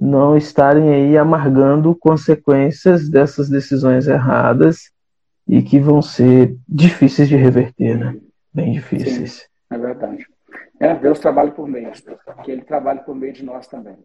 não 0.01 0.37
estarem 0.37 0.93
aí 0.95 1.19
amargando 1.19 1.95
consequências 1.95 3.09
dessas 3.09 3.51
decisões 3.51 4.09
erradas 4.09 4.91
e 5.47 5.63
que 5.63 5.79
vão 5.79 6.01
ser 6.01 6.57
difíceis 6.67 7.29
de 7.29 7.37
reverter, 7.37 7.99
né? 7.99 8.17
Bem 8.53 8.73
difíceis. 8.73 9.33
Sim, 9.33 9.47
é 9.71 9.79
verdade. 9.79 10.27
É, 10.79 10.95
Deus 10.95 11.19
trabalha 11.19 11.51
por 11.51 11.69
meio, 11.69 11.91
que 12.43 12.51
Ele 12.51 12.63
trabalha 12.63 13.01
por 13.01 13.15
meio 13.15 13.35
de 13.35 13.45
nós 13.45 13.67
também. 13.67 13.99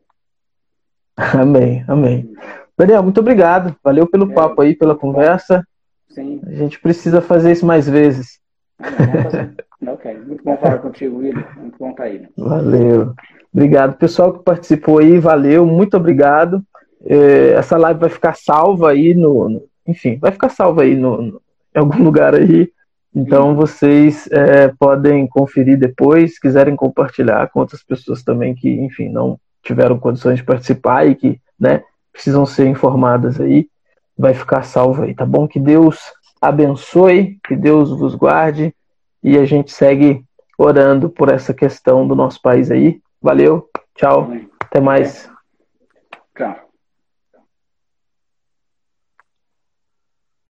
Amém, 1.15 1.85
amém. 1.87 2.33
Daniel, 2.77 3.01
muito 3.01 3.21
obrigado. 3.21 3.73
Valeu 3.81 4.05
pelo 4.05 4.29
é, 4.29 4.33
papo 4.33 4.61
aí, 4.61 4.75
pela 4.75 4.97
conversa. 4.97 5.65
Sim. 6.09 6.41
A 6.45 6.51
gente 6.51 6.79
precisa 6.79 7.21
fazer 7.21 7.53
isso 7.53 7.65
mais 7.65 7.87
vezes. 7.87 8.39
Ah, 8.79 9.91
ok. 9.91 10.17
Muito 10.19 10.43
bom 10.43 10.57
falar 10.57 10.79
contigo, 10.79 11.19
William. 11.19 11.45
Muito 11.55 11.77
bom 11.77 11.91
estar 11.91 12.03
aí. 12.03 12.19
Né? 12.19 12.29
Valeu. 12.37 13.13
Obrigado. 13.55 13.95
Pessoal 13.95 14.33
que 14.33 14.43
participou 14.43 14.99
aí, 14.99 15.17
valeu. 15.17 15.65
Muito 15.65 15.95
obrigado. 15.95 16.61
É, 17.05 17.53
essa 17.53 17.77
live 17.77 18.01
vai 18.01 18.09
ficar 18.09 18.35
salva 18.35 18.91
aí 18.91 19.13
no, 19.13 19.47
no 19.47 19.63
enfim, 19.87 20.17
vai 20.17 20.31
ficar 20.31 20.49
salva 20.49 20.81
aí 20.81 20.93
no, 20.93 21.21
no, 21.21 21.41
em 21.73 21.79
algum 21.79 22.03
lugar 22.03 22.35
aí. 22.35 22.69
Então 23.15 23.55
vocês 23.55 24.27
é, 24.29 24.73
podem 24.77 25.25
conferir 25.25 25.79
depois, 25.79 26.33
se 26.33 26.41
quiserem 26.41 26.75
compartilhar 26.75 27.49
com 27.49 27.61
outras 27.61 27.81
pessoas 27.81 28.21
também 28.23 28.53
que, 28.53 28.69
enfim, 28.69 29.07
não 29.07 29.39
tiveram 29.63 29.97
condições 29.97 30.39
de 30.39 30.43
participar 30.43 31.07
e 31.07 31.15
que, 31.15 31.39
né, 31.57 31.81
precisam 32.11 32.45
ser 32.45 32.67
informadas 32.67 33.39
aí, 33.39 33.69
vai 34.17 34.33
ficar 34.33 34.63
salvo 34.63 35.03
aí, 35.03 35.13
tá 35.13 35.25
bom? 35.25 35.47
Que 35.47 35.61
Deus 35.61 35.97
abençoe, 36.41 37.39
que 37.47 37.55
Deus 37.55 37.89
vos 37.89 38.15
guarde 38.15 38.75
e 39.23 39.37
a 39.37 39.45
gente 39.45 39.71
segue 39.71 40.25
orando 40.57 41.09
por 41.09 41.29
essa 41.29 41.53
questão 41.53 42.05
do 42.05 42.15
nosso 42.15 42.41
país 42.41 42.69
aí. 42.69 42.99
Valeu, 43.25 43.67
tchau, 43.95 44.29
até 44.61 44.79
mais. 44.79 45.23
Tchau. 45.23 45.34